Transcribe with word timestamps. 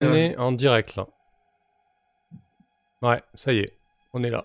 On 0.00 0.12
est 0.12 0.36
en 0.36 0.52
direct 0.52 0.96
là. 0.96 1.06
Ouais, 3.02 3.22
ça 3.34 3.52
y 3.52 3.58
est, 3.58 3.72
on 4.12 4.22
est 4.22 4.30
là. 4.30 4.44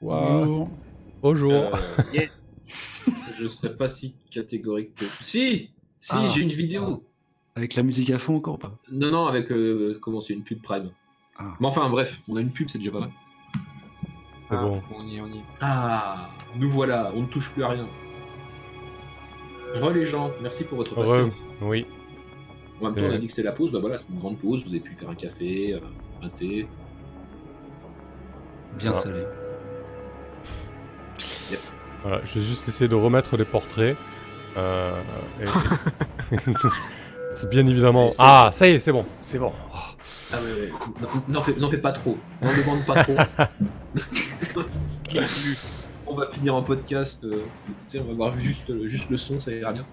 Wow. 0.00 0.68
Bonjour. 1.20 1.52
Euh, 1.52 2.26
je 3.32 3.46
serais 3.46 3.76
pas 3.76 3.88
si 3.88 4.14
catégorique 4.30 4.94
que. 4.96 5.04
Si 5.20 5.70
Si, 5.98 6.12
Ah. 6.16 6.26
j'ai 6.26 6.42
une 6.42 6.48
vidéo. 6.50 7.04
Avec 7.54 7.74
la 7.76 7.82
musique 7.84 8.10
à 8.10 8.18
fond 8.18 8.36
encore 8.36 8.54
ou 8.54 8.58
pas? 8.58 8.76
Non, 8.90 9.10
non, 9.10 9.26
avec. 9.26 9.52
euh, 9.52 9.98
comment 10.00 10.20
c'est 10.20 10.32
une 10.34 10.42
pub 10.42 10.60
Prime. 10.62 10.90
Ah. 11.38 11.54
Mais 11.60 11.66
enfin, 11.68 11.88
bref, 11.90 12.20
on 12.28 12.36
a 12.36 12.40
une 12.40 12.50
pub, 12.50 12.68
c'est 12.68 12.78
déjà 12.78 12.90
pas 12.90 13.00
mal. 13.00 13.10
C'est 14.48 14.56
Ah, 14.56 14.62
bon. 14.62 14.72
c'est 14.72 14.80
bon, 14.88 14.96
on 14.98 15.06
y 15.06 15.16
est, 15.16 15.20
on 15.20 15.26
y 15.28 15.38
est. 15.38 15.42
Ah, 15.60 16.28
nous 16.56 16.68
voilà, 16.70 17.12
on 17.14 17.22
ne 17.22 17.26
touche 17.26 17.50
plus 17.50 17.62
à 17.62 17.68
rien. 17.68 17.86
Re 19.76 19.90
les 19.92 20.06
gens, 20.06 20.30
merci 20.42 20.64
pour 20.64 20.78
votre 20.78 20.92
Re. 20.92 21.04
patience. 21.04 21.44
Oui. 21.60 21.86
En 22.82 22.86
même 22.90 22.94
temps, 22.94 23.00
on 23.08 23.14
a 23.14 23.18
dit 23.18 23.26
que 23.26 23.32
c'était 23.32 23.42
la 23.44 23.52
pause, 23.52 23.70
bah 23.72 23.78
voilà, 23.80 23.98
c'est 23.98 24.04
une 24.12 24.18
grande 24.18 24.38
pause, 24.38 24.62
vous 24.64 24.70
avez 24.70 24.80
pu 24.80 24.92
faire 24.94 25.08
un 25.08 25.14
café, 25.14 25.74
euh, 25.74 25.78
un 26.22 26.28
thé. 26.28 26.66
Bien 28.78 28.90
salé. 28.92 29.24
Voilà, 32.02 32.20
je 32.24 32.34
vais 32.34 32.40
juste 32.44 32.66
essayer 32.68 32.88
de 32.88 32.94
remettre 32.96 33.36
les 33.36 33.44
portraits. 33.44 33.96
Euh, 34.56 34.90
et- 35.40 36.36
c'est 37.34 37.48
bien 37.48 37.64
évidemment. 37.66 38.10
Ah, 38.18 38.50
ça 38.52 38.66
y 38.66 38.72
est, 38.72 38.78
c'est 38.80 38.90
bon, 38.92 39.04
c'est 39.20 39.38
bon. 39.38 39.52
Oh. 39.72 39.76
Ah 40.32 40.36
ouais, 40.42 40.62
ouais. 40.62 40.72
Non, 41.00 41.08
N'en 41.28 41.42
fais, 41.42 41.54
n'en 41.54 41.70
fais 41.70 41.78
pas 41.78 41.92
trop, 41.92 42.18
n'en 42.40 42.50
demande 42.56 42.84
pas 42.84 43.04
trop. 43.04 43.16
on 46.06 46.14
va 46.14 46.26
finir 46.32 46.54
en 46.56 46.62
podcast, 46.62 47.24
euh, 47.24 47.44
on 48.00 48.04
va 48.04 48.14
voir 48.14 48.40
juste, 48.40 48.68
le- 48.68 48.88
juste 48.88 49.08
le 49.10 49.16
son, 49.16 49.38
ça 49.38 49.52
ira 49.52 49.72
bien. 49.72 49.84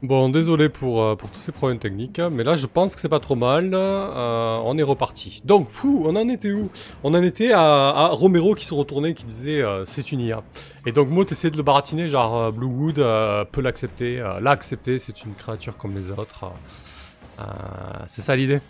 Bon, 0.00 0.28
désolé 0.28 0.68
pour, 0.68 1.02
euh, 1.02 1.16
pour 1.16 1.28
tous 1.28 1.40
ces 1.40 1.50
problèmes 1.50 1.80
techniques, 1.80 2.20
mais 2.20 2.44
là 2.44 2.54
je 2.54 2.66
pense 2.66 2.94
que 2.94 3.00
c'est 3.00 3.08
pas 3.08 3.18
trop 3.18 3.34
mal. 3.34 3.72
euh, 3.74 4.56
on 4.64 4.78
est 4.78 4.82
reparti. 4.84 5.42
Donc, 5.44 5.68
on 5.84 6.14
en 6.14 6.28
était 6.28 6.52
où? 6.52 6.70
On 7.02 7.14
en 7.14 7.22
était 7.22 7.50
à, 7.52 8.10
Romero 8.12 8.54
qui 8.54 8.64
se 8.64 8.74
retournait, 8.74 9.14
qui 9.14 9.24
disait 9.24 9.60
euh, 9.60 9.84
c'est 9.86 10.12
une 10.12 10.20
IA. 10.20 10.44
Et 10.86 10.92
donc, 10.92 11.08
moi, 11.10 11.24
t'essayais 11.24 11.50
de 11.50 11.56
le 11.56 11.64
baratiner, 11.64 12.08
genre 12.08 12.52
Bluewood 12.52 12.94
peut 13.50 13.60
l'accepter, 13.60 14.18
l'a 14.40 14.50
accepté, 14.50 14.98
c'est 14.98 15.24
une 15.24 15.34
créature 15.34 15.76
comme 15.76 15.94
les 15.96 16.10
autres. 16.12 16.44
c'est 18.06 18.22
ça 18.22 18.36
l'idée? 18.36 18.60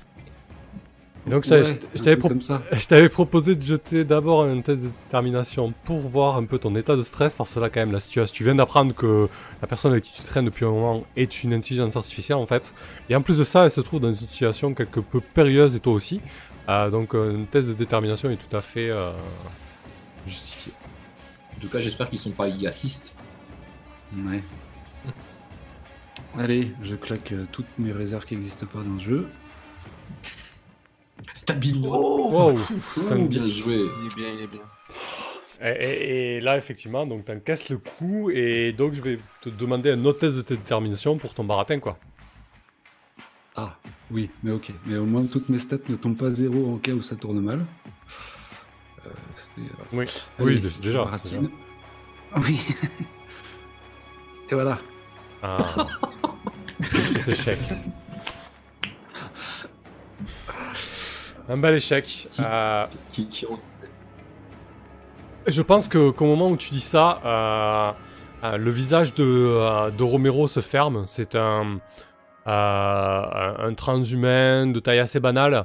Et 1.29 1.31
donc, 1.31 1.45
ça, 1.45 1.57
Ouais, 1.59 1.79
je, 1.95 2.03
t'avais 2.03 3.09
pro- 3.09 3.25
proposé 3.25 3.55
de 3.55 3.63
jeter 3.63 4.05
d'abord 4.05 4.45
un 4.45 4.61
test 4.63 4.83
de 4.85 4.89
détermination 4.89 5.75
pour 5.85 5.99
voir 6.01 6.37
un 6.39 6.45
peu 6.47 6.59
ton 6.59 6.75
état 6.75 6.97
de 6.97 7.03
stress, 7.03 7.37
parce 7.37 7.53
que 7.55 7.61
là, 7.61 7.69
quand 7.69 7.81
même, 7.81 7.93
la 7.93 8.01
situation. 8.01 8.35
Tu 8.35 8.45
viens 8.45 8.55
d'apprendre 8.55 8.95
que 8.95 9.29
la 9.61 9.69
personne 9.69 9.93
avec 9.93 10.05
qui 10.05 10.13
tu 10.13 10.23
traînes 10.23 10.47
depuis 10.47 10.65
un 10.65 10.71
moment 10.71 11.05
est 11.17 11.43
une 11.43 11.53
intelligence 11.53 11.97
artificielle, 11.97 12.39
en 12.39 12.47
fait. 12.47 12.75
Et 13.11 13.15
en 13.17 13.21
plus 13.21 13.37
de 13.39 13.45
ça, 13.45 13.65
elle 13.65 13.71
se 13.71 13.81
trouve 13.83 14.01
dans 14.01 14.09
une 14.13 14.15
situation 14.29 14.73
quelque 14.73 15.01
peu 15.01 15.21
périlleuse, 15.21 15.75
et 15.77 15.81
toi 15.81 15.93
aussi. 15.93 16.21
Euh, 16.69 16.89
donc, 16.91 17.15
euh, 17.15 17.37
un 17.43 17.45
test 17.45 17.69
de 17.69 17.75
détermination 17.75 18.31
est 18.31 18.37
tout 18.37 18.57
à 18.57 18.61
fait 18.63 18.89
euh, 18.89 19.13
justifié. 20.27 20.73
En 21.57 21.61
tout 21.61 21.69
cas, 21.69 21.81
j'espère 21.81 22.09
qu'ils 22.09 22.19
sont 22.19 22.31
pas 22.31 22.49
IAssistes. 22.49 23.13
Ouais. 24.17 24.43
Allez, 26.37 26.73
je 26.83 26.95
claque 26.95 27.35
toutes 27.53 27.67
mes 27.79 27.93
réserves 27.93 28.25
qui 28.25 28.35
n'existent 28.35 28.67
pas 28.67 28.79
dans 28.81 28.95
le 28.95 29.01
jeu. 29.01 29.29
T'as 31.49 31.55
bino. 31.55 31.89
Wow, 31.89 32.57
c'est 32.95 33.13
un 33.13 33.17
Oh, 33.19 33.25
bien 33.27 33.41
10. 33.41 33.59
joué. 33.59 33.75
Il 33.77 34.07
est 34.07 34.15
bien, 34.15 34.29
il 34.35 34.41
est 34.45 34.47
bien. 34.47 34.61
Et, 35.61 35.85
et- 35.85 36.37
et 36.37 36.41
là, 36.41 36.57
effectivement, 36.57 37.05
donc 37.07 37.25
t'encaisses 37.25 37.69
le 37.71 37.79
coup, 37.79 38.31
et 38.31 38.73
donc 38.73 38.93
je 38.95 39.03
vais 39.03 39.19
te 39.41 39.49
demander 39.49 39.91
un 39.91 40.05
autre 40.05 40.21
test 40.21 40.37
de 40.37 40.43
détermination 40.55 41.17
pour 41.19 41.35
ton 41.35 41.43
baratin, 41.45 41.81
quoi. 41.81 41.99
Ah, 43.57 43.77
oui, 44.13 44.31
mais 44.45 44.53
ok. 44.53 44.71
Mais 44.87 44.97
au 44.99 45.05
moins, 45.05 45.25
toutes 45.27 45.49
mes 45.49 45.59
stats 45.59 45.79
ne 45.89 45.97
tombent 45.97 46.17
pas 46.17 46.27
à 46.27 46.31
zéro 46.35 46.75
en 46.75 46.77
cas 46.77 46.93
où 46.93 47.03
ça 47.03 47.17
tourne 47.17 47.41
mal. 47.41 47.65
Euh, 49.05 49.11
c'était, 49.35 49.67
euh, 49.69 49.85
Oui, 49.93 50.05
allez, 50.39 50.55
oui, 50.63 50.73
déjà. 50.81 51.03
baratine. 51.05 51.51
Oui. 52.37 52.61
Et 54.51 54.55
voilà. 54.55 54.79
Ah. 55.43 55.87
Petit 56.81 57.31
échec. 57.33 57.59
Un 61.49 61.57
bel 61.57 61.75
échec. 61.75 62.29
Euh, 62.41 62.87
Qui, 63.13 63.27
qui 63.29 63.47
ont- 63.47 63.59
je 65.47 65.63
pense 65.63 65.89
que 65.89 66.11
qu'au 66.11 66.27
moment 66.27 66.51
où 66.51 66.57
tu 66.57 66.71
dis 66.71 66.81
ça, 66.81 67.21
euh, 67.25 67.93
euh, 68.45 68.57
le 68.59 68.71
visage 68.71 69.15
de, 69.15 69.91
de 69.97 70.03
Romero 70.03 70.47
se 70.47 70.61
ferme. 70.61 71.05
C'est 71.07 71.35
un, 71.37 71.79
un, 72.45 73.75
transhumain 73.75 74.67
de 74.67 74.79
taille 74.81 74.99
assez 74.99 75.21
banale 75.21 75.65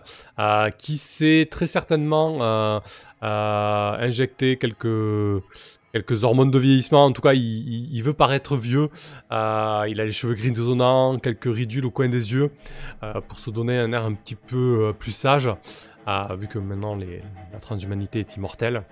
qui 0.77 0.97
s'est 0.97 1.47
très 1.51 1.65
certainement 1.65 2.81
injecté 3.21 4.57
quelques, 4.57 5.43
quelques 5.93 6.23
hormones 6.23 6.51
de 6.51 6.59
vieillissement. 6.59 7.05
En 7.05 7.11
tout 7.11 7.21
cas, 7.21 7.33
il, 7.33 8.01
veut 8.01 8.13
paraître 8.13 8.57
vieux. 8.57 8.89
Euh, 9.31 9.85
il 9.87 10.01
a 10.01 10.05
les 10.05 10.11
cheveux 10.11 10.33
grisonnants, 10.33 11.19
quelques 11.19 11.53
ridules 11.53 11.85
au 11.85 11.91
coin 11.91 12.09
des 12.09 12.33
yeux 12.33 12.51
euh, 13.03 13.21
pour 13.21 13.39
se 13.39 13.51
donner 13.51 13.77
un 13.77 13.93
air 13.93 14.03
un 14.03 14.13
petit 14.13 14.35
peu 14.35 14.87
euh, 14.87 14.93
plus 14.93 15.11
sage. 15.11 15.49
vu 16.37 16.47
que 16.47 16.59
maintenant 16.59 16.95
la 16.95 17.59
transhumanité 17.59 18.19
est 18.19 18.35
immortelle. 18.35 18.83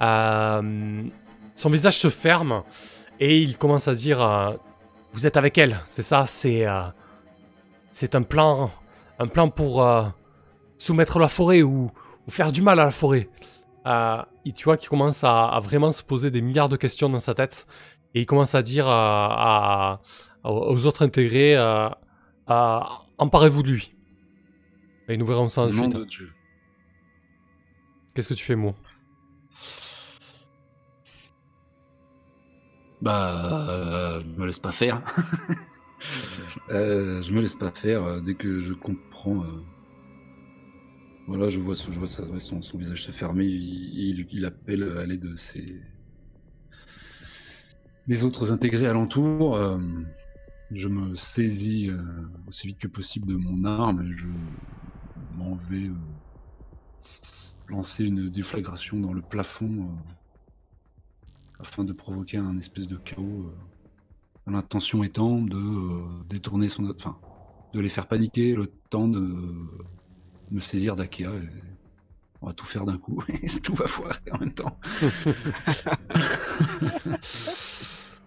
Son 0.00 1.68
visage 1.68 1.98
se 1.98 2.08
ferme 2.08 2.62
et 3.18 3.38
il 3.38 3.56
commence 3.56 3.88
à 3.88 3.94
dire 3.94 4.58
Vous 5.12 5.26
êtes 5.26 5.36
avec 5.36 5.58
elle, 5.58 5.80
c'est 5.86 6.02
ça, 6.02 6.24
c'est 6.26 6.64
un 8.14 8.22
plan, 8.22 8.70
un 9.18 9.26
plan 9.26 9.48
pour 9.48 9.84
soumettre 10.78 11.18
la 11.18 11.28
forêt 11.28 11.62
ou 11.62 11.90
faire 12.28 12.52
du 12.52 12.62
mal 12.62 12.78
à 12.78 12.84
la 12.84 12.90
forêt. 12.92 13.28
Et 14.44 14.52
tu 14.52 14.64
vois 14.64 14.76
qu'il 14.76 14.88
commence 14.88 15.22
à, 15.24 15.46
à 15.46 15.60
vraiment 15.60 15.92
se 15.92 16.02
poser 16.02 16.30
des 16.30 16.40
milliards 16.40 16.68
de 16.68 16.76
questions 16.76 17.08
dans 17.08 17.20
sa 17.20 17.34
tête 17.34 17.66
et 18.14 18.20
il 18.22 18.26
commence 18.26 18.54
à 18.54 18.62
dire 18.62 18.88
à- 18.88 20.00
à- 20.44 20.50
aux 20.50 20.86
autres 20.86 21.02
intégrés 21.04 21.56
euh, 21.56 21.88
Emparez-vous 23.18 23.62
de 23.62 23.70
lui. 23.70 23.94
Et 25.08 25.16
nous 25.16 25.26
verrons 25.26 25.48
ça 25.48 25.62
ensuite. 25.80 25.94
Qu'est-ce 28.14 28.28
que 28.28 28.34
tu 28.34 28.44
fais, 28.44 28.56
Mo? 28.56 28.74
Bah, 33.02 33.68
euh, 33.70 34.22
je 34.22 34.40
me 34.40 34.46
laisse 34.46 34.58
pas 34.58 34.72
faire. 34.72 35.02
Euh, 36.70 37.20
je 37.20 37.30
me 37.32 37.42
laisse 37.42 37.56
pas 37.56 37.70
faire 37.70 38.02
euh, 38.04 38.20
dès 38.20 38.34
que 38.34 38.58
je 38.58 38.72
comprends. 38.72 39.42
euh, 39.44 39.62
Voilà, 41.30 41.48
je 41.48 41.60
vois, 41.60 41.74
je 41.74 41.96
vois 41.96 42.08
son, 42.08 42.76
visage 42.76 43.04
se 43.04 43.12
fermer. 43.12 43.46
Il, 43.46 44.44
appelle 44.44 44.82
à 44.98 45.06
l'aide 45.06 45.20
de 45.20 45.36
ses 45.36 45.80
autres 48.24 48.50
intégrés 48.50 48.88
alentour. 48.88 49.54
euh, 49.54 49.78
je 50.72 50.88
me 50.88 51.14
saisis 51.14 51.88
euh, 51.88 52.02
aussi 52.48 52.66
vite 52.66 52.80
que 52.80 52.88
possible 52.88 53.28
de 53.28 53.36
mon 53.36 53.64
arme 53.64 54.02
et 54.02 54.16
je 54.16 54.26
m'en 55.36 55.54
vais 55.54 55.86
euh, 55.86 55.94
lancer 57.68 58.06
une 58.06 58.28
déflagration 58.28 58.98
dans 58.98 59.12
le 59.12 59.22
plafond. 59.22 59.84
euh, 59.84 60.12
afin 61.60 61.84
de 61.84 61.92
provoquer 61.92 62.38
un 62.38 62.58
espèce 62.58 62.88
de 62.88 62.96
chaos. 62.96 63.46
euh, 63.46 64.50
L'intention 64.50 65.04
étant 65.04 65.40
de 65.40 65.56
euh, 65.56 66.24
détourner 66.28 66.68
son. 66.68 66.90
Enfin, 66.90 67.16
de 67.72 67.78
les 67.78 67.88
faire 67.88 68.08
paniquer 68.08 68.56
le 68.56 68.66
temps 68.66 69.06
de 69.06 69.32
me 70.50 70.60
saisir 70.60 70.96
d'Akea. 70.96 71.22
et 71.24 71.48
On 72.42 72.46
va 72.48 72.52
tout 72.52 72.66
faire 72.66 72.84
d'un 72.84 72.98
coup 72.98 73.22
et 73.42 73.48
tout 73.60 73.74
va 73.74 73.86
foirer 73.86 74.18
en 74.32 74.38
même 74.38 74.52
temps. 74.52 74.78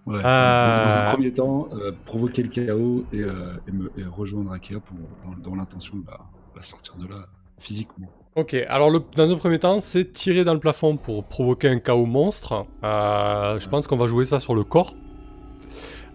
Ouais, 0.05 0.21
Dans 0.21 0.27
Euh. 0.27 1.07
un 1.07 1.13
premier 1.13 1.31
temps, 1.33 1.69
euh, 1.71 1.93
provoquer 2.05 2.43
le 2.43 2.49
chaos 2.49 3.05
et, 3.13 3.21
euh, 3.21 3.53
et 3.67 3.71
me, 3.71 3.89
et 3.97 4.03
rejoindre 4.03 4.51
Akea 4.51 4.81
pour, 4.83 4.97
dans, 5.23 5.51
dans 5.51 5.55
l'intention 5.55 5.95
de 5.95 6.05
la, 6.07 6.19
la 6.57 6.61
sortir 6.61 6.95
de 6.95 7.07
là 7.07 7.27
physiquement. 7.57 8.09
Ok, 8.35 8.53
alors 8.67 8.89
le, 8.89 8.99
dans 9.15 9.31
un 9.31 9.35
premier 9.37 9.59
temps, 9.59 9.79
c'est 9.79 10.11
tirer 10.11 10.43
dans 10.43 10.53
le 10.53 10.59
plafond 10.59 10.97
pour 10.97 11.23
provoquer 11.23 11.69
un 11.69 11.79
chaos 11.79 12.05
monstre. 12.05 12.65
Euh, 12.83 13.57
je 13.61 13.69
pense 13.69 13.87
qu'on 13.87 13.95
va 13.95 14.07
jouer 14.07 14.25
ça 14.25 14.41
sur 14.41 14.55
le 14.55 14.65
corps. 14.65 14.93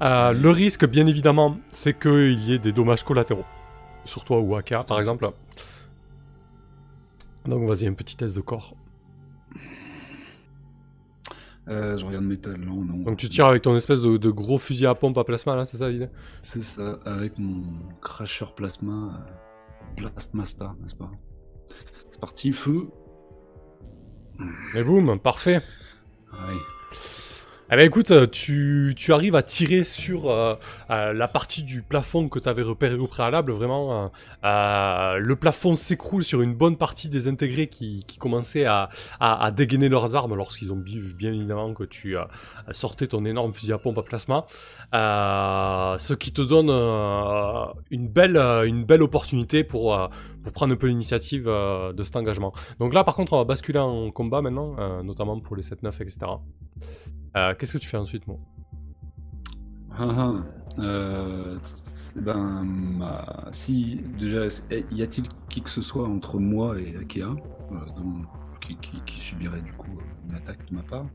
Euh, 0.03 0.33
le 0.33 0.51
risque, 0.51 0.85
bien 0.87 1.07
évidemment, 1.07 1.57
c'est 1.71 1.99
qu'il 1.99 2.41
y 2.41 2.53
ait 2.53 2.59
des 2.59 2.73
dommages 2.73 3.05
collatéraux. 3.05 3.47
Sur 4.05 4.25
toi 4.27 4.39
ou 4.41 4.55
Aka, 4.55 4.85
par 4.85 4.99
exemple. 4.99 5.31
Donc 7.49 7.67
vas-y, 7.67 7.87
un 7.87 7.95
petit 7.95 8.17
test 8.17 8.37
de 8.37 8.41
corps. 8.43 8.77
Euh, 11.69 11.99
je 11.99 12.05
regarde 12.05 12.25
mes 12.25 12.39
talents, 12.39 12.83
non. 12.85 12.99
Donc 12.99 13.17
tu 13.19 13.29
tires 13.29 13.47
avec 13.47 13.63
ton 13.63 13.77
espèce 13.77 14.01
de, 14.01 14.17
de 14.17 14.31
gros 14.31 14.59
fusil 14.59 14.87
à 14.87 14.95
pompe 14.95 15.19
à 15.19 15.25
plasma, 15.25 15.57
là, 15.57 15.67
c'est 15.67 15.79
ça 15.79 15.89
l'idée? 15.89 16.09
C'est 16.41 16.63
ça, 16.63 16.99
avec 17.05 17.39
mon 17.39 17.63
cracheur 18.01 18.55
plasma, 18.55 18.93
euh, 18.93 19.33
Plasma 19.97 20.45
Star, 20.45 20.75
n'est-ce 20.77 20.95
pas? 20.95 21.11
C'est 22.11 22.21
parti, 22.21 22.53
feu 22.53 22.89
Et 24.75 24.83
boum, 24.83 25.19
parfait. 25.19 25.61
Allez. 26.33 26.59
Eh 27.71 27.77
ben 27.77 27.85
écoute, 27.85 28.13
euh, 28.13 28.27
tu, 28.27 29.13
arrives 29.13 29.35
à 29.35 29.43
tirer 29.43 29.85
sur 29.85 30.31
euh, 30.31 30.55
euh, 30.89 31.13
la 31.13 31.29
partie 31.29 31.63
du 31.63 31.83
plafond 31.83 32.31
que 32.31 32.39
tu 32.39 32.49
avais 32.49 32.63
repéré 32.63 32.95
au 32.95 33.07
préalable. 33.07 33.53
Vraiment, 33.53 34.11
le 34.43 35.35
plafond 35.35 35.77
s'écroule 35.77 36.25
sur 36.25 36.41
une 36.41 36.55
bonne 36.55 36.79
partie 36.79 37.11
des 37.11 37.29
intégrés 37.29 37.67
qui, 37.67 38.05
qui 38.07 38.17
commençaient 38.17 38.65
à, 38.65 38.89
dégainer 39.55 39.91
leurs 39.91 40.17
armes 40.17 40.35
lorsqu'ils 40.35 40.73
ont 40.73 40.81
vu 40.83 41.13
bien 41.13 41.31
évidemment 41.31 41.75
que 41.75 41.85
tu 41.85 42.17
sortais 42.71 43.07
ton 43.07 43.27
énorme 43.27 43.53
fusil 43.53 43.75
à 43.75 43.79
pompe 43.79 43.99
à 43.99 44.03
plasma. 44.03 44.47
Ce 44.95 46.15
qui 46.15 46.33
te 46.33 46.41
donne 46.41 46.71
une, 47.91 48.09
belle, 48.09 48.39
une 48.39 48.85
belle 48.85 49.03
opportunité 49.03 49.63
pour, 49.63 50.09
pour 50.43 50.53
prendre 50.53 50.73
un 50.73 50.77
peu 50.77 50.87
l'initiative 50.87 51.47
euh, 51.49 51.93
de 51.93 52.03
cet 52.03 52.17
engagement. 52.17 52.53
Donc 52.79 52.95
là, 52.95 53.05
par 53.05 53.15
contre, 53.15 53.33
on 53.33 53.39
va 53.39 53.45
basculer 53.45 53.79
en 53.79 54.11
combat 54.11 54.41
maintenant, 54.43 54.77
euh, 54.79 55.03
notamment 55.03 55.39
pour 55.41 55.57
les 55.57 55.63
7-9, 55.63 56.01
etc. 56.03 56.19
Euh, 57.37 57.55
Qu'est-ce 57.59 57.75
que 57.75 57.79
tu 57.79 57.89
fais 57.89 57.97
ensuite, 57.99 58.27
moi 58.27 58.37
Ah, 59.99 60.07
ah. 60.19 60.33
Tss, 61.61 62.15
ben, 62.21 62.65
si 63.51 64.01
déjà, 64.19 64.43
y 64.93 65.03
a-t-il 65.03 65.27
qui 65.49 65.61
que 65.63 65.71
ce 65.71 65.83
soit 65.83 66.07
entre 66.07 66.39
moi 66.39 66.79
et 66.79 66.97
Akea 67.01 67.27
dans- 67.71 68.23
qui, 68.61 68.77
qui- 68.77 69.01
qui 69.07 69.19
subirait 69.19 69.63
du 69.63 69.73
coup 69.73 69.91
une 70.29 70.35
attaque 70.37 70.69
de 70.71 70.77
ma 70.77 70.83
part? 70.83 71.07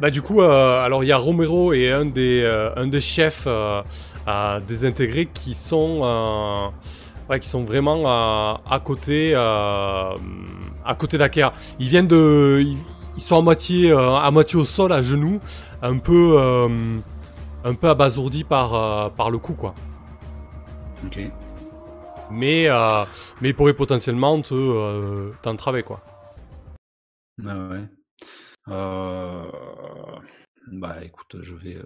Bah 0.00 0.10
du 0.10 0.22
coup, 0.22 0.40
alors 0.40 1.04
il 1.04 1.06
y 1.08 1.12
a 1.12 1.16
Romero 1.18 1.72
et 1.72 1.90
un 1.92 2.04
des, 2.06 2.44
un 2.76 2.86
des 2.88 3.00
chefs 3.00 3.46
des 4.66 4.84
intégrés 4.84 5.26
qui 5.26 5.54
sont, 5.54 6.72
ouais, 7.28 7.40
qui 7.40 7.48
sont 7.48 7.64
vraiment 7.64 8.00
euh, 8.06 8.54
à 8.68 8.80
côté, 8.80 9.32
euh, 9.34 10.14
à 10.84 10.94
côté 10.96 11.18
d'Akea. 11.18 11.52
Ils 11.78 11.88
viennent 11.88 12.08
de, 12.08 12.58
ils, 12.60 12.76
ils 13.16 13.22
sont 13.22 13.36
à 13.36 13.42
moitié, 13.42 13.90
euh, 13.90 14.16
à 14.16 14.30
moitié 14.30 14.58
au 14.58 14.64
sol, 14.64 14.92
à 14.92 15.02
genoux, 15.02 15.40
un 15.82 15.98
peu, 15.98 16.36
euh, 16.38 16.68
un 17.64 17.74
peu 17.74 17.88
abasourdis 17.88 18.44
par, 18.44 19.12
par 19.14 19.30
le 19.30 19.38
coup 19.38 19.54
quoi. 19.54 19.74
Ok. 21.04 21.20
Mais, 22.30 22.68
mais 23.40 23.48
ils 23.50 23.54
pourraient 23.54 23.72
potentiellement 23.74 24.40
te, 24.42 25.32
t'entraver 25.42 25.82
quoi. 25.82 26.00
Ah 27.46 27.68
ouais. 27.68 27.84
Euh, 28.68 29.44
Bah 30.72 31.02
écoute, 31.02 31.36
je 31.40 31.54
vais 31.54 31.76
euh, 31.76 31.84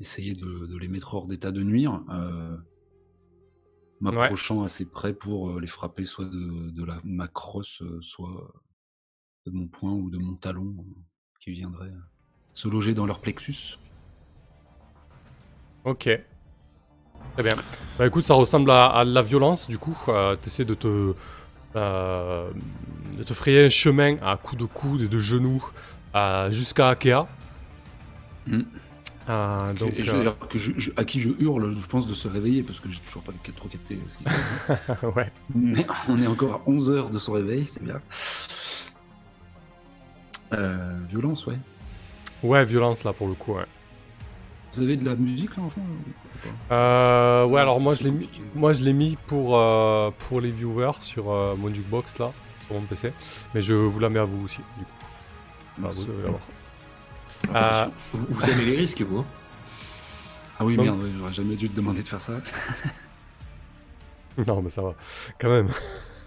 essayer 0.00 0.34
de, 0.34 0.66
de 0.66 0.76
les 0.76 0.88
mettre 0.88 1.14
hors 1.14 1.26
d'état 1.26 1.50
de 1.50 1.62
nuire, 1.62 2.02
euh, 2.12 2.56
m'approchant 4.00 4.62
assez 4.62 4.84
près 4.84 5.12
pour 5.12 5.50
euh, 5.50 5.60
les 5.60 5.66
frapper 5.66 6.04
soit 6.04 6.26
de, 6.26 6.70
de 6.70 6.84
la, 6.84 7.00
ma 7.04 7.28
crosse, 7.28 7.82
euh, 7.82 8.00
soit 8.02 8.52
de 9.46 9.50
mon 9.50 9.66
poing 9.66 9.92
ou 9.92 10.10
de 10.10 10.18
mon 10.18 10.34
talon 10.34 10.74
euh, 10.78 11.00
qui 11.40 11.50
viendrait 11.52 11.92
se 12.54 12.68
loger 12.68 12.94
dans 12.94 13.06
leur 13.06 13.20
plexus. 13.20 13.78
Ok. 15.84 16.08
Très 17.34 17.42
bien. 17.42 17.56
Bah 17.98 18.06
écoute, 18.06 18.24
ça 18.24 18.34
ressemble 18.34 18.70
à, 18.70 18.86
à 18.86 19.04
la 19.04 19.22
violence, 19.22 19.68
du 19.68 19.78
coup. 19.78 19.96
Euh, 20.08 20.36
T'essaies 20.36 20.64
de 20.64 20.74
te, 20.74 21.14
euh, 21.76 22.50
de 23.16 23.22
te 23.22 23.32
frayer 23.32 23.66
un 23.66 23.68
chemin 23.68 24.16
à 24.22 24.36
coups 24.36 24.60
de 24.60 24.66
coude 24.66 25.02
et 25.02 25.08
de 25.08 25.20
genoux 25.20 25.64
euh, 26.14 26.50
jusqu'à 26.50 26.88
Akea. 26.90 27.26
Mm. 28.46 28.62
Euh, 29.28 29.72
donc, 29.74 29.92
Et 29.96 30.02
je- 30.02 30.12
euh, 30.12 30.20
alors 30.22 30.38
que 30.48 30.58
je- 30.58 30.72
je- 30.78 30.90
à 30.96 31.04
qui 31.04 31.20
je 31.20 31.30
hurle, 31.38 31.70
je 31.78 31.86
pense, 31.86 32.06
de 32.06 32.14
se 32.14 32.28
réveiller 32.28 32.62
parce 32.62 32.80
que 32.80 32.88
j'ai 32.88 33.00
toujours 33.00 33.22
pas 33.22 33.32
trop 33.56 33.68
capté 33.68 33.98
ouais. 35.16 35.30
Mais 35.54 35.86
on 36.08 36.20
est 36.20 36.26
encore 36.26 36.54
à 36.54 36.60
11 36.66 36.90
heures 36.90 37.10
de 37.10 37.18
son 37.18 37.32
réveil, 37.32 37.64
c'est 37.66 37.82
bien. 37.82 38.00
Euh, 40.54 41.04
violence, 41.10 41.46
ouais. 41.46 41.58
Ouais, 42.42 42.64
violence 42.64 43.04
là 43.04 43.12
pour 43.12 43.28
le 43.28 43.34
coup. 43.34 43.54
Ouais. 43.54 43.66
Vous 44.74 44.82
avez 44.82 44.96
de 44.96 45.04
la 45.04 45.14
musique 45.14 45.56
là, 45.56 45.62
enfin 45.66 45.80
ou 45.80 46.48
pas? 46.68 46.74
Euh, 46.74 47.44
ouais, 47.46 47.60
alors 47.60 47.80
moi 47.80 47.94
je 47.94 48.04
l'ai 48.04 48.10
mis, 48.10 48.26
compliqué. 48.26 48.44
moi 48.54 48.72
je 48.72 48.82
l'ai 48.82 48.92
mis 48.92 49.16
pour 49.26 49.60
pour 50.18 50.40
les 50.40 50.50
viewers 50.52 50.92
sur 51.00 51.24
mon 51.58 51.72
jukebox 51.74 52.18
là, 52.18 52.32
sur 52.66 52.76
mon 52.76 52.82
PC. 52.82 53.12
Mais 53.54 53.60
je 53.60 53.74
vous 53.74 53.98
la 53.98 54.08
mets 54.08 54.20
à 54.20 54.24
vous 54.24 54.44
aussi. 54.44 54.60
Du 54.78 54.84
coup. 54.84 54.90
Vous 55.96 56.04
devez 56.04 56.22
l'avoir. 56.22 56.40
Euh, 57.54 57.86
Vous, 58.12 58.26
vous 58.30 58.50
aimez 58.50 58.64
les 58.64 58.76
risques, 58.76 59.00
vous 59.02 59.18
hein 59.18 59.26
Ah 60.58 60.64
oui, 60.64 60.76
Donc- 60.76 60.86
merde, 60.86 61.00
j'aurais 61.18 61.32
jamais 61.32 61.56
dû 61.56 61.68
te 61.68 61.76
demander 61.76 62.02
de 62.02 62.08
faire 62.08 62.20
ça. 62.20 62.34
non, 64.46 64.62
mais 64.62 64.68
ça 64.70 64.82
va. 64.82 64.94
Quand 65.40 65.48
même. 65.48 65.68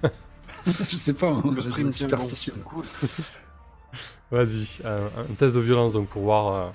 je 0.66 0.98
sais 0.98 1.14
pas, 1.14 1.30
hein, 1.30 1.44
Le 1.54 1.62
stream 1.62 1.88
bon, 1.88 1.92
superstitieux. 1.94 2.54
cool. 2.66 2.86
Vas-y, 4.32 4.80
un, 4.86 5.08
un 5.22 5.34
test 5.38 5.56
de 5.56 5.60
violence 5.60 5.94
donc 5.94 6.08
pour 6.10 6.24
voir. 6.24 6.54
euh, 6.56 6.70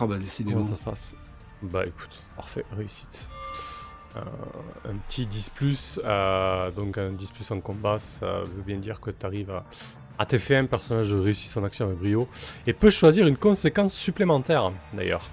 Ah 0.00 0.06
bah 0.06 0.16
décidément. 0.18 0.60
Comment 0.60 0.68
ça 0.70 0.76
se 0.76 0.82
passe 0.82 1.14
Bah 1.62 1.84
écoute, 1.86 2.16
parfait, 2.36 2.64
réussite. 2.76 3.28
Euh, 4.16 4.20
un 4.88 4.96
petit 5.08 5.26
10 5.26 5.50
plus, 5.50 6.00
euh, 6.04 6.70
donc 6.70 6.98
un 6.98 7.10
10 7.12 7.30
plus 7.32 7.50
en 7.50 7.60
combat, 7.60 7.98
ça 7.98 8.40
veut 8.40 8.62
bien 8.64 8.78
dire 8.78 9.00
que 9.00 9.10
tu 9.10 9.26
arrives 9.26 9.50
à, 9.50 9.64
à 10.18 10.26
t'effet 10.26 10.56
un 10.56 10.66
personnage 10.66 11.12
réussit 11.12 11.48
son 11.48 11.64
action 11.64 11.86
avec 11.86 11.98
brio 11.98 12.28
et 12.66 12.72
peut 12.72 12.90
choisir 12.90 13.26
une 13.26 13.36
conséquence 13.36 13.94
supplémentaire 13.94 14.72
d'ailleurs. 14.92 15.28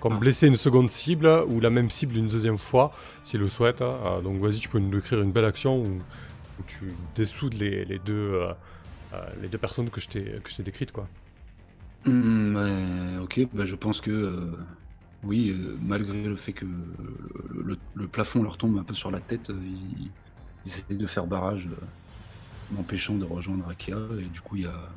Comme 0.00 0.14
Ah. 0.14 0.18
blesser 0.18 0.46
une 0.48 0.56
seconde 0.56 0.90
cible 0.90 1.28
ou 1.48 1.60
la 1.60 1.70
même 1.70 1.88
cible 1.90 2.16
une 2.16 2.28
deuxième 2.28 2.58
fois 2.58 2.92
s'il 3.22 3.40
le 3.40 3.48
souhaite. 3.48 3.82
Euh, 3.82 4.20
donc 4.20 4.40
vas-y, 4.40 4.58
tu 4.58 4.68
peux 4.68 4.78
nous 4.80 4.98
écrire 4.98 5.20
une 5.22 5.30
belle 5.32 5.44
action 5.44 5.78
où, 5.80 5.86
où 5.86 6.62
tu 6.66 6.92
dessoudes 7.14 7.54
les, 7.54 7.84
les 7.84 7.98
deux, 8.00 8.12
euh, 8.34 8.52
euh, 9.14 9.20
les 9.40 9.48
deux 9.48 9.58
personnes 9.58 9.90
que 9.90 10.00
je 10.00 10.08
t'ai 10.08 10.62
décrites 10.64 10.92
quoi. 10.92 11.06
Ouais, 12.06 13.16
ok, 13.22 13.46
bah 13.52 13.64
je 13.64 13.76
pense 13.76 14.00
que 14.00 14.10
euh, 14.10 14.56
oui, 15.22 15.54
malgré 15.86 16.24
le 16.24 16.34
fait 16.34 16.52
que 16.52 16.64
le, 16.64 17.62
le- 17.62 17.78
le 17.94 18.08
plafond 18.08 18.42
leur 18.42 18.56
tombe 18.58 18.76
un 18.78 18.82
peu 18.82 18.94
sur 18.94 19.12
la 19.12 19.20
tête, 19.20 19.50
ils, 19.50 20.10
ils 20.66 20.68
essaient 20.72 20.94
de 20.98 21.06
faire 21.06 21.28
barrage, 21.28 21.68
m'empêchant 22.72 23.14
de 23.14 23.24
rejoindre 23.24 23.68
Akia. 23.68 23.98
Et 24.18 24.24
du 24.24 24.40
coup, 24.40 24.56
il 24.56 24.62
y 24.62 24.66
a 24.66 24.88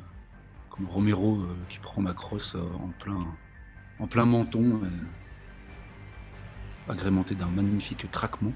comme 0.69 0.88
Romero 0.88 1.38
euh, 1.38 1.56
qui 1.69 1.80
prend 1.80 2.01
ma 2.01 2.13
crosse 2.13 2.56
euh, 2.56 2.63
en 2.83 2.89
plein, 3.00 3.25
en 4.00 4.07
plein 4.07 4.25
menton, 4.25 4.81
euh, 4.83 4.89
agrémenté 6.92 7.36
d'un 7.36 7.48
magnifique 7.48 8.10
craquement. 8.12 8.54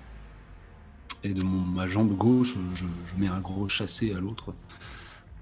Et 1.24 1.34
de 1.34 1.44
mon, 1.44 1.60
ma 1.60 1.88
jambe 1.88 2.16
gauche, 2.16 2.56
je, 2.76 2.86
mets 3.18 3.28
un 3.28 3.40
gros 3.40 3.68
chassé 3.68 4.14
à 4.14 4.20
l'autre 4.20 4.54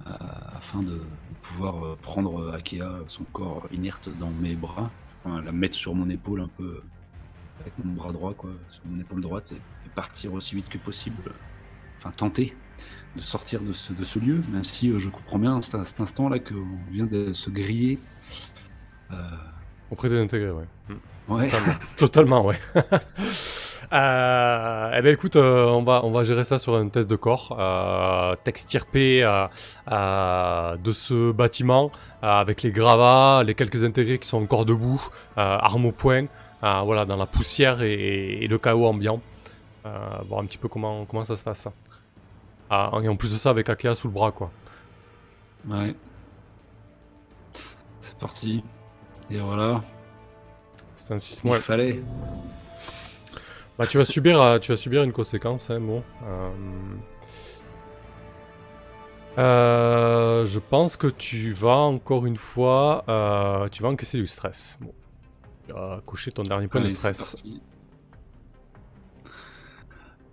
afin 0.06 0.82
de, 0.82 1.02
pouvoir 1.42 1.98
prendre 1.98 2.54
Akea, 2.54 3.02
son 3.08 3.26
corps 3.26 3.68
inerte, 3.74 4.10
dans 4.20 4.30
mes 4.30 4.56
bras, 4.56 4.90
la 5.26 5.52
mettre 5.52 5.76
sur 5.76 5.94
mon 5.94 6.10
épaule 6.10 6.40
un 6.40 6.48
peu 6.48 6.82
avec 7.60 7.74
mon 7.84 7.94
bras 7.94 8.14
droit, 8.14 8.34
quoi, 8.34 8.52
sur 8.70 8.84
mon 8.86 9.00
épaule 9.02 9.20
droite, 9.20 9.52
et, 9.52 9.90
partir 9.96 10.34
aussi 10.34 10.56
vite 10.56 10.70
que 10.70 10.78
possible, 10.78 11.34
enfin 11.98 12.12
tenter 12.12 12.56
de 13.16 13.22
sortir 13.22 13.62
de 13.62 13.74
ce, 13.74 13.94
de 13.94 14.04
ce 14.04 14.20
lieu, 14.20 14.42
même 14.52 14.64
si 14.64 14.90
euh, 14.90 15.00
je 15.00 15.10
comprends 15.10 15.40
bien 15.40 15.58
à 15.58 15.62
cet, 15.62 16.00
instant-là 16.00 16.40
qu'on 16.40 16.92
vient 16.92 17.06
de 17.06 17.34
se 17.34 17.50
griller. 17.50 18.00
Euh, 19.12 19.16
Auprès 19.92 20.10
des 20.10 20.20
intégrés, 20.20 20.52
ouais. 20.52 20.66
ouais, 21.30 21.50
Totalement, 21.50 21.74
Totalement, 21.98 22.46
ouais. 22.46 22.60
euh, 23.94 24.92
eh 24.98 25.02
ben 25.02 25.14
écoute, 25.14 25.36
euh, 25.36 25.68
on 25.68 25.84
va 25.84 26.02
on 26.04 26.12
va 26.12 26.24
gérer 26.24 26.44
ça 26.44 26.60
sur 26.60 26.76
un 26.76 26.90
test 26.90 27.10
de 27.10 27.16
corps, 27.16 27.56
euh, 27.58 28.36
t'extirper 28.44 29.24
euh, 29.24 30.78
de 30.78 30.92
ce 30.92 31.32
bâtiment 31.32 31.92
avec 32.22 32.64
les 32.64 32.72
gravats, 32.72 33.44
les 33.46 33.56
quelques 33.56 33.84
intégrés 33.84 34.20
qui 34.20 34.28
sont 34.28 34.44
encore 34.44 34.66
debout, 34.66 35.02
armes 35.36 35.86
au 35.86 35.92
poing, 35.92 36.26
voilà 36.62 37.06
dans 37.06 37.18
la 37.18 37.28
poussière 37.28 37.82
et, 37.82 38.44
et 38.44 38.48
le 38.48 38.58
chaos 38.58 38.86
ambiant, 38.86 39.22
voir 39.84 40.42
un 40.42 40.46
petit 40.46 40.58
peu 40.58 40.68
comment 40.68 41.06
comment 41.06 41.24
ça 41.24 41.38
se 41.38 41.44
passe. 41.44 41.68
Ah, 42.70 42.92
et 43.02 43.08
en 43.08 43.16
plus 43.16 43.32
de 43.32 43.38
ça 43.38 43.50
avec 43.50 43.70
Akea 43.70 43.96
sous 43.96 44.08
le 44.08 44.14
bras 44.14 44.32
quoi. 44.32 44.52
ouais. 45.70 45.96
C'est 48.02 48.18
parti. 48.18 48.64
Et 49.30 49.40
voilà, 49.40 49.84
C'est 50.96 51.14
un 51.14 51.20
6 51.20 51.42
il 51.44 51.48
mois. 51.48 51.60
fallait. 51.60 52.02
Bah, 53.78 53.86
tu 53.86 53.98
vas 53.98 54.06
subir, 54.06 54.42
euh, 54.42 54.58
tu 54.60 54.72
vas 54.72 54.78
subir 54.78 55.04
une 55.04 55.12
conséquence, 55.12 55.70
hein, 55.70 55.80
bon. 55.82 56.02
Euh... 56.24 56.50
euh, 59.38 60.46
je 60.46 60.60
pense 60.60 60.96
que 60.98 61.08
tu 61.08 61.52
vas 61.52 61.76
encore 61.78 62.26
une 62.26 62.38
fois, 62.38 63.04
euh, 63.10 63.68
tu 63.70 63.84
vas 63.84 63.90
encaisser 63.90 64.18
du 64.18 64.28
stress. 64.28 64.78
Bon, 64.80 64.94
tu 65.68 65.74
vas 65.74 66.02
coucher 66.06 66.32
ton 66.32 66.44
dernier 66.44 66.68
point 66.68 66.82
Allez, 66.82 66.90
de 66.90 66.96
stress. 66.96 67.44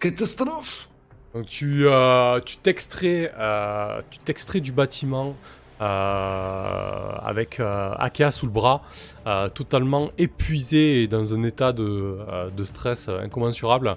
Catastrophe 0.01 0.89
Donc 1.35 1.47
tu, 1.47 1.87
euh, 1.87 2.41
tu 2.41 2.57
t'extrais, 2.59 3.33
euh, 3.37 4.01
du 4.61 4.71
bâtiment. 4.71 5.35
Euh, 5.85 7.11
avec 7.23 7.61
euh, 7.61 7.93
Akia 7.99 8.31
sous 8.31 8.47
le 8.47 8.53
bras, 8.53 8.83
euh, 9.27 9.51
totalement 9.51 10.11
épuisé 10.17 11.03
et 11.03 11.09
dans 11.09 11.35
un 11.35 11.43
état 11.43 11.75
de, 11.75 12.17
stress 12.63 13.09
incommensurable. 13.09 13.97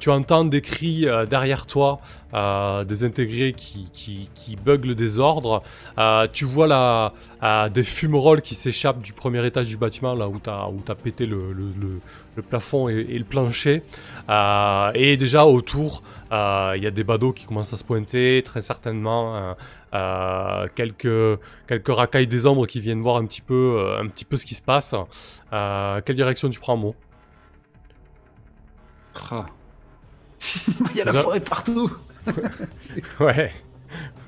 Tu 0.00 0.10
entends 0.10 0.44
des 0.44 0.60
cris 0.60 1.06
derrière 1.28 1.66
toi, 1.66 1.98
des 2.32 3.04
intégrés 3.04 3.52
qui, 3.52 3.88
qui, 3.92 4.28
qui 4.34 4.56
bug 4.56 4.84
le 4.84 4.94
désordre. 4.94 5.62
Tu 6.32 6.44
vois 6.44 6.66
la, 6.66 7.68
des 7.68 7.82
fumerolles 7.82 8.42
qui 8.42 8.54
s'échappent 8.54 9.02
du 9.02 9.12
premier 9.12 9.44
étage 9.46 9.66
du 9.66 9.76
bâtiment, 9.76 10.14
là 10.14 10.28
où 10.28 10.38
t'as 10.38 10.66
où 10.66 10.80
t'as 10.84 10.96
pété 10.96 11.26
le, 11.26 11.52
le, 11.52 12.42
plafond 12.42 12.88
et, 12.88 13.18
le 13.18 13.24
plancher. 13.24 13.82
Et 14.94 15.16
déjà 15.16 15.46
autour, 15.46 16.02
il 16.32 16.80
y 16.82 16.86
a 16.86 16.90
des 16.90 17.04
badauds 17.04 17.32
qui 17.32 17.46
commencent 17.46 17.72
à 17.72 17.76
se 17.76 17.84
pointer, 17.84 18.42
très 18.44 18.62
certainement. 18.62 19.54
Euh, 19.94 20.66
quelques 20.74 21.40
quelques 21.66 21.94
racailles 21.94 22.26
des 22.26 22.46
ombres 22.46 22.66
qui 22.66 22.80
viennent 22.80 23.00
voir 23.00 23.16
un 23.16 23.26
petit 23.26 23.40
peu 23.40 23.76
euh, 23.78 24.00
un 24.00 24.06
petit 24.08 24.24
peu 24.24 24.36
ce 24.36 24.46
qui 24.46 24.54
se 24.54 24.62
passe. 24.62 24.94
Euh, 25.52 26.00
quelle 26.04 26.16
direction 26.16 26.48
tu 26.50 26.60
prends, 26.60 26.76
Mo? 26.76 26.94
Ah. 29.30 29.46
Il 30.90 30.96
y 30.96 31.00
a 31.02 31.04
la 31.04 31.22
forêt 31.22 31.40
partout. 31.40 31.90
Ouais. 33.20 33.52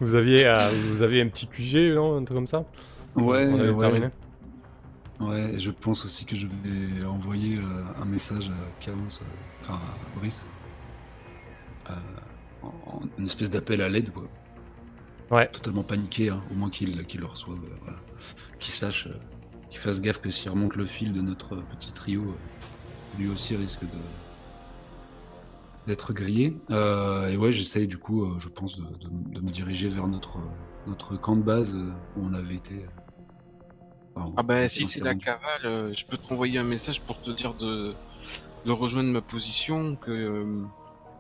Vous 0.00 0.14
aviez 0.14 0.52
vous 0.90 1.02
aviez 1.02 1.22
un 1.22 1.28
petit 1.28 1.46
QG, 1.46 1.94
non, 1.94 2.16
un 2.16 2.24
truc 2.24 2.36
comme 2.36 2.46
ça? 2.46 2.64
Ouais, 3.14 3.46
On 3.46 3.74
ouais. 3.74 3.86
terminé. 3.86 4.08
Ouais, 5.22 5.58
je 5.58 5.70
pense 5.70 6.04
aussi 6.04 6.24
que 6.24 6.34
je 6.34 6.48
vais 6.48 7.04
envoyer 7.04 7.56
euh, 7.58 7.84
un 8.00 8.04
message 8.04 8.48
à 8.48 8.90
euh, 8.90 8.94
enfin 9.60 9.74
à 9.74 10.18
Brice. 10.18 10.44
Euh, 11.90 11.94
une 13.18 13.26
espèce 13.26 13.50
d'appel 13.50 13.82
à 13.82 13.88
l'aide, 13.88 14.12
quoi. 14.12 14.24
Ouais. 15.32 15.48
Totalement 15.48 15.82
paniqué, 15.82 16.28
hein, 16.28 16.42
au 16.50 16.54
moins 16.54 16.70
qu'il 16.70 16.94
le 16.96 17.26
reçoive, 17.26 17.58
euh, 17.64 17.76
voilà. 17.82 17.98
Qu'il 18.60 18.72
sache, 18.72 19.06
euh, 19.06 19.14
qu'il 19.70 19.80
fasse 19.80 20.00
gaffe 20.00 20.20
que 20.20 20.30
s'il 20.30 20.50
remonte 20.50 20.76
le 20.76 20.84
fil 20.86 21.12
de 21.12 21.20
notre 21.22 21.56
petit 21.56 21.92
trio, 21.92 22.20
euh, 22.22 23.18
lui 23.18 23.28
aussi 23.28 23.56
risque 23.56 23.80
de 23.80 23.98
d'être 25.86 26.12
grillé. 26.12 26.56
Euh, 26.70 27.28
et 27.28 27.36
ouais, 27.36 27.50
j'essaye 27.50 27.88
du 27.88 27.98
coup, 27.98 28.24
euh, 28.24 28.38
je 28.38 28.48
pense, 28.48 28.76
de, 28.78 28.84
de- 28.84 29.34
de 29.34 29.40
me 29.40 29.50
diriger 29.50 29.88
vers 29.88 30.06
notre, 30.06 30.38
notre 30.86 31.16
camp 31.16 31.34
de 31.34 31.42
base 31.42 31.74
euh, 31.74 31.90
où 32.16 32.24
on 32.24 32.34
avait 32.34 32.54
été. 32.54 32.74
euh, 32.74 33.00
enfin, 34.14 34.32
Ah 34.36 34.42
bah 34.42 34.68
si 34.68 34.84
c'est 34.84 35.00
la 35.00 35.14
cavale, 35.14 35.64
euh, 35.64 35.92
je 35.92 36.06
peux 36.06 36.16
te 36.18 36.28
renvoyer 36.28 36.58
un 36.58 36.64
message 36.64 37.00
pour 37.00 37.20
te 37.20 37.30
dire 37.30 37.54
de, 37.54 37.94
de 38.64 38.70
rejoindre 38.70 39.10
ma 39.10 39.22
position, 39.22 39.96
que 39.96 40.10
euh, 40.12 40.62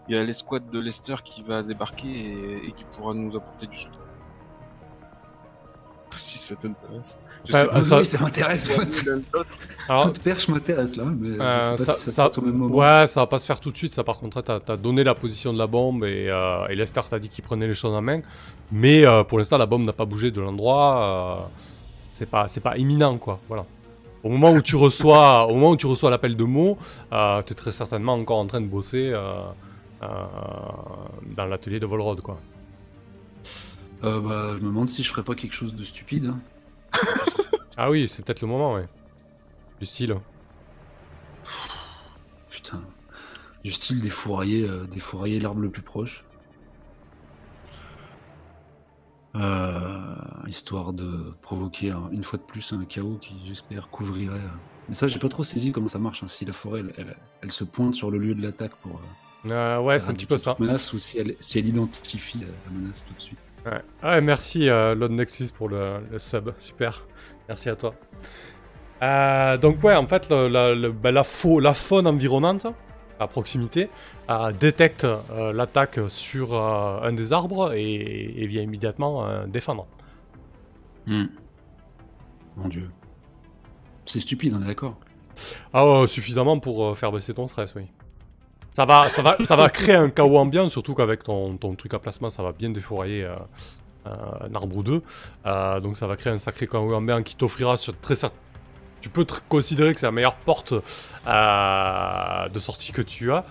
il 0.08 0.14
y 0.14 0.18
a 0.18 0.24
l'escouade 0.24 0.68
de 0.70 0.80
Lester 0.80 1.16
qui 1.24 1.42
va 1.42 1.62
débarquer 1.62 2.08
et, 2.08 2.68
et 2.68 2.72
qui 2.72 2.84
pourra 2.92 3.14
nous 3.14 3.34
apporter 3.36 3.66
du 3.66 3.76
soutien. 3.78 3.98
Si 6.16 6.38
ça 6.38 6.54
t'intéresse. 6.56 7.18
Sais 7.44 7.56
ah, 7.56 7.64
pas 7.64 7.82
ça- 7.82 7.96
Oui, 7.98 8.04
ça 8.04 8.18
m'intéresse. 8.20 8.68
Alors, 9.88 10.12
Toute 10.12 10.22
perche 10.22 10.46
m'intéresse 10.48 10.94
là, 10.96 11.04
mais 11.06 11.40
Euh, 11.40 11.72
je 11.72 11.76
sais 11.78 11.84
ça- 11.84 11.92
pas 11.92 11.98
si 11.98 12.04
ça, 12.04 12.10
ça- 12.12 12.24
se 12.24 12.28
passe 12.28 12.38
au 12.38 12.42
même 12.42 12.54
moment. 12.54 12.74
Ouais, 12.76 13.06
ça 13.06 13.20
va 13.20 13.26
pas 13.26 13.38
se 13.38 13.46
faire 13.46 13.58
tout 13.58 13.70
de 13.70 13.76
suite. 13.76 13.94
Ça, 13.94 14.04
par 14.04 14.18
contre, 14.18 14.42
t'as 14.42 14.58
as 14.68 14.76
donné 14.76 15.02
la 15.04 15.14
position 15.14 15.52
de 15.54 15.58
la 15.58 15.66
bombe 15.66 16.04
et, 16.04 16.28
euh, 16.28 16.66
et 16.68 16.74
Lester 16.74 17.00
t'a 17.08 17.18
dit 17.18 17.30
qu'il 17.30 17.42
prenait 17.42 17.66
les 17.66 17.72
choses 17.74 17.94
en 17.94 18.02
main. 18.02 18.20
Mais 18.70 19.06
euh, 19.06 19.24
pour 19.24 19.38
l'instant, 19.38 19.56
la 19.56 19.66
bombe 19.66 19.84
n'a 19.86 19.94
pas 19.94 20.04
bougé 20.04 20.30
de 20.30 20.40
l'endroit. 20.40 21.02
euh, 21.02 21.36
c'est 22.12 22.26
pas, 22.28 22.46
c'est 22.46 22.60
pas 22.60 22.76
imminent, 22.76 23.16
quoi. 23.16 23.40
Voilà. 23.48 23.64
Au 24.22 24.28
moment 24.28 24.52
où 24.52 24.60
tu 24.60 24.76
reçois, 24.76 25.46
au 25.46 25.54
moment 25.54 25.70
où 25.70 25.76
tu 25.76 25.86
reçois 25.86 26.10
l'appel 26.10 26.36
de 26.36 26.44
mots, 26.44 26.76
euh, 27.12 27.40
t'es 27.42 27.54
très 27.54 27.72
certainement 27.72 28.12
encore 28.12 28.38
en 28.38 28.46
train 28.46 28.60
de 28.60 28.66
bosser 28.66 29.10
euh, 29.12 29.16
euh, 29.16 29.42
dans 30.02 31.46
l'atelier 31.46 31.80
de 31.80 31.86
Volrod, 31.86 32.20
quoi. 32.20 32.38
Euh, 34.04 34.20
bah, 34.20 34.48
je 34.50 34.54
me 34.62 34.66
demande 34.68 34.88
si 34.88 35.02
je 35.02 35.08
ferais 35.10 35.22
pas 35.22 35.34
quelque 35.34 35.54
chose 35.54 35.74
de 35.74 35.84
stupide. 35.84 36.26
hein. 36.26 36.40
Ah 37.78 37.90
oui, 37.90 38.06
c'est 38.08 38.22
peut-être 38.24 38.42
le 38.42 38.48
moment, 38.48 38.74
ouais. 38.74 38.86
Du 39.80 39.86
style. 39.86 40.14
Putain. 42.50 42.82
Du 43.64 43.72
style 43.72 44.00
des 44.00 44.10
fourriers, 44.10 44.68
euh, 44.68 44.84
des 44.86 45.00
fourriers 45.00 45.40
l'arbre 45.40 45.60
le 45.62 45.70
plus 45.70 45.80
proche. 45.82 46.22
Euh, 49.34 50.14
histoire 50.46 50.92
de 50.92 51.32
provoquer 51.40 51.90
un- 51.92 52.10
une 52.10 52.22
fois 52.22 52.38
de 52.38 52.44
plus 52.44 52.72
un 52.74 52.84
chaos 52.84 53.16
qui, 53.22 53.34
j'espère, 53.46 53.88
couvrirait. 53.88 54.36
euh. 54.36 54.48
Mais 54.90 54.94
ça, 54.94 55.06
j'ai 55.06 55.18
pas 55.18 55.30
trop 55.30 55.44
saisi 55.44 55.72
comment 55.72 55.88
ça 55.88 55.98
marche. 55.98 56.22
hein. 56.22 56.28
Si 56.28 56.44
la 56.44 56.52
forêt, 56.52 56.80
elle, 56.80 56.92
elle- 56.98 57.16
elle 57.40 57.50
se 57.52 57.64
pointe 57.64 57.94
sur 57.94 58.10
le 58.10 58.18
lieu 58.18 58.34
de 58.34 58.42
l'attaque 58.42 58.74
pour. 58.82 59.00
Euh, 59.46 59.80
ouais, 59.80 59.98
c'est 59.98 60.10
un 60.10 60.14
petit 60.14 60.26
peu 60.26 60.36
ça. 60.36 60.56
Menace 60.58 60.92
ou 60.92 60.98
si 60.98 61.18
elle, 61.18 61.34
si 61.40 61.58
elle 61.58 61.66
identifie 61.66 62.38
la 62.40 62.70
menace 62.72 63.04
tout 63.04 63.14
de 63.14 63.20
suite. 63.20 63.52
Ouais, 63.66 63.82
ouais 64.02 64.20
merci 64.20 64.68
euh, 64.68 64.94
Lord 64.94 65.10
Nexus 65.10 65.48
pour 65.54 65.68
le, 65.68 65.98
le 66.10 66.18
sub, 66.18 66.50
super. 66.60 67.04
Merci 67.48 67.68
à 67.68 67.76
toi. 67.76 67.94
Euh, 69.02 69.56
donc 69.56 69.82
ouais, 69.82 69.96
en 69.96 70.06
fait, 70.06 70.30
le- 70.30 70.48
la, 70.48 70.74
le- 70.74 70.92
bah, 70.92 71.10
la, 71.10 71.24
fau- 71.24 71.58
la 71.60 71.74
faune 71.74 72.06
environnante, 72.06 72.66
à 73.18 73.26
proximité, 73.26 73.90
euh, 74.30 74.52
détecte 74.52 75.06
l'attaque 75.52 75.98
sur 76.08 76.54
un 76.54 77.12
des 77.12 77.32
arbres 77.32 77.72
et, 77.74 78.34
et 78.42 78.46
vient 78.46 78.62
immédiatement 78.62 79.44
défendre. 79.46 79.86
Hmm. 81.06 81.24
Mon 82.56 82.68
dieu. 82.68 82.90
C'est 84.06 84.20
stupide, 84.20 84.54
on 84.54 84.62
est 84.62 84.66
d'accord. 84.66 84.96
Ah 85.72 86.04
suffisamment 86.06 86.58
pour 86.58 86.96
faire 86.96 87.10
baisser 87.10 87.32
ton 87.34 87.48
stress, 87.48 87.74
oui. 87.74 87.84
Ça 88.72 88.84
va, 88.84 89.04
ça 89.04 89.22
va, 89.22 89.36
ça 89.40 89.56
va 89.56 89.68
créer 89.68 89.94
un 89.94 90.10
chaos 90.10 90.38
ambiant, 90.38 90.68
surtout 90.68 90.94
qu'avec 90.94 91.22
ton, 91.22 91.56
ton 91.56 91.74
truc 91.74 91.94
à 91.94 91.98
plasma, 91.98 92.30
ça 92.30 92.42
va 92.42 92.52
bien 92.52 92.70
défourailler 92.70 93.24
euh, 93.24 93.36
euh, 94.06 94.48
un 94.48 94.54
arbre 94.54 94.76
ou 94.76 94.82
deux. 94.82 95.02
Euh, 95.46 95.80
donc 95.80 95.96
ça 95.96 96.06
va 96.06 96.16
créer 96.16 96.32
un 96.32 96.38
sacré 96.38 96.66
chaos 96.66 96.92
ambiant 96.94 97.22
qui 97.22 97.36
t'offrira 97.36 97.76
sur 97.76 97.96
très 98.00 98.14
certes. 98.14 98.34
Tu 99.00 99.08
peux 99.08 99.24
te 99.24 99.34
considérer 99.48 99.92
que 99.92 100.00
c'est 100.00 100.06
la 100.06 100.12
meilleure 100.12 100.36
porte 100.36 100.74
euh, 101.26 102.48
de 102.48 102.58
sortie 102.60 102.92
que 102.92 103.02
tu 103.02 103.32
as. 103.32 103.44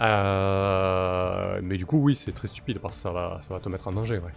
Euh, 0.00 1.60
mais 1.62 1.78
du 1.78 1.86
coup, 1.86 1.98
oui, 1.98 2.14
c'est 2.14 2.32
très 2.32 2.46
stupide 2.46 2.78
parce 2.78 2.96
que 2.96 3.02
ça 3.02 3.10
va, 3.10 3.38
ça 3.40 3.54
va 3.54 3.60
te 3.60 3.68
mettre 3.70 3.88
en 3.88 3.92
danger, 3.92 4.18
ouais. 4.18 4.32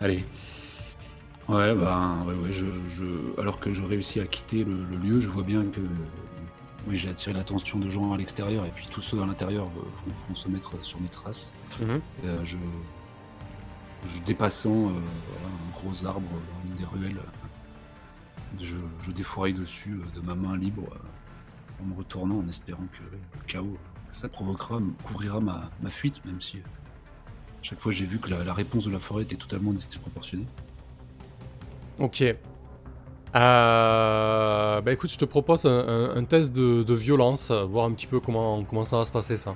Allez. 0.00 0.24
Ouais, 1.48 1.74
bah, 1.76 2.24
ouais, 2.26 2.34
ouais, 2.34 2.50
je, 2.52 2.66
je, 2.88 3.04
alors 3.40 3.60
que 3.60 3.72
je 3.72 3.82
réussis 3.82 4.18
à 4.20 4.26
quitter 4.26 4.64
le, 4.64 4.84
le 4.84 4.96
lieu, 4.96 5.20
je 5.20 5.28
vois 5.28 5.44
bien 5.44 5.64
que 5.66 5.80
oui, 6.88 6.96
j'ai 6.96 7.08
attiré 7.08 7.32
l'attention 7.32 7.78
de 7.78 7.88
gens 7.88 8.12
à 8.12 8.16
l'extérieur 8.16 8.64
et 8.64 8.70
puis 8.70 8.86
tous 8.90 9.00
ceux 9.00 9.20
à 9.22 9.26
l'intérieur 9.26 9.66
vont, 9.66 9.84
vont 10.28 10.34
se 10.34 10.48
mettre 10.48 10.72
sur 10.84 11.00
mes 11.00 11.08
traces. 11.08 11.52
Mhm. 11.80 12.00
Et, 12.24 12.26
euh, 12.26 12.44
je, 12.44 12.56
je 14.08 14.20
dépassant 14.22 14.70
euh, 14.70 14.90
voilà, 14.90 15.54
un 15.54 15.80
gros 15.80 16.06
arbre 16.06 16.28
dans 16.30 16.68
une 16.70 16.76
des 16.76 16.84
ruelles, 16.84 17.18
euh, 17.18 18.58
je, 18.60 18.76
je 19.00 19.10
défouraille 19.12 19.54
dessus 19.54 19.94
euh, 20.00 20.20
de 20.20 20.24
ma 20.24 20.34
main 20.34 20.56
libre 20.56 20.84
euh, 20.92 21.82
en 21.82 21.86
me 21.86 21.94
retournant 21.94 22.38
en 22.38 22.48
espérant 22.48 22.86
que 22.92 23.02
le 23.02 23.42
chaos 23.46 23.76
que 24.10 24.16
ça 24.16 24.28
provoquera 24.28 24.80
couvrira 25.04 25.40
ma, 25.40 25.70
ma 25.80 25.90
fuite, 25.90 26.24
même 26.24 26.40
si 26.40 26.58
euh, 26.58 26.62
chaque 27.62 27.80
fois 27.80 27.92
j'ai 27.92 28.06
vu 28.06 28.18
que 28.18 28.30
la, 28.30 28.44
la 28.44 28.54
réponse 28.54 28.84
de 28.84 28.90
la 28.90 29.00
forêt 29.00 29.22
était 29.24 29.36
totalement 29.36 29.72
disproportionnée. 29.72 30.46
Ok. 31.98 32.22
Euh, 33.34 34.80
bah 34.80 34.92
écoute, 34.92 35.10
je 35.10 35.18
te 35.18 35.24
propose 35.24 35.66
un, 35.66 35.70
un- 35.88 36.16
un 36.16 36.24
test 36.24 36.54
de, 36.54 36.82
de 36.82 36.94
violence, 36.94 37.50
voir 37.50 37.84
un 37.86 37.92
petit 37.92 38.06
peu 38.06 38.18
comment, 38.20 38.64
comment 38.64 38.84
ça 38.84 38.96
va 38.98 39.04
se 39.04 39.12
passer 39.12 39.36
ça. 39.36 39.50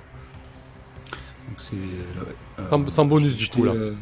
Donc 1.47 1.57
c'est 1.59 1.75
euh, 1.75 2.23
ouais, 2.25 2.35
euh, 2.59 2.67
Sans- 2.69 2.87
sans 2.89 3.05
bonus, 3.05 3.31
je 3.37 3.37
vais 3.37 3.43
du 3.45 3.49
coup, 3.49 3.63
là. 3.65 3.71
euh, 3.73 3.95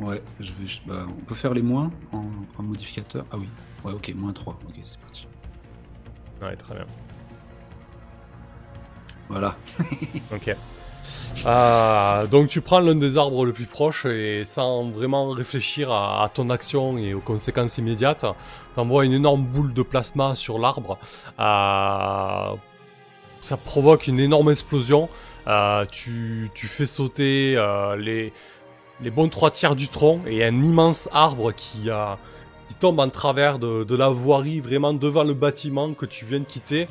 ouais, 0.00 0.22
je 0.40 0.52
vais. 0.52 0.66
je- 0.66 0.80
bah, 0.86 1.06
on 1.08 1.24
peut 1.24 1.34
faire 1.36 1.54
les 1.54 1.62
moins 1.62 1.90
en, 2.12 2.24
en 2.58 2.62
modificateur. 2.62 3.24
Ah 3.30 3.36
oui. 3.38 3.48
Ouais, 3.84 3.92
ok, 3.92 4.12
moins 4.16 4.32
3. 4.32 4.58
Ok, 4.68 4.74
c'est 4.82 4.98
parti. 4.98 5.26
Ouais, 6.42 6.56
très 6.56 6.74
bien. 6.74 6.86
Voilà. 9.28 9.56
Ok. 10.32 10.56
Euh, 11.46 12.26
donc 12.26 12.48
tu 12.48 12.60
prends 12.60 12.80
l'un 12.80 12.94
des 12.94 13.16
arbres 13.16 13.44
le 13.44 13.52
plus 13.52 13.66
proche 13.66 14.04
et 14.06 14.44
sans 14.44 14.90
vraiment 14.90 15.30
réfléchir 15.30 15.92
à, 15.92 16.30
ton 16.32 16.50
action 16.50 16.98
et 16.98 17.14
aux 17.14 17.20
conséquences 17.20 17.78
immédiates, 17.78 18.24
t'envoies 18.74 19.04
une 19.04 19.12
énorme 19.12 19.44
boule 19.44 19.72
de 19.72 19.82
plasma 19.82 20.34
sur 20.34 20.58
l'arbre. 20.58 20.98
Euh, 21.38 22.56
ça 23.40 23.56
provoque 23.56 24.06
une 24.06 24.20
énorme 24.20 24.50
explosion. 24.50 25.08
Euh, 25.46 25.84
tu, 25.90 26.50
tu 26.54 26.66
fais 26.66 26.86
sauter 26.86 27.54
euh, 27.56 27.96
les, 27.96 28.32
bons 29.10 29.28
trois 29.28 29.50
tiers 29.50 29.76
du 29.76 29.88
tronc 29.88 30.20
et 30.26 30.44
un 30.44 30.62
immense 30.62 31.08
arbre 31.12 31.52
qui, 31.52 31.88
euh, 31.88 32.14
tombe 32.80 33.00
en 33.00 33.08
travers 33.08 33.58
de 33.58 33.96
la 33.96 34.08
voirie, 34.08 34.60
vraiment 34.60 34.92
devant 34.92 35.24
le 35.24 35.34
bâtiment 35.34 35.94
que 35.94 36.06
tu 36.06 36.24
viens 36.26 36.40
de 36.40 36.44
quitter. 36.44 36.86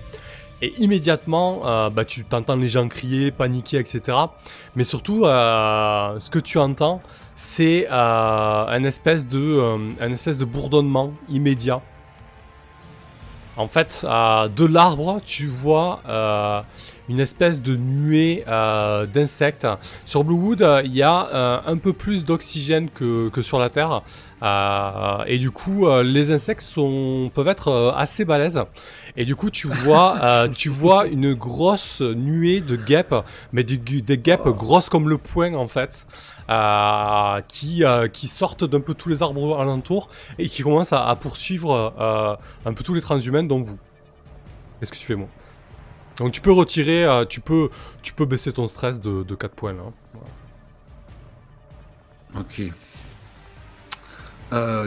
Et 0.61 0.73
immédiatement, 0.79 1.61
euh, 1.65 1.89
bah, 1.91 2.03
tu 2.03 2.23
t'entends 2.23 2.55
les 2.55 2.69
gens 2.69 2.87
crier, 2.87 3.31
paniquer, 3.31 3.77
etc. 3.77 4.17
Mais 4.75 4.83
surtout, 4.83 5.25
euh, 5.25 6.19
ce 6.19 6.29
que 6.29 6.37
tu 6.37 6.59
entends, 6.59 7.01
c'est 7.33 7.87
euh, 7.91 8.65
un 8.67 8.83
espèce 8.83 9.27
de, 9.27 9.39
euh, 9.39 10.09
espèce 10.11 10.37
de 10.37 10.45
bourdonnement 10.45 11.13
immédiat. 11.29 11.81
En 13.57 13.67
fait, 13.67 14.05
de 14.05 14.65
l'arbre, 14.65 15.19
tu 15.25 15.47
vois 15.47 16.03
une 17.09 17.19
espèce 17.19 17.59
de 17.59 17.75
nuée 17.75 18.43
d'insectes. 18.45 19.65
Sur 20.05 20.23
Bluewood, 20.23 20.63
il 20.85 20.95
y 20.95 21.01
a 21.01 21.63
un 21.65 21.77
peu 21.77 21.91
plus 21.91 22.23
d'oxygène 22.23 22.87
que, 22.91 23.41
sur 23.41 23.57
la 23.57 23.71
Terre. 23.71 24.03
Et 25.25 25.39
du 25.39 25.49
coup, 25.49 25.89
les 26.03 26.29
insectes 26.31 26.71
peuvent 27.33 27.47
être 27.47 27.95
assez 27.97 28.25
balèzes. 28.25 28.61
Et 29.19 29.25
du 29.25 29.35
coup, 29.35 29.49
tu 29.49 29.67
vois, 29.67 30.19
euh, 30.23 30.47
tu 30.47 30.69
vois 30.69 31.07
une 31.07 31.33
grosse 31.33 32.01
nuée 32.01 32.61
de 32.61 32.75
guêpes, 32.75 33.15
mais 33.51 33.63
des, 33.63 33.79
gu- 33.79 34.03
des 34.03 34.17
guêpes 34.19 34.47
grosses 34.47 34.89
comme 34.89 35.09
le 35.09 35.17
poing 35.17 35.55
en 35.55 35.67
fait, 35.67 36.05
euh, 36.51 37.41
qui, 37.47 37.83
euh, 37.83 38.07
qui 38.07 38.27
sortent 38.27 38.63
d'un 38.63 38.79
peu 38.79 38.93
tous 38.93 39.09
les 39.09 39.23
arbres 39.23 39.59
alentours 39.59 40.09
et 40.37 40.47
qui 40.47 40.61
commencent 40.61 40.93
à, 40.93 41.15
poursuivre 41.19 41.95
un 42.65 42.73
peu 42.73 42.83
tous 42.83 42.93
les 42.93 43.01
transhumains, 43.01 43.43
dont 43.43 43.61
vous. 43.63 43.77
Qu'est-ce 44.79 44.91
que 44.91 44.97
tu 44.97 45.05
fais, 45.07 45.15
moi? 45.15 45.27
Donc 46.17 46.31
tu 46.31 46.41
peux 46.41 46.51
retirer, 46.51 47.07
tu 47.27 47.41
peux, 47.41 47.69
tu 48.03 48.13
peux 48.13 48.25
baisser 48.25 48.51
ton 48.53 48.67
stress 48.67 48.99
de, 49.01 49.23
de 49.23 49.35
4 49.35 49.55
points 49.55 49.73
là. 49.73 49.81
Ok. 52.35 52.61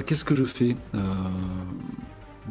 Qu'est-ce 0.06 0.25
que 0.25 0.34
je 0.37 0.44
fais? 0.44 0.76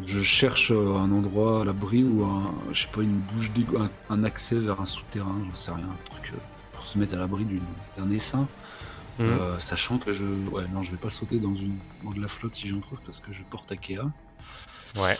Je 0.05 0.21
cherche 0.21 0.71
euh, 0.71 0.95
un 0.95 1.11
endroit 1.11 1.61
à 1.61 1.65
l'abri 1.65 2.03
ou 2.03 2.23
un, 2.23 2.53
je 2.71 2.83
sais 2.83 2.91
pas, 2.91 3.01
une 3.01 3.19
bouche 3.19 3.51
un, 3.77 3.89
un 4.09 4.23
accès 4.23 4.59
vers 4.59 4.79
un 4.79 4.85
souterrain, 4.85 5.35
j'en 5.47 5.55
sais 5.55 5.71
rien, 5.71 5.85
un 5.85 6.09
truc 6.09 6.31
euh, 6.33 6.37
pour 6.73 6.85
se 6.85 6.97
mettre 6.97 7.15
à 7.15 7.17
l'abri 7.17 7.45
d'un 7.97 8.11
essaim. 8.11 8.47
Mhm. 9.17 9.25
Euh, 9.25 9.59
sachant 9.59 9.97
que 9.97 10.13
je, 10.13 10.23
ouais, 10.23 10.65
non, 10.69 10.81
je 10.83 10.91
vais 10.91 10.97
pas 10.97 11.09
sauter 11.09 11.39
dans 11.39 11.53
une, 11.53 11.77
dans 12.03 12.11
de 12.11 12.21
la 12.21 12.27
flotte 12.27 12.55
si 12.55 12.69
j'en 12.69 12.79
trouve 12.79 12.99
parce 13.05 13.19
que 13.19 13.33
je 13.33 13.43
porte 13.43 13.71
Akea. 13.71 13.99
Ouais. 14.95 15.17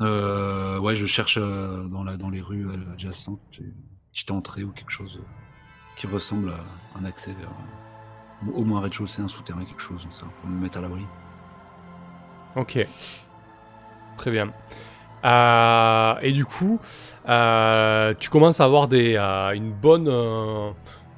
Euh, 0.00 0.78
ouais, 0.78 0.94
je 0.94 1.06
cherche 1.06 1.36
euh, 1.40 1.84
dans, 1.88 2.04
la, 2.04 2.16
dans 2.16 2.30
les 2.30 2.40
rues 2.40 2.68
adjacentes 2.92 3.40
une 3.58 3.72
petite 4.12 4.30
entrée 4.30 4.62
ou 4.62 4.70
quelque 4.70 4.92
chose 4.92 5.20
qui 5.96 6.06
ressemble 6.06 6.50
à 6.50 6.98
un 6.98 7.04
accès 7.04 7.32
vers 7.32 7.50
au 8.54 8.64
moins 8.64 8.78
un 8.78 8.82
rez-de-chaussée, 8.82 9.20
un 9.20 9.26
souterrain, 9.28 9.64
quelque 9.64 9.82
chose, 9.82 10.06
ça, 10.10 10.24
pour 10.40 10.48
me 10.48 10.60
mettre 10.60 10.78
à 10.78 10.80
l'abri. 10.80 11.04
Ok. 12.54 12.78
Très 14.18 14.30
bien. 14.30 14.50
Euh, 15.24 16.14
et 16.22 16.32
du 16.32 16.44
coup, 16.44 16.78
euh, 17.28 18.14
tu 18.18 18.30
commences 18.30 18.60
à 18.60 18.64
avoir 18.64 18.88
des, 18.88 19.16
euh, 19.16 19.52
une 19.52 19.72
bonne, 19.72 20.08
euh, 20.08 20.70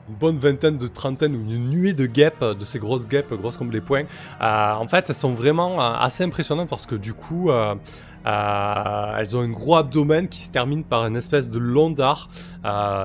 une 0.09 0.14
bonne 0.16 0.37
vingtaine 0.37 0.78
de 0.78 0.87
trentaine 0.87 1.35
ou 1.35 1.40
une 1.40 1.71
nuée 1.71 1.92
de 1.92 2.07
guêpes, 2.07 2.45
de 2.45 2.64
ces 2.64 2.78
grosses 2.78 3.07
guêpes, 3.07 3.33
grosses 3.35 3.57
comme 3.57 3.71
les 3.71 3.80
poings. 3.80 4.07
En 4.40 4.87
fait, 4.88 5.09
elles 5.09 5.14
sont 5.14 5.35
vraiment 5.35 5.80
assez 5.80 6.25
impressionnantes 6.25 6.69
parce 6.69 6.87
que 6.87 6.97
du 6.97 7.14
coup, 7.14 7.50
elles 7.50 9.37
ont 9.37 9.40
un 9.40 9.49
gros 9.49 9.76
abdomen 9.76 10.28
qui 10.28 10.40
se 10.40 10.50
termine 10.50 10.83
par 10.83 11.07
une 11.07 11.16
espèce 11.16 11.49
de 11.49 11.59
long 11.59 11.90
dard. 11.90 12.28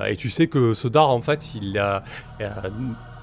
Et 0.08 0.16
tu 0.16 0.32
sais 0.32 0.48
que 0.48 0.74
ce 0.74 0.88
dard, 0.88 1.10
en 1.10 1.22
fait, 1.22 1.54
il, 1.54 1.80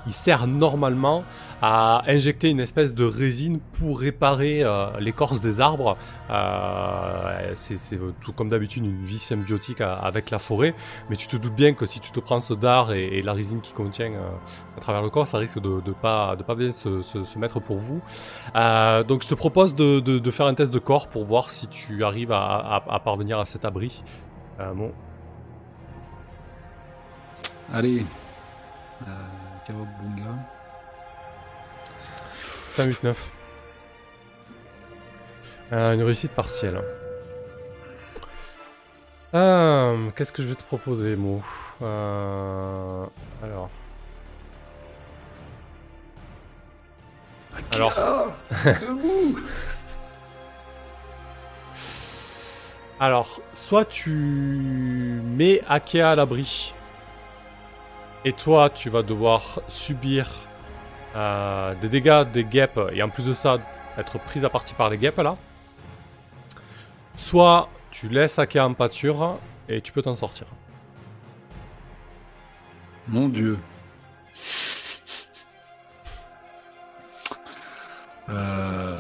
il 0.07 0.13
sert 0.13 0.47
normalement 0.47 1.25
à 1.61 2.03
injecter 2.07 2.51
une 2.51 2.61
espèce 2.61 2.95
de 2.95 3.05
résine 3.05 3.61
pour 3.73 4.01
réparer 4.01 4.63
euh, 4.63 4.99
l'écorce 4.99 5.41
des 5.41 5.61
arbres. 5.61 5.97
Euh, 6.31 7.53
c'est 7.55 7.99
tout 8.21 8.33
comme 8.33 8.49
d'habitude 8.49 8.85
une 8.85 9.05
vie 9.05 9.19
symbiotique 9.19 9.81
avec 9.81 10.31
la 10.31 10.39
forêt, 10.39 10.75
mais 11.09 11.17
tu 11.17 11.27
te 11.27 11.37
doutes 11.37 11.55
bien 11.55 11.75
que 11.75 11.87
si 11.87 12.01
tu 12.01 12.11
te 12.11 12.21
prends 12.21 12.41
ce 12.41 12.55
dard 12.55 12.93
et, 12.93 13.23
la 13.23 13.33
résine 13.33 13.61
qui 13.61 13.73
contient 13.73 14.13
euh, 14.13 14.29
à 14.77 14.81
travers 14.81 15.03
le 15.03 15.11
corps, 15.11 15.29
ça 15.29 15.39
risque 15.39 15.61
de, 15.61 15.81
de 15.81 15.93
pas 15.93 16.35
de 16.35 16.43
pas 16.43 16.57
bien 16.57 16.73
se, 16.73 17.39
mettre 17.39 17.61
pour 17.61 17.79
vous. 17.79 18.01
Donc 18.55 19.23
je 19.23 19.29
te 19.29 19.35
propose 19.35 19.75
de, 19.75 20.31
faire 20.31 20.47
un 20.47 20.55
test 20.55 20.73
de 20.73 20.79
corps 20.79 21.09
pour 21.09 21.25
voir 21.25 21.51
si 21.51 21.69
tu 21.69 22.05
arrives 22.05 22.33
à, 22.33 22.83
à- 22.89 23.01
parvenir 23.01 23.39
à 23.39 23.45
cet 23.45 23.65
abri. 23.65 24.03
Bon, 24.75 24.93
Allez, 27.73 28.05
Kawabunga. 29.66 30.35
5, 32.76 32.85
8, 32.87 33.02
9. 33.04 33.31
Euh, 35.73 35.92
une 35.95 36.02
réussite 36.02 36.33
partielle. 36.33 36.81
Euh, 39.35 40.11
Qu'est-ce 40.16 40.33
que 40.33 40.42
je 40.42 40.49
vais 40.49 40.54
te 40.54 40.62
proposer, 40.64 41.16
Mo 41.16 41.42
Euh, 41.83 43.07
Alors. 43.42 43.71
Alors. 47.71 47.92
Alors, 53.00 53.40
soit 53.52 53.85
tu 53.85 54.11
mets 55.25 55.61
Akea 55.69 56.02
à 56.11 56.14
l'abri, 56.14 56.73
et 58.25 58.33
toi, 58.33 58.71
tu 58.71 58.88
vas 58.91 59.02
devoir 59.02 59.61
subir 59.69 60.29
euh, 61.16 61.75
des 61.81 61.88
dégâts 61.88 62.25
des 62.33 62.44
guêpes, 62.44 62.81
et 62.92 63.03
en 63.03 63.09
plus 63.09 63.27
de 63.27 63.33
ça, 63.33 63.59
être 63.99 64.18
prise 64.18 64.44
à 64.44 64.49
partie 64.49 64.75
par 64.75 64.90
les 64.90 64.99
guêpes 64.99 65.18
là. 65.18 65.37
Soit 67.16 67.68
tu 67.90 68.09
laisses 68.09 68.38
Akea 68.38 68.61
en 68.61 68.75
pâture, 68.75 69.38
et 69.68 69.81
tu 69.81 69.92
peux 69.92 70.03
t'en 70.03 70.14
sortir. 70.14 70.47
Mon 73.09 73.29
dieu. 73.29 73.59
Euh... 78.29 78.91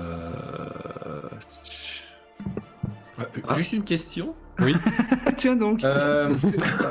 Juste 3.56 3.72
une 3.72 3.84
question. 3.84 4.34
Tiens 5.36 5.56
donc. 5.56 5.82
Euh, 5.84 6.34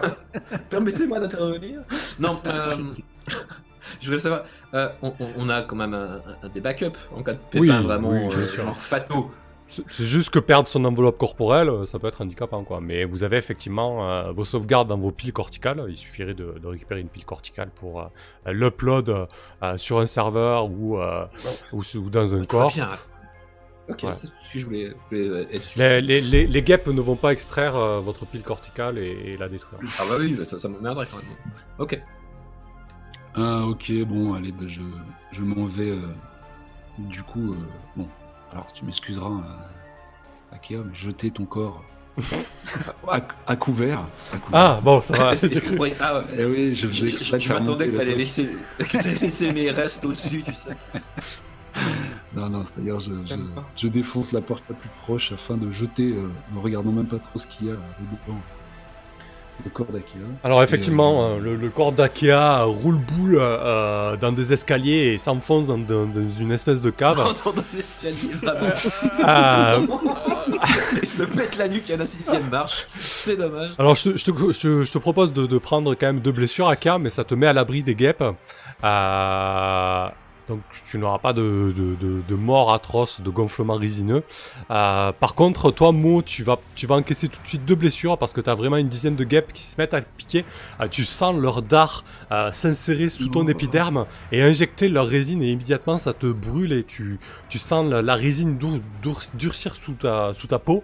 Permettez-moi 0.69 1.19
d'intervenir. 1.19 1.81
Non, 2.19 2.39
euh, 2.47 2.75
je 3.99 4.07
voulais 4.07 4.19
savoir. 4.19 4.43
euh, 4.73 4.89
on, 5.37 5.49
a 5.49 5.61
quand 5.63 5.75
même 5.75 5.93
un, 5.93 6.21
un- 6.43 6.49
des 6.49 6.61
backups 6.61 6.97
en 7.15 7.23
cas 7.23 7.33
de 7.33 7.39
pépin 7.49 7.79
Oui, 7.79 7.83
vraiment 7.83 8.09
oui, 8.09 8.27
bien 8.27 8.37
euh, 8.39 8.47
sûr. 8.47 8.63
genre 8.63 8.75
fataux. 8.81 9.31
C'est 9.67 10.03
juste 10.03 10.31
que 10.31 10.39
perdre 10.39 10.67
son 10.67 10.83
enveloppe 10.83 11.17
corporelle, 11.17 11.71
ça 11.85 11.97
peut 11.97 12.07
être 12.07 12.19
handicapant 12.21 12.61
quoi. 12.65 12.81
Mais 12.81 13.05
vous 13.05 13.23
avez 13.23 13.37
effectivement 13.37 14.09
euh, 14.09 14.31
vos 14.33 14.43
sauvegardes 14.43 14.89
dans 14.89 14.97
vos 14.97 15.11
piles 15.11 15.31
corticales. 15.31 15.85
Il 15.87 15.95
suffirait 15.95 16.33
de, 16.33 16.55
de 16.61 16.67
récupérer 16.67 16.99
une 16.99 17.07
pile 17.07 17.23
corticale 17.23 17.69
pour 17.75 18.01
euh, 18.01 18.05
l'upload 18.51 19.27
euh, 19.63 19.77
sur 19.77 19.99
un 19.99 20.07
serveur 20.07 20.69
ou, 20.69 20.97
euh, 20.99 21.23
ou, 21.71 21.83
ou 21.95 22.09
dans 22.09 22.35
un 22.35 22.43
corps. 22.45 22.73
bien. 22.73 22.89
Ok, 23.91 24.03
Ouais. 24.03 24.13
c'est 24.13 24.27
ce 24.27 24.31
que 24.53 24.59
je 24.59 24.65
voulais, 24.65 24.93
je 25.11 25.17
voulais 25.17 25.47
être 25.53 25.65
sûr. 25.65 25.79
Les, 25.81 26.01
les, 26.01 26.21
les, 26.21 26.47
les 26.47 26.61
guêpes 26.61 26.87
ne 26.87 27.01
vont 27.01 27.15
pas 27.15 27.31
extraire 27.33 27.75
euh, 27.75 27.99
votre 27.99 28.25
pile 28.25 28.41
corticale 28.43 28.97
et, 28.97 29.33
et 29.33 29.37
la 29.37 29.47
détruire. 29.49 29.79
Ah 29.99 30.03
bah 30.09 30.15
oui, 30.19 30.37
ça, 30.45 30.57
ça 30.59 30.67
m'emmerderait 30.69 31.07
quand 31.11 31.17
même. 31.17 31.25
Ok. 31.79 31.99
Ah 33.35 33.65
ok, 33.65 33.91
bon, 34.05 34.33
allez, 34.33 34.51
bah, 34.51 34.65
je, 34.67 34.81
je 35.31 35.41
m'en 35.41 35.65
vais. 35.65 35.89
euh, 35.91 36.01
du 36.99 37.23
coup, 37.23 37.53
euh, 37.53 37.57
bon, 37.95 38.07
alors 38.51 38.71
tu 38.73 38.83
m'excuseras, 38.85 39.29
euh, 39.29 40.55
Akea, 40.55 40.77
mais 40.85 40.93
jeter 40.93 41.31
ton 41.31 41.45
corps 41.45 41.83
à, 43.07 43.21
à 43.47 43.55
couvert. 43.55 44.05
à 44.33 44.37
couvert. 44.37 44.59
Ah 44.59 44.79
bon, 44.83 45.01
ça 45.01 45.15
va. 45.17 45.33
Compris. 45.69 45.93
Ah 46.01 46.19
ouais. 46.19 46.25
Eh 46.37 46.43
oui, 46.45 46.75
je 46.75 46.87
Je, 46.89 47.07
faisais 47.07 47.39
je- 47.39 47.53
m'attendais 47.53 47.87
que 47.87 47.95
t'allais 47.95 48.15
laisser, 48.15 48.49
laisser 49.21 49.51
mes 49.53 49.71
restes 49.71 50.03
au-dessus, 50.03 50.43
tu 50.43 50.53
sais. 50.53 50.75
Non, 52.35 52.49
non, 52.49 52.63
c'est-à-dire 52.63 52.99
je, 52.99 53.11
je, 53.11 53.27
Sympa. 53.29 53.63
je 53.75 53.87
défonce 53.87 54.31
la 54.31 54.41
porte 54.41 54.63
la 54.69 54.75
plus 54.75 54.89
proche 55.01 55.31
afin 55.33 55.57
de 55.57 55.69
jeter, 55.71 56.13
euh, 56.13 56.29
ne 56.55 56.59
regardant 56.59 56.91
même 56.91 57.07
pas 57.07 57.19
trop 57.19 57.39
ce 57.39 57.45
qu'il 57.47 57.67
y 57.67 57.69
a 57.71 57.73
dedans, 57.99 58.39
le 59.65 59.69
corps 59.69 59.87
d'Akea. 59.91 60.15
Alors 60.43 60.63
effectivement, 60.63 61.27
Et, 61.27 61.31
euh, 61.31 61.35
euh, 61.35 61.39
le, 61.41 61.55
le 61.57 61.69
corps 61.69 61.91
d'Akea 61.91 62.63
roule 62.63 62.95
boule 62.97 63.37
euh, 63.39 64.15
dans 64.17 64.31
des 64.31 64.53
escaliers 64.53 65.13
et 65.13 65.17
s'enfonce 65.17 65.67
dans, 65.67 65.77
dans- 65.77 66.05
dans 66.07 66.31
une 66.39 66.51
espèce 66.51 66.79
de 66.81 66.89
cave. 66.89 67.17
Dans 67.43 67.51
Et 71.01 71.05
se 71.05 71.23
pète 71.23 71.57
la 71.57 71.67
nuque 71.67 71.89
à 71.91 71.97
la 71.97 72.05
sixième 72.07 72.49
marche. 72.49 72.87
C'est 72.97 73.35
dommage. 73.35 73.71
alors 73.77 73.95
je 73.95 74.09
te, 74.11 74.17
je 74.17 74.25
te- 74.25 74.51
je 74.53 74.59
te- 74.59 74.83
je 74.83 74.91
te 74.91 74.97
propose 74.97 75.33
de, 75.33 75.45
de 75.45 75.57
prendre 75.57 75.93
quand 75.95 76.07
même 76.07 76.21
deux 76.21 76.31
blessures 76.31 76.67
Akea, 76.69 76.97
mais 76.99 77.09
ça 77.09 77.23
te 77.23 77.35
met 77.35 77.47
à 77.47 77.53
l'abri 77.53 77.83
des 77.83 77.93
guêpes. 77.95 78.23
Euh, 78.83 80.07
donc 80.51 80.61
tu 80.89 80.97
n'auras 80.99 81.17
pas 81.17 81.33
de, 81.33 81.73
de, 81.75 81.95
de- 81.95 82.21
de 82.27 82.35
mort 82.35 82.73
atroce, 82.73 83.21
de 83.21 83.29
gonflement 83.29 83.75
résineux. 83.75 84.23
Euh, 84.69 85.11
par 85.11 85.33
contre, 85.33 85.71
toi 85.71 85.91
Mo, 85.91 86.21
tu 86.21 86.43
vas, 86.43 86.59
tu 86.75 86.85
vas 86.87 86.95
encaisser 86.95 87.27
tout 87.29 87.41
de 87.41 87.47
suite 87.47 87.65
deux 87.65 87.75
blessures 87.75 88.17
parce 88.17 88.33
que 88.33 88.41
tu 88.41 88.49
as 88.49 88.55
vraiment 88.55 88.77
une 88.77 88.89
dizaine 88.89 89.15
de 89.15 89.23
guêpes 89.23 89.53
qui 89.53 89.63
se 89.63 89.75
mettent 89.79 89.93
à 89.93 90.01
piquer. 90.01 90.45
Euh, 90.79 90.87
tu 90.87 91.05
sens 91.05 91.35
leur 91.35 91.61
dard 91.61 92.03
euh, 92.31 92.51
s'insérer 92.51 93.09
sous 93.09 93.27
ton 93.29 93.47
épiderme 93.47 94.05
et 94.31 94.41
injecter 94.43 94.89
leur 94.89 95.07
résine 95.07 95.41
et 95.41 95.51
immédiatement 95.51 95.97
ça 95.97 96.13
te 96.13 96.27
brûle 96.27 96.73
et 96.73 96.83
tu, 96.83 97.19
tu 97.49 97.57
sens 97.57 97.89
la, 97.89 98.01
la 98.01 98.15
résine 98.15 98.57
dur- 98.57 98.81
dur- 99.01 99.21
durcir 99.33 99.75
sous 99.75 99.93
ta, 99.93 100.33
sous 100.35 100.47
ta 100.47 100.59
peau. 100.59 100.83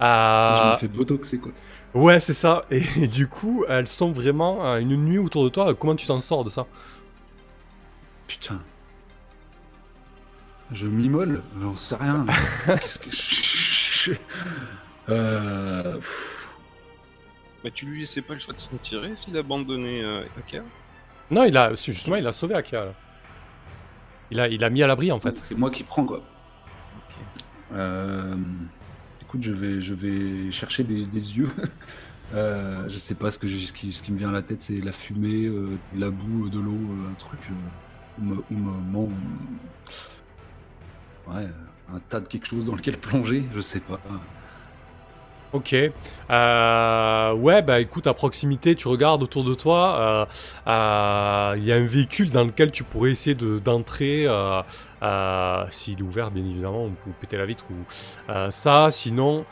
Je 0.00 0.64
me 0.64 0.72
fais 0.72 0.88
botoxer 0.88 1.38
quoi. 1.38 1.52
ouais, 1.94 2.20
c'est 2.20 2.32
ça. 2.34 2.62
Et, 2.70 2.82
et 3.02 3.06
du 3.08 3.26
coup, 3.26 3.64
elles 3.68 3.88
sont 3.88 4.12
vraiment 4.12 4.76
une 4.76 4.96
nuit 4.96 5.18
autour 5.18 5.44
de 5.44 5.48
toi. 5.50 5.74
Comment 5.74 5.96
tu 5.96 6.06
t'en 6.06 6.20
sors 6.20 6.44
de 6.44 6.50
ça? 6.50 6.66
Putain. 8.26 8.60
Je 10.72 10.86
m'immole, 10.86 11.42
j'en 11.60 11.74
sais 11.76 11.96
rien. 11.96 12.26
Qu'est-ce 12.66 12.98
que 12.98 13.10
je... 13.10 14.12
Euh... 15.08 15.98
Bah, 17.64 17.70
tu 17.74 17.86
lui 17.86 18.00
laissais 18.00 18.22
pas 18.22 18.34
le 18.34 18.40
choix 18.40 18.54
de 18.54 18.60
s'en 18.60 18.76
tirer 18.78 19.16
s'il 19.16 19.36
abandonnait 19.36 20.02
euh, 20.02 20.22
Akea 20.38 20.62
Non, 21.30 21.44
il 21.44 21.56
a 21.56 21.74
justement, 21.74 22.16
il 22.16 22.26
a 22.26 22.32
sauvé 22.32 22.54
Akia. 22.54 22.86
là. 22.86 22.94
Il 24.30 24.38
a, 24.40 24.48
il 24.48 24.62
a 24.62 24.70
mis 24.70 24.82
à 24.82 24.86
l'abri 24.86 25.10
en 25.10 25.18
fait. 25.20 25.38
C'est 25.42 25.56
moi 25.58 25.70
qui 25.70 25.82
prends 25.82 26.04
quoi. 26.06 26.22
Euh, 27.72 28.34
écoute, 29.22 29.42
je 29.42 29.52
vais, 29.52 29.80
je 29.80 29.94
vais 29.94 30.50
chercher 30.52 30.84
des, 30.84 31.04
des 31.06 31.36
yeux. 31.38 31.50
Euh, 32.32 32.88
je 32.88 32.94
sais 32.96 33.16
pas 33.16 33.28
ce 33.32 33.40
que 33.40 33.48
je- 33.48 33.56
ce, 33.56 33.72
qui, 33.72 33.90
ce 33.90 34.04
qui 34.04 34.12
me 34.12 34.16
vient 34.16 34.28
à 34.28 34.32
la 34.32 34.42
tête, 34.42 34.62
c'est 34.62 34.80
la 34.80 34.92
fumée, 34.92 35.46
euh, 35.46 35.76
la 35.96 36.10
boue, 36.10 36.48
de 36.48 36.60
l'eau, 36.60 36.70
euh, 36.78 37.10
un 37.10 37.14
truc 37.14 37.40
euh, 37.50 38.20
ou 38.20 38.24
me- 38.24 38.44
ou 38.52 38.54
me- 38.54 38.80
mon- 38.92 39.10
ouais, 41.28 41.48
un 41.92 42.00
tas 42.08 42.20
de 42.20 42.28
quelque 42.28 42.46
chose 42.46 42.66
dans 42.66 42.74
lequel 42.74 42.98
plonger, 42.98 43.44
je 43.54 43.60
sais 43.60 43.80
pas. 43.80 43.98
Ok. 45.52 45.74
Euh, 46.30 47.32
ouais, 47.34 47.60
bah 47.62 47.80
écoute, 47.80 48.06
à 48.06 48.14
proximité, 48.14 48.76
tu 48.76 48.86
regardes 48.86 49.22
autour 49.24 49.42
de 49.42 49.54
toi. 49.54 49.96
euh, 49.98 50.26
euh, 50.68 51.54
Il 51.56 51.64
y 51.64 51.72
a 51.72 51.76
un 51.76 51.86
véhicule 51.86 52.30
dans 52.30 52.44
lequel 52.44 52.70
tu 52.70 52.84
pourrais 52.84 53.10
essayer 53.10 53.34
de- 53.34 53.58
d'entrer. 53.58 54.26
S'il 55.70 55.98
est 55.98 56.02
ouvert, 56.02 56.30
bien 56.30 56.44
évidemment, 56.44 56.84
ou, 56.84 56.92
ou 57.08 57.12
péter 57.20 57.36
la 57.36 57.46
vitre. 57.46 57.64
Ou, 57.70 57.84
ça, 58.50 58.90
sinon, 58.92 59.44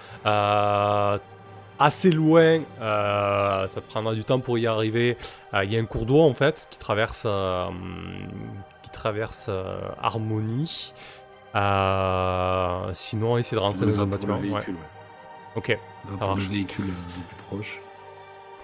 assez 1.81 2.11
loin, 2.13 2.61
ça 2.79 3.67
te 3.81 3.91
prendra 3.91 4.15
du 4.15 4.23
temps 4.25 4.39
pour 4.39 4.57
y 4.57 4.69
arriver. 4.69 5.17
Il 5.65 5.73
y 5.73 5.77
a 5.77 5.81
un 5.81 5.85
cours 5.85 6.07
d'eau 6.07 6.23
en 6.23 6.35
fait 6.35 6.69
qui 6.71 6.79
traverse, 6.79 7.27
qui 8.83 8.91
traverse 8.91 9.51
Harmonie. 10.01 10.93
Euh, 11.55 12.91
sinon, 12.93 13.39
essayer 13.39 13.57
de 13.57 13.63
rentrer 13.63 13.87
dans 13.87 14.01
un 14.01 14.05
le 14.05 14.11
bâtiment. 14.11 14.35
ouais. 14.37 14.43
véhicule. 14.43 14.75
ouais. 14.75 14.81
Ok. 15.57 15.79
Ça 16.19 16.35
le 16.35 16.43
véhicule 16.43 16.85
euh, 16.85 16.89
le 16.89 17.25
plus 17.25 17.43
proche. 17.49 17.81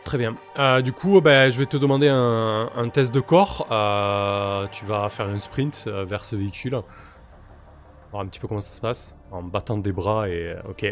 Très 0.04 0.18
bien. 0.18 0.36
Euh, 0.58 0.82
du 0.82 0.92
coup, 0.92 1.20
ben, 1.20 1.50
je 1.50 1.58
vais 1.58 1.66
te 1.66 1.76
demander 1.76 2.08
un, 2.08 2.70
un 2.76 2.88
test 2.90 3.12
de 3.14 3.20
corps. 3.20 3.66
Euh, 3.70 4.66
tu 4.70 4.84
vas 4.84 5.08
faire 5.08 5.26
un 5.26 5.38
sprint 5.38 5.88
vers 5.88 6.24
ce 6.24 6.36
véhicule. 6.36 6.78
Voir 8.10 8.22
un 8.22 8.26
petit 8.26 8.38
peu 8.38 8.48
comment 8.48 8.60
ça 8.60 8.72
se 8.72 8.80
passe. 8.80 9.16
En 9.30 9.42
battant 9.42 9.78
des 9.78 9.92
bras 9.92 10.28
et... 10.28 10.54
Ok. 10.68 10.84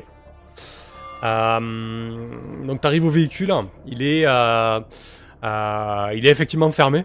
Donc 1.22 2.81
tu 2.81 2.87
arrives 2.87 3.05
au 3.05 3.11
véhicule. 3.11 3.52
Il 3.87 4.02
est, 4.02 4.22
il 5.42 6.26
est 6.26 6.31
effectivement 6.31 6.70
fermé. 6.72 7.05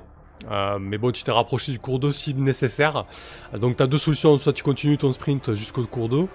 Euh, 0.50 0.78
mais 0.80 0.98
bon, 0.98 1.12
tu 1.12 1.24
t'es 1.24 1.32
rapproché 1.32 1.72
du 1.72 1.80
cours 1.80 2.00
d'eau 2.00 2.12
si 2.12 2.34
nécessaire. 2.34 3.06
Donc 3.54 3.78
tu 3.78 3.84
as 3.84 3.88
deux 3.88 3.98
solutions. 3.98 4.38
Soit 4.38 4.54
tu 4.54 4.64
continues 4.64 4.98
ton 4.98 5.12
sprint 5.12 5.54
jusqu'au 5.56 5.86
cours 5.86 6.10
d'eau. 6.10 6.30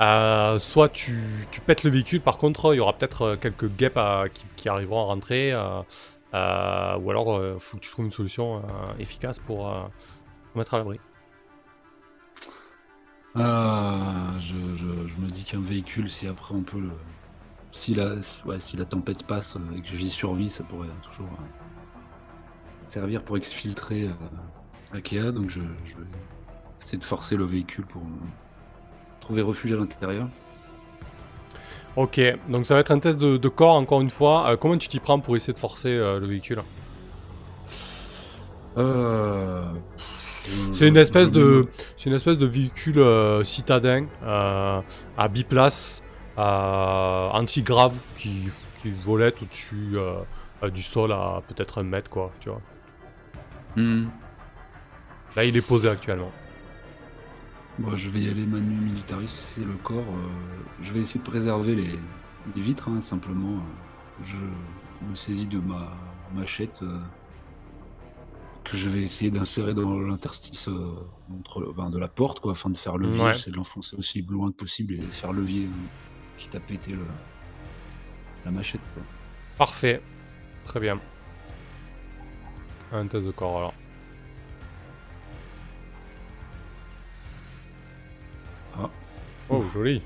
Euh, 0.00 0.58
soit 0.58 0.88
tu, 0.88 1.22
pètes 1.66 1.84
le 1.84 1.90
véhicule, 1.90 2.20
par 2.20 2.36
contre, 2.36 2.74
il 2.74 2.78
y 2.78 2.80
aura 2.80 2.94
peut-être 2.94 3.22
euh, 3.22 3.36
quelques 3.36 3.68
guêpes 3.68 4.00
qui, 4.56 4.68
arriveront 4.68 5.02
à 5.02 5.04
rentrer, 5.04 5.54
ou 5.54 7.10
alors 7.10 7.40
il 7.40 7.60
faut 7.60 7.76
que 7.76 7.82
tu 7.82 7.90
trouves 7.90 8.06
une 8.06 8.12
solution 8.12 8.62
efficace 8.98 9.38
pour 9.38 9.72
mettre 10.56 10.74
à 10.74 10.78
l'abri. 10.78 10.98
Ah, 13.36 14.32
je, 14.38 14.54
me 14.54 15.28
dis 15.28 15.44
qu'un 15.44 15.60
véhicule, 15.60 16.08
si 16.08 16.26
après 16.26 16.54
on 16.54 16.62
peut 16.62 16.80
le. 16.80 16.90
Si 17.72 17.92
la, 17.92 18.22
si 18.60 18.76
la 18.76 18.84
tempête 18.84 19.26
passe 19.26 19.56
et 19.76 19.80
que 19.80 19.88
j'y 19.88 20.08
survis, 20.08 20.48
ça 20.48 20.62
pourrait 20.62 20.86
toujours 21.02 21.28
servir 22.86 23.22
pour 23.22 23.36
exfiltrer 23.36 24.04
euh, 24.04 24.96
Akea. 24.96 25.32
Donc 25.32 25.50
je, 25.50 25.60
je 25.84 25.94
vais 25.94 26.06
essayer 26.80 26.98
de 26.98 27.04
forcer 27.04 27.36
le 27.36 27.44
véhicule 27.44 27.86
pour 27.86 28.02
trouver 29.20 29.42
refuge 29.42 29.72
à 29.72 29.76
l'intérieur. 29.76 30.28
Ok, 31.96 32.20
donc 32.48 32.66
ça 32.66 32.74
va 32.74 32.80
être 32.80 32.90
un 32.90 32.98
test 32.98 33.18
de, 33.18 33.36
de 33.36 33.48
corps 33.48 33.76
encore 33.76 34.00
une 34.00 34.10
fois. 34.10 34.50
Euh, 34.50 34.56
comment 34.56 34.76
tu 34.76 34.88
t'y 34.88 34.98
prends 34.98 35.20
pour 35.20 35.36
essayer 35.36 35.52
de 35.52 35.58
forcer 35.58 35.90
euh, 35.90 36.18
le 36.18 36.26
véhicule? 36.26 36.60
Euh, 38.76 39.64
C'est 40.72 40.88
une 40.88 40.96
espèce 40.96 41.30
de, 41.30 41.68
c'est 41.96 42.10
une 42.10 42.16
espèce 42.16 42.36
de 42.36 42.46
véhicule 42.46 43.00
citadin 43.46 44.06
à 44.22 45.28
biplace, 45.30 46.02
anti-grave 46.36 47.94
qui, 48.18 48.48
qui 48.82 48.90
volette 48.90 49.40
au-dessus 49.40 49.96
du 50.72 50.82
sol 50.82 51.12
à 51.12 51.42
peut-être 51.48 51.78
un 51.78 51.84
mètre 51.84 52.10
quoi, 52.10 52.32
tu 52.40 52.48
vois. 52.48 52.60
Hmm. 53.76 54.06
Là, 55.36 55.44
il 55.44 55.56
est 55.56 55.66
posé 55.66 55.88
actuellement. 55.88 56.30
Bon, 57.78 57.96
je 57.96 58.08
vais 58.08 58.20
y 58.20 58.28
aller 58.28 58.46
manu 58.46 58.76
militaris, 58.76 59.28
c'est 59.28 59.64
le 59.64 59.74
corps. 59.82 59.98
euh, 59.98 60.28
je 60.82 60.92
vais 60.92 61.00
essayer 61.00 61.18
de 61.18 61.24
préserver 61.28 61.74
les, 61.74 61.98
les 62.54 62.62
vitres, 62.62 62.88
hein, 62.88 63.00
simplement. 63.00 63.56
euh, 63.56 64.24
je 64.24 64.36
me 65.08 65.14
saisis 65.16 65.48
de 65.48 65.58
ma 65.58 65.92
machette 66.32 66.80
euh, 66.82 67.00
que 68.62 68.76
je 68.76 68.88
vais 68.88 69.02
essayer 69.02 69.30
d'insérer 69.32 69.74
dans 69.74 69.98
l'interstice 69.98 70.68
euh, 70.68 70.94
entre 71.36 71.68
enfin, 71.76 71.90
de 71.90 71.98
la 71.98 72.06
porte, 72.08 72.38
quoi, 72.38 72.52
afin 72.52 72.70
de 72.70 72.76
faire 72.76 72.96
levier. 72.96 73.20
Ouais. 73.20 73.32
J'essaie 73.32 73.50
de 73.50 73.56
l'enfoncer 73.56 73.96
aussi 73.96 74.22
loin 74.22 74.52
que 74.52 74.56
possible 74.56 74.94
et 74.94 75.00
faire 75.00 75.32
levier, 75.32 75.64
euh, 75.64 76.38
quitte 76.38 76.54
à 76.54 76.60
péter 76.60 76.92
le, 76.92 77.04
la 78.44 78.52
machette. 78.52 78.80
Quoi. 78.94 79.02
Parfait. 79.58 80.00
Très 80.64 80.78
bien. 80.78 81.00
Un 82.94 83.08
test 83.08 83.26
de 83.26 83.32
corps 83.32 83.56
alors. 83.56 83.74
Ah. 88.78 88.88
Oh, 89.48 89.62
joli. 89.74 90.00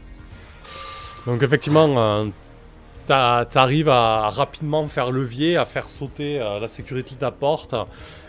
Donc 1.27 1.43
effectivement, 1.43 1.95
euh, 1.99 3.45
t'arrives 3.45 3.91
à 3.91 4.31
rapidement 4.31 4.89
faire 4.89 5.11
levier, 5.11 5.59
à 5.59 5.67
faire 5.67 5.87
sauter 5.87 6.41
euh, 6.41 6.61
la 6.61 6.67
sécurité 6.67 7.15
de 7.15 7.21
la 7.21 7.31
porte, 7.31 7.75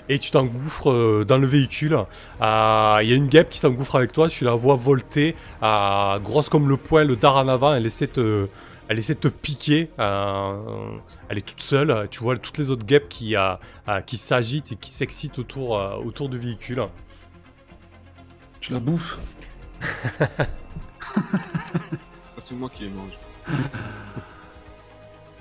et 0.09 0.19
tu 0.19 0.29
t'engouffres 0.29 0.91
euh, 0.91 1.25
dans 1.25 1.37
le 1.37 1.47
véhicule. 1.47 1.97
Il 2.41 2.43
y 2.43 2.43
a 2.43 3.15
une 3.15 3.29
guêpe 3.29 3.51
qui 3.51 3.59
s'engouffre 3.59 3.95
avec 3.95 4.11
toi, 4.11 4.27
tu 4.27 4.43
la 4.43 4.55
vois 4.55 4.75
volter, 4.75 5.37
grosse 5.61 6.49
comme 6.49 6.67
le 6.67 6.75
poing, 6.75 7.05
le 7.05 7.15
dard 7.15 7.37
en 7.37 7.47
avant, 7.47 7.73
essaie 7.77 8.07
de 8.07 8.11
te, 8.11 8.47
elle 8.89 8.99
essaie 8.99 9.13
de 9.13 9.19
te 9.19 9.27
piquer. 9.29 9.89
euh, 9.99 10.97
elle 11.29 11.37
est 11.37 11.45
toute 11.47 11.61
seule. 11.61 12.07
Tu 12.11 12.19
vois 12.21 12.37
toutes 12.37 12.57
les 12.57 12.69
autres 12.71 12.85
guêpes 12.85 13.07
qui, 13.07 13.35
euh, 13.37 13.53
euh, 13.87 14.01
qui 14.01 14.17
s'agitent 14.17 14.71
et 14.73 14.75
qui 14.75 14.89
s'excitent 14.91 15.39
autour, 15.39 15.77
euh, 15.77 15.95
autour 15.97 16.27
du 16.27 16.37
véhicule. 16.37 16.83
Je 18.59 18.73
la 18.73 18.79
bouffe. 18.81 19.17
Ça, 20.19 20.47
c'est 22.39 22.55
moi 22.55 22.69
qui 22.73 22.83
les 22.83 22.89
mange. 22.89 23.11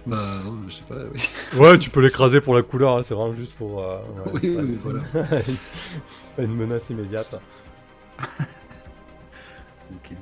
Bah, 0.07 0.17
ouais, 0.47 0.53
je 0.69 0.75
sais 0.75 0.83
pas, 0.89 0.95
oui. 1.13 1.21
Ouais, 1.59 1.79
tu 1.79 1.91
peux 1.91 2.01
l'écraser 2.01 2.41
pour 2.41 2.55
la 2.55 2.63
couleur, 2.63 2.97
hein, 2.99 3.03
c'est 3.03 3.13
vraiment 3.15 3.35
juste 3.35 3.57
pour. 3.57 3.83
euh, 3.83 3.99
ouais, 4.27 4.31
Oui, 4.33 4.41
c'est 4.43 4.55
pas- 4.55 4.63
oui, 4.63 4.73
c'est 4.73 4.79
voilà. 4.81 5.01
pas 6.37 6.43
une 6.43 6.55
menace 6.55 6.89
immédiate. 6.91 7.35
Ok. 9.95 10.13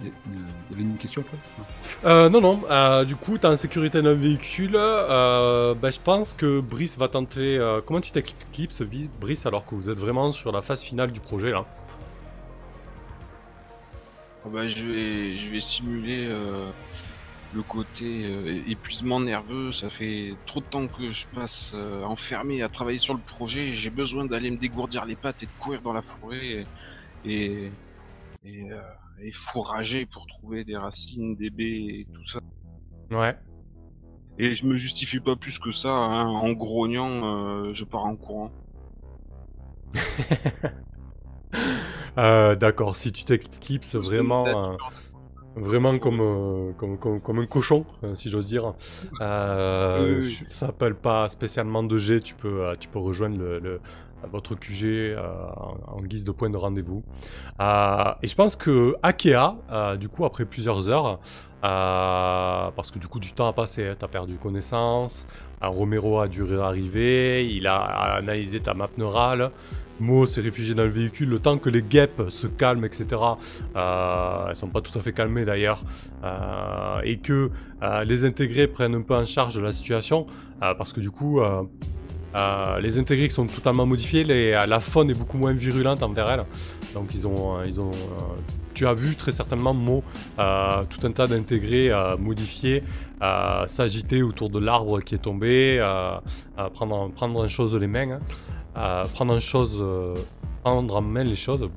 Il 0.00 0.06
y 0.70 0.74
avait 0.74 0.82
une 0.82 0.96
question 0.96 1.22
après 1.22 1.36
Euh, 2.04 2.28
non, 2.28 2.40
non, 2.40 2.60
euh, 2.70 3.04
du 3.04 3.16
coup, 3.16 3.36
t'es 3.38 3.48
en 3.48 3.56
sécurité 3.56 4.00
dans 4.00 4.10
le 4.10 4.14
véhicule. 4.14 4.76
Euh, 4.76 5.74
bah, 5.74 5.90
je 5.90 5.98
pense 5.98 6.34
que 6.34 6.60
Brice 6.60 6.96
va 6.96 7.08
tenter. 7.08 7.58
euh, 7.58 7.80
comment 7.84 8.00
tu 8.00 8.12
t'éclipses, 8.12 8.80
Vi- 8.82 9.10
Brice, 9.20 9.44
alors 9.46 9.66
que 9.66 9.74
vous 9.74 9.90
êtes 9.90 9.98
vraiment 9.98 10.30
sur 10.30 10.52
la 10.52 10.62
phase 10.62 10.82
finale 10.82 11.10
du 11.10 11.20
projet 11.20 11.50
là? 11.50 11.64
Ah 14.44 14.48
bah, 14.52 14.68
je 14.68 14.84
vais, 14.84 15.36
je 15.36 15.50
vais 15.50 15.60
simuler 15.60 16.26
euh, 16.28 16.70
le 17.52 17.62
côté 17.62 18.24
euh, 18.24 18.62
épuisement 18.68 19.20
nerveux. 19.20 19.72
Ça 19.72 19.90
fait 19.90 20.34
trop 20.46 20.60
de 20.60 20.66
temps 20.66 20.86
que 20.86 21.10
je 21.10 21.26
passe 21.34 21.72
euh, 21.74 22.04
enfermé 22.04 22.62
à 22.62 22.68
travailler 22.68 22.98
sur 22.98 23.14
le 23.14 23.20
projet. 23.20 23.72
J'ai 23.74 23.90
besoin 23.90 24.26
d'aller 24.26 24.50
me 24.50 24.56
dégourdir 24.58 25.04
les 25.06 25.16
pattes 25.16 25.42
et 25.42 25.46
de 25.46 25.50
courir 25.58 25.82
dans 25.82 25.92
la 25.92 26.02
forêt 26.02 26.46
et, 26.46 26.66
et, 27.26 27.72
et, 28.44 28.70
euh, 28.72 28.80
et 29.22 29.32
fourrager 29.32 30.06
pour 30.06 30.26
trouver 30.26 30.64
des 30.64 30.76
racines, 30.76 31.34
des 31.36 31.50
baies 31.50 32.00
et 32.00 32.06
tout 32.12 32.24
ça. 32.24 32.40
Ouais. 33.10 33.36
Et 34.38 34.54
je 34.54 34.66
me 34.66 34.76
justifie 34.76 35.20
pas 35.20 35.36
plus 35.36 35.58
que 35.58 35.72
ça. 35.72 35.90
hein. 35.90 36.26
En 36.26 36.52
grognant, 36.52 37.64
euh, 37.66 37.72
je 37.72 37.84
pars 37.84 38.04
en 38.04 38.16
courant. 38.16 38.50
Euh, 42.18 42.56
D'accord, 42.56 42.96
si 42.96 43.12
tu 43.12 43.24
t'éclipses 43.24 43.94
vraiment. 43.94 44.46
euh, 44.46 44.76
Vraiment 45.56 45.98
comme, 45.98 46.20
euh, 46.20 46.72
comme, 46.74 46.98
comme, 46.98 47.20
comme 47.20 47.38
un 47.40 47.46
cochon, 47.46 47.84
si 48.14 48.28
j'ose 48.30 48.46
dire. 48.48 48.74
Oui, 49.20 50.16
oui. 50.20 50.38
Ça 50.46 50.66
s'appelle 50.66 50.94
pas 50.94 51.26
spécialement 51.28 51.82
de 51.82 51.98
G, 51.98 52.20
tu 52.20 52.34
peux, 52.34 52.72
tu 52.78 52.88
peux 52.88 52.98
rejoindre 53.00 53.38
le, 53.38 53.58
le, 53.58 53.80
votre 54.26 54.54
QG 54.54 54.84
euh, 54.84 55.16
en, 55.86 56.00
guise 56.02 56.24
de 56.24 56.32
point 56.32 56.50
de 56.50 56.56
rendez-vous. 56.56 57.02
Euh, 57.60 58.12
et 58.22 58.26
je 58.26 58.34
pense 58.34 58.56
que 58.56 58.96
Akea, 59.02 59.56
euh, 59.70 59.96
du 59.96 60.08
coup, 60.08 60.24
après 60.24 60.44
plusieurs 60.44 60.88
heures, 60.88 61.20
parce 61.60 62.90
que 62.90 62.98
du 62.98 63.08
coup, 63.08 63.20
du 63.20 63.32
temps 63.32 63.48
a 63.48 63.52
passé, 63.52 63.92
tu 63.98 64.04
as 64.04 64.08
perdu 64.08 64.36
connaissance, 64.36 65.26
Romero 65.60 66.20
a 66.20 66.28
dû 66.28 66.42
arriver, 66.60 67.52
il 67.52 67.66
a 67.66 67.78
analysé 68.16 68.60
ta 68.60 68.74
map 68.74 68.90
neurale, 68.96 69.50
Mo 70.00 70.26
s'est 70.26 70.40
réfugié 70.40 70.76
dans 70.76 70.84
le 70.84 70.90
véhicule, 70.90 71.28
le 71.28 71.40
temps 71.40 71.58
que 71.58 71.68
les 71.68 71.82
guêpes 71.82 72.22
se 72.28 72.46
calment, 72.46 72.84
etc. 72.84 73.20
Euh, 73.74 74.46
elles 74.48 74.54
sont 74.54 74.68
pas 74.68 74.80
tout 74.80 74.96
à 74.96 75.02
fait 75.02 75.12
calmées 75.12 75.44
d'ailleurs, 75.44 75.82
et 77.02 77.18
que 77.18 77.50
les 78.04 78.24
intégrés 78.24 78.68
prennent 78.68 78.94
un 78.94 79.02
peu 79.02 79.16
en 79.16 79.26
charge 79.26 79.58
la 79.58 79.72
situation, 79.72 80.26
parce 80.60 80.92
que 80.92 81.00
du 81.00 81.10
coup, 81.10 81.40
euh, 82.34 82.38
euh, 82.38 82.80
les 82.80 82.98
intégrés 82.98 83.28
sont 83.28 83.46
totalement 83.46 83.86
modifiés, 83.86 84.24
les- 84.24 84.52
la 84.52 84.80
faune 84.80 85.10
est 85.10 85.14
beaucoup 85.14 85.38
moins 85.38 85.52
virulente 85.52 86.02
envers 86.02 86.30
elles. 86.30 86.44
Donc 86.94 87.10
ils 87.14 87.26
ont, 87.26 87.58
euh, 87.58 87.64
euh, 87.66 87.82
tu 88.74 88.86
as 88.86 88.94
vu 88.94 89.16
très 89.16 89.32
certainement 89.32 89.74
Mo, 89.74 90.02
euh, 90.38 90.82
tout 90.88 91.06
un 91.06 91.10
tas 91.12 91.26
d'intégrés 91.26 91.90
euh, 91.90 92.16
modifiés 92.16 92.82
euh, 93.22 93.66
s'agiter 93.66 94.22
autour 94.22 94.50
de 94.50 94.58
l'arbre 94.60 95.00
qui 95.00 95.14
est 95.16 95.18
tombé, 95.18 95.78
euh, 95.80 96.16
euh, 96.58 96.68
prendre, 96.70 97.10
prendre 97.12 97.40
en 97.40 97.48
chose 97.48 97.74
les 97.74 97.86
mains, 97.88 98.10
hein. 98.12 98.20
Euh, 98.76 99.04
prendre 99.12 99.34
en 99.34 99.40
chose, 99.40 99.76
euh, 99.80 100.14
prendre 100.68 100.96
en 100.96 101.02
main 101.02 101.24
les 101.24 101.36
choses. 101.36 101.68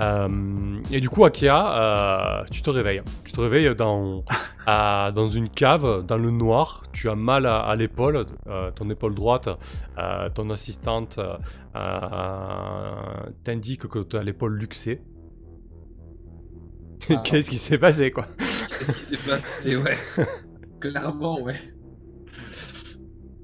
Euh, 0.00 0.76
et 0.90 1.00
du 1.00 1.08
coup, 1.08 1.24
Akia, 1.24 2.40
euh, 2.42 2.44
tu 2.50 2.62
te 2.62 2.70
réveilles. 2.70 3.02
Tu 3.24 3.32
te 3.32 3.40
réveilles 3.40 3.74
dans, 3.74 4.24
à- 4.66 5.10
dans 5.14 5.28
une 5.28 5.48
cave, 5.48 6.04
dans 6.06 6.18
le 6.18 6.30
noir. 6.30 6.82
Tu 6.92 7.08
as 7.08 7.14
mal 7.16 7.46
à, 7.46 7.58
à 7.60 7.76
l'épaule, 7.76 8.26
euh, 8.46 8.70
ton 8.72 8.88
épaule 8.90 9.14
droite. 9.14 9.48
Ton 10.34 10.50
assistante 10.50 11.18
t'indique 13.44 13.86
que 13.88 13.98
tu 14.00 14.16
as 14.16 14.22
l'épaule 14.22 14.56
luxée. 14.56 15.00
Ah. 17.10 17.16
Qu'est-ce 17.24 17.50
qui 17.50 17.56
s'est 17.58 17.78
passé, 17.78 18.10
quoi? 18.10 18.24
Qu'est-ce 18.38 18.92
qui 18.92 19.00
s'est 19.00 19.28
passé 19.28 19.76
Ouais. 19.76 19.96
Clairement, 20.80 21.40
ouais. 21.42 21.60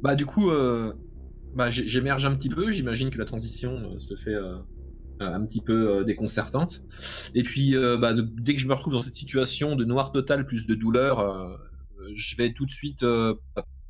Bah, 0.02 0.14
du 0.14 0.26
coup, 0.26 0.50
bah, 1.54 1.70
j'émerge 1.70 2.26
un 2.26 2.34
petit 2.34 2.48
peu. 2.48 2.70
J'imagine 2.70 3.10
que 3.10 3.18
la 3.18 3.24
transition 3.24 3.72
euh, 3.94 3.98
se 3.98 4.14
fait 4.14 4.34
euh, 4.34 4.54
euh, 5.22 5.34
un 5.34 5.44
petit 5.44 5.60
peu 5.60 6.04
déconcertante. 6.04 6.82
Et 7.34 7.42
puis, 7.42 7.74
bah, 8.00 8.12
de- 8.14 8.22
dès 8.22 8.54
que 8.54 8.60
je 8.60 8.66
me 8.68 8.74
retrouve 8.74 8.94
dans 8.94 9.02
cette 9.02 9.14
situation 9.14 9.76
de 9.76 9.84
noir 9.84 10.12
total 10.12 10.46
plus 10.46 10.66
de 10.66 10.74
douleur, 10.74 11.58
je 12.14 12.36
vais 12.36 12.52
tout 12.52 12.66
de 12.66 12.70
suite 12.70 13.04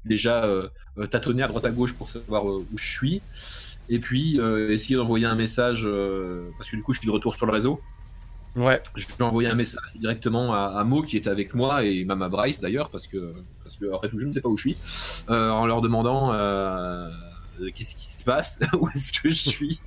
déjà 0.04 0.48
tâtonner 1.10 1.42
à 1.42 1.48
droite 1.48 1.64
à 1.64 1.70
gauche 1.70 1.94
pour 1.94 2.08
savoir 2.08 2.44
où 2.46 2.64
je 2.76 2.90
suis. 2.90 3.22
Et 3.88 3.98
puis, 4.00 4.40
essayer 4.70 4.96
d'envoyer 4.96 5.26
un 5.26 5.36
message, 5.36 5.88
parce 6.58 6.68
que 6.70 6.76
du 6.76 6.82
coup, 6.82 6.92
je 6.92 6.98
suis 6.98 7.06
de 7.06 7.12
retour 7.12 7.36
sur 7.36 7.46
le 7.46 7.52
réseau. 7.52 7.80
Ouais. 8.56 8.82
Je 8.96 9.06
lui 9.06 9.14
ai 9.20 9.22
envoyé 9.22 9.48
un 9.48 9.54
message 9.54 9.84
directement 9.94 10.52
à, 10.52 10.76
à 10.76 10.82
Mo 10.82 11.02
qui 11.02 11.16
était 11.16 11.30
avec 11.30 11.54
moi 11.54 11.84
et 11.84 12.04
même 12.04 12.20
à 12.20 12.28
Bryce 12.28 12.60
d'ailleurs 12.60 12.90
parce 12.90 13.06
que 13.06 13.32
parce 13.62 13.76
que 13.76 13.94
après 13.94 14.08
tout 14.08 14.18
je 14.18 14.26
ne 14.26 14.32
sais 14.32 14.40
pas 14.40 14.48
où 14.48 14.56
je 14.56 14.70
suis 14.70 14.76
euh, 15.30 15.50
en 15.50 15.66
leur 15.66 15.80
demandant 15.80 16.32
euh, 16.32 17.08
qu'est-ce 17.68 17.94
qui 17.94 18.02
se 18.18 18.24
passe 18.24 18.58
où 18.80 18.88
est-ce 18.88 19.12
que 19.12 19.28
je 19.28 19.34
suis 19.34 19.80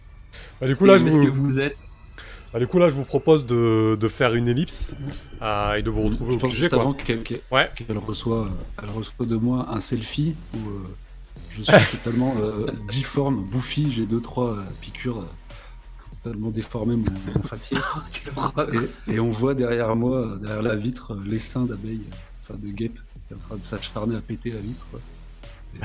Bah, 0.61 0.67
du 0.67 0.75
coup, 0.75 0.85
là, 0.85 0.97
je 0.97 1.03
où 1.03 1.07
est-ce 1.07 1.17
vous... 1.17 1.25
que 1.25 1.29
vous 1.31 1.59
êtes 1.59 1.77
bah, 2.53 2.59
du 2.59 2.67
coup, 2.67 2.77
là, 2.77 2.87
je 2.87 2.95
vous 2.95 3.03
propose 3.03 3.47
de, 3.47 3.97
de 3.99 4.07
faire 4.07 4.35
une 4.35 4.47
ellipse 4.47 4.95
euh, 5.41 5.73
et 5.73 5.81
de 5.81 5.89
vous 5.89 6.03
retrouver 6.03 6.33
Je 6.33 6.37
au 6.37 6.39
pense 6.39 6.51
QG, 6.51 6.57
juste 6.57 6.69
quoi. 6.69 6.81
avant 6.81 6.93
qu'elle 6.93 7.23
qu'elle- 7.23 7.41
Ouais. 7.49 7.71
qu'elle 7.75 7.97
reçoit, 7.97 8.47
elle 8.79 8.91
reçoit 8.91 9.25
de 9.25 9.35
moi 9.37 9.69
un 9.71 9.79
selfie 9.79 10.35
où 10.53 10.57
euh, 10.69 10.83
je 11.49 11.63
suis 11.63 11.73
totalement 11.97 12.35
euh, 12.39 12.67
difforme, 12.87 13.43
bouffi, 13.43 13.91
j'ai 13.91 14.05
deux 14.05 14.21
trois 14.21 14.51
euh, 14.57 14.63
piqûres 14.81 15.25
totalement 16.21 16.51
déformées 16.51 16.95
mon, 16.95 17.05
mon 17.35 17.41
faciès. 17.41 17.81
Et, 19.07 19.15
et 19.15 19.19
on 19.19 19.31
voit 19.31 19.55
derrière 19.55 19.95
moi, 19.95 20.37
derrière 20.39 20.61
la 20.61 20.75
vitre, 20.75 21.17
l'essaim 21.25 21.65
d'abeilles, 21.65 22.03
enfin 22.43 22.53
de 22.61 22.67
guêpes, 22.69 22.99
qui 23.27 23.33
est 23.33 23.35
en 23.35 23.39
train 23.39 23.57
de 23.57 23.63
s'acharner 23.63 24.15
à 24.15 24.21
péter 24.21 24.51
la 24.51 24.59
vitre. 24.59 24.85
quoi. 24.91 24.99
Et, 25.75 25.79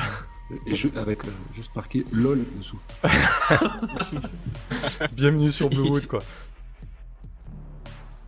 et 0.67 0.75
je- 0.77 0.89
avec 0.97 1.25
euh, 1.27 1.31
juste 1.55 1.75
marqué 1.77 2.05
LOL 2.13 2.45
dessous. 2.57 2.79
Bienvenue 5.13 5.53
sur 5.53 5.69
Bluewood, 5.69 6.07
quoi. 6.07 6.21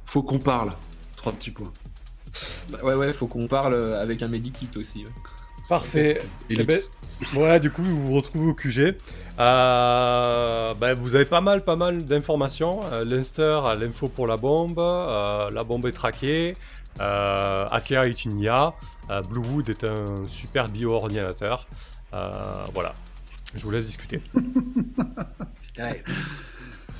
Faut 0.07 0.23
qu'on 0.23 0.39
parle. 0.39 0.71
Trois 1.17 1.33
petits 1.33 1.51
points. 1.51 1.73
Bah, 2.71 2.79
ouais 2.85 2.95
ouais 2.95 3.13
faut 3.13 3.27
qu'on 3.27 3.47
parle 3.49 3.75
avec 3.95 4.23
un 4.23 4.29
medikit 4.29 4.69
aussi 4.77 5.05
ouais. 5.05 5.11
Parfait. 5.69 6.21
Eh 6.49 6.63
ben, 6.65 6.79
voilà, 7.33 7.59
du 7.59 7.71
coup, 7.71 7.83
vous 7.85 8.01
vous 8.09 8.15
retrouvez 8.15 8.47
au 8.47 8.55
QG. 8.55 8.97
Euh, 9.39 10.75
ben, 10.75 10.95
vous 10.95 11.15
avez 11.15 11.25
pas 11.27 11.41
mal, 11.41 11.63
pas 11.65 11.77
mal 11.77 12.05
d'informations. 12.05 12.81
Euh, 12.93 13.05
Leinster 13.05 13.61
a 13.65 13.75
l'info 13.77 14.09
pour 14.09 14.27
la 14.27 14.37
bombe. 14.37 14.79
euh, 14.79 15.49
la 15.51 15.63
bombe 15.63 15.87
est 15.87 15.93
traquée. 15.93 16.55
Euh, 17.01 17.67
Akea 17.71 18.09
est 18.09 18.25
une 18.25 18.41
IA. 18.41 18.75
euh, 19.11 19.23
Bluewood 19.23 19.69
est 19.69 19.85
un 19.85 20.27
super 20.27 20.69
bio-ordinateur. 20.69 21.69
Euh, 22.15 22.65
voilà. 22.75 22.95
Je 23.55 23.63
vous 23.65 23.71
laisse 23.71 23.87
discuter. 23.87 24.21
Ouais. 25.79 26.03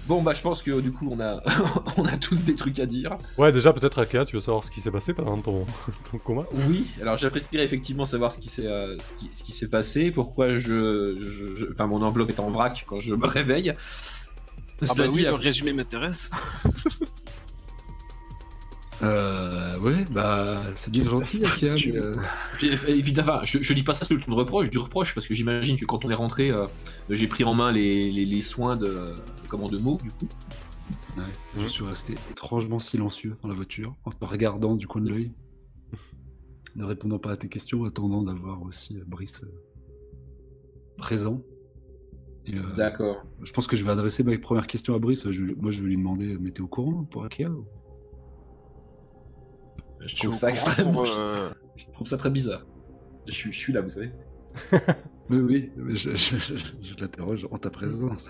bon 0.07 0.23
bah 0.23 0.33
je 0.33 0.41
pense 0.41 0.63
que 0.63 0.81
du 0.81 0.91
coup 0.91 1.07
on 1.11 1.21
a 1.21 1.43
on 1.99 2.05
a 2.07 2.17
tous 2.17 2.45
des 2.45 2.55
trucs 2.55 2.79
à 2.79 2.87
dire 2.87 3.19
Ouais, 3.37 3.53
déjà, 3.53 3.73
peut-être 3.75 3.99
Akea, 3.99 4.25
tu 4.25 4.37
veux 4.37 4.41
savoir 4.41 4.65
ce 4.65 4.71
qui 4.71 4.81
s'est 4.81 4.91
passé 4.91 5.13
pendant 5.13 5.37
ton, 5.39 5.67
ton 6.11 6.19
coma? 6.19 6.45
Oui 6.69 6.87
alors 7.03 7.19
j'apprécierais 7.19 7.65
effectivement 7.65 8.07
savoir 8.07 8.33
ce 8.33 8.39
qui 8.39 8.49
s'est 8.49 8.67
euh, 8.67 8.97
ce 8.99 9.15
qui, 9.15 9.29
ce 9.37 9.43
qui 9.43 9.53
s'est 9.53 9.69
passé 9.69 10.11
pourquoi 10.11 10.55
je, 10.55 11.17
je- 11.21 11.57
je- 11.57 11.67
enfin 11.71 11.87
mon 11.87 12.01
enveloppe 12.03 12.31
est 12.31 12.41
en 12.41 12.51
vrac 12.51 12.85
quand 12.89 13.01
je 13.01 13.15
me 13.15 13.27
réveille 13.27 13.75
Ah 14.83 14.87
bah 14.97 15.05
oui, 15.09 15.19
dit, 15.19 15.23
le 15.25 15.35
résumé 15.35 15.73
m'intéresse. 15.75 16.31
Euh, 19.03 19.79
ouais, 19.79 20.05
bah 20.13 20.61
c'est 20.75 20.91
bien 20.91 21.05
gentil, 21.05 21.43
Akia, 21.45 21.75
mais, 21.75 21.97
euh, 21.97 22.15
Puis, 22.59 22.71
euh, 22.71 22.77
évidemment, 22.89 23.43
je, 23.45 23.63
je 23.63 23.73
dis 23.73 23.83
pas 23.83 23.95
ça 23.95 24.05
sous 24.05 24.15
le 24.15 24.21
ton 24.21 24.31
de 24.33 24.37
reproche, 24.37 24.69
du 24.69 24.77
reproche, 24.79 25.15
parce 25.15 25.27
que 25.27 25.33
j'imagine 25.33 25.79
que 25.79 25.87
quand 25.87 26.05
on 26.05 26.11
est 26.11 26.15
rentré, 26.15 26.51
euh, 26.51 26.67
j'ai 27.09 27.27
pris 27.27 27.45
en 27.45 27.55
main 27.55 27.71
les, 27.73 28.11
les, 28.13 28.27
les 28.27 28.41
soins 28.43 28.77
de, 28.77 29.07
comment, 29.49 29.69
de 29.69 29.79
mots, 29.79 29.99
du 30.03 30.11
coup. 30.11 30.29
Ouais, 31.17 31.25
je 31.63 31.67
suis 31.69 31.85
resté 31.85 32.15
étrangement 32.31 32.79
silencieux 32.79 33.37
dans 33.43 33.49
la 33.49 33.55
voiture, 33.55 33.95
en 34.05 34.11
te 34.11 34.23
regardant 34.25 34.75
du 34.77 34.87
coin 34.87 35.01
de 35.01 35.09
l'œil, 35.09 35.33
ne 36.77 36.85
répondant 36.85 37.19
pas 37.19 37.33
à 37.33 37.37
tes 37.39 37.49
questions, 37.49 37.85
attendant 37.85 38.23
d'avoir 38.23 38.61
aussi 38.63 38.99
euh, 38.99 39.05
Brice 39.07 39.41
euh, 39.45 39.49
présent. 40.99 41.41
Euh, 42.53 42.75
D'accord. 42.77 43.23
je 43.43 43.53
pense 43.53 43.67
que 43.67 43.77
je 43.77 43.85
vais 43.85 43.91
adresser 43.93 44.25
ma 44.25 44.37
première 44.37 44.67
question 44.67 44.95
à 44.95 44.99
Brice. 44.99 45.31
Je- 45.31 45.55
moi, 45.55 45.71
je 45.71 45.81
vais 45.81 45.89
lui 45.89 45.97
demander, 45.97 46.37
mais 46.39 46.51
t'es 46.51 46.61
au 46.61 46.67
courant 46.69 47.05
pour 47.05 47.25
Akia 47.25 47.49
ou- 47.51 47.67
Je 50.07 50.17
trouve 50.17 50.35
ça 50.35 50.49
extrêmement. 50.51 50.93
pour, 50.93 51.07
euh, 51.19 51.51
Je 51.77 51.85
trouve 51.93 52.07
ça 52.07 52.17
très 52.17 52.31
bizarre. 52.31 52.65
Je 53.27 53.33
suis, 53.33 53.53
je 53.53 53.59
suis 53.59 53.73
là, 53.73 53.81
vous 53.81 53.91
savez. 53.91 54.11
Oui, 55.31 55.39
oui, 55.39 55.71
mais 55.77 55.95
je, 55.95 56.11
je- 56.17 56.39
je- 56.39 56.57
je 56.83 56.95
l'interroge 56.99 57.47
en 57.53 57.57
ta 57.59 57.71
présence. 57.71 58.29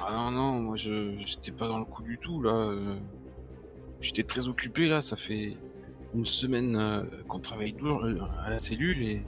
Ah 0.00 0.12
non, 0.12 0.30
non, 0.30 0.60
moi 0.60 0.76
je 0.76 1.16
j'étais 1.16 1.50
pas 1.50 1.66
dans 1.66 1.80
le 1.80 1.84
coup 1.84 2.02
du 2.04 2.16
tout 2.18 2.40
là. 2.42 2.52
euh, 2.54 2.94
J'étais 4.00 4.22
très 4.22 4.46
occupé 4.48 4.88
là, 4.88 5.00
ça 5.02 5.16
fait 5.16 5.56
une 6.14 6.26
semaine 6.26 6.76
euh, 6.76 7.02
qu'on 7.26 7.40
travaille 7.40 7.72
dur 7.72 8.04
à 8.44 8.50
la 8.50 8.58
cellule 8.58 9.02
et 9.02 9.22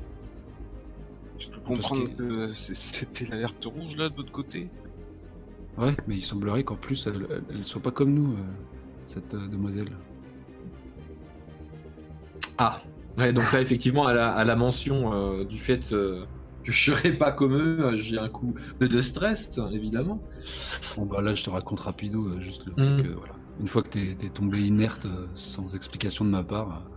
je 1.39 1.49
peux 1.49 1.61
comprendre 1.61 2.15
que- 2.17 2.53
c'était 2.53 3.25
l'alerte 3.27 3.65
rouge 3.65 3.97
là 3.97 4.09
de 4.09 4.17
l'autre 4.17 4.31
côté. 4.33 4.69
Ouais, 5.77 5.97
mais 6.07 6.15
il 6.17 6.23
semblerait 6.23 6.63
qu'en 6.63 6.77
plus, 6.77 7.09
elle, 7.09 7.27
elle, 7.31 7.43
elle 7.51 7.65
soit 7.65 7.83
pas 7.83 7.91
comme 7.91 8.15
nous, 8.15 8.37
cette 9.07 9.35
euh, 9.35 9.49
demoiselle. 9.49 9.91
Ah. 12.59 12.81
Ouais, 13.19 13.33
donc 13.33 13.53
là, 13.53 13.61
effectivement, 13.61 14.07
à 14.07 14.13
la, 14.15 14.33
à 14.33 14.45
la 14.45 14.57
mention 14.57 15.13
euh, 15.15 15.45
du 15.45 15.59
fait 15.59 15.93
euh, 15.93 16.25
que 16.65 16.73
je 16.73 16.91
serais 16.93 17.13
pas 17.13 17.33
comme 17.33 17.55
eux, 17.55 17.79
euh, 17.81 17.97
j'ai 17.97 18.19
un 18.19 18.29
coup 18.29 18.55
de, 18.81 19.01
stress, 19.01 19.59
évidemment. 19.73 20.21
Bon 20.97 21.07
bah 21.07 21.21
là 21.23 21.35
je 21.35 21.45
te 21.45 21.51
raconte 21.51 21.81
rapido 21.81 22.41
juste 22.41 22.67
le 22.67 22.73
Mm. 22.73 22.77
truc, 22.77 23.07
euh, 23.07 23.15
voilà. 23.17 23.35
Une 23.61 23.69
fois 23.69 23.83
que 23.83 23.89
t'es 23.91 24.17
t'es 24.19 24.31
tombé 24.31 24.61
inerte 24.61 25.07
sans 25.35 25.75
explication 25.77 26.25
de 26.25 26.31
ma 26.31 26.43
part, 26.43 26.91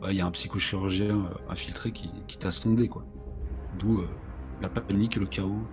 bah, 0.00 0.08
il 0.12 0.16
y 0.16 0.20
a 0.20 0.26
un 0.26 0.30
psychochirurgien 0.30 1.24
infiltré 1.48 1.90
qui, 1.92 2.10
qui 2.28 2.36
t'a 2.38 2.50
sondé 2.50 2.88
quoi. 2.88 3.04
D'où 3.78 4.02
la 4.60 4.68
panique, 4.68 5.16
le 5.16 5.26
chaos, 5.26 5.66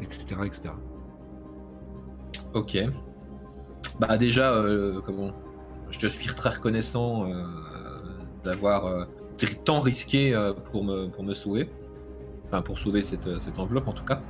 etc. 0.00 0.42
etc. 0.46 0.70
Ok. 2.54 2.76
Bah 4.00 4.18
déjà, 4.18 4.52
euh, 4.54 5.00
comment 5.00 5.32
Je 5.90 5.98
te 5.98 6.06
suis 6.06 6.26
très 6.34 6.50
reconnaissant 6.50 7.30
euh, 7.30 7.44
d'avoir 8.46 8.86
euh, 8.86 9.04
tant 9.64 9.80
risqué 9.80 10.34
euh, 10.34 10.54
pour 10.54 10.84
me 10.84 11.08
pour 11.08 11.24
me 11.24 11.34
sauver, 11.34 11.68
enfin 12.46 12.62
pour 12.62 12.78
sauver 12.78 13.02
cette, 13.02 13.40
cette 13.40 13.58
enveloppe 13.58 13.88
en 13.88 13.92
tout 13.92 14.04
cas. 14.04 14.22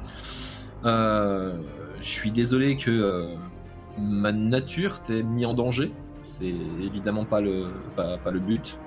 Euh, 0.84 1.54
je 2.00 2.08
suis 2.08 2.30
désolé 2.30 2.76
que 2.76 2.90
euh, 2.90 3.34
ma 3.98 4.32
nature 4.32 5.00
t'ait 5.02 5.22
mis 5.22 5.46
en 5.46 5.54
danger. 5.54 5.92
C'est 6.22 6.54
évidemment 6.80 7.24
pas 7.24 7.40
le 7.40 7.68
pas, 7.94 8.18
pas 8.18 8.32
le 8.32 8.40
but. 8.40 8.78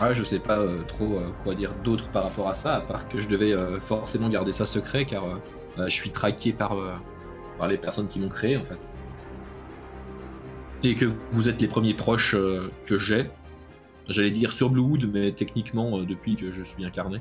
Ah, 0.00 0.12
je 0.14 0.22
sais 0.22 0.38
pas 0.38 0.58
euh, 0.58 0.82
trop 0.84 1.18
euh, 1.18 1.30
quoi 1.44 1.54
dire 1.54 1.74
d'autre 1.84 2.08
par 2.10 2.24
rapport 2.24 2.48
à 2.48 2.54
ça, 2.54 2.76
à 2.76 2.80
part 2.80 3.06
que 3.08 3.20
je 3.20 3.28
devais 3.28 3.52
euh, 3.52 3.78
forcément 3.80 4.30
garder 4.30 4.52
ça 4.52 4.64
secret 4.64 5.04
car 5.04 5.24
euh, 5.24 5.36
bah, 5.76 5.88
je 5.88 5.94
suis 5.94 6.10
traqué 6.10 6.52
par, 6.54 6.72
euh, 6.72 6.94
par 7.58 7.68
les 7.68 7.76
personnes 7.76 8.08
qui 8.08 8.18
m'ont 8.18 8.30
créé 8.30 8.56
en 8.56 8.62
fait. 8.62 8.78
Et 10.82 10.94
que 10.94 11.06
vous 11.32 11.48
êtes 11.48 11.60
les 11.60 11.68
premiers 11.68 11.94
proches 11.94 12.34
euh, 12.34 12.70
que 12.86 12.98
j'ai. 12.98 13.30
J'allais 14.08 14.30
dire 14.30 14.52
sur 14.52 14.70
Bluewood, 14.70 15.10
mais 15.12 15.30
techniquement 15.32 15.98
euh, 15.98 16.04
depuis 16.04 16.34
que 16.36 16.50
je 16.50 16.62
suis 16.62 16.84
incarné. 16.84 17.20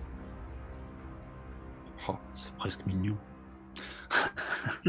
Oh, 2.08 2.16
c'est 2.34 2.54
presque 2.56 2.86
mignon. 2.86 3.18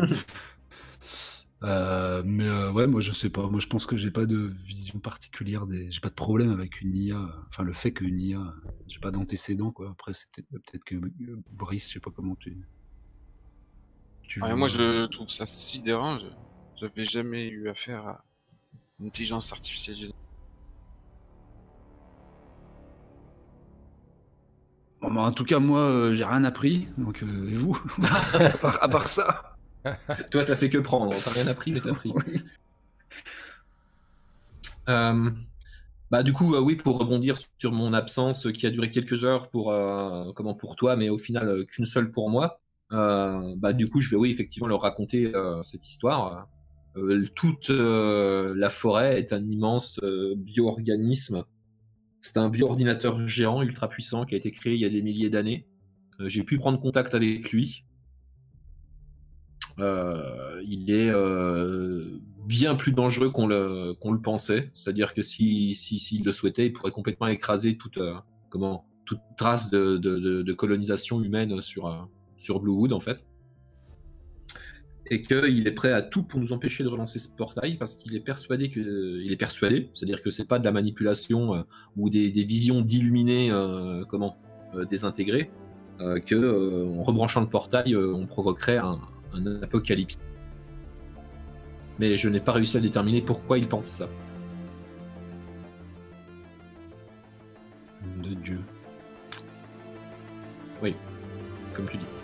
Euh, 1.62 2.22
mais 2.24 2.46
euh, 2.46 2.72
ouais, 2.72 2.86
moi 2.86 3.02
je 3.02 3.12
sais 3.12 3.28
pas. 3.28 3.46
Moi 3.50 3.60
je 3.60 3.66
pense 3.66 3.84
que 3.84 3.94
j'ai 3.94 4.10
pas 4.10 4.24
de 4.24 4.50
vision 4.64 4.98
particulière 4.98 5.66
des. 5.66 5.90
J'ai 5.90 6.00
pas 6.00 6.08
de 6.08 6.14
problème 6.14 6.52
avec 6.52 6.80
une 6.80 6.96
IA. 6.96 7.20
Enfin, 7.48 7.64
le 7.64 7.74
fait 7.74 7.92
qu'une 7.92 8.18
IA. 8.18 8.40
J'ai 8.88 8.98
pas 8.98 9.10
d'antécédent 9.10 9.70
quoi. 9.70 9.90
Après, 9.90 10.14
c'est 10.14 10.26
peut-être 10.32 10.84
que 10.84 10.96
Brice, 11.50 11.88
je 11.88 11.92
sais 11.92 12.00
pas 12.00 12.10
comment 12.10 12.34
tu. 12.36 12.56
tu 14.22 14.40
moi, 14.40 14.68
je 14.68 15.04
trouve 15.08 15.30
ça 15.30 15.44
sidérant. 15.44 16.18
J'avais 16.76 17.04
jamais 17.04 17.46
eu 17.48 17.68
affaire 17.68 18.06
à 18.06 18.24
intelligence 19.04 19.52
artificielle. 19.52 19.96
générale. 19.96 20.14
Bon, 25.00 25.12
bah, 25.12 25.22
en 25.22 25.32
tout 25.32 25.44
cas, 25.44 25.58
moi, 25.58 25.80
euh, 25.80 26.14
j'ai 26.14 26.24
rien 26.24 26.44
appris. 26.44 26.88
Donc, 26.98 27.22
euh, 27.22 27.50
et 27.50 27.54
vous? 27.54 27.78
À, 28.02 28.50
part, 28.60 28.82
à 28.82 28.88
part 28.88 29.06
ça. 29.08 29.56
Toi, 30.30 30.44
t'as 30.44 30.56
fait 30.56 30.68
que 30.70 30.78
prendre, 30.78 31.22
t'as 31.22 31.30
rien 31.32 31.46
appris, 31.46 31.72
mais 31.72 31.80
t'as 31.80 31.94
pris. 31.94 32.12
Oui. 32.14 32.24
Euh, 34.88 35.30
bah 36.10 36.22
du 36.22 36.32
coup, 36.32 36.54
euh, 36.54 36.60
oui, 36.60 36.76
pour 36.76 36.98
rebondir 36.98 37.36
sur 37.58 37.72
mon 37.72 37.92
absence 37.92 38.50
qui 38.52 38.66
a 38.66 38.70
duré 38.70 38.90
quelques 38.90 39.24
heures 39.24 39.50
pour 39.50 39.72
euh, 39.72 40.32
comment 40.34 40.54
pour 40.54 40.76
toi, 40.76 40.96
mais 40.96 41.08
au 41.08 41.18
final 41.18 41.48
euh, 41.48 41.64
qu'une 41.64 41.86
seule 41.86 42.10
pour 42.10 42.30
moi. 42.30 42.60
euh, 42.92 43.54
bah 43.56 43.72
du 43.72 43.88
coup, 43.88 44.00
je 44.00 44.10
vais 44.10 44.16
oui 44.16 44.30
effectivement 44.30 44.68
leur 44.68 44.82
raconter 44.82 45.34
euh, 45.34 45.62
cette 45.62 45.86
histoire. 45.88 46.48
Euh, 46.96 47.24
toute 47.34 47.70
euh, 47.70 48.54
la 48.56 48.68
forêt 48.68 49.18
est 49.18 49.32
un 49.32 49.46
immense 49.46 50.00
euh, 50.02 50.34
bioorganisme. 50.36 51.44
C'est 52.20 52.36
un 52.36 52.48
bioordinateur 52.48 53.26
géant 53.26 53.62
ultra 53.62 53.88
puissant 53.88 54.24
qui 54.24 54.34
a 54.34 54.38
été 54.38 54.50
créé 54.50 54.74
il 54.74 54.80
y 54.80 54.84
a 54.84 54.90
des 54.90 55.02
milliers 55.02 55.30
d'années. 55.30 55.66
J'ai 56.26 56.42
pu 56.42 56.58
prendre 56.58 56.78
contact 56.78 57.14
avec 57.14 57.50
lui. 57.50 57.84
Il 59.78 60.90
est 60.90 61.10
bien 62.46 62.74
plus 62.74 62.92
dangereux 62.92 63.30
qu'on 63.30 63.46
le, 63.46 64.20
pensait. 64.22 64.70
C'est-à-dire 64.74 65.14
que 65.14 65.22
si, 65.22 65.74
si, 65.74 65.98
s'il 65.98 66.22
le 66.22 66.32
souhaitait, 66.32 66.66
il 66.66 66.74
pourrait 66.74 66.90
complètement 66.90 67.28
écraser 67.28 67.78
toute, 67.78 67.98
trace 69.38 69.70
de, 69.70 70.52
colonisation 70.52 71.22
humaine 71.22 71.62
sur, 71.62 72.06
sur 72.36 72.60
Bluewood, 72.60 72.92
en 72.92 73.00
fait. 73.00 73.24
Et 75.12 75.22
qu'il 75.22 75.66
est 75.66 75.72
prêt 75.72 75.92
à 75.92 76.02
tout 76.02 76.22
pour 76.22 76.38
nous 76.38 76.52
empêcher 76.52 76.84
de 76.84 76.88
relancer 76.88 77.18
ce 77.18 77.28
portail 77.28 77.76
parce 77.76 77.96
qu'il 77.96 78.14
est 78.14 78.20
persuadé 78.20 78.70
que. 78.70 78.80
Il 79.22 79.32
est 79.32 79.36
persuadé, 79.36 79.90
c'est-à-dire 79.92 80.22
que 80.22 80.30
c'est 80.30 80.46
pas 80.46 80.58
de 80.58 80.64
la 80.64 80.72
manipulation 80.72 81.54
euh, 81.54 81.62
ou 81.96 82.10
des, 82.10 82.30
des 82.30 82.44
visions 82.44 82.80
d'illuminés, 82.80 83.50
euh, 83.50 84.04
comment, 84.04 84.36
euh, 84.74 84.84
désintégrés, 84.84 85.50
que 86.24 86.86
en 86.98 87.02
rebranchant 87.02 87.42
le 87.42 87.48
portail, 87.48 87.94
on 87.94 88.24
provoquerait 88.24 88.78
un, 88.78 88.98
un 89.34 89.62
apocalypse. 89.62 90.18
Mais 91.98 92.16
je 92.16 92.30
n'ai 92.30 92.40
pas 92.40 92.52
réussi 92.52 92.78
à 92.78 92.80
déterminer 92.80 93.20
pourquoi 93.20 93.58
il 93.58 93.68
pense 93.68 93.84
ça. 93.84 94.08
De 98.22 98.32
Dieu. 98.32 98.60
Comme 101.74 101.88
tu 101.88 101.98
dis. 101.98 102.19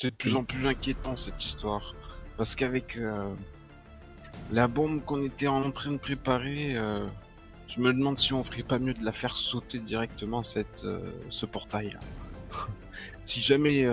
C'est 0.00 0.12
de 0.12 0.14
plus 0.14 0.36
en 0.36 0.44
plus 0.44 0.64
inquiétant 0.68 1.16
cette 1.16 1.44
histoire. 1.44 1.92
Parce 2.36 2.54
qu'avec 2.54 2.96
euh, 2.96 3.34
la 4.52 4.68
bombe 4.68 5.04
qu'on 5.04 5.24
était 5.24 5.48
en 5.48 5.72
train 5.72 5.90
de 5.90 5.96
préparer, 5.96 6.76
euh, 6.76 7.04
je 7.66 7.80
me 7.80 7.92
demande 7.92 8.16
si 8.16 8.32
on 8.32 8.44
ferait 8.44 8.62
pas 8.62 8.78
mieux 8.78 8.94
de 8.94 9.04
la 9.04 9.10
faire 9.10 9.36
sauter 9.36 9.80
directement 9.80 10.44
cette, 10.44 10.84
euh, 10.84 11.00
ce 11.30 11.46
portail 11.46 11.98
si 13.24 13.40
jamais 13.40 13.86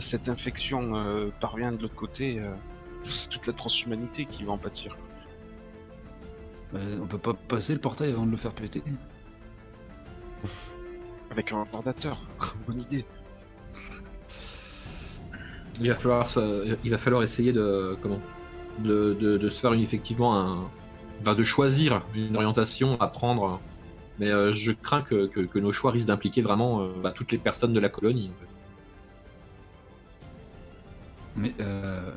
cette 0.00 0.28
infection 0.28 1.30
parvient 1.40 1.72
de 1.72 1.80
l'autre 1.80 1.94
côté, 1.94 2.42
c'est 3.02 3.30
toute 3.30 3.46
la 3.46 3.54
transhumanité 3.54 4.26
qui 4.26 4.44
va 4.44 4.52
en 4.52 4.58
pâtir. 4.58 4.94
On 6.74 7.06
peut 7.06 7.16
pas 7.16 7.32
passer 7.32 7.72
le 7.72 7.80
portail 7.80 8.10
avant 8.10 8.26
de 8.26 8.30
le 8.32 8.36
faire 8.36 8.52
péter? 8.52 8.82
Avec 11.30 11.52
un 11.52 11.62
retardateur. 11.62 12.20
Bonne 12.66 12.82
idée. 12.82 13.06
Il 15.80 15.88
va 15.88 15.94
falloir, 15.94 16.28
ça- 16.30 16.44
il 16.84 16.90
va 16.90 16.98
falloir 16.98 17.22
essayer 17.22 17.52
de 17.52 17.96
comment, 18.02 18.20
de, 18.80 19.16
de, 19.20 19.36
de 19.38 19.48
se 19.48 19.60
faire 19.60 19.72
une- 19.72 19.80
effectivement 19.82 20.36
un, 20.38 20.68
enfin, 21.20 21.34
de 21.34 21.42
choisir 21.44 22.02
une 22.14 22.36
orientation 22.36 23.00
à 23.00 23.08
prendre. 23.08 23.60
Mais 24.18 24.28
euh, 24.30 24.50
je 24.52 24.72
crains 24.72 25.02
que, 25.02 25.26
que, 25.26 25.40
que 25.40 25.58
nos 25.60 25.70
choix 25.72 25.90
risquent 25.92 26.08
d'impliquer 26.08 26.42
vraiment 26.42 26.82
euh, 26.82 26.88
bah, 27.02 27.12
toutes 27.12 27.30
les 27.30 27.38
personnes 27.38 27.72
de 27.72 27.80
la 27.80 27.88
colonie. 27.88 28.30
en 28.34 28.40
fait. 28.40 28.48
Mais 31.36 31.54
euh, 31.60 32.10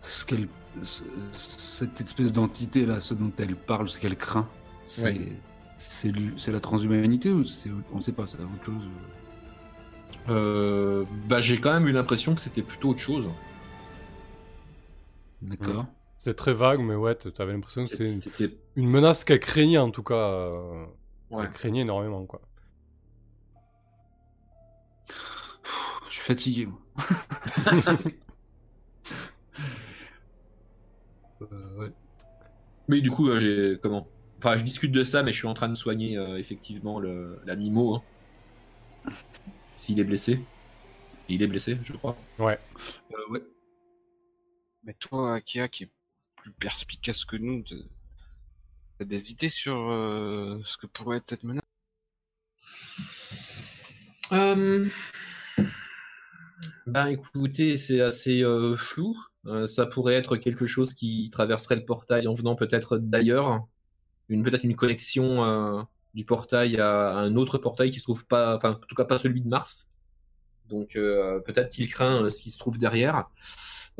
ce 0.00 0.24
qu'elle, 0.24 0.48
ce- 0.82 1.02
cette 1.32 2.00
espèce 2.00 2.32
d'entité 2.32 2.86
là, 2.86 3.00
ce 3.00 3.14
dont 3.14 3.32
elle 3.38 3.56
parle, 3.56 3.88
ce 3.88 3.98
qu'elle 3.98 4.16
craint, 4.16 4.48
c'est 4.86 5.02
Ouais. 5.04 5.32
c'est 5.78 6.12
c'est 6.36 6.52
la 6.52 6.60
transhumanité 6.60 7.30
ou 7.32 7.44
c'est 7.44 7.70
on 7.92 8.00
sait 8.00 8.12
pas, 8.12 8.26
c'est 8.26 8.36
autre 8.38 8.64
chose. 8.64 8.74
Euh, 10.28 11.04
bah, 11.26 11.40
j'ai 11.40 11.60
quand 11.60 11.72
même 11.72 11.88
eu 11.88 11.92
l'impression 11.92 12.34
que 12.34 12.40
c'était 12.40 12.62
plutôt 12.62 12.90
autre 12.90 13.00
chose. 13.00 13.28
D'accord. 15.42 15.86
C'est 16.18 16.34
très 16.34 16.52
vague, 16.52 16.80
mais 16.80 16.96
ouais, 16.96 17.14
t'avais 17.14 17.52
l'impression 17.52 17.82
que 17.82 17.88
c'était 17.88 18.06
une, 18.08 18.20
C'était 18.20 18.58
une 18.76 18.88
menace 18.88 19.24
qu'elle 19.24 19.40
craignait 19.40 19.78
en 19.78 19.90
tout 19.90 20.02
cas. 20.02 20.14
euh, 20.14 20.84
ouais. 21.30 21.44
Elle 21.44 21.52
craignait 21.52 21.82
énormément 21.82 22.26
quoi. 22.26 22.42
Je 26.08 26.14
suis 26.14 26.22
fatigué. 26.22 26.66
Moi. 26.66 26.80
Euh, 31.42 31.76
ouais. 31.78 31.92
Mais 32.88 33.00
du 33.00 33.10
coup, 33.10 33.28
euh, 33.28 33.38
j'ai 33.38 33.78
comment 33.82 34.08
Enfin, 34.38 34.56
je 34.56 34.64
discute 34.64 34.92
de 34.92 35.02
ça, 35.02 35.22
mais 35.22 35.32
je 35.32 35.38
suis 35.38 35.48
en 35.48 35.54
train 35.54 35.68
de 35.68 35.74
soigner 35.74 36.16
euh, 36.16 36.38
effectivement 36.38 36.98
le 37.00 37.40
l'animo. 37.44 37.94
Hein. 37.96 38.02
S'il 39.78 40.00
est 40.00 40.04
blessé. 40.04 40.32
Et 41.28 41.34
il 41.34 41.42
est 41.42 41.46
blessé, 41.46 41.78
je 41.82 41.92
crois. 41.92 42.16
Ouais. 42.40 42.58
Euh, 43.12 43.30
ouais. 43.30 43.42
Mais 44.82 44.92
toi, 44.94 45.36
Akia, 45.36 45.68
qui 45.68 45.84
est 45.84 45.90
plus 46.34 46.50
perspicace 46.50 47.24
que 47.24 47.36
nous, 47.36 47.62
t'as 48.98 49.04
des 49.04 49.30
idées 49.30 49.48
sur 49.48 49.76
euh, 49.76 50.60
ce 50.64 50.76
que 50.78 50.88
pourrait 50.88 51.18
être 51.18 51.30
cette 51.30 51.44
menace? 51.44 51.62
Euh... 54.32 54.88
Ben 56.88 57.06
écoutez, 57.06 57.76
c'est 57.76 58.00
assez 58.00 58.42
euh, 58.42 58.76
flou. 58.76 59.16
Euh, 59.46 59.68
ça 59.68 59.86
pourrait 59.86 60.14
être 60.14 60.36
quelque 60.38 60.66
chose 60.66 60.92
qui 60.92 61.30
traverserait 61.30 61.76
le 61.76 61.84
portail 61.84 62.26
en 62.26 62.34
venant 62.34 62.56
peut-être 62.56 62.98
d'ailleurs. 62.98 63.64
Une 64.28 64.42
peut-être 64.42 64.64
une 64.64 64.74
connexion 64.74 65.44
euh, 65.44 65.82
du 66.18 66.24
portail 66.24 66.78
à, 66.78 67.16
un 67.16 67.36
autre 67.36 67.58
portail 67.58 67.90
qui 67.90 68.00
se 68.00 68.02
trouve 68.02 68.26
pas, 68.26 68.56
enfin 68.56 68.70
en 68.72 68.86
tout 68.86 68.96
cas 68.96 69.04
pas 69.04 69.18
celui 69.18 69.40
de 69.40 69.48
Mars. 69.48 69.86
Donc 70.68 70.96
euh, 70.96 71.38
peut-être 71.38 71.68
qu'il 71.68 71.88
craint 71.88 72.24
euh, 72.24 72.28
ce 72.28 72.42
qui 72.42 72.50
se 72.50 72.58
trouve 72.58 72.76
derrière. 72.76 73.30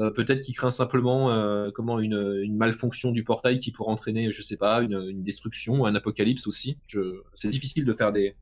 Euh, 0.00 0.10
peut-être 0.10 0.40
qu'il 0.40 0.56
craint 0.56 0.72
simplement 0.72 1.70
comment 1.72 2.00
une, 2.00 2.40
une 2.42 2.56
malfonction 2.56 3.12
du 3.12 3.22
portail 3.22 3.60
qui 3.60 3.70
pourrait 3.70 3.92
entraîner, 3.92 4.32
je 4.32 4.42
sais 4.42 4.56
pas, 4.56 4.82
une, 4.82 5.00
une 5.08 5.22
destruction, 5.22 5.86
un 5.86 5.94
apocalypse 5.94 6.48
aussi. 6.48 6.76
Je... 6.88 7.22
C'est 7.34 7.50
difficile 7.50 7.84
de 7.84 7.92
faire 7.92 8.12
des, 8.12 8.34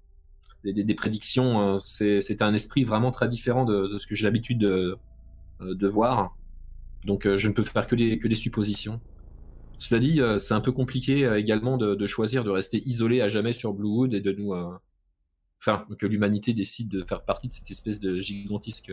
prédictions. 0.97 1.77
euh, 1.77 1.79
C'est 1.79 2.41
un 2.41 2.55
esprit 2.55 2.85
vraiment 2.85 3.11
très 3.11 3.29
différent 3.29 3.67
de, 3.67 3.99
ce 3.99 4.07
que 4.07 4.15
j'ai 4.15 4.25
l'habitude 4.25 4.59
de, 4.59 4.99
voir. 5.87 6.35
Donc 7.05 7.29
je 7.37 7.49
ne 7.49 7.53
peux 7.53 7.62
faire 7.62 7.87
que 7.87 7.95
des 7.95 8.35
suppositions. 8.35 9.03
Cela 9.79 10.01
dit, 10.01 10.21
euh, 10.21 10.39
c'est 10.39 10.55
un 10.55 10.61
peu 10.61 10.73
compliqué 10.73 11.27
euh, 11.27 11.39
également 11.39 11.77
de, 11.77 11.95
de 11.95 12.07
choisir 12.07 12.45
de 12.45 12.51
rester 12.51 12.83
isolé 12.87 13.21
à 13.21 13.29
jamais 13.29 13.53
sur 13.53 13.75
Bluewood 13.75 14.15
et 14.15 14.21
de 14.21 14.33
nous... 14.33 14.53
euh, 14.55 14.73
Enfin, 15.61 15.87
que 15.99 16.07
l'humanité 16.07 16.53
décide 16.53 16.89
de 16.89 17.03
faire 17.03 17.23
partie 17.23 17.49
de 17.49 17.53
cette 17.53 17.71
espèce 17.71 17.99
de 17.99 18.21
gigantesque 18.21 18.93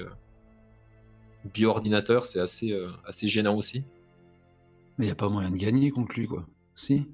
bio-ordinateur, 1.53 2.25
c'est 2.25 2.39
assez, 2.39 2.73
assez 3.05 3.27
gênant 3.27 3.55
aussi. 3.57 3.83
Mais 4.97 5.07
y 5.07 5.11
a 5.11 5.15
pas 5.15 5.29
moyen 5.29 5.51
de 5.51 5.57
gagner 5.57 5.91
contre 5.91 6.13
lui, 6.17 6.25
quoi. 6.25 6.47
Si. 6.75 7.05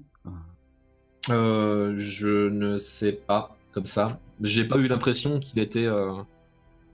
Euh, 1.30 1.94
je 1.96 2.48
ne 2.48 2.78
sais 2.78 3.12
pas, 3.12 3.56
comme 3.72 3.86
ça. 3.86 4.20
J'ai 4.40 4.64
pas 4.66 4.78
eu 4.78 4.86
l'impression 4.86 5.40
qu'il 5.40 5.58
était. 5.58 5.84
euh, 5.86 6.12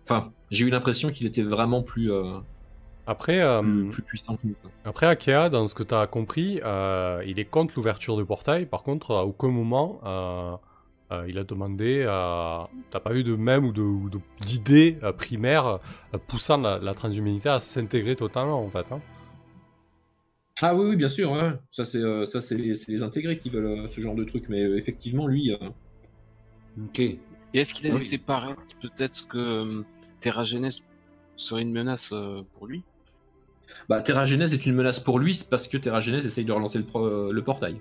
Enfin, 0.03 0.33
j'ai 0.51 0.65
eu 0.65 0.71
l'impression 0.71 1.11
qu'il 1.11 1.27
était 1.27 1.43
vraiment 1.43 1.83
plus. 1.83 2.11
euh, 2.11 2.39
Après, 3.07 3.41
euh, 3.41 3.63
plus, 3.63 3.87
plus 3.89 4.03
puissant 4.03 4.37
que 4.37 4.47
nous. 4.47 4.55
quoi. 4.55 4.71
après 4.85 5.07
Akea, 5.07 5.49
dans 5.51 5.69
ce 5.69 5.75
que 5.75 5.83
tu 5.83 5.95
as 5.95 6.07
compris, 6.07 6.61
euh, 6.65 7.23
il 7.27 7.39
est 7.39 7.45
contre 7.45 7.75
l'ouverture 7.77 8.17
du 8.17 8.25
portail. 8.25 8.67
Par 8.67 8.83
contre, 8.83 9.15
à 9.15 9.25
aucun 9.27 9.49
moment, 9.49 10.01
euh, 10.05 10.57
euh, 11.13 11.27
il 11.29 11.39
a 11.39 11.45
demandé. 11.45 12.05
Euh, 12.07 12.63
T'as 12.91 13.01
pas 13.01 13.15
eu 13.15 13.23
de 13.25 13.35
même 13.37 13.65
ou 13.65 13.73
de- 13.73 13.81
ou 13.83 14.09
de- 14.11 14.21
d'idée 14.41 14.99
euh, 15.03 15.13
primaire 15.13 15.67
euh, 16.15 16.19
poussant 16.29 16.59
la, 16.59 16.79
la 16.79 16.95
transhumanité 16.95 17.49
à 17.49 17.61
s'intégrer 17.61 18.17
totalement, 18.17 18.61
en 18.63 18.69
fait. 18.71 18.87
hein. 18.93 19.01
Ah 20.63 20.75
oui, 20.75 20.89
oui, 20.91 20.97
bien 20.97 21.09
sûr, 21.09 21.31
ouais. 21.33 21.53
ça 21.71 21.85
c'est 21.85 21.99
euh, 21.99 22.25
ça 22.25 22.41
c'est 22.41 22.57
les, 22.57 23.03
intégrés 23.03 23.37
qui 23.37 23.51
veulent 23.51 23.67
euh, 23.85 23.89
ce 23.89 24.01
genre 24.01 24.15
de 24.15 24.25
truc, 24.25 24.49
mais 24.49 24.63
euh, 24.65 24.77
effectivement 24.79 25.27
lui, 25.27 25.53
euh, 25.53 25.59
Ok. 26.83 26.99
Et 27.01 27.21
est-ce 27.55 27.75
qu'il 27.75 27.87
a 27.87 27.91
Oui. 27.91 27.99
laissé 27.99 28.19
paraître 28.19 28.63
peut-être 28.81 29.27
que 29.29 29.39
euh, 29.39 29.83
Terra 30.21 30.45
Genèse 30.45 30.81
serait 31.37 31.63
une 31.63 31.73
menace 31.73 32.11
euh, 32.13 32.43
pour 32.55 32.67
lui? 32.67 32.85
Bah, 33.89 34.01
Terra 34.01 34.27
Genèse 34.27 34.55
est 34.55 34.65
une 34.67 34.75
menace 34.75 35.01
pour 35.01 35.19
lui 35.19 35.39
parce 35.51 35.67
que 35.69 35.77
Terra 35.77 36.01
Genèse 36.01 36.27
essaye 36.27 36.45
de 36.45 36.53
relancer 36.53 36.79
le, 36.79 36.85
pro- 36.85 37.33
le 37.33 37.43
portail. 37.43 37.81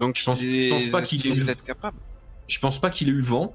Donc 0.00 0.16
Je 0.16 0.24
pense- 0.24 0.40
il 0.40 0.62
je 0.62 0.70
pense 0.70 0.86
pas 0.88 1.02
qu'il 1.02 1.26
ait 1.26 1.36
eu- 1.36 1.46
capable. 1.64 1.98
Je 2.48 2.58
pense 2.58 2.80
pas 2.80 2.90
qu'il 2.90 3.08
ait 3.08 3.12
eu 3.12 3.20
vent. 3.20 3.54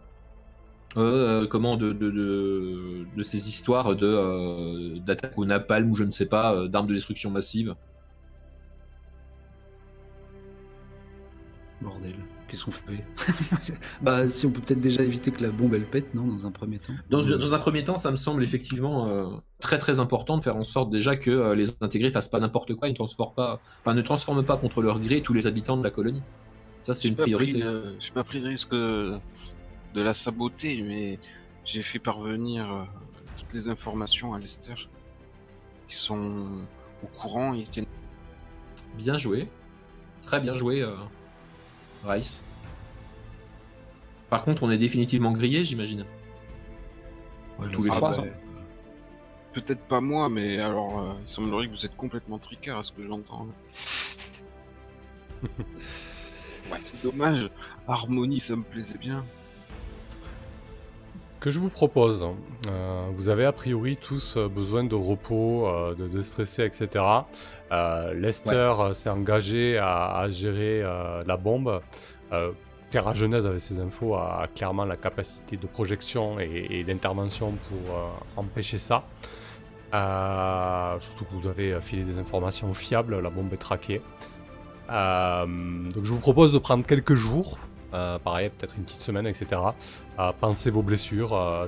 euh, 0.97 1.45
comment 1.47 1.77
de, 1.77 1.93
de, 1.93 2.09
de, 2.09 3.05
de 3.15 3.23
ces 3.23 3.47
histoires 3.47 3.95
de 3.95 4.07
euh, 4.07 4.97
d'attaque 4.99 5.37
au 5.37 5.45
napalm 5.45 5.91
ou 5.91 5.95
je 5.95 6.03
ne 6.03 6.09
sais 6.11 6.25
pas 6.25 6.55
euh, 6.55 6.67
d'armes 6.67 6.87
de 6.87 6.93
destruction 6.95 7.29
massive. 7.29 7.75
Bordel. 11.81 12.15
Qu'est-ce 12.49 12.65
qu'on 12.65 12.71
fait 12.71 13.05
Bah, 14.01 14.27
si 14.27 14.45
on 14.47 14.51
peut 14.51 14.61
peut-être 14.61 14.81
déjà 14.81 15.03
éviter 15.03 15.29
que 15.31 15.43
la 15.43 15.51
bombe 15.51 15.75
elle 15.75 15.85
pète, 15.85 16.13
non, 16.15 16.25
dans 16.25 16.47
un 16.47 16.51
premier 16.51 16.79
temps. 16.79 16.93
Dans, 17.09 17.21
dans 17.21 17.53
un 17.53 17.59
premier 17.59 17.83
temps, 17.83 17.97
ça 17.97 18.09
me 18.11 18.17
semble 18.17 18.41
effectivement 18.43 19.07
euh, 19.07 19.27
très 19.59 19.77
très 19.77 19.99
important 19.99 20.37
de 20.37 20.43
faire 20.43 20.55
en 20.55 20.63
sorte 20.63 20.89
déjà 20.89 21.15
que 21.15 21.29
euh, 21.29 21.55
les 21.55 21.69
intégrés 21.81 22.11
fassent 22.11 22.27
pas 22.27 22.39
n'importe 22.39 22.73
quoi, 22.73 22.87
ils 22.87 22.91
ne 22.91 22.97
transforment 22.97 23.35
pas, 23.35 23.61
enfin 23.81 23.93
ne 23.93 24.01
transforment 24.01 24.43
pas 24.43 24.57
contre 24.57 24.81
leur 24.81 24.99
gré 24.99 25.21
tous 25.21 25.33
les 25.33 25.45
habitants 25.45 25.77
de 25.77 25.83
la 25.83 25.91
colonie. 25.91 26.23
Ça 26.83 26.93
c'est 26.93 27.07
une 27.07 27.15
priorité. 27.15 27.59
le- 27.59 27.95
j'ai 27.99 28.11
pas 28.11 28.23
pris 28.23 28.39
le 28.39 28.49
risque 28.49 28.71
de, 28.73 29.19
la 29.93 30.13
saboter, 30.13 30.81
mais 30.81 31.19
j'ai 31.65 31.83
fait 31.83 31.99
parvenir 31.99 32.71
euh, 32.71 32.83
toutes 33.37 33.53
les 33.53 33.69
informations 33.69 34.33
à 34.33 34.39
Lester. 34.39 34.73
Ils 35.87 35.93
sont 35.93 36.47
au 37.03 37.07
courant, 37.07 37.53
ils 37.53 37.69
tiennent 37.69 37.85
Bien 38.97 39.17
joué, 39.17 39.47
très 40.25 40.39
bien 40.41 40.55
joué, 40.55 40.81
euh, 40.81 40.95
Rice. 42.05 42.41
Par 44.29 44.43
contre, 44.43 44.63
on 44.63 44.71
est 44.71 44.77
définitivement 44.77 45.31
grillé, 45.31 45.63
j'imagine. 45.63 46.05
Ouais, 47.59 47.67
tous 47.71 47.83
les 47.83 47.89
trois, 47.89 48.13
ça- 48.13 48.21
hein. 48.21 48.27
Peut-être 49.53 49.81
pas 49.81 49.99
moi, 49.99 50.29
mais 50.29 50.59
alors, 50.59 50.99
euh, 50.99 51.13
il 51.23 51.29
semblerait 51.29 51.67
que 51.67 51.71
vous 51.71 51.85
êtes 51.85 51.95
complètement 51.97 52.37
tricard 52.37 52.79
à 52.79 52.83
ce 52.83 52.91
que 52.91 53.05
j'entends. 53.05 53.47
ouais, 55.43 56.79
c'est 56.83 57.01
dommage. 57.01 57.49
Harmonie, 57.87 58.39
ça 58.39 58.55
me 58.55 58.61
plaisait 58.63 58.97
bien. 58.99 59.25
Que 61.39 61.51
je 61.51 61.59
vous 61.59 61.69
propose, 61.69 62.27
euh, 62.67 63.07
vous 63.15 63.29
avez 63.29 63.45
a 63.45 63.53
priori 63.53 63.95
tous 63.95 64.35
euh, 64.35 64.49
besoin 64.49 64.83
de 64.83 64.95
repos, 64.95 65.67
euh, 65.67 65.95
de 65.95 66.05
déstresser, 66.09 66.63
etc. 66.65 67.05
Euh, 67.71 68.13
Lester 68.13 68.73
s'est 68.91 69.09
engagé 69.09 69.77
à, 69.77 70.17
à 70.17 70.29
gérer 70.29 70.83
la 71.25 71.37
bombe. 71.37 71.81
Terra 72.91 73.13
Genèse, 73.13 73.45
avec 73.45 73.61
ses 73.61 73.79
infos, 73.79 74.15
a 74.15 74.47
clairement 74.53 74.83
la 74.83 74.97
capacité 74.97 75.55
de 75.55 75.67
projection 75.67 76.39
et, 76.39 76.67
et 76.71 76.83
d'intervention 76.83 77.53
pour 77.69 77.95
empêcher 78.35 78.79
ça. 78.79 79.03
Surtout 80.99 81.25
que 81.25 81.35
vous 81.35 81.47
avez 81.47 81.79
filé 81.79 82.03
des 82.03 82.17
informations 82.17 82.73
fiables, 82.73 83.19
la 83.19 83.29
bombe 83.29 83.53
est 83.53 83.57
traquée. 83.57 84.01
Donc 84.89 86.03
je 86.03 86.11
vous 86.11 86.19
propose 86.19 86.51
de 86.51 86.57
prendre 86.57 86.85
quelques 86.85 87.15
jours, 87.15 87.59
euh, 87.93 88.19
pareil, 88.19 88.49
peut-être 88.49 88.75
une 88.77 88.83
petite 88.83 89.01
semaine, 89.01 89.25
etc. 89.27 89.61
à 90.17 90.33
penser 90.33 90.69
vos 90.69 90.81
blessures, 90.83 91.33
euh, 91.35 91.67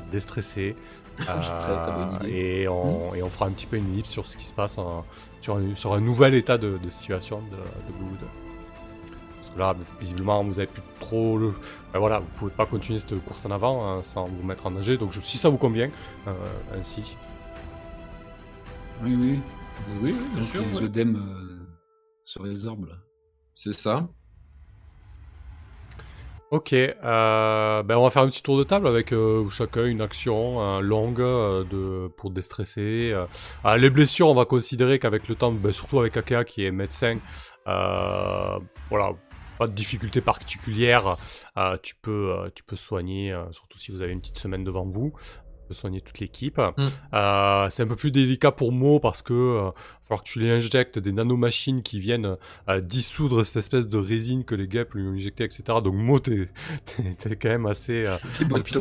idée. 2.23 2.29
et, 2.63 2.67
on, 2.67 3.13
et 3.15 3.21
on 3.23 3.29
fera 3.29 3.45
un 3.47 3.51
petit 3.51 3.65
peu 3.65 3.77
une 3.77 3.91
ellipse 3.93 4.09
sur 4.09 4.27
ce 4.27 4.37
qui 4.37 4.45
se 4.45 4.53
passe 4.53 4.77
en- 4.77 5.05
sur, 5.41 5.55
un, 5.57 5.75
sur 5.75 5.93
un 5.93 5.99
nouvel 5.99 6.33
état 6.35 6.57
de, 6.57 6.77
de 6.83 6.89
situation 6.89 7.39
de, 7.41 7.55
de 7.57 7.97
Bluewood. 7.97 8.19
Parce 9.39 9.49
que 9.53 9.59
là, 9.59 9.75
visiblement, 9.99 10.43
vous 10.43 10.59
avez 10.59 10.67
plus 10.67 10.81
trop 10.99 11.37
le. 11.37 11.53
ben 11.93 11.99
voilà, 11.99 12.19
vous 12.19 12.27
pouvez 12.37 12.51
pas 12.51 12.65
continuer 12.65 12.99
cette 12.99 13.23
course 13.25 13.45
en 13.45 13.51
avant 13.51 13.85
hein, 13.87 14.03
sans 14.03 14.25
vous 14.25 14.43
mettre 14.43 14.67
en 14.67 14.71
danger. 14.71 14.97
Donc, 14.97 15.11
je- 15.11 15.19
si 15.21 15.37
ça 15.37 15.49
vous 15.49 15.57
convient, 15.57 15.89
euh, 16.27 16.31
ainsi. 16.79 17.15
Oui, 19.03 19.15
oui. 19.19 19.39
Oui, 20.01 20.11
oui, 20.13 20.15
bien 20.35 20.45
sûr. 20.45 20.61
Les 20.61 20.77
ouais. 20.77 20.83
œdèmes 20.83 21.15
euh, 21.15 21.65
se 22.23 22.39
résorbent 22.39 22.85
là. 22.85 22.95
C'est 23.55 23.73
ça? 23.73 24.07
Ok, 26.51 26.73
euh, 26.73 27.81
ben 27.83 27.95
on 27.95 28.03
va 28.03 28.09
faire 28.09 28.23
un 28.23 28.27
petit 28.27 28.43
tour 28.43 28.57
de 28.57 28.65
table 28.65 28.85
avec 28.85 29.13
euh, 29.13 29.47
chacun 29.49 29.85
une 29.85 30.01
action 30.01 30.81
longue 30.81 31.21
euh, 31.21 31.63
de, 31.63 32.09
pour 32.17 32.29
déstresser. 32.29 33.15
Ah, 33.63 33.77
les 33.77 33.89
blessures, 33.89 34.27
on 34.27 34.33
va 34.33 34.43
considérer 34.43 34.99
qu'avec 34.99 35.29
le 35.29 35.35
temps, 35.35 35.53
ben, 35.53 35.71
surtout 35.71 36.01
avec 36.01 36.17
Akea 36.17 36.43
qui 36.43 36.65
est 36.65 36.71
médecin, 36.71 37.19
voilà, 37.65 39.13
pas 39.59 39.67
de 39.67 39.71
difficulté 39.71 40.19
particulière. 40.19 41.15
tu, 41.81 41.95
peux, 41.95 42.51
tu 42.53 42.65
peux 42.65 42.75
soigner, 42.75 43.33
surtout 43.51 43.79
si 43.79 43.93
vous 43.93 44.01
avez 44.01 44.11
une 44.11 44.19
petite 44.19 44.37
semaine 44.37 44.65
devant 44.65 44.85
vous. 44.85 45.13
Soigner 45.73 46.01
toute 46.01 46.19
l'équipe. 46.19 46.59
Euh, 47.13 47.67
c'est 47.69 47.83
un 47.83 47.87
peu 47.87 47.95
plus 47.95 48.11
délicat 48.11 48.51
pour 48.51 48.71
Mo 48.71 48.99
parce 48.99 49.21
que 49.21 49.33
euh, 49.33 49.61
va 49.63 49.73
falloir 50.03 50.23
que 50.23 50.29
tu 50.29 50.39
lui 50.39 50.49
injectes 50.49 50.99
des 50.99 51.11
nanomachines 51.11 51.83
qui 51.83 51.99
viennent 51.99 52.35
euh, 52.69 52.81
dissoudre 52.81 53.45
cette 53.45 53.57
espèce 53.57 53.87
de 53.87 53.97
résine 53.97 54.43
que 54.43 54.55
les 54.55 54.67
guêpes 54.67 54.93
lui 54.93 55.07
ont 55.07 55.11
injecté, 55.13 55.43
etc. 55.43 55.63
Donc 55.83 55.95
Mo, 55.95 56.19
t'es, 56.19 56.49
t'es, 56.85 57.15
t'es 57.15 57.35
quand 57.35 57.49
même 57.49 57.65
assez 57.65 58.05
euh, 58.05 58.17
en 58.51 58.61
pit- 58.61 58.77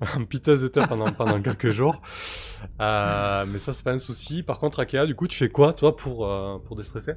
en 0.50 0.66
état 0.66 0.86
pendant, 0.86 1.12
pendant 1.12 1.40
quelques 1.42 1.70
jours. 1.70 2.00
Euh, 2.80 3.44
mais 3.46 3.58
ça, 3.58 3.72
c'est 3.72 3.84
pas 3.84 3.92
un 3.92 3.98
souci. 3.98 4.42
Par 4.42 4.58
contre, 4.58 4.80
Akea, 4.80 5.06
du 5.06 5.14
coup, 5.14 5.26
tu 5.28 5.36
fais 5.36 5.48
quoi, 5.50 5.72
toi, 5.72 5.96
pour, 5.96 6.26
euh, 6.26 6.58
pour 6.58 6.76
déstresser? 6.76 7.12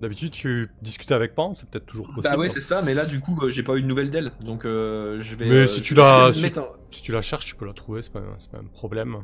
D'habitude, 0.00 0.30
tu 0.30 0.70
discutes 0.80 1.12
avec 1.12 1.34
Pan, 1.34 1.52
c'est 1.52 1.68
peut-être 1.68 1.84
toujours 1.84 2.06
possible. 2.06 2.22
Bah 2.22 2.38
ouais, 2.38 2.48
c'est 2.48 2.60
ça, 2.60 2.80
mais 2.82 2.94
là 2.94 3.04
du 3.04 3.20
coup, 3.20 3.38
euh, 3.42 3.50
j'ai 3.50 3.62
pas 3.62 3.76
eu 3.76 3.82
de 3.82 3.86
nouvelles 3.86 4.10
d'elle, 4.10 4.32
donc 4.40 4.64
euh, 4.64 5.20
je 5.20 5.36
vais. 5.36 5.46
Mais 5.46 5.54
euh, 5.54 5.66
si 5.66 5.82
tu 5.82 5.94
me 5.94 6.32
si- 6.32 6.58
en- 6.58 6.72
si 6.90 7.02
tu 7.02 7.12
la 7.12 7.20
cherches, 7.20 7.44
tu 7.44 7.54
peux 7.54 7.66
la 7.66 7.74
trouver, 7.74 8.00
c'est 8.00 8.12
pas, 8.12 8.20
pas 8.20 8.58
un 8.58 8.64
problème. 8.64 9.18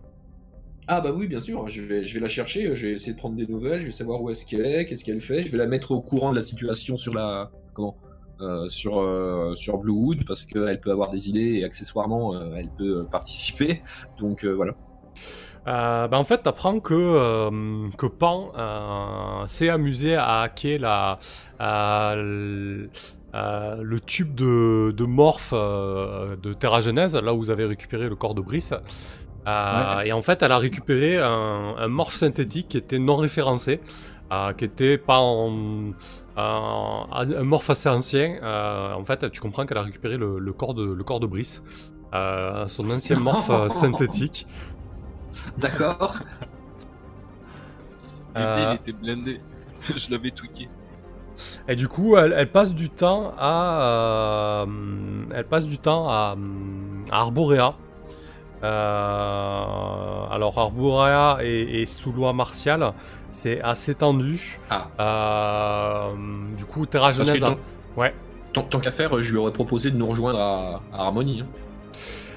Ah 0.86 1.00
bah 1.00 1.12
oui, 1.16 1.28
bien 1.28 1.40
sûr, 1.40 1.66
je 1.68 1.80
vais, 1.82 2.04
je 2.04 2.12
vais 2.14 2.20
la 2.20 2.28
chercher, 2.28 2.76
je 2.76 2.88
vais 2.88 2.92
essayer 2.92 3.14
de 3.14 3.18
prendre 3.18 3.36
des 3.36 3.46
nouvelles, 3.46 3.80
je 3.80 3.86
vais 3.86 3.90
savoir 3.90 4.20
où 4.22 4.28
est-ce 4.30 4.44
qu'elle 4.44 4.66
est, 4.66 4.84
qu'est-ce 4.84 5.02
qu'elle 5.02 5.20
fait, 5.22 5.40
je 5.42 5.50
vais 5.50 5.58
la 5.58 5.66
mettre 5.66 5.92
au 5.92 6.00
courant 6.02 6.30
de 6.30 6.36
la 6.36 6.42
situation 6.42 6.96
sur 6.98 7.14
la... 7.14 7.50
comment 7.72 7.96
euh, 8.42 8.68
sur, 8.68 9.02
sur 9.56 9.78
Bluewood, 9.78 10.24
parce 10.26 10.44
qu'elle 10.44 10.78
peut 10.80 10.90
avoir 10.90 11.08
des 11.10 11.30
idées 11.30 11.54
et 11.54 11.64
accessoirement, 11.64 12.38
elle 12.54 12.68
peut 12.68 13.06
participer, 13.10 13.82
donc 14.20 14.44
voilà. 14.44 14.74
Euh, 15.68 16.06
bah 16.06 16.18
en 16.18 16.24
fait, 16.24 16.38
t'apprends 16.44 16.78
que, 16.78 16.94
euh, 16.94 17.88
que 17.98 18.06
Pan 18.06 18.52
euh, 18.56 19.46
s'est 19.48 19.68
amusé 19.68 20.14
à 20.14 20.42
hacker 20.42 20.78
la, 20.78 21.18
le 22.14 23.98
tube 24.00 24.34
de, 24.34 24.92
de 24.92 25.04
morph 25.04 25.52
de 25.52 26.52
Terra 26.54 26.80
Genèse, 26.80 27.16
là 27.16 27.34
où 27.34 27.38
vous 27.38 27.50
avez 27.50 27.64
récupéré 27.64 28.08
le 28.08 28.16
corps 28.16 28.34
de 28.34 28.40
Brice. 28.40 28.72
Et 30.04 30.12
en 30.12 30.22
fait, 30.22 30.42
elle 30.42 30.52
a 30.52 30.58
récupéré 30.58 31.18
un, 31.18 31.74
un 31.78 31.88
morph 31.88 32.14
synthétique 32.14 32.68
qui 32.68 32.76
était 32.78 32.98
non 32.98 33.16
référencé, 33.16 33.80
qui 34.56 34.64
était 34.64 34.98
pas 34.98 35.18
en, 35.18 35.92
en- 36.36 37.06
un 37.12 37.42
morph 37.44 37.70
assez 37.70 37.88
ancien. 37.88 38.38
En 38.42 39.04
fait, 39.04 39.30
tu 39.30 39.40
comprends 39.40 39.66
qu'elle 39.66 39.78
a 39.78 39.82
récupéré 39.82 40.16
le, 40.16 40.38
le 40.38 40.52
corps 40.52 40.74
de 40.74 40.84
le 40.84 41.04
corps 41.04 41.20
de 41.20 41.26
Brice, 41.26 41.62
son 42.12 42.90
ancien 42.90 43.18
morph 43.20 43.50
synthétique. 43.72 44.46
D'accord 45.58 46.16
Euh, 48.36 48.72
il 48.72 48.76
était 48.76 48.92
blindé. 48.92 49.40
Je 49.96 50.10
l'avais 50.10 50.30
tweaké. 50.30 50.68
Et 51.68 51.76
du 51.76 51.88
coup, 51.88 52.16
elle, 52.16 52.34
elle 52.36 52.50
passe 52.50 52.74
du 52.74 52.88
temps 52.90 53.32
à, 53.38 54.64
euh, 54.66 54.66
elle 55.34 55.44
passe 55.46 55.66
du 55.66 55.78
temps 55.78 56.08
à, 56.10 56.36
à 57.10 57.18
Arborea. 57.20 57.74
Euh, 59.06 60.26
alors 60.30 60.58
Arborea 60.58 61.38
est, 61.42 61.82
est 61.82 61.84
sous 61.86 62.12
loi 62.12 62.32
martiale, 62.32 62.92
c'est 63.32 63.60
assez 63.60 63.94
tendu. 63.94 64.58
Ah, 64.70 64.88
Euh, 65.00 66.14
du 66.56 66.64
coup, 66.64 66.86
Terra 66.86 67.12
Genèse. 67.12 67.40
tant, 67.40 67.56
Ouais. 67.96 68.14
tant, 68.52 68.62
tant 68.62 68.80
qu'à 68.80 68.92
faire, 68.92 69.20
je 69.22 69.30
lui 69.30 69.38
aurais 69.38 69.52
proposé 69.52 69.90
de 69.90 69.96
nous 69.96 70.06
rejoindre 70.06 70.38
à, 70.40 70.80
à 70.92 71.02
Harmony. 71.04 71.42
hein. 71.42 71.46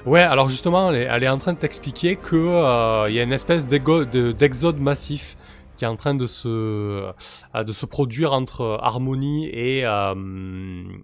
Ouais, 0.06 0.20
alors 0.22 0.48
justement, 0.48 0.90
elle 0.92 1.22
est, 1.22 1.28
en 1.28 1.38
train 1.38 1.52
de 1.52 1.58
t'expliquer 1.58 2.16
que 2.16 2.36
euh, 2.36 3.04
il 3.08 3.14
y 3.14 3.20
a 3.20 3.22
une 3.22 3.32
espèce 3.32 3.66
d'exode 3.66 4.80
massif 4.80 5.36
qui 5.80 5.86
est 5.86 5.88
en 5.88 5.96
train 5.96 6.14
de 6.14 6.26
se, 6.26 6.46
euh, 6.46 7.64
de 7.64 7.72
se 7.72 7.86
produire 7.86 8.34
entre 8.34 8.78
Harmonie 8.82 9.46
et, 9.48 9.80
euh, 9.86 10.14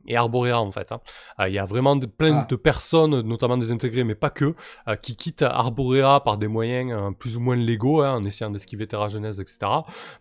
et 0.06 0.16
Arborea 0.18 0.60
en 0.60 0.70
fait. 0.70 0.92
hein. 0.92 1.00
Euh, 1.40 1.48
Il 1.48 1.54
y 1.54 1.58
a 1.58 1.64
vraiment 1.64 1.96
de- 1.96 2.04
plein 2.04 2.40
Ah. 2.42 2.46
de 2.46 2.56
personnes, 2.56 3.22
notamment 3.22 3.56
des 3.56 3.72
intégrés, 3.72 4.04
mais 4.04 4.14
pas 4.14 4.28
que, 4.28 4.54
euh, 4.88 4.96
qui 4.96 5.16
quittent 5.16 5.40
Arborea 5.40 6.20
par 6.20 6.36
des 6.36 6.46
moyens 6.46 7.14
plus 7.18 7.38
ou 7.38 7.40
moins 7.40 7.56
légaux, 7.56 8.02
hein, 8.02 8.16
en 8.16 8.24
essayant 8.26 8.50
d'esquiver 8.50 8.86
Terra 8.86 9.08
Genèse, 9.08 9.40
etc. 9.40 9.58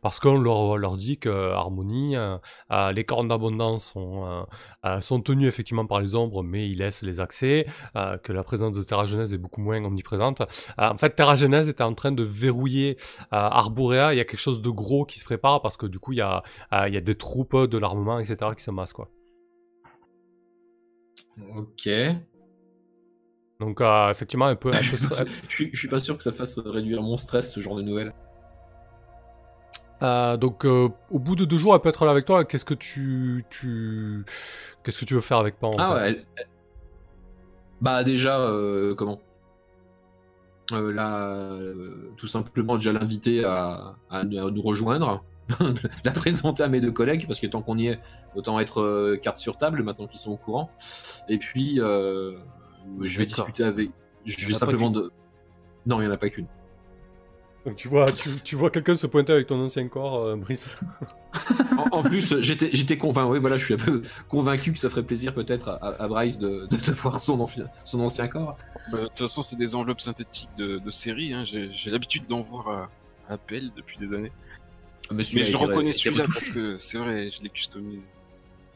Parce 0.02 0.22
qu'on 0.22 0.38
leur, 0.38 0.78
leur 0.78 0.96
dit 0.96 1.18
que 1.18 1.52
Harmonie, 1.52 2.16
euh, 2.16 2.38
les 2.94 3.04
cornes 3.04 3.28
d'abondance 3.28 3.92
sont, 3.92 4.46
sont 5.02 5.20
tenues 5.20 5.48
effectivement 5.48 5.86
par 5.86 6.00
les 6.00 6.16
ombres, 6.16 6.44
mais 6.44 6.70
ils 6.70 6.78
laissent 6.78 7.02
les 7.02 7.20
accès, 7.20 7.66
que 8.24 8.32
la 8.32 8.44
présence 8.44 8.74
de 8.78 8.84
Terra 8.84 9.06
Genèse 9.06 9.34
est 9.34 9.38
beaucoup 9.38 9.62
moins 9.62 9.84
omniprésente. 9.84 10.42
En 10.78 10.98
fait, 10.98 11.10
Terra 11.10 11.36
Genèse 11.36 11.68
est 11.68 11.82
en 11.82 11.94
train 11.94 12.14
de 12.14 12.24
verrouiller 12.24 12.98
Arborea. 13.32 14.14
Il 14.14 14.18
y 14.18 14.22
a 14.22 14.26
quelque 14.26 14.40
chose 14.46 14.62
de 14.62 14.70
gros 14.70 15.06
qui 15.06 15.20
se 15.20 15.26
prépare 15.26 15.62
parce 15.62 15.78
que 15.78 15.86
du 15.86 16.00
coup, 16.00 16.14
il 16.14 16.18
y 16.18 16.22
a, 16.22 16.42
il 16.88 16.94
y 16.94 16.98
a 16.98 17.02
des 17.02 17.16
troupes, 17.16 17.56
de 17.56 17.78
l'armement, 17.78 18.20
etc. 18.20 18.52
qui 18.56 18.64
se 18.64 18.72
massent, 18.72 18.94
quoi. 18.94 19.10
Ok. 21.56 21.90
Donc, 23.60 23.80
euh, 23.82 24.10
effectivement, 24.10 24.46
un 24.46 24.56
peu. 24.56 24.70
un 24.74 24.80
peu- 24.80 24.84
je, 25.48 25.54
suis, 25.54 25.70
je 25.74 25.78
suis 25.80 25.88
pas 25.88 26.00
sûr 26.00 26.18
que 26.18 26.24
ça 26.24 26.32
fasse 26.32 26.60
réduire 26.60 27.02
mon 27.02 27.18
stress, 27.18 27.54
ce 27.54 27.60
genre 27.60 27.76
de 27.76 27.82
nouvelles. 27.82 28.14
Euh, 30.04 30.36
donc, 30.36 30.66
euh, 30.66 30.90
au 31.10 31.20
bout 31.20 31.36
de 31.38 31.46
deux 31.46 31.58
jours, 31.58 31.74
elle 31.74 31.80
peut 31.82 31.90
être 31.90 32.04
là 32.06 32.12
avec 32.12 32.26
toi. 32.26 32.44
Qu'est-ce 32.44 32.66
que 32.66 32.74
tu, 32.74 33.46
tu, 33.50 34.26
qu'est-ce 34.84 35.00
que 35.00 35.06
tu 35.06 35.14
veux 35.14 35.22
faire 35.22 35.38
avec 35.38 35.58
Pan 35.58 35.70
en 35.72 35.78
Ah 35.78 35.90
fait? 36.00 36.12
ouais. 36.12 36.26
elle- 36.38 36.48
Bah 37.82 38.04
déjà, 38.04 38.40
euh, 38.42 38.94
comment? 38.96 39.20
Euh, 40.72 40.92
Là, 40.92 41.28
euh, 41.52 42.12
tout 42.18 42.28
simplement 42.28 42.76
déjà 42.76 42.92
l'inviter 42.92 43.44
à, 43.44 43.94
à 44.10 44.24
nous 44.24 44.40
à 44.40 44.50
nous 44.50 44.62
rejoindre, 44.62 45.24
la 46.04 46.12
présenter 46.12 46.64
à 46.64 46.68
mes 46.68 46.82
deux 46.82 46.92
collègues, 46.92 47.28
parce 47.28 47.40
que 47.40 47.48
tant 47.48 47.62
qu'on 47.62 47.78
y 47.78 47.88
est, 47.88 48.00
autant 48.36 48.60
être 48.60 48.82
euh, 48.82 49.18
carte 49.18 49.38
sur 49.38 49.58
table 49.58 49.84
maintenant 49.84 50.08
qu'ils 50.08 50.20
sont 50.20 50.32
au 50.32 50.38
courant. 50.38 50.72
Et 51.30 51.38
puis, 51.38 51.80
euh, 51.80 52.38
je 53.02 53.18
vais 53.20 53.26
discuter 53.26 53.64
avec. 53.64 53.92
Je 54.26 54.48
vais 54.48 54.54
simplement 54.54 54.90
de. 54.90 55.12
Non, 55.86 56.02
il 56.02 56.06
n'y 56.06 56.10
en 56.10 56.14
a 56.14 56.18
pas 56.18 56.30
qu'une. 56.30 56.48
Donc, 57.66 57.76
tu 57.78 57.88
vois, 57.88 58.06
tu, 58.06 58.30
tu 58.44 58.56
vois 58.56 58.70
quelqu'un 58.70 58.96
se 58.96 59.08
pointer 59.08 59.34
avec 59.34 59.48
ton 59.48 59.60
ancien 59.60 59.88
corps, 59.88 60.20
euh, 60.24 60.36
Brice. 60.36 60.76
En, 61.78 61.98
en 62.00 62.04
plus, 62.04 62.40
j'étais, 62.40 62.70
j'étais 62.72 62.98
convaincu, 62.98 63.34
oui, 63.34 63.40
voilà, 63.40 63.58
je 63.58 63.66
suis 63.66 63.74
un 63.74 63.78
peu 63.78 64.02
convaincu 64.30 64.72
que 64.72 64.80
ça 64.80 64.90
ferait 64.90 65.04
plaisir 65.04 65.34
peut-être 65.34 65.68
à, 65.68 66.02
à 66.02 66.08
Bryce 66.08 66.40
de, 66.40 66.66
de, 66.72 66.78
de 66.78 66.92
voir 66.94 67.20
son, 67.20 67.38
ancien- 67.42 67.68
son 67.84 68.00
ancien 68.00 68.30
corps. 68.30 68.58
Bah, 68.92 69.00
De 69.02 69.06
toute 69.08 69.20
façon, 69.20 69.42
c'est 69.42 69.58
des 69.58 69.76
enveloppes 69.76 70.00
synthétiques 70.00 70.48
de, 70.58 70.78
de 70.80 70.92
série. 70.92 71.34
Hein. 71.34 71.44
J'ai 71.44 71.70
j'ai 71.74 71.90
l'habitude 71.92 72.26
d'en 72.28 72.42
voir 72.42 72.70
à, 72.70 73.34
à 73.34 73.38
Pelle 73.38 73.72
depuis 73.76 73.98
des 73.98 74.14
années. 74.14 74.32
Mais, 75.12 75.18
Mais 75.18 75.24
celui-là 75.26 75.50
je 75.52 75.58
reconnais 75.58 75.92
celui-là 75.92 76.24
parce 76.24 76.50
que 76.50 76.78
c'est 76.80 76.98
vrai, 77.00 77.30
je 77.30 77.42
l'ai 77.44 77.50
customisé. 77.50 78.00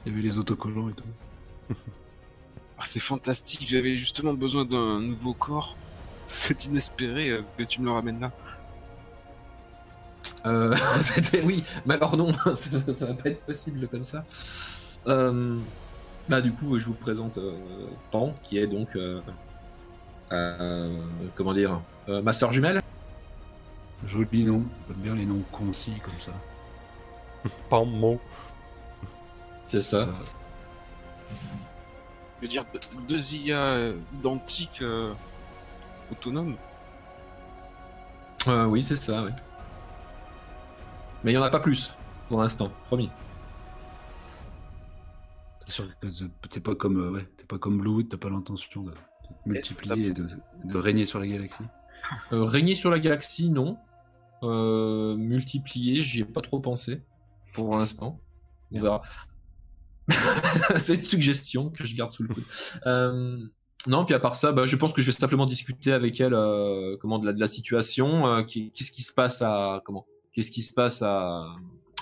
Il 0.05 0.11
y 0.11 0.15
avait 0.15 0.21
les 0.23 0.37
autocollants 0.37 0.89
et 0.89 0.93
tout. 0.93 1.75
Ah, 2.77 2.83
c'est 2.85 2.99
fantastique, 2.99 3.67
j'avais 3.67 3.95
justement 3.95 4.33
besoin 4.33 4.65
d'un 4.65 4.99
nouveau 4.99 5.33
corps. 5.33 5.75
C'est 6.27 6.65
inespéré 6.65 7.29
euh, 7.29 7.41
que 7.57 7.63
tu 7.63 7.79
me 7.81 7.85
le 7.85 7.91
ramènes 7.91 8.19
là. 8.19 8.31
Euh, 10.45 10.75
c'était 11.01 11.41
oui, 11.43 11.63
mais 11.85 11.95
alors 11.95 12.17
non, 12.17 12.33
ça, 12.55 12.93
ça 12.93 13.05
va 13.07 13.13
pas 13.13 13.29
être 13.29 13.41
possible 13.45 13.87
comme 13.87 14.05
ça. 14.05 14.25
Euh, 15.07 15.57
bah 16.27 16.41
du 16.41 16.51
coup, 16.51 16.77
je 16.77 16.85
vous 16.85 16.93
présente 16.93 17.37
euh, 17.37 17.57
Pan, 18.11 18.33
qui 18.43 18.57
est 18.57 18.67
donc 18.67 18.95
euh, 18.95 19.21
euh, 20.31 20.97
comment 21.35 21.53
dire, 21.53 21.81
euh, 22.09 22.21
ma 22.21 22.33
sœur 22.33 22.51
jumelle. 22.51 22.81
Joli 24.05 24.43
nom. 24.45 24.63
J'aime 24.87 24.97
bien 24.97 25.15
les 25.15 25.25
noms 25.25 25.43
concis 25.51 25.99
comme 26.03 26.19
ça. 26.19 26.31
Pan, 27.69 27.85
mot. 27.85 28.19
C'est 29.67 29.81
ça. 29.81 30.07
Je 32.37 32.41
veux 32.41 32.47
dire, 32.47 32.65
deux- 33.07 33.35
IA 33.35 33.91
identiques, 34.13 34.81
euh, 34.81 35.13
autonomes. 36.11 36.55
Euh, 38.47 38.65
oui, 38.65 38.81
c'est 38.81 38.95
ça. 38.95 39.23
ouais. 39.23 39.31
Mais 41.23 41.31
il 41.31 41.35
y 41.35 41.37
en 41.37 41.43
a 41.43 41.49
pas 41.49 41.59
plus 41.59 41.93
pour 42.27 42.41
l'instant, 42.41 42.71
promis. 42.85 43.09
C'est 45.65 45.73
sûr 45.73 45.87
que 45.99 46.47
t'es 46.47 46.59
pas 46.59 46.75
comme 46.75 46.97
euh, 46.97 47.11
ouais, 47.11 47.27
t'es 47.37 47.43
pas 47.43 47.57
comme 47.57 47.79
Blue, 47.79 48.07
t'as 48.07 48.17
pas 48.17 48.29
l'intention 48.29 48.83
de, 48.83 48.91
de 48.91 48.95
te 49.43 49.49
multiplier 49.49 50.07
et 50.07 50.13
de, 50.13 50.29
de 50.63 50.77
régner 50.77 51.05
sur 51.05 51.19
la 51.19 51.27
galaxie? 51.27 51.63
Euh, 52.31 52.45
régner 52.45 52.75
sur 52.75 52.89
la 52.89 52.97
galaxie, 52.97 53.49
non. 53.49 53.77
Euh, 54.41 55.17
multiplier, 55.17 56.01
j'y 56.01 56.21
ai 56.21 56.25
pas 56.25 56.39
trop 56.39 56.61
pensé 56.61 57.01
pour 57.51 57.77
l'instant. 57.77 58.21
On 58.71 58.79
verra. 58.79 59.01
C'est 60.77 60.95
une 60.95 61.03
suggestion 61.03 61.69
que 61.69 61.85
je 61.85 61.95
garde 61.95 62.11
sous 62.11 62.23
le 62.23 62.33
coude. 62.33 62.43
Euh, 62.85 63.37
non, 63.87 64.05
puis 64.05 64.13
à 64.13 64.19
part 64.19 64.35
ça, 64.35 64.51
bah, 64.51 64.65
je 64.65 64.75
pense 64.75 64.93
que 64.93 65.01
je 65.01 65.07
vais 65.07 65.11
simplement 65.11 65.45
discuter 65.45 65.91
avec 65.91 66.19
elle 66.19 66.33
euh, 66.33 66.97
comment 66.99 67.19
de 67.19 67.25
la, 67.25 67.33
de 67.33 67.39
la 67.39 67.47
situation, 67.47 68.27
euh, 68.27 68.43
qu'est-ce 68.43 68.91
qui 68.91 69.03
se 69.03 69.13
passe 69.13 69.41
à 69.41 69.81
comment, 69.85 70.05
qu'est-ce 70.33 70.51
qui 70.51 70.61
se 70.61 70.73
passe 70.73 71.01
à, 71.01 71.45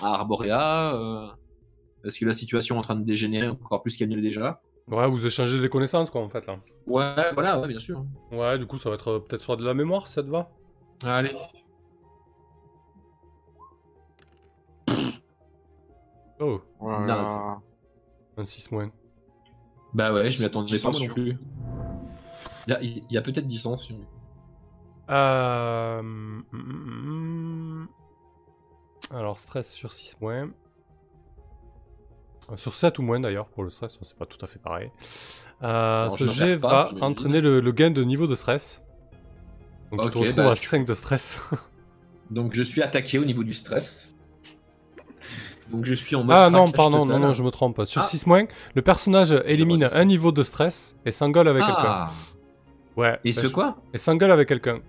à 0.02 0.14
Arborea, 0.14 0.94
euh, 0.94 1.26
est-ce 2.04 2.18
que 2.18 2.24
la 2.24 2.32
situation 2.32 2.76
est 2.76 2.78
en 2.78 2.82
train 2.82 2.96
de 2.96 3.04
dégénérer 3.04 3.48
encore 3.48 3.82
plus 3.82 3.96
qu'elle 3.96 4.08
ne 4.08 4.16
l'est 4.16 4.22
déjà? 4.22 4.60
Ouais, 4.86 5.06
vous 5.08 5.26
échangez 5.26 5.60
des 5.60 5.68
connaissances, 5.68 6.08
quoi, 6.10 6.22
en 6.22 6.28
fait, 6.30 6.46
là. 6.46 6.58
Ouais, 6.86 7.32
voilà, 7.34 7.60
ouais, 7.60 7.68
bien 7.68 7.78
sûr. 7.78 8.04
Ouais, 8.32 8.58
du 8.58 8.66
coup, 8.66 8.78
ça 8.78 8.88
va 8.88 8.94
être 8.94 9.08
euh, 9.08 9.18
peut-être 9.20 9.42
sur 9.42 9.56
de 9.56 9.64
la 9.64 9.74
mémoire, 9.74 10.06
si 10.06 10.14
ça 10.14 10.22
te 10.22 10.28
va. 10.28 10.48
Allez. 11.02 11.34
Oh, 16.40 16.60
Voilà. 16.78 17.58
un 18.36 18.44
6 18.44 18.70
moins. 18.70 18.90
Bah 19.94 20.12
ouais, 20.12 20.30
je 20.30 20.38
m'y 20.40 20.44
attendais 20.46 20.78
pas 20.78 20.90
non 20.90 21.06
plus. 21.08 21.36
Il 22.66 22.70
y 22.70 22.74
a, 22.74 22.82
il 22.82 23.04
y 23.10 23.16
a 23.16 23.22
peut-être 23.22 23.46
dissension. 23.46 23.96
Euh... 25.10 25.98
hum, 26.00 26.44
hum, 26.52 26.60
hum. 26.60 27.47
Alors, 29.10 29.40
stress 29.40 29.70
sur 29.70 29.92
6 29.92 30.16
moins. 30.20 30.50
Euh, 32.50 32.56
Sur 32.56 32.74
7 32.74 32.98
ou 32.98 33.02
moins 33.02 33.20
d'ailleurs, 33.20 33.46
pour 33.48 33.62
le 33.62 33.70
stress, 33.70 33.98
c'est 34.02 34.16
pas 34.16 34.26
tout 34.26 34.42
à 34.42 34.46
fait 34.46 34.58
pareil. 34.58 34.90
Euh, 35.62 36.02
Alors, 36.04 36.16
ce 36.16 36.26
jet 36.26 36.56
va 36.56 36.90
entraîner 37.00 37.40
le, 37.40 37.60
le 37.60 37.72
gain 37.72 37.90
de 37.90 38.02
niveau 38.04 38.26
de 38.26 38.34
stress. 38.34 38.82
Donc 39.90 40.00
tu 40.00 40.06
Ok, 40.06 40.12
te 40.12 40.18
retrouves 40.18 40.36
bah, 40.36 40.50
à 40.52 40.54
je- 40.54 40.66
5 40.66 40.86
de 40.86 40.94
stress. 40.94 41.38
Donc 42.30 42.52
je 42.54 42.62
suis 42.62 42.82
attaqué 42.82 43.18
au 43.18 43.24
niveau 43.24 43.42
du 43.42 43.52
stress. 43.54 44.14
Donc 45.70 45.84
je 45.84 45.94
suis 45.94 46.14
en 46.16 46.24
mode. 46.24 46.36
ah 46.36 46.48
non, 46.50 46.70
pardon, 46.70 46.98
non, 47.00 47.06
total. 47.06 47.20
non, 47.22 47.32
je 47.34 47.42
me 47.42 47.50
trompe. 47.50 47.84
Sur 47.86 48.02
Ah. 48.02 48.04
6 48.04 48.26
moins, 48.26 48.44
le 48.74 48.82
personnage 48.82 49.32
élimine 49.46 49.88
un 49.92 50.04
niveau 50.04 50.32
de 50.32 50.42
stress 50.42 50.94
et 51.06 51.10
s'engueule 51.10 51.48
avec 51.48 51.64
quelqu'un. 51.64 51.82
Ah 51.84 52.10
Ouais. 52.96 53.18
Et 53.24 53.32
bah, 53.32 53.42
ce 53.42 53.46
je- 53.48 53.52
quoi? 53.52 53.76
Et 53.94 53.98
s'engueule 53.98 54.30
avec 54.30 54.48
quelqu'un. 54.48 54.80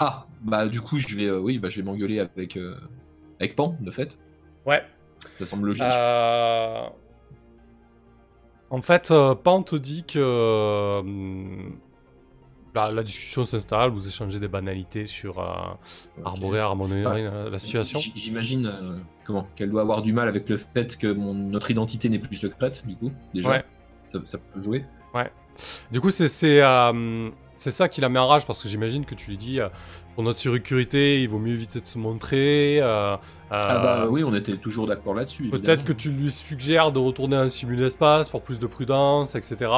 Ah 0.00 0.26
Bah 0.42 0.66
du 0.68 0.80
coup 0.80 0.98
je 0.98 1.16
vais, 1.16 1.26
euh, 1.26 1.38
oui, 1.38 1.58
bah 1.58 1.68
je 1.68 1.76
vais 1.80 1.82
m'engueuler 1.82 2.20
avec 2.20 2.56
euh, 2.56 2.76
avec 3.40 3.56
Pan 3.56 3.76
de 3.80 3.90
fait. 3.90 4.16
Ouais. 4.66 4.82
Ça 5.36 5.46
semble 5.46 5.66
logique. 5.66 5.82
Euh, 5.82 6.84
En 8.70 8.82
fait, 8.82 9.12
Pan 9.42 9.62
te 9.62 9.76
dit 9.76 10.04
que 10.04 11.02
la, 12.74 12.92
la 12.92 13.02
discussion 13.02 13.44
s'installe, 13.44 13.90
vous 13.90 14.06
échangez 14.06 14.38
des 14.38 14.46
banalités 14.48 15.06
sur 15.06 15.38
euh, 15.40 15.44
Ok. 16.18 16.26
arborer, 16.26 16.60
harmoniser 16.60 17.04
Ah. 17.06 17.48
la 17.50 17.58
situation. 17.58 17.98
J'imagine 18.14 18.72
comment 19.24 19.48
qu'elle 19.56 19.70
doit 19.70 19.82
avoir 19.82 20.02
du 20.02 20.12
mal 20.12 20.28
avec 20.28 20.48
le 20.48 20.56
fait 20.56 20.96
que 20.96 21.10
mon, 21.12 21.34
notre 21.34 21.70
identité 21.70 22.08
n'est 22.08 22.18
plus 22.18 22.36
secrète 22.36 22.86
du 22.86 22.94
coup 22.96 23.10
déjà. 23.34 23.50
Ouais. 23.50 23.64
Ça, 24.08 24.18
ça 24.24 24.38
peut 24.38 24.60
jouer. 24.60 24.84
Du 25.90 26.00
coup, 26.00 26.10
c'est 26.10 26.28
c'est 26.28 27.70
ça 27.72 27.88
qui 27.88 28.00
la 28.00 28.08
met 28.08 28.20
en 28.20 28.28
rage 28.28 28.46
parce 28.46 28.62
que 28.62 28.68
j'imagine 28.68 29.04
que 29.04 29.16
tu 29.16 29.30
lui 29.30 29.36
dis 29.36 29.58
pour 30.18 30.24
notre 30.24 30.40
sécurité, 30.40 31.22
il 31.22 31.28
vaut 31.28 31.38
mieux 31.38 31.52
éviter 31.52 31.80
de 31.80 31.86
se 31.86 31.96
montrer. 31.96 32.80
euh, 32.82 33.16
Ah 33.52 33.78
bah 33.78 34.02
euh, 34.02 34.08
oui, 34.08 34.24
on 34.24 34.34
était 34.34 34.56
toujours 34.56 34.88
d'accord 34.88 35.14
là-dessus. 35.14 35.44
Peut-être 35.48 35.84
que 35.84 35.92
tu 35.92 36.10
lui 36.10 36.32
suggères 36.32 36.90
de 36.90 36.98
retourner 36.98 37.36
en 37.36 37.48
simul-espace 37.48 38.28
pour 38.28 38.42
plus 38.42 38.58
de 38.58 38.66
prudence, 38.66 39.36
etc. 39.36 39.70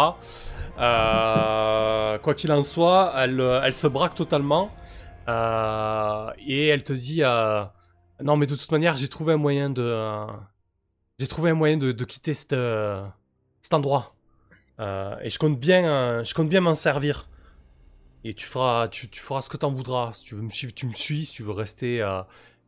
Euh, 0.78 2.16
quoi 2.22 2.32
qu'il 2.32 2.50
en 2.52 2.62
soit, 2.62 3.12
elle, 3.18 3.38
euh, 3.38 3.60
elle 3.62 3.74
se 3.74 3.86
braque 3.86 4.14
totalement. 4.14 4.70
euh, 5.28 6.30
et 6.38 6.68
elle 6.68 6.84
te 6.84 6.94
dit 6.94 7.22
euh, 7.22 7.62
Non, 8.24 8.38
mais 8.38 8.46
de 8.46 8.56
toute 8.56 8.72
manière, 8.72 8.96
j'ai 8.96 9.08
trouvé 9.08 9.34
un 9.34 9.36
moyen 9.36 9.68
de. 9.68 9.82
euh, 9.82 10.24
j'ai 11.18 11.26
trouvé 11.26 11.50
un 11.50 11.54
moyen 11.54 11.76
de, 11.76 11.92
de 11.92 12.04
quitter 12.06 12.32
cette, 12.32 12.54
euh, 12.54 13.02
cet 13.60 13.74
endroit. 13.74 14.14
Euh, 14.80 15.14
et 15.22 15.28
je 15.28 15.38
compte 15.38 15.60
bien, 15.60 15.84
euh, 15.84 16.24
je 16.24 16.32
compte 16.32 16.48
bien 16.48 16.62
m'en 16.62 16.74
servir. 16.74 17.28
Et 18.24 18.34
tu 18.34 18.44
feras, 18.46 18.88
tu, 18.88 19.08
feras 19.12 19.42
ce 19.42 19.50
que 19.50 19.56
t'en 19.56 19.72
voudras. 19.72 20.12
Si 20.14 20.24
tu 20.24 20.34
veux 20.34 20.42
me 20.42 20.50
suivre, 20.50 20.74
tu 20.74 20.86
me 20.86 20.94
suis. 20.94 21.26
Si 21.26 21.32
tu 21.32 21.42
veux 21.42 21.52
rester 21.52 22.02
euh, 22.02 22.22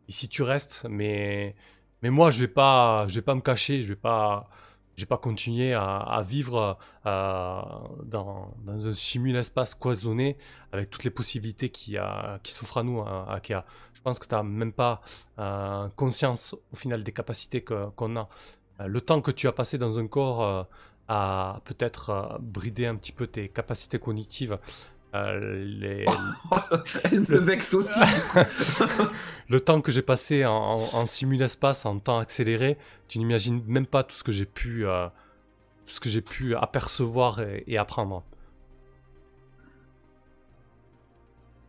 ici, 0.09 0.29
tu 0.29 0.43
restes. 0.43 0.87
Mais, 0.89 1.55
mais 2.03 2.11
moi, 2.11 2.31
je 2.31 2.41
vais 2.41 2.49
pas, 2.49 3.07
je 3.09 3.17
vais 3.17 3.23
pas 3.23 3.35
me 3.35 3.41
cacher. 3.41 3.83
Je 3.83 3.89
vais 3.89 3.97
pas, 3.97 4.49
j'ai 4.97 5.07
pas 5.07 5.17
continué 5.17 5.73
à, 5.73 5.97
à 5.97 6.23
vivre 6.23 6.79
euh, 7.07 7.63
dans, 8.05 8.55
un 8.67 8.93
simul-espace 8.93 9.75
cloisonné 9.75 10.37
avec 10.73 10.91
toutes 10.91 11.05
les 11.05 11.11
possibilités 11.11 11.71
qui, 11.71 11.97
euh, 11.97 12.05
qui 12.43 12.53
s'offrent 12.53 12.79
à 12.79 12.83
nous 12.83 13.01
à, 13.01 13.31
à 13.31 13.37
Akea. 13.37 13.65
Je 13.95 14.01
pense 14.03 14.19
que 14.19 14.27
tu 14.27 14.35
n'as 14.35 14.43
même 14.43 14.73
pas 14.73 15.01
euh, 15.39 15.89
conscience 15.97 16.55
au 16.73 16.77
final 16.77 17.03
des 17.03 17.13
capacités 17.13 17.63
qu'on 17.63 18.17
a. 18.17 18.29
Le 18.85 19.01
temps 19.01 19.21
que 19.21 19.31
tu 19.31 19.47
as 19.49 19.53
passé 19.53 19.79
dans 19.79 19.99
un 19.99 20.07
corps 20.09 20.67
a 21.09 21.61
peut-être 21.65 22.39
bridé 22.41 22.87
un 22.87 22.97
petit 22.97 23.13
peu 23.13 23.27
tes 23.27 23.49
capacités 23.49 23.99
cognitives. 23.99 24.59
Euh, 25.15 25.65
les- 25.65 26.07
Elle 27.05 27.21
me 27.21 27.39
vexe 27.39 27.75
aussi. 27.75 28.01
le 29.49 29.61
temps 29.61 29.81
que 29.83 29.93
j'ai 29.93 30.03
passé 30.03 30.45
en, 30.47 30.53
en, 30.53 30.95
en 30.95 31.07
simul-espace, 31.07 31.85
en 31.85 31.99
temps 31.99 32.19
accéléré, 32.19 32.79
tu 33.09 33.19
n'imagines 33.19 33.63
même 33.67 33.87
pas 33.87 34.05
tout 34.05 34.17
ce 34.17 34.25
que 34.25 34.33
j'ai 34.33 34.47
pu, 34.47 34.87
euh, 34.87 35.07
tout 35.87 35.95
ce 35.95 36.01
que 36.01 36.09
j'ai 36.09 36.23
pu 36.23 36.55
apercevoir 36.57 37.41
et, 37.41 37.65
et 37.67 37.77
apprendre. 37.79 38.25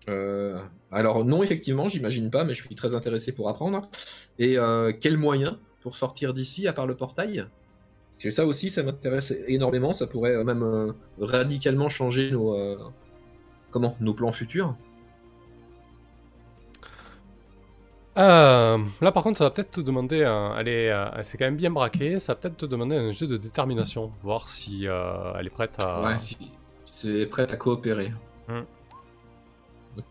Euh, 0.09 0.59
alors 0.91 1.23
non, 1.23 1.43
effectivement, 1.43 1.87
j'imagine 1.87 2.29
pas, 2.29 2.43
mais 2.43 2.53
je 2.53 2.63
suis 2.65 2.75
très 2.75 2.95
intéressé 2.95 3.31
pour 3.31 3.49
apprendre. 3.49 3.89
Et 4.39 4.57
euh, 4.57 4.91
quel 4.99 5.17
moyen 5.17 5.59
pour 5.81 5.95
sortir 5.97 6.33
d'ici 6.33 6.67
à 6.67 6.73
part 6.73 6.87
le 6.87 6.95
portail? 6.95 7.45
Parce 8.13 8.23
que 8.23 8.31
ça 8.31 8.45
aussi, 8.45 8.69
ça 8.69 8.83
m'intéresse 8.83 9.33
énormément. 9.47 9.93
Ça 9.93 10.07
pourrait 10.07 10.43
même 10.43 10.63
euh, 10.63 10.93
radicalement 11.19 11.89
changer 11.89 12.31
nos 12.31 12.53
euh, 12.55 12.77
comment 13.73 13.97
nos 13.99 14.13
plans 14.13 14.31
futurs. 14.31 14.75
Euh, 18.15 18.77
là, 19.01 19.11
par 19.11 19.23
contre, 19.23 19.39
ça 19.39 19.43
va 19.45 19.49
peut-être 19.49 19.71
te 19.71 19.81
demander, 19.81 20.23
un- 20.23 20.55
elle 20.59 20.67
est, 20.67 20.91
euh, 20.91 21.23
c'est 21.23 21.37
quand 21.37 21.45
même 21.45 21.55
bien 21.55 21.71
braqué, 21.71 22.19
ça 22.19 22.33
va 22.33 22.39
peut-être 22.39 22.57
te 22.57 22.65
demander 22.67 22.95
un 22.95 23.11
jeu 23.11 23.25
de 23.25 23.37
détermination, 23.37 24.11
voir 24.21 24.49
si 24.49 24.87
euh, 24.87 25.33
elle 25.39 25.47
est 25.47 25.49
prête 25.49 25.83
à. 25.83 26.01
Ouais, 26.03 26.19
si 26.19 26.37
c'est 26.85 27.25
prête 27.25 27.51
à 27.51 27.57
coopérer. 27.57 28.11
Hmm. 28.47 28.61
Ok, 29.97 30.03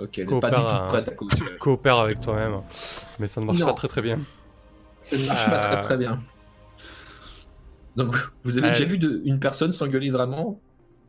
ok, 0.00 0.18
elle 0.18 0.24
est 0.24 0.26
Coopère 0.26 0.50
pas 0.50 0.56
du 0.56 0.62
tout 0.80 0.86
prête 0.88 1.08
à 1.08 1.12
coopérer. 1.12 1.56
coopère 1.60 1.96
avec 1.98 2.20
toi-même, 2.20 2.62
mais 3.20 3.28
ça 3.28 3.40
ne 3.40 3.46
marche 3.46 3.60
Non. 3.60 3.66
pas 3.66 3.74
très 3.74 3.88
très 3.88 4.02
bien. 4.02 4.18
Ça 5.00 5.16
ne 5.16 5.24
marche 5.26 5.46
pas 5.48 5.58
très 5.58 5.80
très 5.82 5.96
bien. 5.96 6.20
Donc, 7.94 8.14
vous 8.42 8.58
avez 8.58 8.66
Elle- 8.68 8.72
déjà 8.72 8.84
vu 8.86 8.98
de- 8.98 9.22
une 9.24 9.38
personne 9.38 9.70
s'engueuler 9.72 10.10
vraiment 10.10 10.60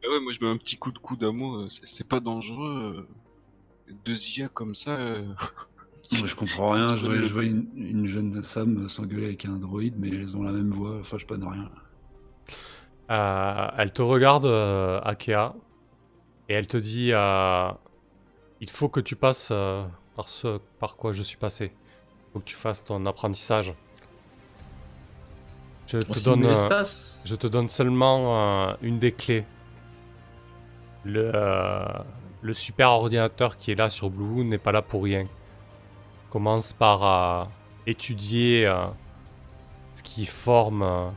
Ah 0.08 0.12
ouais, 0.14 0.20
moi 0.22 0.32
je 0.32 0.39
mets 0.43 0.49
un 0.49 0.58
petit 0.58 0.78
coup 0.78 0.91
de 0.91 0.99
coude 0.99 1.24
à 1.24 1.32
moi, 1.32 1.64
euh, 1.64 1.68
c'est- 1.84 2.08
pas 2.08 2.20
dangereux. 2.20 3.05
euh, 3.89 3.93
Deux 4.05 4.18
IA 4.38 4.49
comme 4.49 4.76
ça. 4.76 4.91
euh, 4.97 5.24
Moi, 6.12 6.26
je 6.28 6.36
comprends 6.36 6.72
rien. 6.72 6.95
Je 6.95 7.05
vois, 7.05 7.14
connaît. 7.16 7.26
je 7.26 7.34
vois 7.34 7.43
une, 7.43 7.68
une 7.76 8.05
jeune 8.05 8.41
femme 8.43 8.88
s'engueuler 8.88 9.26
avec 9.28 9.45
un 9.45 9.58
droïde, 9.58 9.95
mais 9.97 10.10
elles 10.10 10.38
ont 10.38 10.43
la 10.43 10.51
même 10.53 10.72
voix. 10.72 10.97
Enfin, 10.99 11.18
je 11.18 11.24
sais 11.24 11.28
pas 11.28 11.38
de 11.38 11.45
rien. 11.45 11.70
Euh, 13.10 13.68
elle 13.78 13.91
te 13.91 14.01
regarde, 14.01 14.45
euh, 14.45 14.99
Akea, 15.03 15.53
et 16.49 16.53
elle 16.53 16.68
te 16.68 16.78
dit 16.78 17.12
euh, 17.14 17.70
Il 18.62 18.70
faut 18.70 18.89
que 18.89 18.99
tu 19.01 19.16
passes 19.16 19.49
euh, 19.51 19.84
par 20.16 20.30
ce 20.30 20.60
par 20.80 20.95
quoi 20.97 21.12
je 21.14 21.24
suis 21.24 21.38
passé. 21.38 21.72
Il 21.74 22.34
faut 22.34 22.39
que 22.39 22.45
tu 22.45 22.55
fasses 22.55 22.84
ton 22.84 23.05
apprentissage. 23.05 23.74
Je 25.88 25.99
te 25.99 26.20
donne, 26.24 26.45
euh, 26.45 26.84
je 27.26 27.36
te 27.36 27.47
donne 27.47 27.70
seulement 27.70 28.70
euh, 28.70 28.74
une 28.82 28.99
des 28.99 29.12
clés. 29.14 29.45
Le, 31.08 31.32
euh, 31.34 31.86
le 32.41 32.53
super 32.53 32.89
ordinateur 32.91 33.58
qui 33.58 33.72
est 33.72 33.76
là 33.76 33.89
sur 33.89 34.10
Blue 34.10 34.43
n'est 34.43 34.58
pas 34.58 34.74
là 34.74 34.82
pour 34.82 35.03
rien. 35.03 35.24
Commence 36.30 36.74
par 36.74 37.03
euh, 37.03 37.45
étudier 37.86 38.66
euh, 38.68 38.88
ce 39.93 40.03
qui 40.03 40.26
forme 40.26 40.84
euh, 40.84 41.10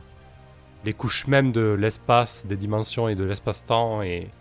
les 0.85 0.93
couches 0.93 1.27
même 1.27 1.51
de 1.51 1.61
l'espace, 1.73 2.45
des 2.45 2.57
dimensions 2.57 3.09
et 3.09 3.15
de 3.15 3.23
l'espace-temps 3.25 4.01
et, 4.03 4.33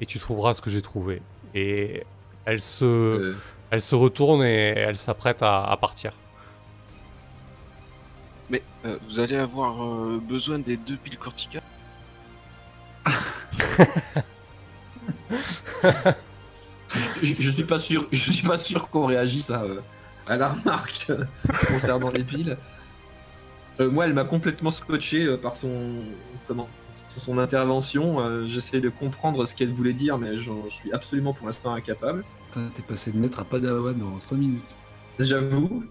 et 0.00 0.06
tu 0.06 0.18
trouveras 0.18 0.54
ce 0.54 0.62
que 0.62 0.70
j'ai 0.70 0.82
trouvé. 0.82 1.22
Et 1.54 2.06
elle 2.44 2.60
se, 2.60 2.84
Euh, 2.84 3.44
elle 3.70 3.82
se 3.82 3.94
retourne 3.94 4.42
et 4.44 4.74
elle 4.76 4.96
s'apprête 4.98 5.42
à, 5.42 5.64
à 5.64 5.76
partir. 5.78 6.20
Mais 8.50 8.62
euh, 8.84 8.98
vous 9.08 9.20
allez 9.20 9.36
avoir 9.36 9.82
euh, 9.82 10.20
besoin 10.22 10.58
des 10.58 10.76
deux 10.76 10.96
piles 10.98 11.18
corticales? 11.18 11.62
je, 17.22 17.34
je 17.38 17.50
suis 17.50 17.64
pas 17.64 17.78
sûr, 17.78 18.06
je 18.12 18.30
suis 18.32 18.46
pas 18.46 18.58
sûr 18.58 18.88
qu'on 18.88 19.06
réagisse 19.06 19.50
à, 19.50 19.64
à 20.26 20.36
la 20.36 20.50
remarque 20.50 21.10
concernant 21.68 22.10
les 22.10 22.24
piles. 22.24 22.56
Euh, 23.80 23.90
moi, 23.90 24.04
elle 24.06 24.14
m'a 24.14 24.24
complètement 24.24 24.70
scotché 24.70 25.24
euh, 25.24 25.36
par 25.36 25.56
son 25.56 26.04
comment 26.46 26.68
son 26.94 27.38
intervention. 27.38 28.20
Euh, 28.20 28.46
J'essaie 28.46 28.80
de 28.80 28.90
comprendre 28.90 29.46
ce 29.46 29.54
qu'elle 29.54 29.72
voulait 29.72 29.94
dire, 29.94 30.18
mais 30.18 30.36
je 30.36 30.50
suis 30.68 30.92
absolument 30.92 31.32
pour 31.32 31.46
l'instant 31.46 31.74
incapable. 31.74 32.24
T'es 32.74 32.82
passé 32.82 33.12
de 33.12 33.18
maître 33.18 33.40
à 33.40 33.44
Padawan 33.44 34.00
en 34.02 34.18
5 34.18 34.36
minutes. 34.36 34.76
J'avoue. 35.18 35.84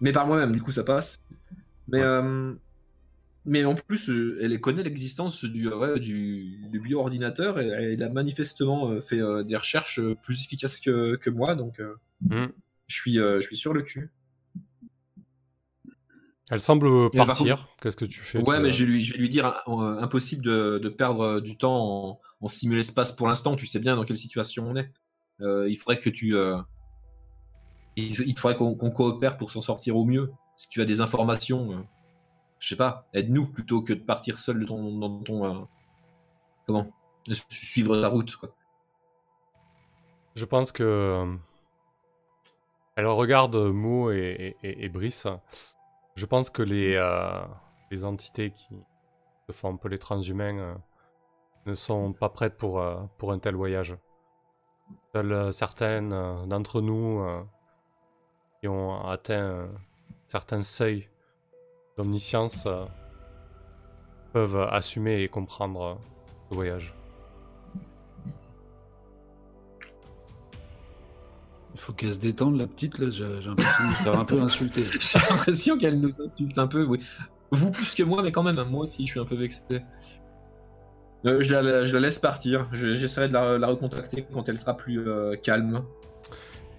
Mais 0.00 0.12
par 0.12 0.26
moi-même, 0.26 0.52
du 0.52 0.60
coup, 0.62 0.72
ça 0.72 0.82
passe. 0.82 1.20
Mais, 1.88 2.00
euh, 2.00 2.52
mais 3.50 3.64
en 3.64 3.74
plus, 3.74 4.08
euh, 4.10 4.38
elle 4.40 4.58
connaît 4.60 4.84
l'existence 4.84 5.44
du, 5.44 5.68
euh, 5.68 5.76
ouais, 5.76 5.98
du, 6.00 6.60
du 6.70 6.78
bio-ordinateur 6.78 7.58
et 7.60 7.66
elle 7.66 8.02
a 8.04 8.08
manifestement 8.08 8.88
euh, 8.90 9.00
fait 9.00 9.18
euh, 9.20 9.42
des 9.42 9.56
recherches 9.56 10.00
plus 10.22 10.40
efficaces 10.44 10.78
que, 10.78 11.16
que 11.16 11.30
moi, 11.30 11.56
donc 11.56 11.80
euh, 11.80 11.96
Hmm. 12.22 12.46
je, 12.86 12.96
suis, 12.96 13.18
euh, 13.18 13.40
je 13.40 13.46
suis 13.46 13.56
sur 13.56 13.72
le 13.72 13.82
cul. 13.82 14.10
Elle 16.50 16.60
semble 16.60 17.10
par 17.10 17.26
partir. 17.26 17.68
Qu'est-ce 17.80 17.96
que 17.96 18.04
tu 18.04 18.20
fais 18.20 18.38
Ouais, 18.38 18.56
tu- 18.56 18.62
mais 18.62 18.70
je 18.70 18.84
vais 18.84 18.90
lui, 18.90 19.00
je 19.00 19.14
vais 19.14 19.18
lui 19.18 19.28
dire 19.28 19.62
impossible 19.66 20.44
de, 20.44 20.78
de 20.78 20.88
perdre 20.88 21.40
du 21.40 21.56
temps 21.56 22.10
en, 22.10 22.20
en 22.40 22.48
simul-espace 22.48 23.12
pour 23.12 23.26
l'instant. 23.26 23.56
Tu 23.56 23.66
sais 23.66 23.78
bien 23.80 23.96
dans 23.96 24.04
quelle 24.04 24.16
situation 24.16 24.66
on 24.68 24.76
est. 24.76 24.90
Il 25.68 25.74
faudrait 25.76 25.98
que 25.98 26.10
tu. 26.10 26.34
il, 27.96 28.38
faudrait 28.38 28.56
qu'on 28.56 28.90
coopère 28.90 29.36
pour 29.36 29.50
s'en 29.50 29.60
sortir 29.60 29.96
au 29.96 30.04
mieux. 30.04 30.30
Si 30.56 30.68
tu 30.68 30.80
as 30.82 30.84
des 30.84 31.00
informations, 31.00 31.86
je 32.60 32.68
sais 32.68 32.76
pas, 32.76 33.06
aide-nous 33.14 33.46
plutôt 33.48 33.82
que 33.82 33.92
de 33.94 34.00
partir 34.00 34.38
seul 34.38 34.66
dans 34.66 35.20
ton. 35.24 35.44
euh, 35.44 35.64
comment? 36.66 36.90
Suivre 37.50 37.96
la 37.96 38.08
route, 38.08 38.36
quoi. 38.36 38.50
Je 40.36 40.44
pense 40.44 40.72
que. 40.72 40.82
euh, 40.84 41.36
Elle 42.96 43.06
regarde 43.06 43.56
Mo 43.56 44.10
et, 44.10 44.90
Brice. 44.92 45.26
Je 46.16 46.26
pense 46.26 46.50
que 46.50 46.62
les, 46.62 46.94
euh, 46.96 47.40
les 47.90 48.04
entités 48.04 48.52
qui 48.52 48.76
se 49.48 49.52
font 49.52 49.72
un 49.74 49.76
peu 49.76 49.88
les 49.88 49.98
transhumains 49.98 50.58
euh, 50.58 50.74
ne 51.66 51.74
sont 51.74 52.12
pas 52.12 52.28
prêtes 52.28 52.58
pour, 52.58 52.80
euh, 52.80 53.02
pour 53.18 53.32
un 53.32 53.38
tel 53.38 53.54
voyage. 53.54 53.96
Seules 55.14 55.32
euh, 55.32 55.52
certaines 55.52 56.12
euh, 56.12 56.46
d'entre 56.46 56.80
nous 56.80 57.20
euh, 57.20 57.42
qui 58.60 58.68
ont 58.68 59.04
atteint 59.06 59.64
un 59.64 59.68
certain 60.28 60.62
seuil 62.00 62.06
d'omniscience 62.06 62.64
euh, 62.66 62.84
peuvent 64.32 64.68
assumer 64.70 65.22
et 65.22 65.28
comprendre 65.28 65.82
euh, 65.82 65.94
ce 66.50 66.54
voyage. 66.54 66.94
Il 71.74 71.80
faut 71.80 71.92
qu'elle 71.92 72.12
se 72.12 72.18
détende, 72.18 72.58
la 72.58 72.66
petite, 72.66 72.98
là. 72.98 73.10
J'ai 73.10 73.24
l'impression 73.24 73.88
de 73.88 73.94
faire 73.94 74.18
un 74.18 74.24
peu 74.24 74.40
insulter. 74.40 74.84
J'ai 75.00 75.18
l'impression 75.18 75.78
qu'elle 75.78 76.00
nous 76.00 76.20
insulte 76.20 76.58
un 76.58 76.66
peu, 76.66 76.84
oui. 76.84 77.00
Vous 77.52 77.70
plus 77.70 77.94
que 77.94 78.02
moi, 78.02 78.22
mais 78.22 78.32
quand 78.32 78.42
même, 78.42 78.58
hein, 78.58 78.64
moi 78.64 78.82
aussi, 78.82 79.06
je 79.06 79.12
suis 79.12 79.20
un 79.20 79.24
peu 79.24 79.36
vexé. 79.36 79.62
Euh, 81.26 81.40
je, 81.42 81.54
la, 81.54 81.84
je 81.84 81.94
la 81.94 82.00
laisse 82.00 82.18
partir. 82.18 82.68
Je- 82.72 82.94
J'essaierai 82.94 83.28
de 83.28 83.32
la, 83.34 83.58
la 83.58 83.66
recontacter 83.66 84.26
quand 84.32 84.48
elle 84.48 84.58
sera 84.58 84.76
plus 84.76 85.06
euh, 85.06 85.36
calme. 85.36 85.82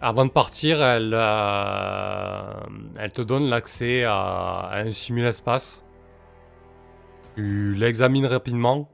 Avant 0.01 0.25
de 0.25 0.31
partir, 0.31 0.81
elle, 0.81 1.11
euh, 1.13 2.53
elle 2.97 3.13
te 3.13 3.21
donne 3.21 3.47
l'accès 3.49 4.03
à, 4.03 4.13
à 4.71 4.79
un 4.79 4.91
simul-espace. 4.91 5.83
Tu 7.35 7.73
l'examines 7.75 8.25
rapidement. 8.25 8.89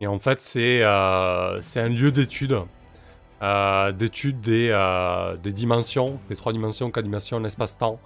Et 0.00 0.06
en 0.08 0.18
fait, 0.18 0.40
c'est 0.40 0.80
euh, 0.82 1.60
un 1.76 1.88
lieu 1.88 2.10
d'étude. 2.10 2.58
Euh, 3.42 3.92
d'étude 3.92 4.40
des, 4.40 4.68
des 5.42 5.52
dimensions, 5.52 6.18
des 6.28 6.36
trois 6.36 6.52
dimensions, 6.52 6.90
quatre 6.90 7.04
dimensions, 7.04 7.38
l'espace-temps. 7.38 8.00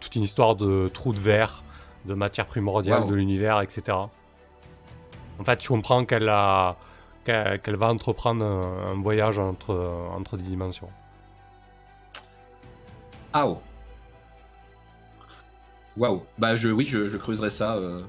Toute 0.00 0.14
une 0.16 0.22
histoire 0.22 0.56
de 0.56 0.88
trous 0.92 1.12
de 1.12 1.18
verre, 1.18 1.62
de 2.06 2.14
matière 2.14 2.46
primordiale 2.46 3.02
Wow. 3.02 3.10
de 3.10 3.14
l'univers, 3.14 3.60
etc. 3.60 3.96
En 5.38 5.44
fait, 5.44 5.56
tu 5.56 5.68
comprends 5.68 6.04
qu'elle 6.04 6.28
a 6.28 6.76
qu'elle 7.24 7.60
qu'elle 7.60 7.76
va 7.76 7.88
entreprendre 7.88 8.44
un, 8.44 8.92
un 8.92 9.02
voyage 9.02 9.38
entre, 9.38 9.74
entre 10.16 10.36
des 10.38 10.42
dimensions. 10.44 10.88
Ah 13.32 13.46
oh. 13.48 13.60
Waouh. 15.96 16.22
Bah 16.38 16.56
je, 16.56 16.68
oui, 16.68 16.84
je, 16.86 17.08
je 17.08 17.16
creuserai 17.16 17.50
ça 17.50 17.76
euh, 17.76 18.02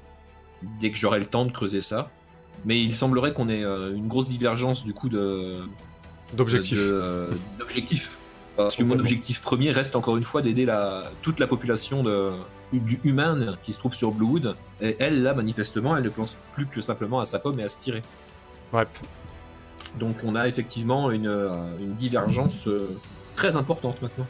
dès 0.80 0.91
que 0.91 0.97
j'aurai 0.97 1.19
le 1.19 1.26
temps 1.26 1.45
de 1.45 1.51
creuser 1.51 1.82
ça. 1.82 2.09
Mais 2.65 2.82
il 2.82 2.93
semblerait 2.93 3.34
qu'on 3.34 3.49
ait 3.49 3.63
euh, 3.63 3.95
une 3.95 4.07
grosse 4.07 4.28
divergence 4.28 4.84
du 4.84 4.93
coup 4.93 5.09
de 5.09 5.55
D'objectif. 6.34 6.78
de- 6.78 6.84
euh, 6.93 7.28
d'objectifs. 7.59 8.17
Parce 8.57 8.76
que 8.76 8.84
mon 8.84 8.99
objectif 8.99 9.41
premier 9.41 9.72
reste 9.72 9.95
encore 9.95 10.17
une 10.17 10.24
fois 10.26 10.41
d'aider 10.41 10.65
la, 10.65 11.03
toute 11.22 11.39
la 11.39 11.47
population 11.47 12.03
de, 12.03 12.32
du 12.74 12.99
humain 13.03 13.55
qui 13.63 13.72
se 13.72 13.80
trouve 13.80 13.95
sur 13.95 14.11
Bluewood. 14.11 14.55
Et 14.82 14.97
elle, 14.99 15.24
là, 15.24 15.34
manifestement, 15.34 15.95
elle 15.97 16.03
ne 16.03 16.09
pense 16.09 16.38
plus 16.53 16.67
que 16.67 16.82
simplement 16.82 17.19
à 17.22 17.26
sa 17.26 17.39
pomme 17.39 17.59
et 17.59 17.63
à 17.63 17.69
se 17.69 17.80
tirer. 17.80 18.03
Ouais. 18.74 18.86
Donc 19.99 20.17
on 20.24 20.36
a 20.36 20.47
effectivement 20.47 21.11
une, 21.11 21.30
une 21.80 21.95
divergence 21.95 22.67
très 23.36 23.57
importante 23.57 24.01
maintenant. 24.01 24.28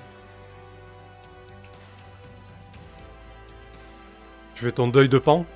Tu 4.62 4.66
fais 4.68 4.72
ton 4.74 4.89
deuil 4.89 5.09
de 5.09 5.18
pan? 5.18 5.47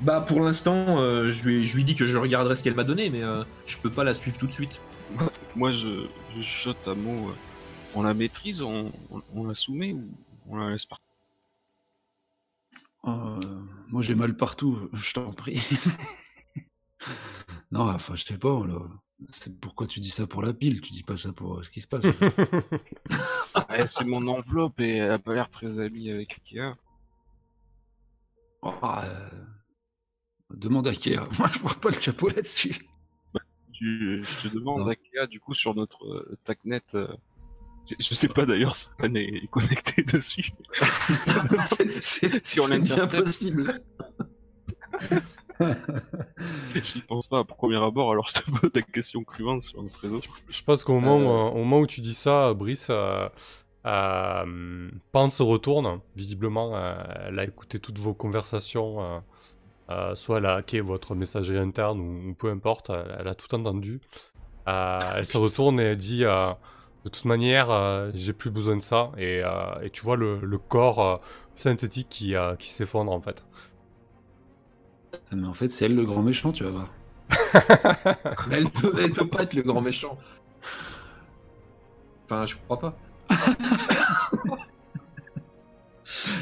Bah 0.00 0.20
pour 0.20 0.40
l'instant, 0.40 1.00
euh, 1.00 1.30
je, 1.30 1.44
lui, 1.48 1.64
je 1.64 1.76
lui 1.76 1.84
dis 1.84 1.94
que 1.94 2.06
je 2.06 2.18
regarderai 2.18 2.54
ce 2.56 2.62
qu'elle 2.62 2.74
m'a 2.74 2.84
donné, 2.84 3.10
mais 3.10 3.22
euh, 3.22 3.44
je 3.66 3.78
peux 3.78 3.90
pas 3.90 4.04
la 4.04 4.14
suivre 4.14 4.38
tout 4.38 4.46
de 4.46 4.52
suite. 4.52 4.82
Moi, 5.56 5.72
je, 5.72 6.06
je 6.36 6.40
chuchote 6.42 6.86
à 6.88 6.94
mot. 6.94 7.28
euh, 7.30 7.34
On 7.94 8.02
la 8.02 8.14
maîtrise, 8.14 8.62
on, 8.62 8.92
on, 9.10 9.22
on 9.34 9.44
la 9.46 9.54
soumet 9.54 9.92
ou 9.92 10.10
on 10.48 10.56
la 10.56 10.70
laisse 10.70 10.86
partir 10.86 11.06
Euh, 13.06 13.40
moi 13.88 14.02
j'ai 14.02 14.14
mal 14.14 14.36
partout, 14.36 14.88
je 14.92 15.12
t'en 15.14 15.32
prie. 15.32 15.62
non, 17.72 17.88
enfin 17.88 18.14
je 18.14 18.24
sais 18.24 18.38
pas, 18.38 18.66
là. 18.66 18.78
C'est 19.30 19.58
pourquoi 19.60 19.86
tu 19.86 20.00
dis 20.00 20.10
ça 20.10 20.26
pour 20.26 20.42
la 20.42 20.54
pile, 20.54 20.80
tu 20.80 20.92
dis 20.92 21.02
pas 21.02 21.16
ça 21.18 21.32
pour 21.32 21.58
euh, 21.58 21.62
ce 21.62 21.70
qui 21.70 21.80
se 21.82 21.86
passe. 21.86 22.04
Ouais, 23.68 23.86
C'est 23.86 24.04
mon 24.04 24.26
enveloppe 24.28 24.80
et 24.80 24.96
elle 24.96 25.12
a 25.12 25.18
pas 25.18 25.34
l'air 25.34 25.48
très 25.50 25.78
amie 25.78 26.10
avec 26.10 26.32
Ikea. 26.38 26.74
Ah, 28.62 29.04
euh, 29.06 29.28
demande 30.54 30.86
à 30.86 30.90
Ikea, 30.90 31.16
moi 31.38 31.48
je 31.52 31.58
porte 31.60 31.80
pas 31.80 31.90
le 31.90 31.98
chapeau 32.00 32.28
là-dessus. 32.28 32.76
Tu- 33.72 34.22
je 34.24 34.48
te 34.48 34.54
demande, 34.54 34.80
Non. 34.80 34.88
Ikea, 34.88 35.26
du 35.28 35.40
coup, 35.40 35.54
sur 35.54 35.74
notre 35.74 36.04
euh, 36.06 36.38
TACnet. 36.44 36.82
euh, 36.94 37.08
je, 37.88 37.94
je 37.98 38.14
sais 38.14 38.28
pas 38.28 38.44
d'ailleurs 38.44 38.74
si 38.74 38.88
on 38.98 39.14
est 39.14 39.46
connecté 39.50 40.02
dessus. 40.12 40.52
C'est- 42.00 42.44
Si 42.46 42.60
on 42.60 42.66
c'est 42.66 42.78
bien 42.78 42.96
l'intercepte. 42.96 43.24
possible. 43.24 43.80
J'y 46.82 47.00
pense 47.02 47.28
pas 47.28 47.38
à 47.40 47.44
premier 47.44 47.76
abord, 47.82 48.10
alors 48.12 48.28
je 48.28 48.40
te 48.40 48.50
pose 48.50 48.72
ta 48.72 48.82
question 48.82 49.24
clivante 49.24 49.62
sur 49.62 49.82
notre 49.82 49.98
réseau. 50.00 50.20
Je 50.48 50.62
pense 50.62 50.84
qu'au 50.84 50.94
moment, 51.00 51.18
euh, 51.20 51.50
au 51.50 51.56
moment 51.58 51.80
où 51.80 51.86
tu 51.86 52.00
dis 52.00 52.14
ça, 52.14 52.54
Brice 52.54 52.88
euh, 52.90 53.28
euh, 53.86 54.90
pense 55.12 55.36
se 55.36 55.42
retourne. 55.42 56.00
Visiblement, 56.16 56.76
euh, 56.76 56.94
elle 57.28 57.38
a 57.38 57.44
écouté 57.44 57.78
toutes 57.80 57.98
vos 57.98 58.14
conversations. 58.14 59.02
euh, 59.02 59.20
euh, 59.90 60.14
soit 60.16 60.38
elle 60.38 60.46
a 60.46 60.56
hacké 60.56 60.80
votre 60.80 61.14
messagerie 61.16 61.58
interne 61.58 62.00
ou, 62.00 62.30
ou 62.30 62.34
peu 62.34 62.50
importe. 62.50 62.90
Elle, 62.90 63.16
elle 63.20 63.28
a 63.28 63.34
tout 63.34 63.54
entendu. 63.54 64.00
Euh, 64.68 64.98
elle 65.16 65.26
se 65.26 65.38
retourne 65.38 65.80
et 65.80 65.84
elle 65.84 65.96
dit 65.98 66.24
euh, 66.24 66.52
De 67.04 67.10
toute 67.10 67.24
manière, 67.26 67.70
euh, 67.70 68.10
j'ai 68.14 68.32
plus 68.34 68.50
besoin 68.50 68.76
de 68.76 68.82
ça. 68.82 69.12
Et, 69.18 69.42
euh, 69.44 69.80
et 69.82 69.90
tu 69.90 70.02
vois 70.02 70.16
le, 70.16 70.40
le 70.40 70.58
corps 70.58 71.00
euh, 71.00 71.16
synthétique 71.56 72.08
qui, 72.10 72.36
euh, 72.36 72.56
qui 72.56 72.70
s'effondre 72.70 73.12
en 73.12 73.20
fait. 73.22 73.44
Mais 75.32 75.46
en 75.46 75.54
fait 75.54 75.68
c'est 75.68 75.86
elle 75.86 75.96
le 75.96 76.04
grand 76.04 76.22
méchant, 76.22 76.52
tu 76.52 76.64
vas 76.64 76.70
voir. 76.70 76.88
Elle 78.50 78.70
peut, 78.70 78.92
elle 78.98 79.12
peut 79.12 79.28
pas 79.28 79.42
être 79.44 79.54
le 79.54 79.62
grand 79.62 79.80
méchant. 79.80 80.18
Enfin, 82.24 82.46
je 82.46 82.56
crois 82.56 82.78
pas. 82.78 82.96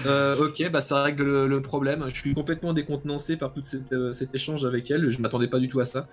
Euh, 0.07 0.36
ok, 0.49 0.70
bah 0.70 0.80
ça 0.80 1.03
règle 1.03 1.24
le, 1.24 1.47
le 1.47 1.62
problème. 1.62 2.05
Je 2.09 2.14
suis 2.16 2.34
complètement 2.34 2.72
décontenancé 2.72 3.36
par 3.36 3.53
tout 3.53 3.62
cet, 3.62 3.93
euh, 3.93 4.12
cet 4.12 4.34
échange 4.34 4.64
avec 4.64 4.91
elle. 4.91 5.11
Je 5.11 5.20
m'attendais 5.20 5.49
pas 5.49 5.59
du 5.59 5.68
tout 5.68 5.80
à 5.80 5.84
ça. 5.84 6.09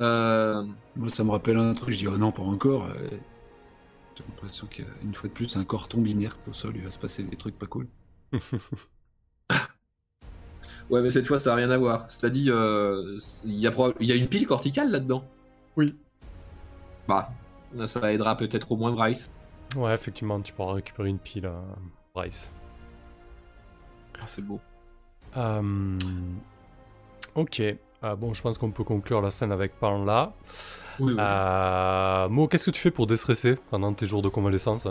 Euh, 0.00 0.62
Moi 0.96 1.10
ça 1.10 1.24
me 1.24 1.30
rappelle 1.30 1.56
un 1.58 1.74
truc, 1.74 1.94
je 1.94 1.98
dis 1.98 2.08
oh 2.08 2.16
non 2.18 2.32
pas 2.32 2.42
encore. 2.42 2.88
J'ai 4.16 4.24
l'impression 4.24 4.66
qu'une 4.66 5.14
fois 5.14 5.28
de 5.28 5.34
plus 5.34 5.56
un 5.56 5.64
corps 5.64 5.86
tombe 5.88 6.06
inerte 6.08 6.40
au 6.48 6.52
sol, 6.52 6.72
il 6.76 6.82
va 6.82 6.90
se 6.90 6.98
passer 6.98 7.22
des 7.22 7.36
trucs 7.36 7.56
pas 7.58 7.66
cool. 7.66 7.86
ouais, 10.90 11.02
mais 11.02 11.10
cette 11.10 11.26
fois, 11.26 11.38
ça 11.38 11.52
a 11.52 11.56
rien 11.56 11.70
à 11.70 11.78
voir. 11.78 12.10
Cela 12.10 12.30
dit, 12.30 12.50
euh, 12.50 13.18
il 13.44 13.54
y, 13.54 13.62
y 14.06 14.12
a 14.12 14.14
une 14.14 14.28
pile 14.28 14.46
corticale 14.46 14.90
là-dedans. 14.90 15.24
Oui. 15.76 15.94
Bah, 17.08 17.30
ça 17.86 18.12
aidera 18.12 18.36
peut-être 18.36 18.70
au 18.72 18.76
moins 18.76 18.92
Bryce. 18.92 19.30
Ouais, 19.74 19.94
effectivement, 19.94 20.40
tu 20.40 20.52
pourras 20.52 20.74
récupérer 20.74 21.08
une 21.08 21.18
pile, 21.18 21.46
euh, 21.46 21.60
Bryce. 22.14 22.50
Ah, 24.18 24.26
c'est 24.26 24.42
beau. 24.42 24.60
Euh, 25.36 25.98
Ok. 27.34 27.60
Euh, 27.60 28.14
bon, 28.16 28.32
je 28.34 28.42
pense 28.42 28.56
qu'on 28.58 28.70
peut 28.70 28.84
conclure 28.84 29.20
la 29.20 29.30
scène 29.30 29.52
avec 29.52 29.78
Pan 29.78 30.04
là. 30.04 30.32
Oui, 31.00 31.12
oui. 31.12 31.16
Euh, 31.18 32.28
Mo, 32.28 32.46
qu'est-ce 32.48 32.66
que 32.66 32.70
tu 32.70 32.80
fais 32.80 32.90
pour 32.90 33.06
déstresser 33.06 33.56
pendant 33.70 33.92
tes 33.92 34.06
jours 34.06 34.22
de 34.22 34.28
convalescence 34.28 34.86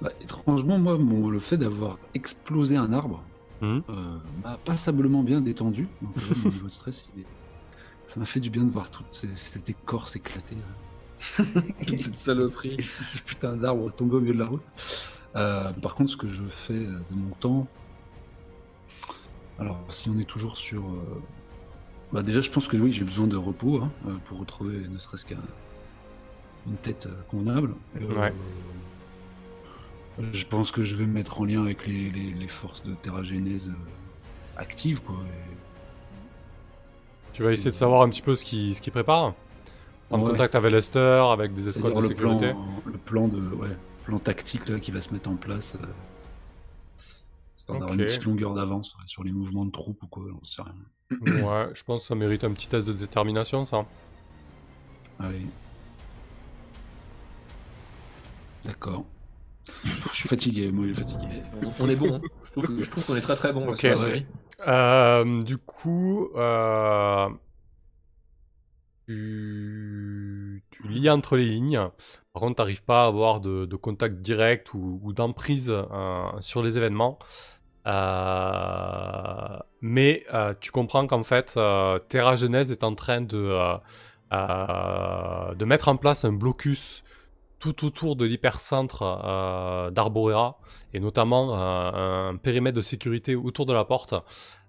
Bah, 0.00 0.10
étrangement, 0.20 0.78
moi, 0.78 0.96
mon- 0.98 1.28
le 1.28 1.38
fait 1.40 1.56
d'avoir 1.58 1.98
explosé 2.14 2.76
un 2.76 2.92
arbre 2.92 3.22
Hmm 3.60 3.80
euh, 3.90 4.18
m'a 4.44 4.56
passablement 4.58 5.22
bien 5.24 5.40
détendu. 5.40 5.88
Donc, 6.02 6.16
euh, 6.16 6.20
mon 6.44 6.50
niveau 6.50 6.66
de 6.66 6.72
stress, 6.72 7.08
il 7.14 7.22
est- 7.22 7.26
ça 8.06 8.18
m'a 8.20 8.26
fait 8.26 8.40
du 8.40 8.50
bien 8.50 8.62
de 8.64 8.70
voir 8.70 8.90
toute 8.90 9.06
ces- 9.12 9.34
cette 9.36 9.68
écorce 9.68 10.14
éclater. 10.16 10.54
là. 10.56 10.62
Toute 11.86 12.00
cette 12.00 12.16
saloperie. 12.16 12.74
Et 12.78 12.82
ces 12.82 13.04
ces 13.04 13.20
putains 13.20 13.56
d'arbres 13.56 13.90
tombés 13.90 14.16
au 14.16 14.20
milieu 14.20 14.34
de 14.34 14.38
la 14.38 14.46
route. 14.46 14.62
Euh, 15.36 15.72
par 15.74 15.94
contre, 15.94 16.10
ce 16.10 16.16
que 16.16 16.28
je 16.28 16.44
fais 16.44 16.74
euh, 16.74 16.98
de 17.10 17.14
mon 17.16 17.30
temps. 17.40 17.66
Alors, 19.58 19.78
si 19.88 20.08
on 20.10 20.16
est 20.18 20.28
toujours 20.28 20.56
sur. 20.56 20.82
euh, 20.84 21.20
Bah, 22.12 22.22
déjà, 22.22 22.40
je 22.40 22.50
pense 22.50 22.68
que 22.68 22.76
oui, 22.76 22.92
j'ai 22.92 23.04
besoin 23.04 23.26
de 23.26 23.36
repos 23.36 23.80
hein, 23.82 23.90
euh, 24.06 24.16
pour 24.24 24.38
retrouver 24.38 24.86
ne 24.88 24.98
serait-ce 24.98 25.26
qu'une 25.26 25.38
tête 26.82 27.06
euh, 27.06 27.20
convenable. 27.30 27.74
Euh, 28.00 28.14
Ouais. 28.14 28.32
Je 30.32 30.44
pense 30.46 30.72
que 30.72 30.82
je 30.82 30.96
vais 30.96 31.06
me 31.06 31.12
mettre 31.12 31.40
en 31.40 31.44
lien 31.44 31.62
avec 31.62 31.86
les, 31.86 32.10
les- 32.10 32.32
les 32.32 32.48
forces 32.48 32.82
de 32.82 32.92
terragénèse 32.94 33.68
euh, 33.68 34.60
actives, 34.60 35.00
quoi. 35.00 35.14
et- 35.26 35.56
Tu 37.32 37.42
vas 37.44 37.52
essayer 37.52 37.70
de 37.70 37.76
savoir 37.76 38.02
un 38.02 38.08
petit 38.08 38.22
peu 38.22 38.34
ce 38.34 38.44
qu'ils 38.44 38.74
ce 38.74 38.80
qu'ils 38.80 38.92
préparent 38.92 39.34
En 40.10 40.20
Ouais. 40.22 40.30
contact 40.30 40.54
avec 40.54 40.72
Lester, 40.72 41.22
avec 41.30 41.52
des 41.52 41.68
escouades 41.68 41.94
de 41.94 42.08
le 42.08 42.14
plan, 42.14 42.40
le 42.86 42.98
plan 42.98 43.28
de, 43.28 43.40
ouais, 43.54 43.76
plan 44.04 44.18
tactique 44.18 44.66
là, 44.68 44.80
qui 44.80 44.90
va 44.90 45.00
se 45.02 45.12
mettre 45.12 45.28
en 45.28 45.36
place, 45.36 45.76
euh, 45.76 45.86
histoire 47.58 47.78
d'avoir 47.78 47.94
une 47.98 48.06
petite 48.06 48.24
longueur 48.24 48.54
d'avance 48.54 48.94
ouais, 48.96 49.02
sur 49.06 49.22
les 49.22 49.32
mouvements 49.32 49.66
de 49.66 49.70
troupes 49.70 50.02
ou 50.02 50.06
quoi, 50.06 50.24
j'en 50.30 50.44
sais 50.44 50.62
rien. 50.62 51.44
Ouais, 51.46 51.68
je 51.74 51.82
pense 51.84 52.02
que 52.02 52.06
ça 52.08 52.14
mérite 52.14 52.42
un 52.44 52.52
petit 52.52 52.68
test 52.68 52.86
de 52.86 52.92
détermination, 52.94 53.64
ça. 53.66 53.84
Allez. 55.18 55.42
D'accord. 58.64 59.04
Je 60.10 60.14
suis 60.16 60.28
fatigué, 60.28 60.70
moi, 60.72 60.86
je 60.88 60.94
suis 60.94 61.02
fatigué. 61.02 61.42
On- 61.62 61.84
On 61.84 61.88
est 61.88 61.96
bon. 61.96 62.14
hein. 62.14 62.20
Je 62.44 62.50
trouve, 62.52 63.04
qu'on 63.06 63.16
est 63.16 63.20
très 63.20 63.36
très 63.36 63.52
bon 63.52 63.66
là, 63.66 63.70
Ok. 63.72 63.76
sur 63.78 63.88
la 63.90 63.96
Ouais. 63.98 64.26
Euh, 64.66 65.42
du 65.42 65.58
coup, 65.58 66.28
euh, 66.36 67.28
tu... 69.08 70.62
lis 70.84 71.08
entre 71.10 71.36
les 71.36 71.46
lignes. 71.46 71.80
Par 72.32 72.42
contre, 72.42 72.56
tu 72.56 72.62
n'arrives 72.62 72.84
pas 72.84 73.04
à 73.04 73.06
avoir 73.06 73.40
de, 73.40 73.76
contact 73.76 74.16
direct 74.20 74.74
ou, 74.74 75.12
d'emprise 75.12 75.72
euh, 75.72 76.24
sur 76.40 76.62
les 76.62 76.76
événements. 76.76 77.18
Euh, 77.86 79.58
mais 79.80 80.24
euh, 80.34 80.52
tu 80.60 80.70
comprends 80.72 81.06
qu'en 81.06 81.22
fait, 81.22 81.58
Terra 82.08 82.36
Genèse 82.36 82.70
est 82.70 82.84
en 82.84 82.94
train 82.94 83.22
de, 83.22 83.78
de 84.30 85.64
mettre 85.64 85.88
en 85.88 85.96
place 85.96 86.24
un 86.24 86.32
blocus 86.32 87.02
tout 87.58 87.84
autour 87.84 88.14
de 88.14 88.24
l'hypercentre 88.24 89.90
d'Arborera 89.90 90.58
et 90.92 91.00
notamment 91.00 91.54
un 91.56 92.36
périmètre 92.36 92.76
de 92.76 92.82
sécurité 92.82 93.34
autour 93.34 93.64
de 93.66 93.72
la 93.72 93.84
porte. 93.84 94.14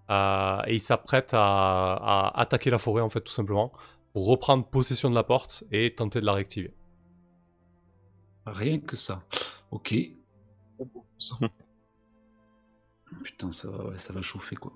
Et 0.10 0.74
il 0.74 0.82
s'apprête 0.82 1.34
à, 1.34 1.94
à 1.94 2.40
attaquer 2.40 2.72
la 2.72 2.80
forêt 2.80 3.02
en 3.02 3.10
fait 3.10 3.22
tout 3.22 3.34
simplement 3.34 3.74
pour 4.14 4.28
reprendre 4.28 4.66
possession 4.66 5.10
de 5.10 5.16
la 5.16 5.24
porte 5.24 5.64
et 5.72 5.94
tenter 5.96 6.20
de 6.22 6.26
la 6.26 6.34
réactiver. 6.34 6.74
Rien 8.46 8.80
que 8.80 8.96
ça. 8.96 9.24
Ok. 9.72 9.94
Putain, 13.24 13.52
ça 13.52 13.70
va, 13.70 13.86
ouais, 13.90 14.00
ça 14.00 14.14
va 14.14 14.22
chauffer, 14.22 14.56
quoi. 14.56 14.72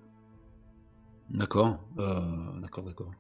D'accord. 1.30 1.80
euh, 2.00 2.60
d'accord, 2.60 2.84
d'accord. 2.84 3.12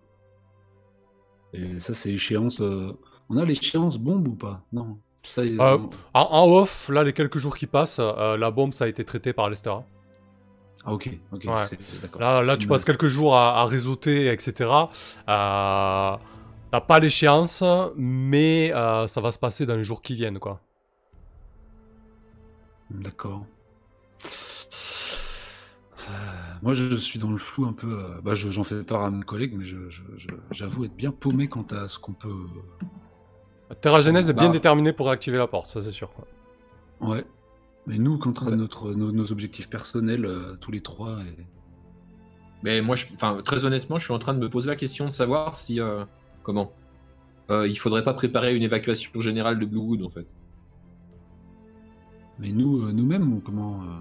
Et 1.53 1.79
ça, 1.79 1.93
c'est 1.93 2.11
échéance. 2.11 2.61
euh, 2.61 2.91
On 3.29 3.37
a 3.37 3.45
l'échéance 3.45 3.97
bombe 3.97 4.27
ou 4.27 4.35
pas? 4.35 4.65
Non. 4.71 4.99
Ça, 5.23 5.41
Euh, 5.41 5.77
on- 5.77 5.89
En, 6.13 6.21
en 6.43 6.51
off, 6.51 6.89
là 6.89 7.03
les 7.03 7.13
quelques 7.13 7.37
jours 7.37 7.55
qui 7.55 7.67
passent, 7.67 7.99
euh, 7.99 8.35
la 8.37 8.51
bombe 8.51 8.73
ça 8.73 8.85
a 8.85 8.87
été 8.87 9.05
traité 9.05 9.31
par 9.33 9.49
Lester. 9.49 9.73
Ah, 10.85 10.93
ok, 10.93 11.09
ok. 11.31 11.43
Ouais. 11.45 11.77
Là, 12.19 12.41
là 12.43 12.57
tu 12.57 12.67
passes 12.67 12.83
quelques 12.85 13.07
jours 13.07 13.35
à, 13.37 13.59
à 13.61 13.65
réseauter, 13.65 14.27
etc. 14.31 14.69
Euh, 15.29 16.15
T'as 16.71 16.81
pas 16.81 16.99
l'échéance, 16.99 17.63
mais 17.95 18.71
euh, 18.73 19.05
ça 19.07 19.21
va 19.21 19.31
se 19.31 19.37
passer 19.37 19.65
dans 19.67 19.75
les 19.75 19.83
jours 19.83 20.01
qui 20.01 20.15
viennent, 20.15 20.39
quoi. 20.39 20.59
D'accord. 22.89 23.45
Euh, 26.09 26.11
Moi, 26.61 26.73
je 26.73 26.95
suis 26.95 27.19
dans 27.19 27.31
le 27.31 27.37
flou 27.37 27.65
un 27.65 27.73
peu. 27.73 27.93
euh, 27.99 28.21
Bah, 28.21 28.33
je- 28.33 28.49
j'en 28.49 28.63
fais 28.63 28.83
part 28.83 29.03
à 29.03 29.11
mes 29.11 29.23
collègues, 29.23 29.53
mais 29.55 29.65
j'avoue 30.51 30.85
être 30.85 30.95
bien 30.95 31.11
paumé 31.11 31.47
quant 31.47 31.65
à 31.71 31.87
ce 31.87 31.99
qu'on 31.99 32.13
peut. 32.13 32.33
Terra 33.81 34.01
Genèse 34.01 34.29
est 34.29 34.33
bien 34.33 34.47
Bah. 34.47 34.53
déterminé 34.53 34.93
pour 34.93 35.07
réactiver 35.07 35.37
la 35.37 35.47
porte, 35.47 35.67
ça 35.69 35.81
c'est 35.81 35.91
sûr. 35.91 36.09
Quoi. 36.13 36.25
Ouais. 37.09 37.23
Mais 37.85 37.97
nous, 37.97 38.17
contre 38.17 38.49
Ouais. 38.49 38.55
notre, 38.55 38.93
nos, 38.93 39.11
nos 39.11 39.31
objectifs 39.31 39.69
personnels, 39.69 40.25
euh, 40.25 40.55
tous 40.61 40.71
les 40.71 40.81
trois, 40.81 41.19
et... 41.23 41.45
Mais 42.63 42.81
moi, 42.81 42.95
je, 42.95 43.05
enfin, 43.13 43.41
très 43.43 43.65
honnêtement, 43.65 43.97
je 43.97 44.05
suis 44.05 44.13
en 44.13 44.19
train 44.19 44.33
de 44.33 44.39
me 44.39 44.49
poser 44.49 44.69
la 44.69 44.77
question 44.77 45.05
de 45.05 45.09
savoir 45.11 45.57
si, 45.57 45.81
euh, 45.81 46.05
comment, 46.43 46.71
euh, 47.51 47.67
il 47.67 47.75
faudrait 47.77 48.05
pas 48.05 48.13
préparer 48.13 48.55
une 48.55 48.63
évacuation 48.63 49.19
générale 49.19 49.59
de 49.59 49.65
Bluewood 49.65 50.01
en 50.03 50.09
fait. 50.09 50.33
mais 52.39 52.51
nous, 52.51 52.85
euh, 52.85 52.91
nous-mêmes, 52.93 53.31
ou 53.33 53.41
comment 53.41 53.83
euh, 53.83 53.99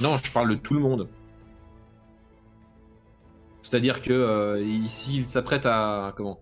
Non, 0.00 0.18
je 0.22 0.30
parle 0.32 0.50
de 0.50 0.54
tout 0.56 0.74
le 0.74 0.80
monde. 0.80 1.08
C'est-à-dire 3.62 4.02
que 4.02 4.12
euh, 4.12 4.60
ici, 4.62 5.16
il 5.18 5.26
s'apprête 5.28 5.66
à 5.66 6.12
comment? 6.16 6.40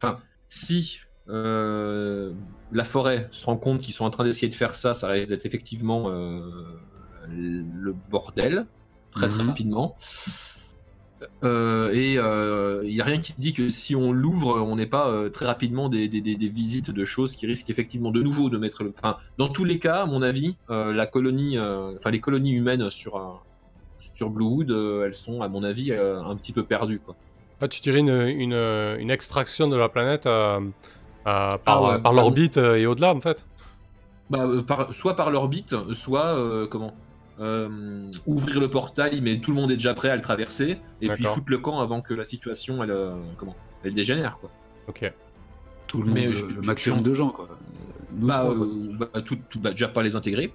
Enfin, 0.00 0.18
si 0.48 1.00
la 1.28 2.84
forêt 2.84 3.28
se 3.32 3.46
rend 3.46 3.56
compte 3.56 3.80
qu'ils 3.80 3.94
sont 3.94 4.04
en 4.04 4.10
train 4.10 4.24
d'essayer 4.24 4.48
de 4.48 4.54
faire 4.54 4.74
ça, 4.74 4.94
ça 4.94 5.08
risque 5.08 5.28
d'être 5.28 5.46
effectivement 5.46 6.04
euh, 6.10 6.40
le 7.28 7.94
bordel 8.10 8.66
très 9.12 9.28
très 9.28 9.42
Mhm. 9.42 9.48
rapidement. 9.48 9.96
Euh, 11.44 11.90
et 11.94 12.12
il 12.86 12.94
n'y 12.94 13.00
a 13.00 13.04
rien 13.04 13.18
qui 13.18 13.34
dit 13.38 13.54
que 13.54 13.70
si 13.70 13.96
on 13.96 14.12
l'ouvre, 14.12 14.60
on 14.60 14.76
n'est 14.76 14.86
pas 14.86 15.08
euh, 15.08 15.30
très 15.30 15.46
rapidement 15.46 15.88
des, 15.88 16.08
des- 16.08 16.20
des- 16.20 16.36
des 16.36 16.48
visites 16.48 16.90
de 16.90 17.04
choses 17.06 17.34
qui 17.36 17.46
risquent 17.46 17.70
effectivement 17.70 18.10
de 18.10 18.22
nouveau 18.22 18.50
de 18.50 18.58
mettre 18.58 18.84
le. 18.84 18.92
Enfin, 18.96 19.16
dans 19.38 19.48
tous 19.48 19.64
les 19.64 19.78
cas, 19.78 20.02
à 20.02 20.06
mon 20.06 20.20
avis, 20.20 20.56
euh, 20.68 20.92
la 20.92 21.06
colonie, 21.06 21.56
euh, 21.56 21.94
enfin 21.96 22.10
les 22.10 22.20
colonies 22.20 22.52
humaines 22.52 22.90
sur 22.90 23.16
euh, 23.16 23.20
sur 24.14 24.28
Bluewood, 24.30 24.70
euh, 24.70 25.06
elles 25.06 25.14
sont, 25.14 25.40
à 25.40 25.48
mon 25.48 25.62
avis, 25.64 25.90
euh, 25.90 26.20
un 26.22 26.36
petit 26.36 26.52
peu 26.52 26.62
perdues. 26.64 27.00
Quoi. 27.00 27.16
Ah, 27.62 27.68
tu 27.68 27.80
dirais 27.80 28.00
une, 28.00 28.10
une, 28.10 28.52
une 28.52 29.10
extraction 29.10 29.68
de 29.68 29.76
la 29.76 29.88
planète 29.88 30.26
euh, 30.26 30.60
euh, 30.60 30.70
par, 31.26 31.58
Ah 31.66 31.82
ouais, 31.82 32.02
par 32.02 32.12
bah 32.12 32.20
l'orbite 32.22 32.56
euh, 32.58 32.76
et 32.76 32.86
au-delà, 32.86 33.14
en 33.14 33.20
fait. 33.20 33.46
Bah, 34.30 34.40
euh, 34.44 34.62
par- 34.62 34.92
soit 34.94 35.14
par 35.16 35.30
l'orbite, 35.30 35.74
soit 35.92 36.26
euh, 36.36 36.66
comment 36.66 36.94
euh, 37.40 37.68
ouvrir 38.26 38.60
le 38.60 38.70
portail, 38.70 39.20
mais 39.20 39.38
tout 39.40 39.50
le 39.50 39.56
monde 39.60 39.70
est 39.70 39.76
déjà 39.76 39.92
prêt 39.94 40.08
à 40.08 40.16
le 40.16 40.22
traverser, 40.22 40.78
et 41.02 41.08
puis 41.10 41.24
foutre 41.24 41.50
le 41.50 41.58
camp 41.58 41.80
avant 41.80 42.00
que 42.00 42.14
la 42.14 42.24
situation 42.24 42.82
elle, 42.82 42.90
euh, 42.90 43.16
comment 43.36 43.54
elle 43.84 43.94
dégénère. 43.94 44.38
Quoi. 44.38 44.50
Ok. 44.88 45.12
tout 45.86 45.98
le 45.98 46.06
monde, 46.06 46.14
Mais 46.14 46.26
le- 46.26 46.32
je- 46.32 46.46
le 46.46 46.62
maximum 46.62 46.98
je- 47.00 47.04
de 47.04 47.14
gens, 47.14 47.28
quoi. 47.30 47.48
Nous 48.16 48.26
Bah, 48.26 48.40
trois, 48.44 48.54
quoi. 48.56 48.66
euh, 48.66 49.06
bah, 49.14 49.20
tout, 49.22 49.36
tout- 49.50 49.60
bah, 49.60 49.70
déjà 49.72 49.86
pas 49.88 50.02
les 50.02 50.16
intégrer, 50.16 50.52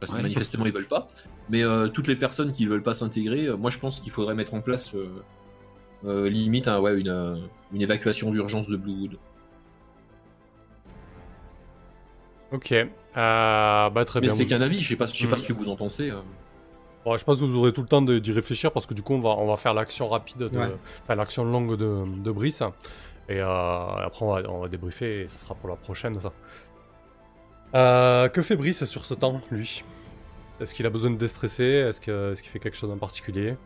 parce 0.00 0.12
que 0.12 0.22
manifestement 0.22 0.64
ils 0.64 0.72
veulent 0.72 0.86
pas. 0.88 1.08
Mais 1.50 1.62
euh, 1.64 1.88
toutes 1.88 2.06
les 2.08 2.16
personnes 2.16 2.52
qui 2.52 2.64
veulent 2.66 2.82
pas 2.82 2.94
s'intégrer, 2.94 3.46
euh, 3.48 3.56
moi 3.56 3.70
je 3.70 3.78
pense 3.78 4.00
qu'il 4.00 4.12
faudrait 4.12 4.34
mettre 4.34 4.54
en 4.54 4.60
place 4.60 4.94
euh, 4.94 5.08
euh, 6.04 6.28
limite 6.30 6.68
ouais, 6.68 6.98
une, 7.00 7.08
euh, 7.08 7.36
une 7.72 7.82
évacuation 7.82 8.30
d'urgence 8.30 8.68
de 8.68 8.76
Bluewood. 8.76 9.16
Ok. 12.52 12.72
Euh, 12.72 12.86
bah, 13.16 14.04
très 14.04 14.20
Mais 14.20 14.28
bien. 14.28 14.36
c'est 14.36 14.46
qu'un 14.46 14.60
avis, 14.60 14.80
je 14.82 14.88
sais 14.90 14.96
pas, 14.96 15.06
je 15.06 15.14
sais 15.18 15.26
pas 15.26 15.36
Hmm. 15.36 15.38
ce 15.38 15.48
que 15.48 15.52
vous 15.52 15.68
en 15.68 15.76
pensez. 15.76 16.10
euh. 16.10 16.20
Bon, 17.04 17.16
je 17.16 17.24
pense 17.24 17.40
que 17.40 17.44
vous 17.44 17.56
aurez 17.58 17.72
tout 17.72 17.82
le 17.82 17.86
temps 17.88 18.02
de- 18.02 18.18
d'y 18.18 18.32
réfléchir 18.32 18.72
parce 18.72 18.84
que 18.86 18.94
du 18.94 19.02
coup, 19.02 19.14
on 19.14 19.20
va, 19.20 19.30
on 19.30 19.46
va 19.46 19.56
faire 19.56 19.74
l'action 19.74 20.08
rapide, 20.08 20.38
de, 20.38 20.58
Ouais. 20.58 20.70
enfin 21.04 21.14
l'action 21.14 21.44
longue 21.44 21.76
de, 21.76 22.02
de 22.22 22.30
Brice. 22.32 22.62
Et 23.28 23.40
euh, 23.40 23.46
après, 23.48 24.24
on 24.24 24.34
va, 24.34 24.42
on 24.50 24.60
va 24.60 24.68
débriefer 24.68 25.22
et 25.22 25.28
ce 25.28 25.38
sera 25.38 25.54
pour 25.54 25.68
la 25.68 25.76
prochaine, 25.76 26.20
ça. 26.20 26.32
Euh, 27.74 28.28
que 28.28 28.42
fait 28.42 28.56
Brice 28.56 28.84
sur 28.84 29.04
ce 29.04 29.14
temps, 29.14 29.40
lui? 29.50 29.82
Est-ce 30.60 30.74
qu'il 30.74 30.86
a 30.86 30.90
besoin 30.90 31.10
de 31.10 31.16
déstresser? 31.16 31.64
Est-ce 31.64 32.00
que- 32.00 32.32
est-ce 32.32 32.42
qu'il 32.42 32.50
fait 32.50 32.58
quelque 32.60 32.76
chose 32.76 32.90
en 32.90 32.96
particulier? 32.96 33.56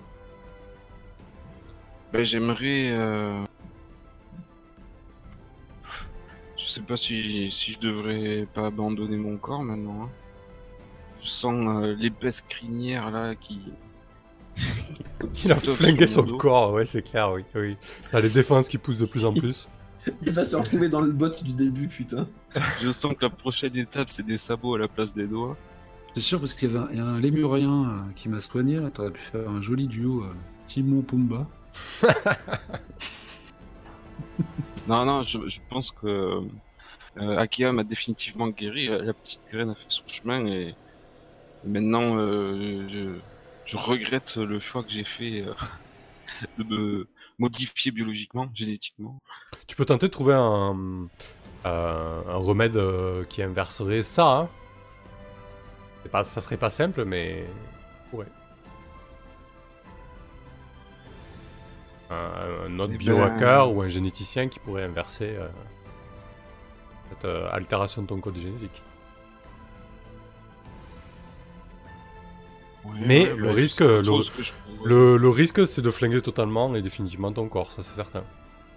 Ben, 2.12 2.24
j'aimerais. 2.24 2.90
euh, 2.90 3.44
Je 6.62 6.68
sais 6.68 6.82
pas 6.82 6.96
si, 6.96 7.50
si 7.50 7.72
je 7.72 7.78
devrais 7.80 8.46
pas 8.52 8.66
abandonner 8.66 9.16
mon 9.16 9.36
corps 9.38 9.62
maintenant. 9.62 10.02
hein. 10.04 10.08
Je 11.22 11.28
sens 11.28 11.54
euh, 11.84 11.94
l'épaisse 11.98 12.42
crinière 12.42 13.10
là 13.10 13.34
qui. 13.34 13.60
Il 15.42 15.52
a 15.52 15.56
flingué 15.56 16.06
son 16.06 16.24
corps, 16.24 16.72
ouais, 16.74 16.84
c'est 16.86 17.02
clair, 17.02 17.32
oui. 17.32 17.44
oui. 17.54 17.76
T'as 18.10 18.20
les 18.20 18.28
défenses 18.30 18.68
qui 18.68 18.78
poussent 18.78 18.98
de 18.98 19.06
plus 19.06 19.24
en 19.24 19.32
plus. 19.32 19.68
Il 20.22 20.32
va 20.32 20.44
se 20.44 20.56
retrouver 20.56 20.88
dans 20.88 21.00
le 21.00 21.12
bot 21.12 21.30
du 21.42 21.52
début, 21.52 21.88
putain. 21.88 22.26
Je 22.82 22.90
sens 22.90 23.14
que 23.14 23.24
la 23.24 23.30
prochaine 23.30 23.76
étape 23.76 24.08
c'est 24.10 24.24
des 24.24 24.38
sabots 24.38 24.74
à 24.74 24.78
la 24.78 24.88
place 24.88 25.14
des 25.14 25.26
doigts. 25.26 25.56
C'est 26.14 26.20
sûr, 26.20 26.40
parce 26.40 26.54
qu'il 26.54 26.72
y 26.72 26.76
avait 26.76 26.84
un, 26.86 26.88
il 26.90 26.96
y 26.98 27.00
a 27.00 27.04
un 27.04 27.20
lémurien 27.20 27.84
euh, 27.84 28.12
qui 28.16 28.28
m'a 28.28 28.40
soigné, 28.40 28.76
là. 28.76 28.90
T'aurais 28.90 29.12
pu 29.12 29.20
faire 29.22 29.48
un 29.48 29.62
joli 29.62 29.86
duo 29.86 30.24
euh, 30.24 30.34
Timon 30.66 31.02
Pumba. 31.02 31.46
Non, 34.90 35.04
non, 35.04 35.22
je, 35.22 35.60
pense 35.68 35.92
que 35.92 36.42
euh, 37.16 37.38
Akia 37.38 37.70
m'a 37.70 37.84
définitivement 37.84 38.48
guéri. 38.48 38.86
La 38.86 39.12
petite 39.12 39.40
graine 39.48 39.70
a 39.70 39.76
fait 39.76 39.86
son 39.88 40.02
chemin 40.08 40.44
et 40.46 40.74
maintenant 41.64 42.18
euh, 42.18 42.88
je, 42.88 43.76
regrette 43.76 44.36
le 44.36 44.58
choix 44.58 44.82
que 44.82 44.90
j'ai 44.90 45.04
fait 45.04 45.42
euh, 45.42 45.54
de 46.58 46.64
me 46.64 47.08
modifier 47.38 47.92
biologiquement, 47.92 48.48
génétiquement. 48.52 49.20
Tu 49.68 49.76
peux 49.76 49.84
tenter 49.84 50.08
de 50.08 50.12
trouver 50.12 50.34
un, 50.34 50.76
euh, 51.66 52.22
un 52.28 52.36
remède 52.36 52.76
qui 53.28 53.44
inverserait 53.44 54.02
ça. 54.02 54.38
Hein. 54.38 54.48
Pas, 56.10 56.24
ça 56.24 56.40
serait 56.40 56.56
pas 56.56 56.70
simple, 56.70 57.04
mais. 57.04 57.46
Ouais. 58.12 58.26
Un, 62.10 62.66
un 62.66 62.78
autre 62.80 62.92
Eh 62.94 62.98
biohacker 62.98 63.66
ben- 63.66 63.72
ou 63.72 63.82
un 63.82 63.88
généticien 63.88 64.48
qui 64.48 64.58
pourrait 64.58 64.84
inverser 64.84 65.36
euh, 65.36 65.46
cette 67.10 67.24
euh, 67.24 67.48
altération 67.52 68.02
de 68.02 68.06
ton 68.08 68.20
code 68.20 68.36
génétique. 68.36 68.82
Mais 73.06 73.26
le 73.26 73.44
bah, 73.48 73.52
risque, 73.52 73.80
le- 73.80 74.02
ce 74.22 74.52
Le, 74.84 75.16
le 75.16 75.28
risque, 75.28 75.66
c'est 75.66 75.82
de 75.82 75.90
flinguer 75.90 76.22
totalement 76.22 76.74
et 76.74 76.82
définitivement 76.82 77.30
ton 77.32 77.48
corps, 77.48 77.72
ça 77.72 77.82
c'est 77.82 77.94
certain. 77.94 78.24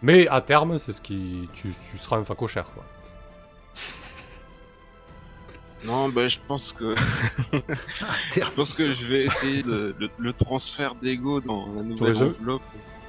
Mais 0.02 0.28
à 0.28 0.42
terme, 0.42 0.78
c'est 0.78 0.92
ce 0.94 1.02
qui. 1.02 1.48
Tu, 1.54 1.74
tu 1.92 1.98
seras 1.98 2.18
un 2.18 2.24
facochère, 2.26 2.70
quoi. 2.74 2.84
Non, 5.86 6.10
bah, 6.10 6.28
je 6.28 6.38
pense 6.48 6.74
que 6.74 6.94
je 8.32 8.50
pense 8.56 8.74
que 8.74 8.94
je 8.94 9.06
vais 9.06 9.24
essayer 9.24 9.64
de, 9.64 9.96
le, 9.98 10.10
le 10.18 10.34
transfert 10.34 10.96
d'ego 10.96 11.40
dans 11.40 11.68
la 11.74 11.82
nouvelle 11.84 12.16
enveloppe. 12.40 12.62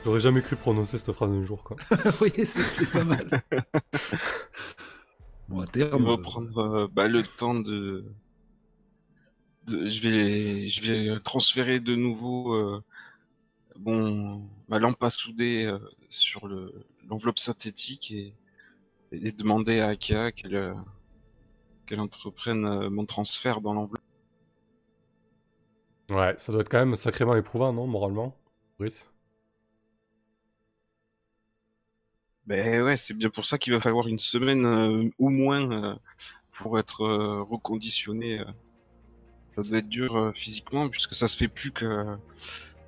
J'aurais 0.05 0.21
jamais 0.21 0.41
cru 0.41 0.55
prononcer 0.55 0.99
cette 0.99 1.11
phrase 1.11 1.33
un 1.33 1.43
jour, 1.43 1.65
quoi. 1.65 1.81
oui, 2.21 2.33
c'est 2.47 2.91
pas 2.91 3.05
mal. 3.05 3.43
bon, 5.49 5.61
à 5.61 5.67
On 5.93 6.03
terme. 6.03 6.05
va 6.05 6.19
prendre 6.19 6.59
euh, 6.59 6.89
bah, 6.93 7.09
le 7.09 7.23
temps 7.23 7.55
de... 7.55 8.05
de- 9.67 9.89
je 9.89 10.01
vais 10.09 10.69
je 10.69 10.83
vais 10.93 11.21
transférer 11.21 11.81
de 11.81 11.95
nouveau 11.95 12.55
euh, 12.55 12.83
bon 13.77 14.49
ma 14.69 14.79
lampe 14.79 15.03
à 15.03 15.11
souder 15.11 15.67
euh, 15.67 15.79
sur 16.11 16.47
le 16.49 16.87
l'enveloppe 17.09 17.39
synthétique 17.39 18.13
et, 18.13 18.35
et 19.13 19.33
demander 19.33 19.81
à 19.81 19.89
Akia 19.89 20.33
qu'elle 20.33 20.57
euh, 20.57 20.75
qu'elle 21.87 22.01
entreprenne 22.01 22.67
euh, 22.67 22.91
mon 22.91 23.07
transfert 23.07 23.63
dans 23.63 23.73
l'enveloppe. 23.73 24.03
Ouais, 26.09 26.35
ça 26.39 26.51
doit 26.53 26.63
être 26.63 26.71
quand 26.71 26.79
même 26.79 26.97
sacrément 26.97 27.37
éprouvant, 27.37 27.73
non, 27.75 27.87
moralement, 27.87 28.41
Brice? 28.79 29.13
Ben 32.47 32.83
ouais, 32.83 32.97
c'est 32.97 33.15
bien 33.15 33.31
pour 33.31 33.47
ça 33.47 33.57
qu'il 33.59 33.73
va 33.73 33.81
falloir 33.81 34.07
une 34.07 34.19
semaine 34.19 34.67
euh, 34.67 35.09
au 35.19 35.31
moins 35.31 35.71
euh, 35.71 35.95
pour 36.53 36.79
être 36.79 37.03
euh, 37.03 37.43
reconditionné. 37.43 38.43
Ça 39.53 39.63
doit 39.63 39.79
être 39.79 39.89
dur 39.89 40.33
physiquement 40.35 40.89
puisque 40.89 41.15
ça 41.15 41.29
se 41.29 41.37
fait 41.37 41.49
plus 41.49 41.71
que 41.71 42.17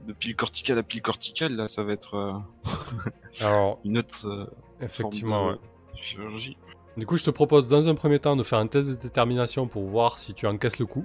de 0.06 0.12
pile 0.12 0.36
corticale 0.36 0.78
à 0.78 0.82
pile 0.82 1.00
corticale. 1.02 1.54
Là, 1.54 1.68
ça 1.68 1.82
va 1.84 1.92
être 1.92 2.42
Alors, 3.40 3.78
une 3.84 3.98
autre 3.98 4.50
effectivement, 4.80 5.50
forme 5.50 5.52
ouais. 5.94 6.00
chirurgie. 6.02 6.56
Du 6.96 7.06
coup, 7.06 7.16
je 7.16 7.24
te 7.24 7.30
propose 7.30 7.66
dans 7.68 7.88
un 7.88 7.94
premier 7.94 8.18
temps 8.18 8.36
de 8.36 8.42
faire 8.42 8.58
un 8.58 8.66
test 8.66 8.88
de 8.88 8.94
détermination 8.94 9.68
pour 9.68 9.84
voir 9.86 10.18
si 10.18 10.34
tu 10.34 10.46
encaisses 10.46 10.78
le 10.78 10.86
coup. 10.86 11.04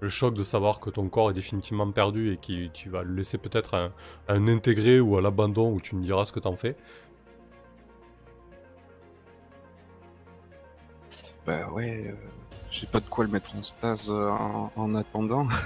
Le 0.00 0.08
choc 0.08 0.32
de 0.34 0.42
savoir 0.42 0.80
que 0.80 0.90
ton 0.90 1.08
corps 1.08 1.30
est 1.30 1.34
définitivement 1.34 1.90
perdu 1.90 2.32
et 2.32 2.36
que 2.36 2.68
tu 2.68 2.88
vas 2.88 3.02
le 3.02 3.14
laisser 3.14 3.36
peut-être 3.36 3.74
à, 3.74 3.84
un- 3.84 3.92
à 4.28 4.34
un 4.34 4.48
intégré 4.48 5.00
ou 5.00 5.16
à 5.18 5.20
l'abandon 5.22 5.72
où 5.72 5.80
tu 5.80 5.94
me 5.96 6.02
diras 6.02 6.24
ce 6.24 6.32
que 6.32 6.40
t'en 6.40 6.56
fais. 6.56 6.76
Bah 11.46 11.68
ouais, 11.72 12.06
euh, 12.08 12.14
j'ai 12.70 12.86
pas 12.86 13.00
de 13.00 13.06
quoi 13.08 13.24
le 13.24 13.30
mettre 13.30 13.56
en 13.56 13.62
stase 13.62 14.10
euh, 14.10 14.28
en, 14.30 14.70
en 14.76 14.94
attendant. 14.94 15.48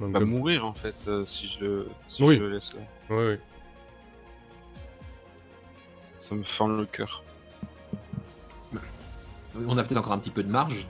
Donc, 0.00 0.08
Il 0.08 0.12
va 0.12 0.20
mourir 0.24 0.64
en 0.66 0.74
fait 0.74 1.04
euh, 1.06 1.24
si 1.24 1.46
je 1.46 1.60
le 1.60 1.88
si 2.08 2.22
Oui. 2.24 2.36
je 2.36 2.40
le 2.42 2.50
laisse 2.50 2.74
là. 2.74 2.80
oui, 3.10 3.16
oui. 3.30 3.38
Ça 6.18 6.34
me 6.34 6.42
fend 6.42 6.68
le 6.68 6.86
cœur. 6.86 7.22
On 9.56 9.78
a 9.78 9.84
peut-être 9.84 9.98
encore 9.98 10.12
un 10.14 10.18
petit 10.18 10.30
peu 10.30 10.42
de 10.42 10.50
marge. 10.50 10.88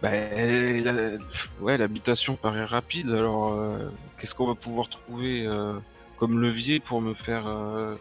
Bah, 0.00 0.10
la- 0.12 1.16
ouais, 1.60 1.76
l'habitation 1.76 2.36
paraît 2.36 2.62
rapide. 2.64 3.10
Alors, 3.10 3.54
euh, 3.54 3.88
qu'est-ce 4.18 4.32
qu'on 4.34 4.46
va 4.46 4.54
pouvoir 4.54 4.88
trouver 4.88 5.44
euh, 5.46 5.76
comme 6.18 6.40
levier 6.40 6.80
pour 6.80 7.00
me 7.00 7.14
faire 7.14 7.46
euh, 7.46 7.94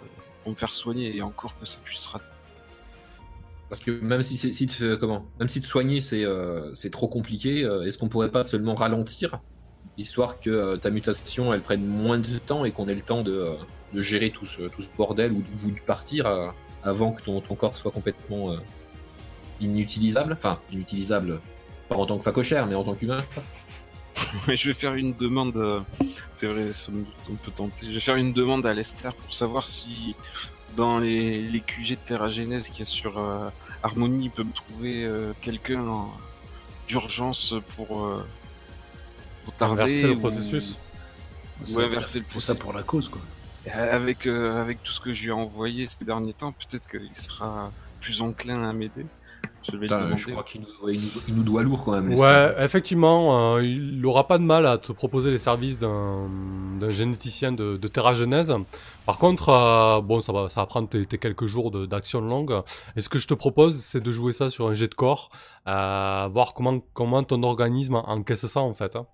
pour 0.44 0.52
me 0.52 0.58
faire 0.58 0.74
soigner 0.74 1.16
et 1.16 1.22
encore 1.22 1.58
que 1.60 1.66
ça 1.66 1.78
puisse 1.84 2.06
rater. 2.08 2.32
Parce 3.70 3.82
que 3.82 3.92
même 3.92 4.22
si, 4.24 4.38
c'est- 4.38 4.66
te, 4.66 4.96
comment, 4.96 5.26
même 5.40 5.50
si 5.50 5.60
te 5.60 5.66
soigner 5.68 6.00
c'est 6.00 6.24
euh, 6.26 6.74
c'est 6.74 6.90
trop 6.90 7.08
compliqué, 7.08 7.64
euh, 7.66 7.84
est-ce 7.86 7.98
qu'on 7.98 8.08
pourrait 8.08 8.32
pas 8.32 8.44
seulement 8.44 8.76
ralentir, 8.76 9.40
histoire 9.98 10.40
que 10.40 10.78
ta 10.78 10.90
mutation 10.90 11.54
elle 11.54 11.62
prenne 11.62 11.86
moins 11.86 12.18
de 12.18 12.38
temps 12.38 12.64
et 12.66 12.72
qu'on 12.72 12.88
ait 12.88 12.96
le 12.96 13.02
temps 13.02 13.24
de, 13.24 13.52
de 13.94 14.02
gérer 14.02 14.30
tout 14.32 14.46
ce, 14.46 14.64
tout 14.64 14.82
ce 14.82 14.90
bordel 14.98 15.34
ou, 15.34 15.42
de- 15.70 15.76
de 15.76 15.80
partir 15.82 16.28
avant 16.84 17.12
que 17.12 17.22
ton, 17.22 17.42
ton 17.42 17.56
corps 17.56 17.76
soit 17.76 17.92
complètement 17.92 18.56
inutilisable 19.60 20.34
Enfin, 20.34 20.60
inutilisable, 20.72 21.42
pas 21.90 21.96
en 21.96 22.06
tant 22.06 22.18
que 22.18 22.24
facochère, 22.24 22.68
mais 22.68 22.76
en 22.76 22.84
tant 22.84 22.96
qu'humain. 22.96 23.22
Mais 24.48 24.58
je 24.58 24.68
vais 24.68 24.74
faire 24.74 24.94
une 24.96 25.14
demande, 25.14 25.56
euh, 25.58 25.82
c'est 26.36 26.48
vrai, 26.48 26.72
on 27.30 27.36
peut 27.36 27.52
tenter. 27.52 27.86
Je 27.88 27.92
vais 27.92 28.00
faire 28.00 28.16
une 28.16 28.34
demande 28.34 28.66
à 28.66 28.74
Lester 28.74 29.10
pour 29.24 29.34
savoir 29.34 29.66
si 29.68 30.16
dans 30.76 31.00
les, 31.00 31.42
les 31.42 31.60
QG 31.60 31.92
de 31.92 31.96
Terragenèse 32.06 32.70
qu'il 32.70 32.80
y 32.80 32.84
a 32.84 32.86
sur 32.86 33.18
euh, 33.20 33.50
Harmonie, 33.84 34.26
il 34.26 34.32
peut 34.32 34.44
me 34.44 34.54
trouver 34.54 35.04
euh, 35.06 35.34
quelqu'un 35.42 35.86
en- 35.88 36.12
d'urgence 36.88 37.56
pour, 37.76 38.06
euh, 38.06 38.26
pour 39.46 39.54
tarder. 39.56 39.82
Inverser 39.84 40.08
le 40.08 40.18
processus. 40.18 40.78
ou 41.70 41.80
inverser 41.80 42.20
le 42.20 42.26
Tout 42.26 42.40
ça 42.40 42.54
processus. 42.54 42.60
pour 42.60 42.74
la 42.74 42.84
cause, 42.84 43.10
quoi. 43.10 43.22
Avec, 43.74 44.26
euh, 44.28 44.62
avec 44.62 44.82
tout 44.84 44.94
ce 44.94 45.02
que 45.02 45.14
je 45.14 45.24
lui 45.24 45.30
ai 45.30 45.34
envoyé 45.34 45.88
ces 45.90 46.06
derniers 46.06 46.34
temps, 46.34 46.54
peut-être 46.54 46.88
qu'il 46.90 47.14
sera 47.16 47.72
plus 48.00 48.22
enclin 48.22 48.64
à 48.64 48.72
m'aider. 48.72 49.06
Je 49.72 49.78
Putain, 49.78 50.16
je 50.16 50.30
crois 50.32 50.44
qu'il 50.44 50.62
nous, 50.62 50.68
ouais, 50.86 50.96
il 50.96 51.02
nous- 51.02 51.22
il 51.28 51.36
nous 51.36 51.44
doit 51.44 51.62
lourd 51.64 51.84
quand 51.84 51.92
même. 51.92 52.14
Ouais, 52.14 52.56
effectivement, 52.60 53.56
euh, 53.56 53.64
il 53.64 54.00
n'aura 54.00 54.26
pas 54.28 54.38
de 54.38 54.44
mal 54.44 54.66
à 54.66 54.78
te 54.78 54.92
proposer 54.92 55.30
les 55.32 55.38
services 55.38 55.78
d'un 55.80 56.30
généticien 56.90 57.52
de, 57.52 57.78
de 57.78 57.88
Terra 57.88 58.14
Genèse. 58.14 58.54
Par 59.06 59.18
contre, 59.18 59.50
euh, 59.50 60.02
bon, 60.02 60.22
ça 60.22 60.32
va, 60.32 60.48
ça 60.50 60.62
va 60.62 60.68
prendre 60.68 60.88
tes, 60.90 61.06
tes 61.06 61.18
quelques 61.18 61.46
jours 61.48 61.72
de- 61.72 61.86
d'action 61.86 62.22
longue. 62.22 62.62
Et 62.96 63.02
ce 63.02 63.10
que 63.10 63.20
je 63.20 63.28
te 63.28 63.34
propose, 63.34 63.78
c'est 63.84 64.02
de 64.02 64.12
jouer 64.12 64.34
ça 64.34 64.50
sur 64.50 64.68
un 64.68 64.74
jet 64.74 64.88
de 64.88 64.96
corps, 64.96 65.30
euh, 65.68 66.28
voir 66.32 66.54
comment, 66.54 66.80
comment 66.94 67.24
ton 67.24 67.44
organisme 67.44 67.96
encaisse 67.96 68.46
ça 68.46 68.62
en 68.62 68.74
fait. 68.74 68.96
hein. 68.96 69.06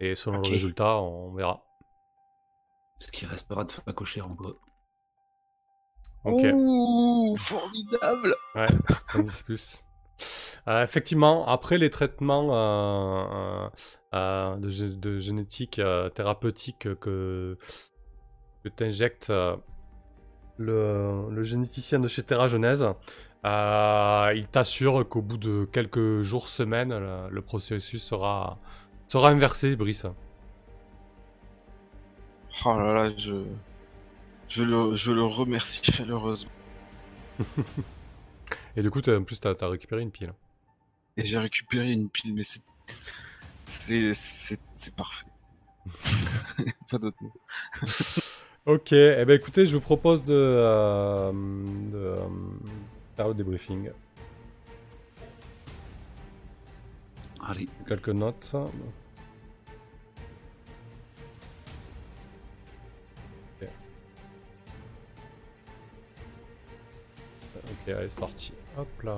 Et 0.00 0.14
selon 0.14 0.38
le 0.38 0.48
résultat, 0.54 0.96
on 0.96 1.32
verra. 1.34 1.62
Ce 2.98 3.10
qui 3.12 3.26
restera 3.26 3.64
de 3.64 3.72
facochère 3.72 4.26
en 4.26 4.30
bas. 4.30 4.50
Ouh, 6.24 7.36
formidable 7.38 8.34
Ouais, 8.54 8.68
110 9.12 9.42
plus. 9.42 9.84
Euh, 10.68 10.82
effectivement, 10.82 11.46
après 11.48 11.78
les 11.78 11.88
traitements 11.88 12.48
euh, 12.52 13.68
euh, 14.14 14.56
de, 14.56 14.68
gé- 14.68 15.00
de 15.00 15.18
génétique 15.18 15.80
thérapeutique 16.14 16.88
que, 17.00 17.56
euh, 19.30 19.56
le, 20.58 21.30
le 21.30 21.42
généticien 21.42 21.98
de 22.00 22.08
chez 22.08 22.22
Terra 22.22 22.48
Genèse, 22.48 22.86
il 23.42 24.46
t'assure 24.52 25.08
qu'au 25.08 25.22
bout 25.22 25.38
de 25.38 25.66
quelques 25.72 26.20
jours, 26.22 26.48
semaines, 26.50 26.90
le, 26.90 27.30
le 27.30 27.42
processus 27.42 28.02
sera, 28.02 28.58
sera 29.08 29.30
inversé, 29.30 29.74
Brice. 29.76 30.04
Oh 32.66 32.78
là 32.78 32.92
là, 32.92 33.10
je, 33.16 33.32
je, 34.50 34.62
le, 34.62 34.94
je 34.96 35.12
le 35.12 35.22
remercie 35.24 35.82
chaleureusement. 35.82 36.50
Et 38.76 38.82
du 38.82 38.90
coup, 38.90 39.00
en 39.08 39.22
plus, 39.24 39.40
t'as 39.40 39.54
as 39.58 39.68
récupéré 39.68 40.02
une 40.02 40.10
pile. 40.10 40.32
Et 41.16 41.24
j'ai 41.24 41.38
récupéré 41.38 41.90
une 41.90 42.10
pile, 42.10 42.34
mais 42.34 42.42
c'est. 42.42 42.60
C'est. 43.64 44.94
Parfait. 44.96 45.26
Pas 46.90 46.98
d'autre 46.98 47.16
mot. 47.22 47.32
Ok, 48.66 48.92
eh 48.92 49.24
ben 49.24 49.30
écoutez, 49.30 49.64
je 49.64 49.74
vous 49.74 49.80
propose 49.80 50.22
de, 50.22 50.34
euh, 50.34 51.32
de 51.32 51.96
euh, 51.96 52.28
faire 53.16 53.28
le 53.28 53.34
débriefing. 53.34 53.90
Allez, 57.40 57.70
Quelques 57.88 58.10
notes. 58.10 58.54
Ok, 67.82 67.88
allez, 67.88 68.08
c'est 68.08 68.18
parti. 68.18 68.52
Hop 68.76 68.88
là. 69.02 69.16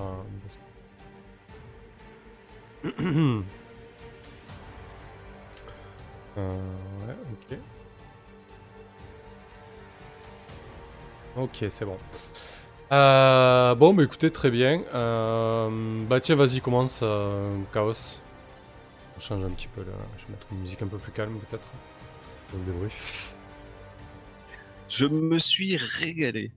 Euh, 6.38 6.56
ouais, 7.06 7.14
ok. 7.52 7.58
Ok, 11.36 11.64
c'est 11.68 11.84
bon. 11.84 11.98
Euh, 12.90 13.74
bon, 13.74 13.92
bah 13.94 14.02
écoutez, 14.02 14.30
très 14.30 14.50
bien. 14.50 14.82
Euh, 14.94 15.68
bah 16.08 16.20
tiens, 16.20 16.36
vas-y, 16.36 16.62
commence, 16.62 17.04
Chaos. 17.72 18.18
On 19.16 19.20
change 19.20 19.44
un 19.44 19.50
petit 19.50 19.68
peu 19.68 19.82
là. 19.82 19.92
Je 20.18 20.26
vais 20.26 20.32
mettre 20.32 20.46
une 20.52 20.60
musique 20.60 20.80
un 20.82 20.86
peu 20.86 20.98
plus 20.98 21.12
calme 21.12 21.38
peut-être. 21.38 21.66
Je 24.88 25.06
me 25.06 25.38
suis 25.38 25.76
régalé. 25.76 26.50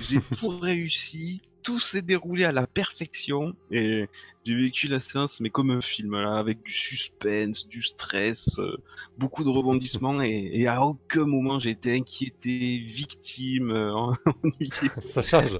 J'ai 0.00 0.20
tout 0.20 0.58
réussi, 0.58 1.42
tout 1.62 1.78
s'est 1.78 2.02
déroulé 2.02 2.44
à 2.44 2.52
la 2.52 2.66
perfection 2.66 3.54
et 3.70 4.08
j'ai 4.44 4.54
vécu 4.54 4.88
la 4.88 5.00
séance 5.00 5.40
mais 5.40 5.50
comme 5.50 5.70
un 5.70 5.80
film 5.80 6.20
là, 6.20 6.38
avec 6.38 6.62
du 6.62 6.72
suspense, 6.72 7.68
du 7.68 7.82
stress, 7.82 8.58
euh, 8.58 8.76
beaucoup 9.18 9.44
de 9.44 9.48
rebondissements 9.48 10.22
et, 10.22 10.50
et 10.52 10.66
à 10.68 10.82
aucun 10.82 11.24
moment 11.24 11.58
j'ai 11.58 11.70
été 11.70 11.96
inquiété, 11.96 12.78
victime, 12.78 13.70
euh, 13.70 13.92
ennuyé. 14.44 14.70
Ça 15.00 15.22
change. 15.22 15.58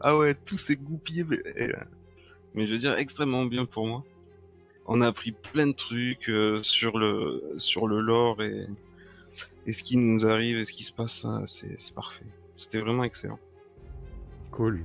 Ah 0.00 0.16
ouais, 0.16 0.34
tout 0.34 0.56
s'est 0.56 0.76
goupillé, 0.76 1.24
mais, 1.24 1.42
euh, 1.60 1.72
mais 2.54 2.66
je 2.66 2.72
veux 2.72 2.78
dire 2.78 2.96
extrêmement 2.96 3.44
bien 3.44 3.64
pour 3.66 3.86
moi. 3.86 4.04
On 4.86 5.00
a 5.00 5.06
appris 5.06 5.32
plein 5.32 5.66
de 5.66 5.72
trucs 5.72 6.28
euh, 6.28 6.62
sur 6.62 6.98
le 6.98 7.54
sur 7.56 7.86
le 7.86 8.00
lore 8.00 8.42
et, 8.42 8.66
et 9.66 9.72
ce 9.72 9.82
qui 9.82 9.96
nous 9.96 10.26
arrive 10.26 10.58
et 10.58 10.64
ce 10.64 10.74
qui 10.74 10.84
se 10.84 10.92
passe, 10.92 11.26
c'est 11.46 11.94
parfait. 11.94 12.26
C'était 12.56 12.80
vraiment 12.80 13.04
excellent. 13.04 13.38
Cool. 14.50 14.84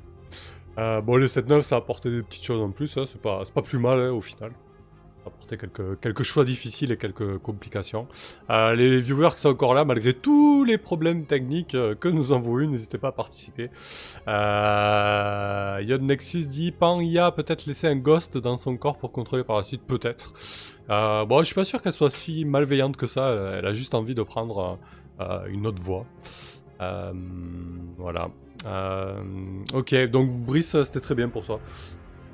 Euh, 0.78 1.02
bon, 1.02 1.18
le 1.18 1.26
7-9, 1.28 1.62
ça 1.62 1.76
a 1.76 1.80
apporté 1.80 2.10
des 2.10 2.22
petites 2.24 2.44
choses 2.44 2.62
en 2.62 2.72
plus. 2.72 2.96
hein, 2.98 3.04
C'est 3.08 3.22
pas, 3.22 3.44
pas 3.54 3.62
plus 3.62 3.80
mal 3.80 4.00
hein, 4.00 4.12
au 4.12 4.22
final. 4.22 4.52
Ça 4.52 5.26
a 5.26 5.28
apporté 5.28 5.58
quelques, 5.58 6.00
quelques 6.00 6.24
choix 6.24 6.46
difficiles 6.46 6.92
et 6.94 6.98
quelques 6.98 7.38
complications. 7.40 8.08
Euh, 8.50 8.74
les 8.74 9.00
viewers 9.00 9.32
qui 9.36 9.42
sont 9.42 9.50
encore 9.50 9.74
là, 9.74 9.84
malgré 9.84 10.14
tous 10.14 10.64
les 10.64 10.78
problèmes 10.78 11.26
techniques 11.26 11.76
euh, 11.76 11.94
que 11.94 12.08
nous 12.08 12.32
avons 12.32 12.58
eu, 12.60 12.68
n'hésitez 12.68 12.98
pas 12.98 13.10
à 13.10 13.12
participer. 13.12 13.70
Euh, 14.30 15.82
Yod 15.84 16.02
Nexus 16.02 16.46
dit 16.46 16.72
Pan 16.72 17.00
a 17.18 17.32
peut-être 17.34 17.66
laissé 17.66 17.88
un 17.88 17.98
ghost 17.98 18.38
dans 18.38 18.56
son 18.56 18.78
corps 18.78 18.98
pour 18.98 19.12
contrôler 19.12 19.44
par 19.44 19.58
la 19.58 19.64
suite, 19.64 19.84
peut-être. 19.86 20.34
Bon, 20.88 21.40
je 21.40 21.44
suis 21.44 21.56
pas 21.56 21.66
sûr 21.66 21.82
qu'elle 21.82 21.94
soit 21.94 22.10
si 22.10 22.46
malveillante 22.46 22.96
que 22.98 23.06
ça. 23.06 23.58
Elle, 23.58 23.66
a 23.68 23.74
juste 23.74 23.94
envie 23.94 24.16
de 24.16 24.24
prendre 24.24 24.80
une 25.48 25.68
autre 25.68 25.84
voie. 25.84 26.06
Euh, 26.82 27.14
voilà. 27.98 28.30
Euh, 28.66 29.22
ok, 29.74 29.96
donc 30.10 30.32
Brice, 30.32 30.82
c'était 30.84 31.00
très 31.00 31.16
bien 31.16 31.30
pour 31.30 31.46
toi. 31.46 31.60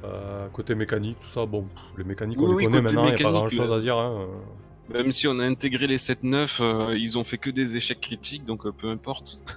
Euh, 0.04 0.48
côté 0.50 0.76
mécanique, 0.76 1.18
tout 1.20 1.30
ça, 1.30 1.46
bon, 1.46 1.68
les 1.98 2.04
mécaniques, 2.04 2.40
on 2.40 2.54
Oui, 2.54 2.64
les 2.64 2.70
connaît 2.70 2.82
maintenant, 2.82 3.08
il 3.08 3.16
n'y 3.16 3.22
a 3.22 3.24
pas 3.24 3.32
grand 3.32 3.50
chose 3.50 3.72
à 3.72 3.80
dire. 3.80 3.98
Hein. 3.98 4.28
Même 4.90 5.12
si 5.12 5.28
on 5.28 5.40
a 5.40 5.44
intégré 5.44 5.88
les 5.88 5.98
7-9, 5.98 6.58
euh, 6.62 6.98
ils 6.98 7.18
ont 7.18 7.24
fait 7.24 7.40
que 7.40 7.50
des 7.50 7.76
échecs 7.76 8.02
critiques, 8.02 8.46
donc 8.46 8.66
euh, 8.66 8.72
peu 8.72 8.90
importe. 8.90 9.40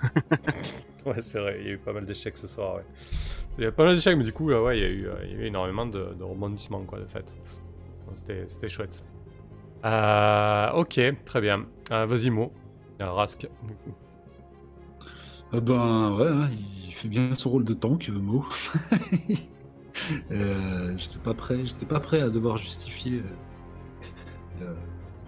Ouais, 1.06 1.22
c'est 1.22 1.38
vrai, 1.38 1.56
il 1.60 1.66
y 1.66 1.70
a 1.70 1.72
eu 1.72 1.78
pas 1.78 1.92
mal 1.94 2.04
d'échecs 2.04 2.36
ce 2.36 2.46
soir, 2.46 2.74
ouais. 2.74 2.84
Il 3.56 3.64
y 3.64 3.66
a 3.66 3.72
pas 3.72 3.84
mal 3.84 3.94
d'échecs, 3.94 4.18
mais 4.18 4.24
du 4.24 4.32
coup, 4.32 4.50
euh, 4.50 4.62
ouais, 4.62 4.78
il 4.78 4.82
y 4.82 4.84
a 4.84 4.88
eu, 4.88 5.08
il 5.24 5.30
y 5.30 5.34
a 5.36 5.38
eu 5.38 5.46
énormément 5.46 5.86
de, 5.86 6.12
de 6.12 6.22
rebondissements, 6.22 6.82
quoi, 6.82 6.98
de 6.98 7.06
fait. 7.06 7.34
C'était 8.46 8.68
chouette. 8.68 9.02
Ok, 10.74 11.00
très 11.24 11.40
bien. 11.40 11.64
Vas-y, 11.88 12.28
Mo. 12.28 12.52
Rask. 13.00 13.48
du 13.66 13.74
coup. 13.74 13.94
Euh, 15.54 15.60
ben 15.60 16.16
ouais, 16.16 16.28
hein, 16.28 16.48
il 16.86 16.92
fait 16.92 17.08
bien 17.08 17.32
son 17.32 17.50
rôle 17.50 17.64
de 17.64 17.74
tank, 17.74 18.08
euh, 18.10 18.18
Mo. 18.18 18.44
euh, 20.30 20.96
j'étais 20.96 21.18
pas 21.18 21.34
prêt, 21.34 21.64
j'étais 21.64 21.86
pas 21.86 22.00
prêt 22.00 22.20
à 22.20 22.30
devoir 22.30 22.56
justifier 22.58 23.22
euh, 24.62 24.74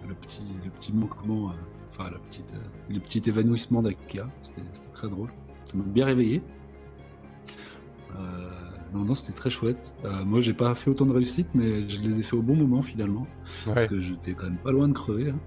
le, 0.03 0.09
le 0.09 0.15
petit, 0.15 0.43
le 0.63 0.69
petit 0.71 0.93
manquement, 0.93 1.51
enfin 1.91 2.09
la 2.11 2.19
petite, 2.19 2.53
euh, 2.53 2.57
le 2.89 2.99
petit 2.99 3.21
évanouissement 3.25 3.81
d'Akia. 3.81 4.27
C'était 4.41 4.61
très 4.93 5.09
drôle. 5.09 5.31
Ça 5.63 5.77
m'a 5.77 5.83
bien 5.83 6.05
réveillé. 6.05 6.41
Non, 8.93 9.05
non, 9.05 9.13
c'était 9.13 9.31
très 9.31 9.49
chouette. 9.49 9.95
Moi, 10.25 10.41
j'ai 10.41 10.53
pas 10.53 10.75
fait 10.75 10.89
autant 10.89 11.05
de 11.05 11.13
réussite, 11.13 11.47
mais 11.53 11.89
je 11.89 12.01
les 12.01 12.19
ai 12.19 12.23
fait 12.23 12.35
au 12.35 12.41
bon 12.41 12.57
moment 12.57 12.83
finalement. 12.83 13.25
Ouais. 13.65 13.73
parce 13.73 13.85
que 13.87 14.01
j'étais 14.01 14.33
quand 14.33 14.43
même 14.47 14.57
pas 14.57 14.73
loin 14.73 14.89
de 14.89 14.93
crever. 14.93 15.29
hein. 15.29 15.39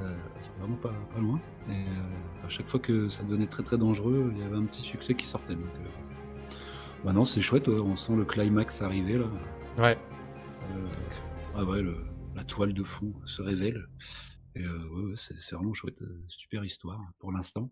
Euh, 0.00 0.16
C'était 0.40 0.60
vraiment 0.60 0.76
pas, 0.76 0.92
pas 1.12 1.20
loin. 1.20 1.40
Et 1.68 1.72
euh, 1.72 2.44
à 2.46 2.48
chaque 2.48 2.68
fois 2.68 2.78
que 2.80 3.08
ça 3.08 3.24
devenait 3.24 3.46
très 3.48 3.62
très 3.62 3.76
dangereux, 3.78 4.30
il 4.32 4.38
y 4.38 4.42
avait 4.42 4.56
un 4.56 4.64
petit 4.64 4.82
succès 4.82 5.14
qui 5.14 5.26
sortait. 5.26 5.54
Donc, 5.56 5.64
euh, 5.64 6.50
bah 7.04 7.12
non, 7.12 7.24
c'est 7.24 7.40
chouette, 7.42 7.66
ouais, 7.68 7.78
on 7.80 7.96
sent 7.96 8.14
le 8.16 8.24
climax 8.24 8.80
arriver 8.82 9.18
là. 9.18 9.26
Ouais. 9.78 9.98
Ah 11.56 11.64
ouais, 11.64 11.82
le- 11.82 12.04
la 12.34 12.44
toile 12.44 12.72
de 12.72 12.84
fond 12.84 13.12
se 13.24 13.42
révèle. 13.42 13.86
Et 14.54 14.62
ouais, 14.66 15.14
c'est 15.16 15.54
vraiment 15.54 15.72
chouette, 15.72 15.98
super 16.28 16.64
histoire 16.64 17.00
pour 17.18 17.32
l'instant. 17.32 17.70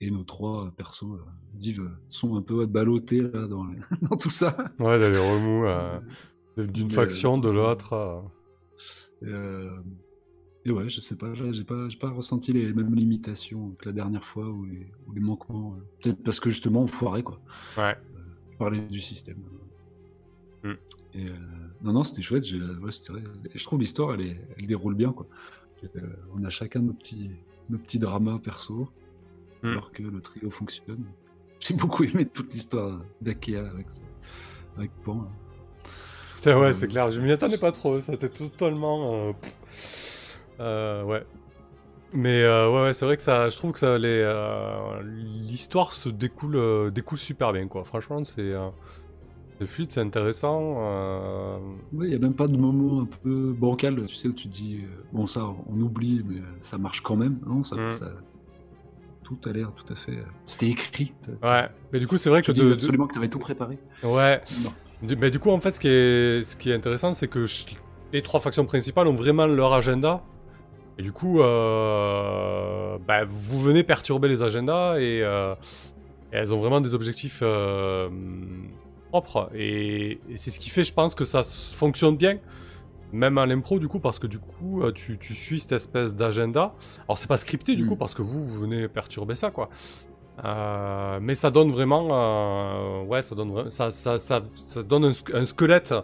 Et 0.00 0.10
nos 0.10 0.22
trois 0.24 0.70
persos 0.76 1.18
vivent, 1.54 1.90
sont 2.08 2.36
un 2.36 2.42
peu 2.42 2.64
ballottés 2.66 3.20
là, 3.22 3.46
dans, 3.46 3.64
les- 3.66 3.78
dans 4.08 4.16
tout 4.16 4.30
ça. 4.30 4.56
Ouais, 4.78 4.96
il 4.98 5.02
y 5.02 5.04
a 5.04 5.10
les 5.10 5.18
remous 5.18 5.66
euh, 5.66 6.00
d'une 6.56 6.90
faction, 6.90 7.38
de 7.38 7.50
l'autre. 7.50 7.92
euh. 9.24 9.70
Euh, 10.66 10.68
et 10.68 10.72
ouais, 10.72 10.88
je 10.88 11.00
sais 11.00 11.16
pas, 11.16 11.32
j'ai 11.34 11.64
pas, 11.64 11.88
j'ai 11.88 11.98
pas 11.98 12.10
ressenti 12.10 12.52
les 12.52 12.72
mêmes 12.72 12.94
limitations 12.94 13.70
que 13.78 13.86
la 13.86 13.92
dernière 13.92 14.24
fois 14.24 14.46
ou 14.48 14.64
les, 14.64 14.86
ou 15.06 15.12
les 15.12 15.20
manquements. 15.20 15.74
euh, 15.78 15.82
Peut-être 16.02 16.22
parce 16.22 16.40
que 16.40 16.50
justement 16.50 16.82
on 16.82 16.86
foirait 16.86 17.22
quoi. 17.22 17.40
Ouais. 17.78 17.96
Je 18.52 18.56
parlais 18.58 18.80
du 18.80 19.00
système. 19.00 19.38
Hmm. 20.62 20.72
Et 21.14 21.26
euh, 21.28 21.32
non, 21.82 21.92
non, 21.94 22.02
c'était 22.02 22.22
chouette. 22.22 22.44
ouais, 22.52 22.90
c'était. 22.90 23.12
Et 23.54 23.58
je 23.58 23.64
trouve 23.64 23.80
l'histoire, 23.80 24.14
elle, 24.14 24.20
est- 24.22 24.48
elle 24.58 24.66
déroule 24.66 24.94
bien 24.94 25.12
quoi. 25.12 25.26
Euh, 25.96 26.00
on 26.38 26.44
a 26.44 26.50
chacun 26.50 26.80
nos 26.80 26.92
petits, 26.92 27.30
nos 27.70 27.78
petits 27.78 27.98
dramas 27.98 28.38
perso, 28.38 28.88
Hmm. 29.62 29.68
alors 29.68 29.92
que 29.92 30.02
le 30.02 30.20
trio 30.20 30.50
fonctionne. 30.50 31.04
J'ai 31.60 31.74
beaucoup 31.74 32.04
aimé 32.04 32.24
toute 32.26 32.52
l'histoire 32.52 33.02
d'Akea 33.20 33.56
avec, 33.70 33.86
avec 34.78 34.90
Pan. 35.04 35.26
Putain, 36.36 36.58
ouais, 36.58 36.68
Euh, 36.68 36.72
c'est 36.72 36.88
clair. 36.88 37.10
Je 37.10 37.20
m'y 37.20 37.30
attendais 37.30 37.58
pas 37.58 37.70
trop. 37.72 37.98
Ça 37.98 38.14
était 38.14 38.28
totalement. 38.30 39.28
euh, 39.28 39.32
pff. 39.70 40.19
Euh, 40.60 41.02
ouais. 41.04 41.24
Mais 42.12 42.42
euh, 42.42 42.68
ouais, 42.70 42.82
ouais, 42.82 42.92
c'est 42.92 43.04
vrai 43.04 43.16
que 43.16 43.22
ça, 43.22 43.48
je 43.48 43.56
trouve 43.56 43.72
que 43.72 43.78
ça, 43.78 43.96
les, 43.96 44.08
euh, 44.24 45.00
l'histoire 45.04 45.92
se 45.92 46.08
découle, 46.08 46.90
découle 46.92 47.18
super 47.18 47.52
bien, 47.52 47.68
quoi. 47.68 47.84
Franchement, 47.84 48.24
c'est, 48.24 48.52
c'est 49.58 49.66
fluide, 49.68 49.92
c'est 49.92 50.00
intéressant. 50.00 51.60
Ouais, 51.92 52.06
il 52.06 52.10
n'y 52.10 52.14
a 52.16 52.18
même 52.18 52.34
pas 52.34 52.48
de 52.48 52.56
moment 52.56 53.02
un 53.02 53.08
peu 53.22 53.52
bancal, 53.52 54.04
tu 54.06 54.14
sais, 54.16 54.26
où 54.28 54.32
tu 54.32 54.48
te 54.48 54.52
dis, 54.52 54.80
bon, 55.12 55.26
ça, 55.28 55.44
on 55.68 55.80
oublie, 55.80 56.22
mais 56.28 56.40
ça 56.62 56.78
marche 56.78 57.00
quand 57.00 57.16
même. 57.16 57.38
Non, 57.46 57.62
ça, 57.62 57.76
Mm. 57.76 57.90
ça- 57.92 58.12
tout 59.22 59.38
a 59.48 59.52
l'air 59.52 59.70
tout 59.76 59.92
à 59.92 59.94
fait. 59.94 60.18
C'était 60.44 60.66
écrit. 60.70 61.12
Ouais. 61.44 61.68
Mais 61.92 62.00
du 62.00 62.08
coup, 62.08 62.18
c'est 62.18 62.28
vrai 62.30 62.42
Tu 62.42 62.50
que 62.50 62.52
dis 62.56 62.62
de, 62.62 62.70
de- 62.70 62.72
absolument 62.74 63.06
que 63.06 63.12
tu 63.12 63.18
avais 63.20 63.28
tout 63.28 63.38
préparé. 63.38 63.78
ouais. 64.02 64.40
Non. 64.64 64.72
Du, 65.04 65.14
mais 65.14 65.30
du 65.30 65.38
coup, 65.38 65.50
en 65.50 65.60
fait, 65.60 65.70
ce 65.70 65.78
qui 65.80 65.86
est, 65.88 66.42
ce 66.42 66.56
qui 66.56 66.70
est 66.70 66.74
intéressant, 66.74 67.12
c'est 67.14 67.28
que 67.28 67.46
les 68.12 68.20
trois 68.22 68.40
factions 68.40 68.64
principales 68.66 69.06
ont 69.06 69.14
vraiment 69.14 69.46
leur 69.46 69.72
agenda. 69.72 70.24
Et 70.98 71.02
du 71.02 71.12
coup, 71.12 71.40
euh, 71.40 72.98
bah, 73.06 73.24
vous 73.26 73.60
venez 73.60 73.82
perturber 73.82 74.28
les 74.28 74.42
agendas 74.42 74.98
et, 74.98 75.20
euh, 75.22 75.54
et 76.32 76.36
elles 76.36 76.52
ont 76.52 76.58
vraiment 76.58 76.80
des 76.80 76.92
objectifs 76.94 77.40
euh, 77.42 78.08
propres. 79.10 79.50
Et, 79.54 80.20
et 80.28 80.36
c'est 80.36 80.50
ce 80.50 80.60
qui 80.60 80.70
fait, 80.70 80.84
je 80.84 80.92
pense, 80.92 81.14
que 81.14 81.24
ça 81.24 81.42
fonctionne 81.42 82.16
bien, 82.16 82.38
même 83.12 83.38
à 83.38 83.46
l'impro, 83.46 83.78
du 83.78 83.88
coup, 83.88 83.98
parce 83.98 84.18
que 84.18 84.26
du 84.26 84.38
coup, 84.38 84.82
tu, 84.92 85.16
tu 85.18 85.34
suis 85.34 85.60
cette 85.60 85.72
espèce 85.72 86.14
d'agenda. 86.14 86.68
Alors, 87.08 87.16
c'est 87.18 87.28
pas 87.28 87.38
scripté, 87.38 87.74
du 87.76 87.84
Mm. 87.84 87.88
coup, 87.88 87.96
parce 87.96 88.14
que 88.14 88.22
vous, 88.22 88.46
vous 88.46 88.60
venez 88.60 88.86
perturber 88.88 89.34
ça, 89.34 89.50
quoi. 89.50 89.68
Mais 91.20 91.34
ça 91.34 91.50
donne 91.50 91.70
vraiment, 91.70 93.02
ouais, 93.04 93.22
ça 93.22 93.34
donne, 93.34 93.50
vra- 93.52 93.70
ça, 93.70 93.90
ça, 93.90 94.18
ça, 94.18 94.42
ça 94.54 94.82
donne 94.82 95.12
un, 95.34 95.44
squelette 95.44 95.94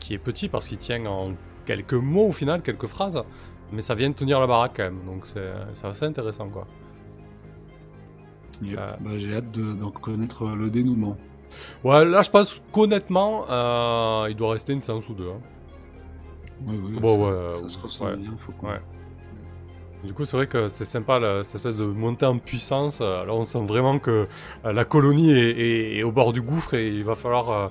qui 0.00 0.14
est 0.14 0.18
petit 0.18 0.48
parce 0.48 0.66
qu'il 0.68 0.78
tient 0.78 1.04
en 1.06 1.32
quelques 1.64 1.94
mots 1.94 2.26
au 2.28 2.32
final, 2.32 2.60
quelques 2.62 2.88
phrases, 2.88 3.22
mais 3.72 3.82
ça 3.82 3.94
vient 3.94 4.10
de 4.10 4.14
tenir 4.14 4.38
la 4.40 4.46
baraque 4.46 4.72
quand 4.76 4.84
même, 4.84 5.00
donc 5.06 5.26
c'est 5.26 5.50
c'est 5.74 5.86
assez 5.86 6.04
intéressant 6.04 6.48
quoi. 6.48 6.66
Yep. 8.62 8.78
Euh. 8.78 8.86
Bah, 9.00 9.10
J'ai 9.18 9.34
hâte 9.36 9.50
de- 9.50 9.74
connaître 10.00 10.46
le 10.46 10.70
dénouement. 10.70 11.16
Ouais, 11.84 12.04
là 12.04 12.22
je 12.22 12.30
pense 12.30 12.62
qu'honnêtement, 12.72 13.44
euh, 13.50 14.26
il 14.30 14.36
doit 14.36 14.52
rester 14.52 14.72
une 14.72 14.80
séance 14.80 15.08
ou 15.08 15.14
deux. 15.14 15.28
hein. 15.30 15.40
Oui, 16.66 16.78
oui, 16.82 16.98
Bon, 17.00 17.14
ça, 17.14 17.20
ouais, 17.20 17.50
ça 17.58 17.64
euh, 17.64 17.68
se 17.68 17.78
ressent 17.78 18.04
ouais. 18.06 18.16
bien. 18.16 18.30
Faut 18.46 18.52
qu'on- 18.52 18.68
Ouais. 18.68 18.80
Du 20.04 20.12
coup, 20.14 20.24
c'est 20.24 20.36
vrai 20.36 20.46
que 20.48 20.66
c'était 20.68 20.84
sympa 20.84 21.18
là, 21.20 21.44
cette 21.44 21.56
espèce 21.56 21.76
de 21.76 21.84
montée 21.84 22.26
en 22.26 22.38
puissance. 22.38 22.98
euh, 23.00 23.24
Là, 23.24 23.32
on 23.34 23.44
sent 23.44 23.64
vraiment 23.66 23.98
que 24.00 24.26
euh, 24.64 24.72
la 24.72 24.84
colonie 24.84 25.30
est, 25.32 25.50
est- 25.50 25.96
est 25.98 26.02
au 26.02 26.10
bord 26.12 26.32
du 26.32 26.40
gouffre 26.42 26.74
et 26.74 26.88
il 26.88 27.04
va 27.04 27.14
falloir 27.14 27.50
euh, 27.50 27.68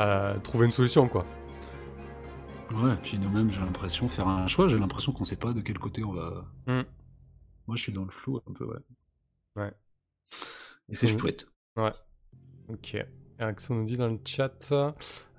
euh, 0.00 0.34
trouver 0.42 0.66
une 0.66 0.72
solution 0.72 1.08
quoi. 1.08 1.24
Ouais, 2.74 2.94
et 2.94 2.96
puis 2.96 3.18
nous-mêmes, 3.18 3.50
j'ai 3.50 3.60
l'impression 3.60 4.08
faire 4.08 4.28
un 4.28 4.46
choix. 4.46 4.68
J'ai 4.68 4.78
l'impression 4.78 5.12
qu'on 5.12 5.24
sait 5.24 5.36
pas 5.36 5.52
de 5.52 5.60
quel 5.60 5.78
côté 5.78 6.02
on 6.04 6.12
va. 6.12 6.44
Mm. 6.66 6.82
Moi, 7.66 7.76
je 7.76 7.82
suis 7.82 7.92
dans 7.92 8.04
le 8.04 8.10
flou 8.10 8.40
un 8.48 8.52
peu, 8.52 8.64
ouais. 8.64 8.78
Ouais. 9.56 9.72
Et 10.88 10.94
c'est 10.94 11.06
chouette. 11.06 11.46
Ok. 12.68 12.96
Axon 13.38 13.74
nous 13.74 13.86
dit 13.86 13.96
dans 13.96 14.06
le 14.08 14.20
chat, 14.24 14.72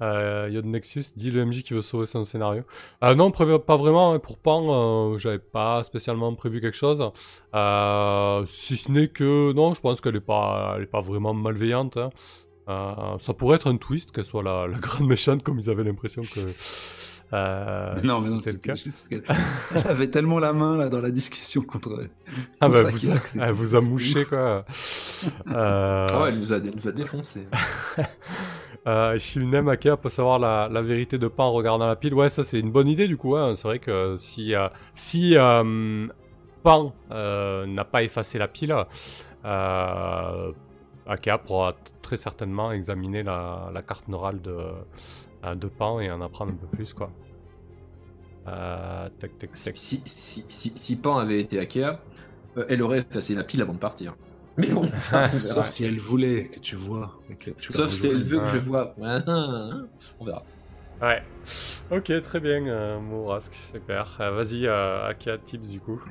euh, 0.02 0.50
Yod 0.52 0.66
Nexus 0.66 1.06
dit 1.16 1.32
le 1.32 1.46
MJ 1.46 1.64
qui 1.64 1.74
veut 1.74 1.82
sauver 1.82 2.06
son 2.06 2.26
scénario. 2.26 2.64
Euh, 3.04 3.16
non, 3.16 3.30
prévu- 3.32 3.60
pas 3.60 3.78
vraiment. 3.78 4.14
hein, 4.14 4.20
Pour 4.20 4.38
Pan, 4.40 5.14
euh, 5.14 5.18
j'avais 5.18 5.40
pas 5.40 5.84
spécialement 5.84 6.34
prévu 6.36 6.60
quelque 6.60 6.76
chose. 6.76 7.12
Euh, 7.56 8.46
si 8.48 8.76
ce 8.76 8.92
n'est 8.92 9.08
que, 9.08 9.54
non, 9.54 9.74
je 9.74 9.80
pense 9.80 10.02
qu'elle 10.02 10.18
est 10.18 10.22
pas, 10.22 10.74
elle 10.76 10.84
est 10.84 10.88
pas 10.88 11.00
vraiment 11.02 11.34
malveillante. 11.34 11.96
hein. 11.98 12.10
Euh, 12.70 13.18
ça 13.20 13.34
pourrait 13.34 13.56
être 13.58 13.70
un 13.70 13.78
twist 13.78 14.12
qu'elle 14.12 14.26
soit 14.26 14.44
la, 14.44 14.68
la 14.68 14.78
grande 14.80 15.08
méchante 15.08 15.44
comme 15.44 15.60
ils 15.60 15.70
avaient 15.70 15.84
l'impression 15.84 16.22
que 16.22 16.40
euh, 17.34 17.96
non, 18.04 18.22
mais 18.22 18.30
non, 18.30 18.42
c'était 18.42 18.52
le 18.54 18.58
cas. 18.60 18.74
elle 19.76 19.88
avait 19.88 20.08
tellement 20.08 20.40
la 20.40 20.54
main 20.54 20.78
là 20.78 20.88
dans 20.90 21.02
la 21.02 21.12
discussion 21.12 21.62
contre. 21.62 22.06
Ah 22.62 22.70
bah, 22.70 22.84
vous, 22.84 23.10
elle 23.42 23.52
vous 23.52 23.76
a 23.76 23.82
mouché 23.82 24.26
quoi. 24.26 24.66
Euh, 25.48 26.22
ouais, 26.24 26.30
elle 26.30 26.40
nous 26.40 26.52
a, 26.52 26.58
elle 26.58 26.74
nous 26.76 26.88
a 26.88 26.92
défoncé. 26.92 27.48
Euh, 28.86 29.18
Shilnem 29.18 29.70
Akea 29.70 29.96
peut 29.96 30.10
savoir 30.10 30.38
la, 30.40 30.68
la 30.70 30.82
vérité 30.82 31.18
de 31.18 31.30
Pan 31.30 31.46
en 31.46 31.54
regardant 31.54 31.88
la 31.88 31.96
pile. 31.96 32.14
Ouais, 32.14 32.28
ça 32.28 32.44
c'est 32.44 32.60
une 32.60 32.72
bonne 32.72 32.90
idée 32.90 33.08
du 33.08 33.16
coup. 33.16 33.36
hein. 33.38 33.56
C'est 33.56 33.68
vrai 33.68 33.80
que 33.80 34.16
si, 34.18 34.54
euh, 34.54 34.68
si 34.96 35.38
euh, 35.38 36.08
Pan 36.64 36.94
euh, 37.12 37.66
n'a 37.66 37.86
pas 37.86 38.04
effacé 38.04 38.38
la 38.38 38.50
pile, 38.50 38.76
euh, 39.46 40.52
Akea 41.08 41.38
pourra 41.38 41.76
très 42.02 42.18
certainement 42.18 42.72
examiner 42.72 43.24
la, 43.24 43.70
la 43.74 43.82
carte 43.82 44.08
neurale 44.08 44.42
de, 44.42 44.58
euh, 45.46 45.56
de 45.56 45.68
Pan 45.68 46.00
et 46.00 46.10
en 46.12 46.22
apprendre 46.22 46.54
un 46.54 46.56
peu 46.56 46.68
plus 46.68 46.94
quoi. 46.94 47.12
Euh, 48.48 49.10
tac, 49.20 49.38
tac, 49.38 49.50
Si, 49.54 49.66
tac. 49.66 49.78
si, 49.78 50.02
si, 50.06 50.46
si, 50.50 50.74
si 50.76 50.96
Pan 50.96 51.18
avait 51.18 51.40
été 51.40 51.60
Akea, 51.60 52.00
euh, 52.58 52.66
elle 52.70 52.82
aurait 52.82 53.00
effacé 53.00 53.36
la 53.36 53.44
pile 53.44 53.62
avant 53.62 53.74
de 53.74 53.80
partir. 53.80 54.16
Mais 54.58 54.68
bon, 54.70 54.84
ça, 54.94 55.30
on 55.34 55.38
verra. 55.38 55.66
Sauf 55.66 55.66
si 55.66 55.84
elle 55.86 56.00
voulait 56.00 56.50
que 56.50 56.60
tu 56.60 56.76
vois. 56.76 57.20
que 57.40 57.52
tu 57.52 57.72
Sauf 57.74 57.92
si 57.92 58.08
elle 58.08 58.24
veut 58.24 58.40
que 58.42 58.46
je 58.48 58.58
vois. 58.60 58.94
On 59.00 60.26
verra. 60.26 60.44
Ouais. 61.02 61.24
Ok, 61.92 62.12
très 62.22 62.40
bien, 62.40 62.66
euh, 62.68 63.00
Mourask, 63.00 63.54
super. 63.54 64.16
Euh, 64.22 64.32
Vas-y, 64.32 64.68
euh, 64.68 65.08
Akea 65.08 65.38
Tips 65.40 65.70
du 65.70 65.80
coup. 65.82 66.02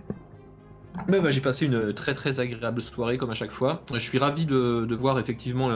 Bah, 1.08 1.30
j'ai 1.30 1.40
passé 1.40 1.66
une 1.66 1.92
très 1.94 2.14
très 2.14 2.38
agréable 2.40 2.82
soirée 2.82 3.18
comme 3.18 3.30
à 3.30 3.34
chaque 3.34 3.50
fois. 3.50 3.82
Je 3.92 3.98
suis 3.98 4.18
ravi 4.18 4.46
de, 4.46 4.84
de 4.86 4.94
voir 4.94 5.18
effectivement 5.18 5.70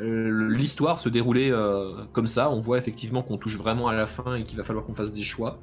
l'histoire 0.00 0.98
se 0.98 1.08
dérouler 1.08 1.50
euh, 1.50 1.92
comme 2.12 2.26
ça. 2.26 2.50
On 2.50 2.60
voit 2.60 2.78
effectivement 2.78 3.22
qu'on 3.22 3.36
touche 3.36 3.56
vraiment 3.56 3.88
à 3.88 3.94
la 3.94 4.06
fin 4.06 4.36
et 4.36 4.42
qu'il 4.42 4.56
va 4.56 4.64
falloir 4.64 4.84
qu'on 4.84 4.94
fasse 4.94 5.12
des 5.12 5.22
choix 5.22 5.58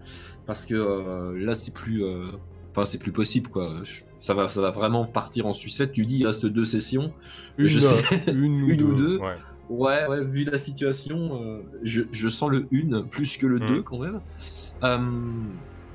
parce 0.46 0.66
que 0.66 0.76
euh, 0.76 1.34
là 1.40 1.56
c'est 1.56 1.74
plus, 1.74 2.04
euh, 2.04 2.28
enfin 2.72 2.86
c'est 2.86 2.98
plus 3.00 3.12
possible 3.12 3.50
quoi. 3.50 3.82
Je- 3.84 4.02
Ça 4.22 4.34
va, 4.34 4.48
ça 4.48 4.60
va 4.62 4.72
vraiment 4.72 5.06
partir 5.06 5.46
en 5.46 5.54
sucette. 5.54 5.92
Tu 5.92 6.06
dis 6.06 6.18
il 6.20 6.26
reste 6.28 6.46
deux 6.46 6.66
sessions. 6.66 7.14
Une, 7.58 7.68
Je 7.68 7.80
sais. 7.80 8.24
une, 8.32 8.64
ou, 8.64 8.70
Une 8.70 8.82
ou 8.82 8.94
deux. 8.96 9.08
deux. 9.08 9.18
Ouais. 9.20 9.34
Ouais, 9.70 10.08
ouais, 10.08 10.24
vu 10.26 10.44
la 10.44 10.58
situation, 10.60 11.60
je, 11.82 12.02
je 12.12 12.30
sens 12.30 12.52
le 12.52 12.66
une 12.72 13.04
plus 13.08 13.38
que 13.38 13.48
le 13.48 13.58
Mm. 13.60 13.68
deux 13.68 13.82
quand 13.82 13.98
même. 14.00 14.20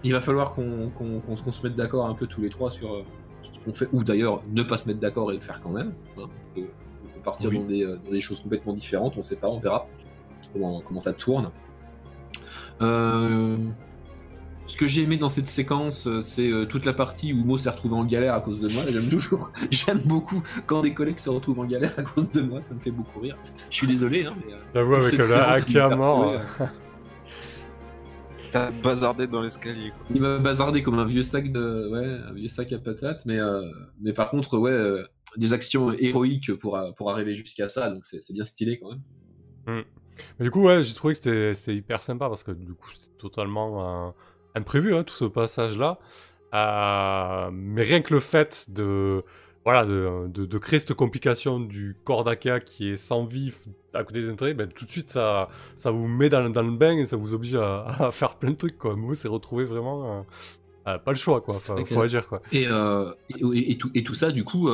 Il 0.02 0.12
va 0.12 0.20
falloir 0.20 0.52
qu'on 0.52 0.90
qu'on 0.90 1.52
se 1.52 1.62
mette 1.66 1.76
d'accord 1.76 2.06
un 2.06 2.14
peu 2.14 2.26
tous 2.26 2.40
les 2.40 2.48
trois 2.48 2.70
sur, 2.70 2.94
euh, 2.94 3.02
sur 3.42 3.54
ce 3.54 3.60
qu'on 3.64 3.74
fait, 3.74 3.88
ou 3.92 4.02
d'ailleurs 4.04 4.42
ne 4.50 4.62
pas 4.62 4.76
se 4.76 4.88
mettre 4.88 5.00
d'accord 5.00 5.30
et 5.32 5.34
le 5.36 5.40
faire 5.42 5.60
quand 5.62 5.70
même. 5.70 5.92
hein. 6.18 6.22
On 6.54 6.60
peut- 6.60 6.66
on 7.04 7.08
peut 7.14 7.20
partir 7.22 7.50
Oui. 7.50 7.58
dans, 7.58 7.64
des, 7.66 7.82
euh, 7.84 7.98
dans 8.04 8.10
des 8.10 8.20
choses 8.20 8.40
complètement 8.40 8.72
différentes, 8.72 9.14
on 9.18 9.22
sait 9.22 9.36
pas, 9.36 9.48
on 9.48 9.58
verra 9.60 9.86
comment, 10.52 10.80
comment 10.80 11.00
ça 11.00 11.12
tourne. 11.12 11.50
Euh, 12.82 13.56
ce 14.66 14.76
que 14.76 14.86
j'ai 14.86 15.02
aimé 15.02 15.16
dans 15.18 15.28
cette 15.28 15.48
séquence, 15.48 16.08
c'est 16.20 16.50
toute 16.68 16.84
la 16.84 16.92
partie 16.92 17.32
où 17.32 17.44
Mo 17.44 17.58
s'est 17.58 17.68
retrouvé 17.70 17.96
en 17.96 18.04
galère 18.04 18.34
à 18.34 18.40
cause 18.40 18.60
de 18.60 18.68
moi. 18.72 18.84
J'aime 18.88 19.08
toujours, 19.08 19.50
j'aime 19.70 19.98
beaucoup 20.04 20.42
quand 20.66 20.80
des 20.80 20.94
collègues 20.94 21.18
se 21.18 21.28
retrouvent 21.28 21.58
en 21.60 21.64
galère 21.64 21.92
à 21.98 22.02
cause 22.02 22.30
de 22.30 22.40
moi, 22.40 22.62
ça 22.62 22.72
me 22.74 22.78
fait 22.78 22.92
beaucoup 22.92 23.18
rire. 23.20 23.36
Je 23.68 23.76
suis 23.76 23.86
désolé, 23.88 24.24
hein, 24.26 24.34
mais. 24.46 24.54
J'avoue, 24.74 24.94
avec 24.94 25.10
cette 25.10 25.74
la 25.74 25.96
mort. 25.96 26.18
retrouvé, 26.20 26.38
euh, 26.60 26.66
T'as 28.52 28.70
bazardé 28.82 29.26
dans 29.26 29.42
l'escalier, 29.42 29.90
quoi. 29.90 30.06
Il 30.12 30.20
m'a 30.20 30.38
bazardé 30.38 30.82
comme 30.82 30.98
un 30.98 31.04
vieux 31.04 31.22
sac 31.22 31.52
de, 31.52 31.88
ouais, 31.88 32.28
un 32.28 32.32
vieux 32.32 32.48
sac 32.48 32.72
à 32.72 32.78
patates, 32.78 33.24
mais, 33.26 33.38
euh, 33.38 33.62
mais 34.00 34.12
par 34.12 34.30
contre, 34.30 34.58
ouais, 34.58 34.72
euh, 34.72 35.04
des 35.36 35.52
actions 35.52 35.92
héroïques 35.92 36.52
pour, 36.58 36.76
euh, 36.76 36.90
pour 36.92 37.10
arriver 37.10 37.34
jusqu'à 37.34 37.68
ça, 37.68 37.88
donc 37.90 38.04
c'est 38.04 38.22
c'est 38.22 38.32
bien 38.32 38.44
stylé 38.44 38.78
quand 38.80 38.90
même. 38.90 39.84
Mais 40.38 40.44
du 40.44 40.50
coup, 40.50 40.62
ouais, 40.64 40.82
j'ai 40.82 40.94
trouvé 40.94 41.14
que 41.14 41.18
c'était 41.18 41.54
c'était 41.54 41.76
hyper 41.76 42.02
sympa 42.02 42.28
parce 42.28 42.42
que 42.42 42.52
du 42.52 42.74
coup, 42.74 42.90
c'était 42.90 43.16
totalement 43.18 44.08
euh, 44.08 44.10
imprévu, 44.54 44.94
hein, 44.94 45.04
tout 45.04 45.14
ce 45.14 45.24
passage-là. 45.24 45.98
Euh, 46.52 47.50
mais 47.52 47.82
rien 47.82 48.00
que 48.00 48.12
le 48.12 48.20
fait 48.20 48.66
de, 48.68 49.22
voilà, 49.64 49.84
de, 49.84 50.26
de, 50.28 50.46
de 50.46 50.58
créer 50.58 50.78
cette 50.80 50.94
complication 50.94 51.60
du 51.60 51.96
corps 52.04 52.24
d'Akea 52.24 52.60
qui 52.64 52.88
est 52.90 52.96
sans 52.96 53.24
vie 53.24 53.52
à 53.92 54.04
côté 54.04 54.22
des 54.22 54.30
intérêts, 54.30 54.54
ben, 54.54 54.68
tout 54.68 54.84
de 54.86 54.90
suite, 54.90 55.10
ça, 55.10 55.48
ça 55.76 55.90
vous 55.90 56.06
met 56.08 56.28
dans, 56.28 56.48
dans 56.48 56.62
le 56.62 56.70
bain 56.76 56.96
et 56.96 57.06
ça 57.06 57.16
vous 57.16 57.34
oblige 57.34 57.56
à, 57.56 57.84
à 57.86 58.10
faire 58.12 58.36
plein 58.36 58.50
de 58.52 58.56
trucs. 58.56 58.78
Quoi. 58.78 58.96
Moi, 58.96 59.14
c'est 59.14 59.28
retrouvé 59.28 59.64
vraiment 59.64 60.20
euh, 60.20 60.22
euh, 60.88 60.98
pas 60.98 61.10
le 61.10 61.16
choix, 61.18 61.40
quoi. 61.42 61.54
Faut, 61.54 61.74
vrai 61.74 61.84
faut 61.84 62.00
agir, 62.00 62.26
quoi. 62.26 62.40
Et, 62.52 62.66
euh, 62.68 63.12
et, 63.52 63.72
et 63.72 63.76
tout, 63.78 63.90
et 63.94 64.02
tout 64.02 64.14
ça, 64.14 64.30
du 64.32 64.44
coup, 64.44 64.68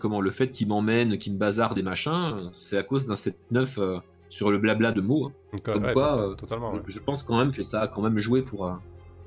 comment 0.00 0.20
le 0.22 0.30
fait 0.30 0.48
qu'il 0.50 0.68
m'emmène, 0.68 1.18
qu'il 1.18 1.34
me 1.34 1.38
bazarde 1.38 1.74
des 1.74 1.82
machins, 1.82 2.48
c'est 2.52 2.78
à 2.78 2.82
cause 2.82 3.04
d'un 3.04 3.14
7-9 3.14 3.34
euh, 3.78 3.98
sur 4.30 4.50
le 4.50 4.56
blabla 4.58 4.92
de 4.92 5.00
mots. 5.02 5.26
hein. 5.26 5.32
Donc, 5.52 5.62
Comme 5.64 5.84
ouais, 5.84 5.92
quoi, 5.92 6.34
totalement, 6.38 6.70
Je, 6.72 6.78
ouais. 6.78 6.84
je 6.86 6.98
pense 7.00 7.22
quand 7.22 7.36
même 7.36 7.52
que 7.52 7.62
ça 7.62 7.82
a 7.82 7.88
quand 7.88 8.00
même 8.02 8.18
joué 8.18 8.40
pour, 8.42 8.72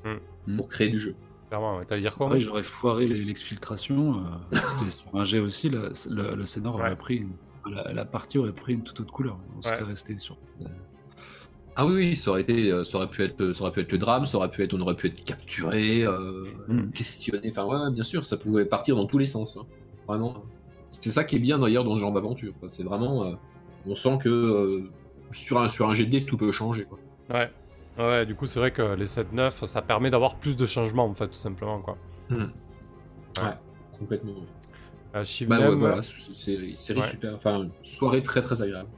Hmm. 0.05 0.55
pour 0.57 0.67
créer 0.67 0.89
du 0.89 0.99
jeu. 0.99 1.15
Clairement, 1.53 1.77
ouais. 1.77 1.85
T'allais 1.85 2.01
dire 2.01 2.15
quoi 2.15 2.25
Après, 2.25 2.39
moi 2.39 2.43
j'aurais 2.43 2.63
foiré 2.63 3.05
l'exfiltration. 3.07 4.15
euh, 4.17 4.57
C'était 4.79 4.89
sur 4.97 5.15
un 5.15 5.23
jet 5.23 5.37
aussi. 5.37 5.69
là, 5.69 5.89
le, 6.09 6.33
le 6.35 6.45
scénar 6.45 6.73
aurait 6.73 6.89
Ouais. 6.89 6.95
pris. 6.95 7.17
une- 7.17 7.33
la, 7.71 7.93
la 7.93 8.05
partie 8.05 8.39
aurait 8.39 8.51
pris 8.53 8.73
une 8.73 8.81
toute 8.81 8.99
autre 9.01 9.13
couleur. 9.13 9.37
On 9.53 9.57
Ouais. 9.57 9.63
serait 9.75 9.83
resté 9.83 10.17
sur. 10.17 10.35
Ah 11.75 11.85
oui, 11.85 11.93
oui, 11.93 12.15
ça 12.15 12.31
aurait 12.31 12.41
été, 12.41 12.71
euh, 12.71 12.83
ça 12.83 12.97
aurait 12.97 13.07
pu 13.07 13.21
être, 13.21 13.53
ça 13.53 13.61
aurait 13.61 13.71
pu 13.71 13.81
être 13.81 13.91
le 13.91 13.99
drame, 13.99 14.25
ça 14.25 14.37
aurait 14.37 14.49
pu 14.49 14.63
être, 14.63 14.73
on 14.73 14.81
aurait 14.81 14.95
pu 14.95 15.07
être 15.07 15.23
capturé, 15.23 16.01
euh, 16.03 16.43
Mm. 16.69 16.89
questionné. 16.91 17.49
Enfin, 17.51 17.65
ouais, 17.65 17.91
bien 17.91 18.03
sûr, 18.03 18.25
ça 18.25 18.35
pouvait 18.35 18.65
partir 18.65 18.95
dans 18.95 19.05
tous 19.05 19.19
les 19.19 19.25
sens. 19.25 19.55
hein. 19.57 19.65
Vraiment. 20.07 20.43
C'est 20.89 21.11
ça 21.11 21.23
qui 21.23 21.35
est 21.35 21.39
bien 21.39 21.59
d'ailleurs 21.59 21.83
dans 21.83 21.95
ce 21.95 22.01
genre 22.01 22.11
d'aventure. 22.13 22.53
C'est 22.67 22.83
vraiment, 22.83 23.25
euh, 23.25 23.33
on 23.85 23.93
sent 23.93 24.17
que 24.23 24.29
euh, 24.29 24.89
sur 25.31 25.59
un 25.61 25.69
sur 25.69 25.87
un 25.87 25.93
GD 25.93 26.25
tout 26.25 26.37
peut 26.37 26.51
changer. 26.51 26.85
Quoi. 26.85 26.97
Ouais. 27.29 27.51
Ouais, 27.97 28.25
du 28.25 28.33
coup, 28.35 28.47
c'est 28.47 28.59
vrai 28.59 28.71
que 28.71 28.81
les 28.95 29.05
7-9, 29.05 29.65
ça 29.65 29.81
permet 29.81 30.09
d'avoir 30.09 30.35
plus 30.37 30.55
de 30.55 30.65
changements, 30.65 31.05
en 31.05 31.13
fait, 31.13 31.27
tout 31.27 31.33
simplement, 31.35 31.79
quoi. 31.79 31.97
Ouais, 32.31 32.45
complètement. 33.99 34.33
Euh, 35.15 35.23
Bah 35.47 35.59
ouais, 35.69 35.75
voilà, 35.75 36.01
c'est 36.01 36.33
c'est- 36.33 36.75
série 36.75 36.99
Ouais. 37.01 37.07
super. 37.09 37.35
Enfin, 37.35 37.67
soirée 37.83 38.21
très 38.23 38.41
très 38.41 38.61
agréable. 38.63 38.89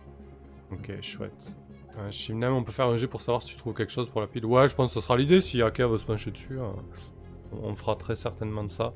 Ok, 0.72 0.92
chouette. 1.02 1.58
Euh, 1.98 2.50
on 2.50 2.64
peut 2.64 2.72
faire 2.72 2.88
un 2.88 2.98
jet 2.98 3.08
pour 3.08 3.22
savoir 3.22 3.42
si 3.42 3.50
tu 3.50 3.56
trouves 3.58 3.74
quelque 3.74 3.92
chose 3.92 4.10
pour 4.10 4.22
la 4.22 4.28
pile. 4.28 4.46
Ouais, 4.46 4.68
je 4.68 4.76
pense 4.76 4.94
que 4.94 5.00
ce 5.00 5.06
sera 5.06 5.18
l'idée. 5.18 5.40
Si 5.42 5.62
Aka 5.62 5.88
veut 5.88 5.98
se 5.98 6.06
pencher 6.06 6.32
dessus, 6.32 6.58
euh, 6.60 6.68
on 7.64 7.76
fera 7.76 7.96
très 7.96 8.16
certainement 8.16 8.64
de 8.64 8.70
ça. 8.70 8.92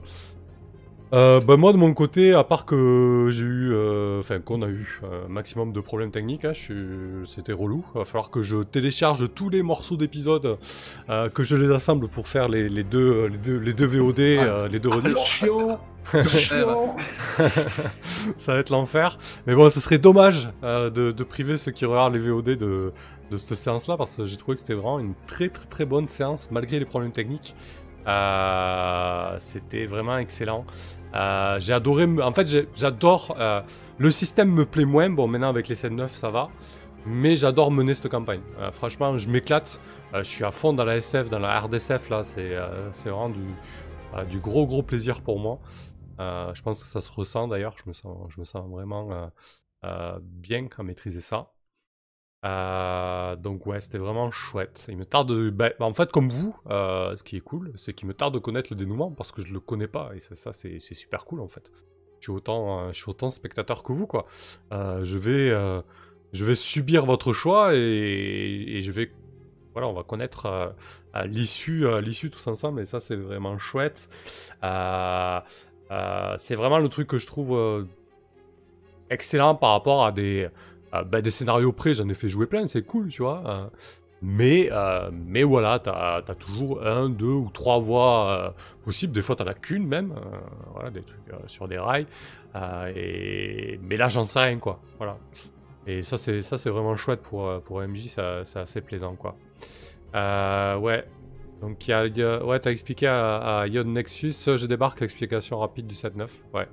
Euh, 1.11 1.40
bah 1.41 1.57
moi 1.57 1.73
de 1.73 1.77
mon 1.77 1.91
côté, 1.95 2.34
à 2.34 2.44
part 2.44 2.65
que 2.65 3.30
j'ai 3.31 3.41
eu, 3.44 3.72
euh, 3.73 4.19
enfin 4.19 4.40
qu'on 4.40 4.61
a 4.61 4.68
eu 4.68 5.02
un 5.26 5.27
maximum 5.27 5.73
de 5.73 5.80
problèmes 5.80 6.11
techniques, 6.11 6.45
hein, 6.45 6.52
c'était 7.26 7.52
relou. 7.52 7.84
Il 7.95 7.98
va 7.99 8.06
falloir 8.06 8.30
que 8.30 8.44
je 8.44 8.57
télécharge 8.61 9.27
tous 9.34 9.49
les 9.49 9.64
morceaux 9.64 9.98
d'épisodes, 9.98 10.60
euh, 11.10 11.30
que 11.30 11.41
je 11.44 11.56
les 11.56 11.72
assemble 11.72 12.10
pour 12.10 12.27
faire 12.27 12.48
les, 12.48 12.69
les 12.69 12.84
deux, 12.84 13.26
les 13.26 13.38
deux, 13.40 13.57
les 13.57 13.73
deux 13.73 13.88
VOD, 13.88 14.19
Ah. 14.19 14.44
euh, 14.44 14.68
les 14.68 14.80
deux 14.80 14.91
chiant 15.26 15.80
ça 18.38 18.53
va 18.53 18.60
être 18.60 18.69
l'enfer. 18.69 19.18
Mais 19.48 19.56
bon, 19.56 19.69
ce 19.69 19.80
serait 19.80 19.98
dommage 19.98 20.49
euh, 20.64 20.90
de, 20.90 21.11
de 21.11 21.23
priver 21.23 21.57
ceux 21.57 21.72
qui 21.72 21.86
regardent 21.86 22.14
les 22.14 22.19
VOD 22.19 22.52
de, 22.52 22.94
de 23.31 23.38
cette 23.38 23.56
séance-là, 23.57 23.98
parce 23.98 24.15
que 24.15 24.26
j'ai 24.26 24.38
trouvé 24.38 24.56
que 24.56 24.61
c'était 24.61 24.73
vraiment 24.76 24.99
une 24.99 25.14
très 25.27 25.49
très 25.49 25.68
très 25.68 25.86
bonne 25.86 26.07
séance, 26.07 26.49
malgré 26.52 26.80
les 26.80 26.86
problèmes 26.86 27.11
techniques. 27.11 27.56
Euh, 28.07 29.35
c'était 29.39 29.85
vraiment 29.85 30.17
excellent. 30.17 30.65
Euh, 31.15 31.59
j'ai 31.59 31.73
adoré. 31.73 32.05
En 32.21 32.34
fait, 32.34 32.47
j'adore. 32.76 33.35
euh, 33.39 33.61
le 33.97 34.11
système 34.11 34.51
me 34.51 34.65
plaît 34.65 34.85
moins. 34.85 35.09
Bon, 35.09 35.27
maintenant 35.27 35.49
avec 35.49 35.67
les 35.67 35.76
7-9, 35.76 36.09
ça 36.09 36.30
va. 36.30 36.49
Mais 37.05 37.38
j'adore 37.38 37.71
mener 37.71 37.93
cette 37.93 38.09
campagne. 38.09 38.41
Franchement, 38.73 39.17
je 39.17 39.30
m'éclate. 39.30 39.80
Je 40.13 40.23
suis 40.23 40.43
à 40.43 40.51
fond 40.51 40.73
dans 40.73 40.84
la 40.84 40.97
SF, 40.97 41.30
dans 41.30 41.39
la 41.39 41.59
RDSF. 41.59 42.09
Là, 42.09 42.23
c'est 42.23 42.55
vraiment 43.09 43.30
du, 43.30 44.39
gros 44.39 44.67
gros 44.67 44.84
plaisir 44.84 45.21
pour 45.21 45.39
moi. 45.39 45.59
Je 46.19 46.61
pense 46.61 46.84
que 46.84 46.89
ça 46.89 47.01
se 47.01 47.11
ressent 47.11 47.47
d'ailleurs. 47.47 47.76
Je 47.84 47.89
me 47.89 47.93
sens, 47.93 48.15
je 48.30 48.39
me 48.39 48.45
sens 48.45 48.69
vraiment 48.69 49.31
bien 50.21 50.67
à 50.77 50.84
maîtriser 50.84 51.21
ça. 51.21 51.51
Euh, 52.45 53.36
donc 53.36 53.66
ouais, 53.66 53.82
c'était 53.82 53.98
vraiment 53.98 54.32
chouette. 54.32 54.86
Il 54.90 54.98
me 54.98 55.06
tarde, 55.06 55.30
de- 55.30 55.49
bah, 55.49 55.72
en 55.80 55.94
fait, 55.94 56.10
comme 56.11 56.30
vous, 56.30 56.56
euh, 56.70 57.16
ce 57.18 57.24
qui 57.24 57.36
est 57.36 57.41
cool, 57.41 57.74
c'est 57.76 57.94
qu'il 57.94 58.07
me 58.07 58.14
tarde 58.14 58.34
de 58.34 58.40
connaître 58.40 58.70
le 58.72 58.78
dénouement 58.78 59.11
parce 59.11 59.32
que 59.32 59.41
je 59.41 59.53
le 59.53 59.60
connais 59.60 59.88
pas 59.88 60.11
et 60.16 60.22
ça, 60.22 60.53
c'est 60.53 60.80
super 60.80 61.26
cool 61.26 61.41
en 61.41 61.48
fait. 61.49 61.72
Je 62.20 62.26
suis 62.26 62.32
autant, 62.32 62.90
euh, 62.90 63.30
spectateur 63.30 63.84
que 63.84 63.91
vous 63.91 64.07
quoi. 64.07 64.24
Je 64.72 65.18
vais, 65.18 65.49
je 66.32 66.45
vais 66.45 66.56
subir 66.56 67.06
votre 67.06 67.34
choix 67.34 67.76
et, 67.76 67.78
et 67.80 68.82
je 68.82 68.91
vais, 68.91 69.11
voilà, 69.74 69.88
on 69.88 69.94
va 69.94 70.03
connaître 70.03 70.74
l'issue, 71.26 71.86
l'issue 72.02 72.30
tous 72.30 72.48
ensemble 72.48 72.80
et 72.82 72.86
ça 72.86 72.99
c'est 73.02 73.16
vraiment 73.18 73.57
chouette. 73.57 74.10
C'est 74.61 76.56
vraiment 76.56 76.80
le 76.80 76.88
truc 76.90 77.07
que 77.07 77.18
je 77.18 77.28
trouve 77.28 77.86
excellent 79.10 79.56
par 79.56 79.72
rapport 79.72 80.06
à 80.06 80.11
des, 80.11 80.49
bah, 80.91 81.22
des 81.22 81.32
scénarios 81.32 81.72
près. 81.72 81.94
J'en 81.94 82.07
ai 82.10 82.14
fait 82.14 82.30
jouer 82.30 82.45
plein, 82.48 82.66
c'est 82.68 82.84
cool, 82.84 83.10
tu 83.10 83.22
vois. 83.22 83.44
euh, 83.45 83.68
mais, 84.22 84.70
euh, 84.72 85.10
mais 85.14 85.44
voilà, 85.44 85.80
t'as 85.80 86.18
as 86.18 86.36
toujours 86.36 86.86
un, 86.86 87.10
deux 87.10 87.26
ou 87.26 87.49
trois 87.53 87.80
voies 87.80 88.30
euh, 88.30 88.49
possibles. 88.84 89.14
Des 89.14 89.22
fois, 89.22 89.36
t'en 89.36 89.48
as 89.48 89.53
qu'une 89.53 89.88
même. 89.88 90.14
voilà, 90.74 90.90
des 90.90 91.02
trucs 91.03 91.20
sur 91.48 91.68
des 91.68 91.78
rails. 91.78 92.06
et... 92.95 93.80
Mais 93.82 93.95
là, 93.98 94.10
j'en 94.10 94.26
sais 94.26 94.40
rien, 94.40 94.57
quoi. 94.57 94.82
Voilà. 94.98 95.18
Et 95.88 96.02
ça, 96.03 96.18
c'est 96.18 96.70
vraiment 96.70 96.95
chouette 96.98 97.22
pour, 97.22 97.61
pour 97.61 97.82
MJ. 97.82 98.07
C'est 98.44 98.60
assez 98.60 98.82
plaisant, 98.82 99.16
quoi. 99.16 99.36
Ouais. 100.14 101.06
Donc, 101.61 101.88
y 101.88 101.91
y 101.91 101.94
a- 102.24 102.44
ouais, 102.45 102.60
t'as 102.60 102.72
expliqué 102.72 103.07
à, 103.07 103.60
à 103.61 103.68
Ion 103.68 103.84
Nexus, 103.84 104.34
je 104.34 104.66
débarque, 104.66 105.02
l'explication 105.02 105.60
rapide 105.60 105.88
du 105.88 105.95
7-9. 105.95 106.28
Ouais. 106.53 106.68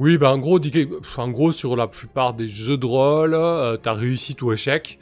Oui, 0.00 0.18
bah 0.18 0.32
en 0.32 0.38
gros, 0.38 1.52
sur 1.52 1.76
la 1.76 1.86
plupart 1.86 2.34
des 2.34 2.48
jeux 2.48 2.76
de 2.76 2.84
rôle, 2.84 3.32
euh, 3.32 3.76
t'as 3.76 3.92
réussi 3.92 4.36
ou 4.42 4.52
échec. 4.52 4.98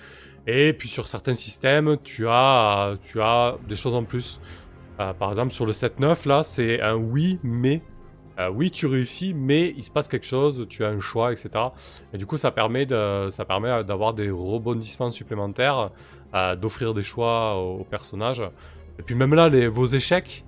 Et 0.47 0.75
puis 0.75 0.87
sur 0.87 1.09
certains 1.09 1.35
systèmes, 1.35 1.97
tu 2.05 2.29
as, 2.29 2.91
euh, 2.91 2.97
tu 3.03 3.23
as 3.23 3.57
des 3.67 3.75
choses 3.75 3.95
en 3.95 4.05
plus. 4.05 4.39
Euh, 5.01 5.15
par 5.15 5.31
exemple, 5.31 5.53
sur 5.53 5.65
le 5.65 5.73
7-9, 5.73 6.29
là, 6.29 6.43
c'est 6.43 6.83
un 6.83 6.97
oui, 6.97 7.39
mais. 7.43 7.83
Oui, 8.53 8.73
tu 8.73 8.87
réussis, 8.87 9.35
mais 9.35 9.73
il 9.77 9.85
se 9.85 9.91
passe 9.91 10.09
quelque 10.09 10.27
chose, 10.27 10.67
tu 10.69 10.85
as 10.85 10.89
un 10.89 10.99
choix, 10.99 11.31
etc. 11.31 11.51
Et 12.13 12.19
du 12.19 12.27
coup, 12.27 12.37
ça 12.37 12.51
permet 12.51 12.87
d'avoir 12.87 14.15
des 14.15 14.31
rebondissements 14.31 15.13
supplémentaires, 15.13 15.91
d'offrir 16.61 16.93
des 16.93 17.05
choix 17.05 17.57
aux, 17.57 17.85
personnages. 17.85 18.43
Et 18.99 19.03
puis 19.03 19.15
même 19.15 19.33
là, 19.33 19.49
les, 19.49 19.69
vos 19.69 19.87
échecs, 19.87 20.45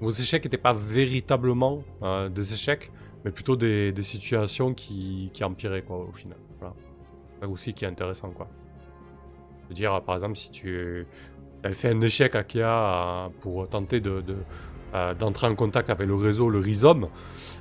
vos 0.00 0.10
échecs 0.10 0.44
n'étaient 0.44 0.56
pas 0.56 0.72
véritablement 0.74 1.82
des 2.30 2.52
échecs, 2.52 2.92
mais 3.24 3.30
plutôt 3.30 3.56
des, 3.56 3.92
des 3.92 4.02
situations 4.02 4.74
qui, 4.74 5.30
qui 5.32 5.44
empiraient, 5.44 5.82
quoi, 5.82 5.98
au 5.98 6.12
final. 6.12 6.38
Voilà. 6.58 6.74
Ça 7.40 7.48
aussi 7.48 7.74
qui 7.74 7.84
est 7.84 7.88
intéressant, 7.88 8.30
quoi. 8.30 8.48
Je 9.64 9.68
veux 9.68 9.74
dire, 9.74 10.00
par 10.02 10.14
exemple, 10.16 10.36
si 10.36 10.50
tu 10.50 11.06
avais 11.64 11.74
fait 11.74 11.90
un 11.90 12.00
échec 12.00 12.34
à 12.34 12.44
euh, 12.56 13.28
pour 13.40 13.68
tenter 13.68 14.00
de, 14.00 14.20
de, 14.20 14.36
euh, 14.94 15.14
d'entrer 15.14 15.46
en 15.46 15.54
contact 15.54 15.88
avec 15.90 16.06
le 16.06 16.14
réseau, 16.14 16.50
le 16.50 16.58
rhizome, 16.58 17.08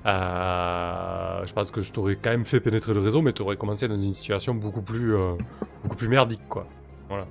euh, 0.05 1.45
je 1.45 1.53
pense 1.53 1.71
que 1.71 1.81
je 1.81 1.91
t'aurais 1.93 2.15
quand 2.15 2.31
même 2.31 2.45
fait 2.45 2.59
pénétrer 2.59 2.93
le 2.93 2.99
réseau, 2.99 3.21
mais 3.21 3.33
tu 3.33 3.41
aurais 3.41 3.55
commencé 3.57 3.87
dans 3.87 3.99
une 3.99 4.13
situation 4.13 4.53
beaucoup 4.55 4.81
plus, 4.81 5.15
euh, 5.15 5.33
beaucoup 5.83 5.95
plus 5.95 6.07
merdique, 6.07 6.41
quoi. 6.49 6.67
Voilà. 7.07 7.27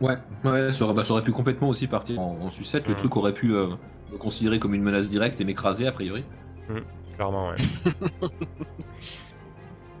Ouais, 0.00 0.16
ouais 0.44 0.72
ça, 0.72 0.84
aurait, 0.84 0.94
bah, 0.94 1.02
ça 1.04 1.12
aurait 1.12 1.22
pu 1.22 1.32
complètement 1.32 1.68
aussi 1.68 1.86
partir 1.86 2.18
en, 2.20 2.38
en 2.40 2.50
sucette. 2.50 2.88
Le 2.88 2.94
Mm. 2.94 2.98
truc 2.98 3.16
aurait 3.16 3.32
pu 3.34 3.48
me 3.48 4.18
considérer 4.18 4.58
comme 4.58 4.74
une 4.74 4.82
menace 4.82 5.08
directe 5.08 5.40
et 5.40 5.44
m'écraser 5.44 5.86
a 5.86 5.92
priori. 5.92 6.24
Clairement, 7.16 7.50
ouais. 7.50 7.56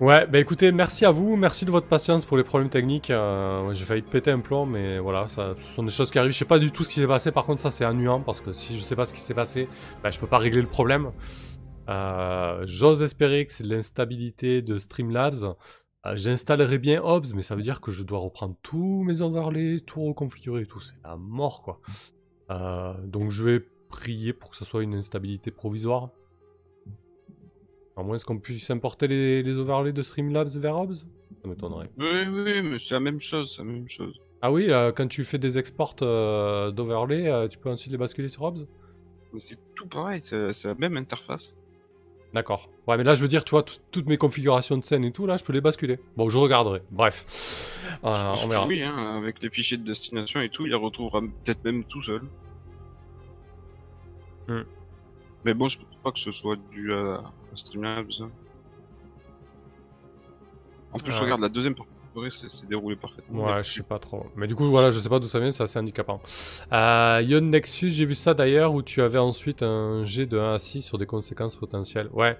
ouais, 0.00 0.26
bah 0.26 0.38
écoutez, 0.40 0.72
merci 0.72 1.04
à 1.04 1.10
vous, 1.10 1.36
merci 1.36 1.64
de 1.64 1.70
votre 1.70 1.86
patience 1.86 2.24
pour 2.24 2.36
les 2.36 2.44
problèmes 2.44 2.70
techniques. 2.70 3.10
euh, 3.10 3.72
J'ai 3.74 3.84
failli 3.84 4.02
péter 4.02 4.30
un 4.32 4.40
plomb, 4.40 4.66
mais 4.66 4.98
voilà, 4.98 5.28
ce 5.28 5.54
sont 5.60 5.82
des 5.84 5.90
choses 5.92 6.10
qui 6.10 6.18
arrivent. 6.18 6.32
Je 6.32 6.38
sais 6.38 6.44
pas 6.44 6.58
du 6.58 6.72
tout 6.72 6.82
ce 6.84 6.88
qui 6.88 7.00
s'est 7.00 7.06
passé, 7.06 7.30
par 7.30 7.44
contre, 7.44 7.60
ça 7.60 7.70
c'est 7.70 7.84
ennuyant 7.84 8.20
parce 8.20 8.40
que 8.40 8.52
si 8.52 8.76
je 8.76 8.82
sais 8.82 8.96
pas 8.96 9.04
ce 9.04 9.14
qui 9.14 9.20
s'est 9.20 9.34
passé, 9.34 9.68
bah, 10.02 10.10
je 10.10 10.18
peux 10.18 10.26
pas 10.26 10.38
régler 10.38 10.60
le 10.62 10.68
problème. 10.68 11.12
Euh, 11.88 12.62
J'ose 12.66 13.02
espérer 13.02 13.46
que 13.46 13.52
c'est 13.52 13.64
de 13.64 13.74
l'instabilité 13.74 14.62
de 14.62 14.78
Streamlabs. 14.78 15.54
Euh, 16.06 16.16
J'installerai 16.16 16.78
bien 16.78 17.00
Hobbs, 17.02 17.32
mais 17.34 17.42
ça 17.42 17.54
veut 17.54 17.62
dire 17.62 17.80
que 17.80 17.90
je 17.90 18.02
dois 18.02 18.18
reprendre 18.18 18.56
tous 18.62 19.02
mes 19.04 19.20
overlays, 19.20 19.80
tout 19.80 20.02
reconfigurer 20.04 20.62
et 20.62 20.66
tout. 20.66 20.80
C'est 20.80 20.94
la 21.06 21.16
mort, 21.16 21.62
quoi. 21.62 21.80
Donc 23.04 23.30
je 23.30 23.42
vais 23.44 23.60
prier 23.88 24.32
pour 24.32 24.50
que 24.50 24.56
ce 24.56 24.64
soit 24.64 24.82
une 24.82 24.94
instabilité 24.94 25.50
provisoire. 25.50 26.10
À 27.96 28.02
moins 28.02 28.16
qu'on 28.18 28.38
puisse 28.38 28.70
importer 28.70 29.06
les, 29.06 29.42
les 29.42 29.52
overlays 29.56 29.92
de 29.92 30.02
Streamlabs 30.02 30.48
vers 30.56 30.76
Hobbs? 30.76 30.94
Ça 31.42 31.48
m'étonnerait. 31.48 31.90
Oui, 31.98 32.26
oui, 32.28 32.62
mais 32.62 32.78
c'est 32.78 32.94
la 32.94 33.00
même 33.00 33.20
chose, 33.20 33.52
c'est 33.56 33.62
la 33.62 33.70
même 33.70 33.88
chose. 33.88 34.18
Ah 34.42 34.50
oui, 34.50 34.66
euh, 34.70 34.92
quand 34.92 35.06
tu 35.06 35.24
fais 35.24 35.38
des 35.38 35.58
exports 35.58 35.94
euh, 36.02 36.70
d'overlays, 36.70 37.28
euh, 37.28 37.48
tu 37.48 37.56
peux 37.58 37.70
ensuite 37.70 37.92
les 37.92 37.98
basculer 37.98 38.28
sur 38.28 38.42
Hobbs? 38.42 38.66
Mais 39.32 39.40
c'est 39.40 39.58
tout 39.74 39.86
pareil, 39.86 40.20
c'est 40.22 40.52
c'est 40.52 40.68
la 40.68 40.74
même 40.74 40.96
interface. 40.96 41.54
D'accord. 42.32 42.68
Ouais, 42.88 42.96
mais 42.96 43.04
là, 43.04 43.14
je 43.14 43.22
veux 43.22 43.28
dire, 43.28 43.44
tu 43.44 43.50
vois, 43.52 43.62
tout- 43.62 43.78
toutes 43.92 44.06
mes 44.06 44.16
configurations 44.16 44.76
de 44.76 44.82
scène 44.84 45.04
et 45.04 45.12
tout, 45.12 45.24
là, 45.24 45.36
je 45.36 45.44
peux 45.44 45.52
les 45.52 45.60
basculer. 45.60 46.00
Bon, 46.16 46.28
je 46.28 46.36
regarderai. 46.36 46.82
Bref. 46.90 47.78
Euh, 48.02 48.34
on 48.44 48.48
verra. 48.48 48.66
Oui, 48.66 48.82
hein, 48.82 49.16
avec 49.16 49.40
les 49.40 49.50
fichiers 49.50 49.76
de 49.76 49.84
destination 49.84 50.40
et 50.40 50.48
tout, 50.48 50.66
il 50.66 50.70
les 50.70 50.74
retrouvera 50.76 51.20
peut-être 51.20 51.64
même 51.64 51.84
tout 51.84 52.02
seul. 52.02 52.22
Hmm. 54.48 54.62
Mais 55.44 55.54
bon, 55.54 55.68
je 55.68 55.78
pense 55.78 55.96
pas 56.02 56.12
que 56.12 56.18
ce 56.20 56.32
soit 56.32 56.56
dû 56.72 56.92
à, 56.92 57.16
à 57.16 57.56
Streamlabs. 57.56 58.06
hein. 58.20 58.30
En 60.92 60.98
plus, 60.98 61.18
regarde 61.18 61.40
la 61.40 61.48
deuxième, 61.48 61.74
c'est 62.30 62.48
c'est 62.48 62.68
déroulé 62.68 62.94
parfaitement. 62.94 63.44
Ouais, 63.46 63.62
je 63.64 63.72
sais 63.72 63.82
pas 63.82 63.98
trop. 63.98 64.26
Mais 64.36 64.46
du 64.46 64.54
coup, 64.54 64.66
voilà, 64.70 64.92
je 64.92 65.00
sais 65.00 65.08
pas 65.08 65.18
d'où 65.18 65.26
ça 65.26 65.40
vient, 65.40 65.50
c'est 65.50 65.64
assez 65.64 65.78
handicapant. 65.78 66.20
Euh, 66.72 67.20
Ion 67.26 67.40
Nexus, 67.40 67.90
j'ai 67.90 68.04
vu 68.04 68.14
ça 68.14 68.34
d'ailleurs, 68.34 68.72
où 68.72 68.82
tu 68.82 69.02
avais 69.02 69.18
ensuite 69.18 69.64
un 69.64 70.04
G 70.04 70.24
de 70.24 70.38
1 70.38 70.54
à 70.54 70.58
6 70.60 70.82
sur 70.82 70.96
des 70.96 71.06
conséquences 71.06 71.56
potentielles. 71.56 72.08
Ouais, 72.12 72.38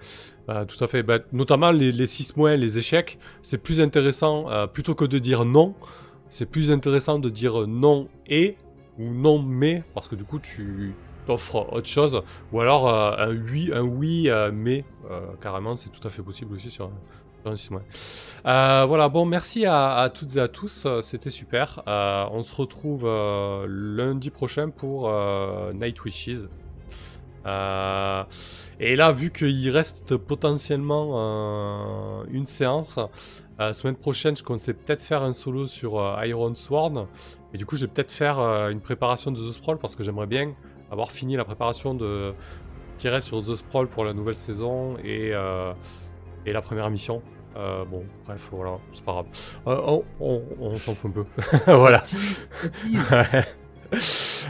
euh, 0.48 0.64
tout 0.64 0.82
à 0.82 0.86
fait. 0.86 1.02
Bah, 1.02 1.18
notamment 1.32 1.72
les, 1.72 1.90
les 1.90 2.06
6 2.06 2.36
moins, 2.36 2.54
les 2.56 2.78
échecs, 2.78 3.18
c'est 3.42 3.58
plus 3.58 3.80
intéressant, 3.80 4.48
euh, 4.50 4.68
plutôt 4.68 4.94
que 4.94 5.04
de 5.04 5.18
dire 5.18 5.44
non, 5.44 5.74
c'est 6.28 6.46
plus 6.46 6.70
intéressant 6.70 7.18
de 7.18 7.28
dire 7.28 7.66
non 7.66 8.08
et, 8.28 8.56
ou 8.98 9.12
non 9.12 9.42
mais, 9.42 9.82
parce 9.94 10.06
que 10.06 10.14
du 10.14 10.22
coup, 10.22 10.38
tu 10.38 10.94
t'offres 11.24 11.72
autre 11.72 11.88
chose. 11.88 12.20
Ou 12.52 12.60
alors 12.60 12.88
euh, 12.88 13.16
un 13.18 13.34
oui, 13.34 13.70
un 13.72 13.82
oui 13.82 14.28
euh, 14.28 14.50
mais, 14.52 14.84
euh, 15.10 15.20
carrément, 15.40 15.76
c'est 15.76 15.90
tout 15.90 16.06
à 16.06 16.10
fait 16.10 16.22
possible 16.22 16.54
aussi 16.54 16.70
sur 16.70 16.86
un, 16.86 16.92
sur 17.42 17.52
un 17.52 17.56
6 17.56 17.70
moins. 17.70 17.82
Euh, 18.46 18.84
voilà, 18.86 19.08
bon, 19.08 19.24
merci 19.24 19.66
à, 19.66 20.10
toutes 20.14 20.36
et 20.36 20.40
à 20.40 20.48
tous, 20.48 20.86
c'était 21.02 21.30
super. 21.30 21.82
On 21.86 22.42
se 22.42 22.54
retrouve 22.54 23.04
lundi 23.66 24.30
prochain 24.30 24.70
pour 24.70 25.10
Night 25.74 26.02
Wishes. 26.04 26.48
Et 27.46 28.96
là, 28.96 29.12
vu 29.12 29.30
qu'il 29.30 29.70
reste 29.70 30.16
potentiellement 30.16 32.24
une 32.30 32.46
séance, 32.46 32.98
semaine 33.72 33.96
prochaine, 33.96 34.36
je 34.36 34.42
comptais 34.42 34.72
peut-être 34.72 35.02
faire 35.02 35.22
un 35.22 35.32
solo 35.32 35.66
sur 35.66 36.00
Iron 36.24 36.54
Sworn. 36.54 37.06
Et 37.52 37.58
du 37.58 37.66
coup, 37.66 37.76
je 37.76 37.86
vais 37.86 37.92
peut-être 37.92 38.12
faire 38.12 38.38
une 38.70 38.80
préparation 38.80 39.30
de 39.30 39.38
The 39.38 39.52
Sprawl 39.52 39.78
parce 39.78 39.94
que 39.94 40.02
j'aimerais 40.02 40.26
bien 40.26 40.54
avoir 40.90 41.10
fini 41.12 41.36
la 41.36 41.44
préparation 41.44 41.94
de 41.94 42.32
qui 42.98 43.08
reste 43.08 43.26
sur 43.26 43.42
The 43.42 43.54
Sprawl 43.56 43.88
pour 43.88 44.04
la 44.04 44.12
nouvelle 44.12 44.34
saison 44.36 44.96
et, 45.02 45.30
euh, 45.32 45.72
et 46.46 46.52
la 46.52 46.62
première 46.62 46.88
mission. 46.90 47.22
Euh, 47.56 47.84
bon, 47.84 48.04
bref, 48.26 48.48
voilà, 48.52 48.78
c'est 48.92 49.04
pas 49.04 49.12
grave. 49.12 49.26
Euh, 49.66 49.80
on 49.86 50.04
on- 50.20 50.42
on 50.60 50.78
s'en 50.78 50.94
fout 50.94 51.10
un 51.10 51.22
peu. 51.22 51.24
voilà. 51.72 52.02
Ouais. 53.10 53.44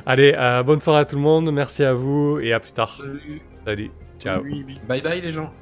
Allez, 0.07 0.35
euh, 0.37 0.63
bonne 0.63 0.81
soirée 0.81 1.01
à 1.01 1.05
tout 1.05 1.17
le 1.17 1.23
monde, 1.23 1.51
merci 1.53 1.85
à 1.85 1.93
vous 1.93 2.39
et 2.41 2.53
à 2.53 2.61
plus 2.61 2.73
tard. 2.73 2.89
Salut. 2.97 3.43
Salut, 3.67 3.91
ciao. 4.19 4.43
Oui, 4.43 4.65
oui. 4.67 4.81
Bye 4.89 5.03
bye 5.03 5.21
les 5.21 5.31
gens. 5.31 5.53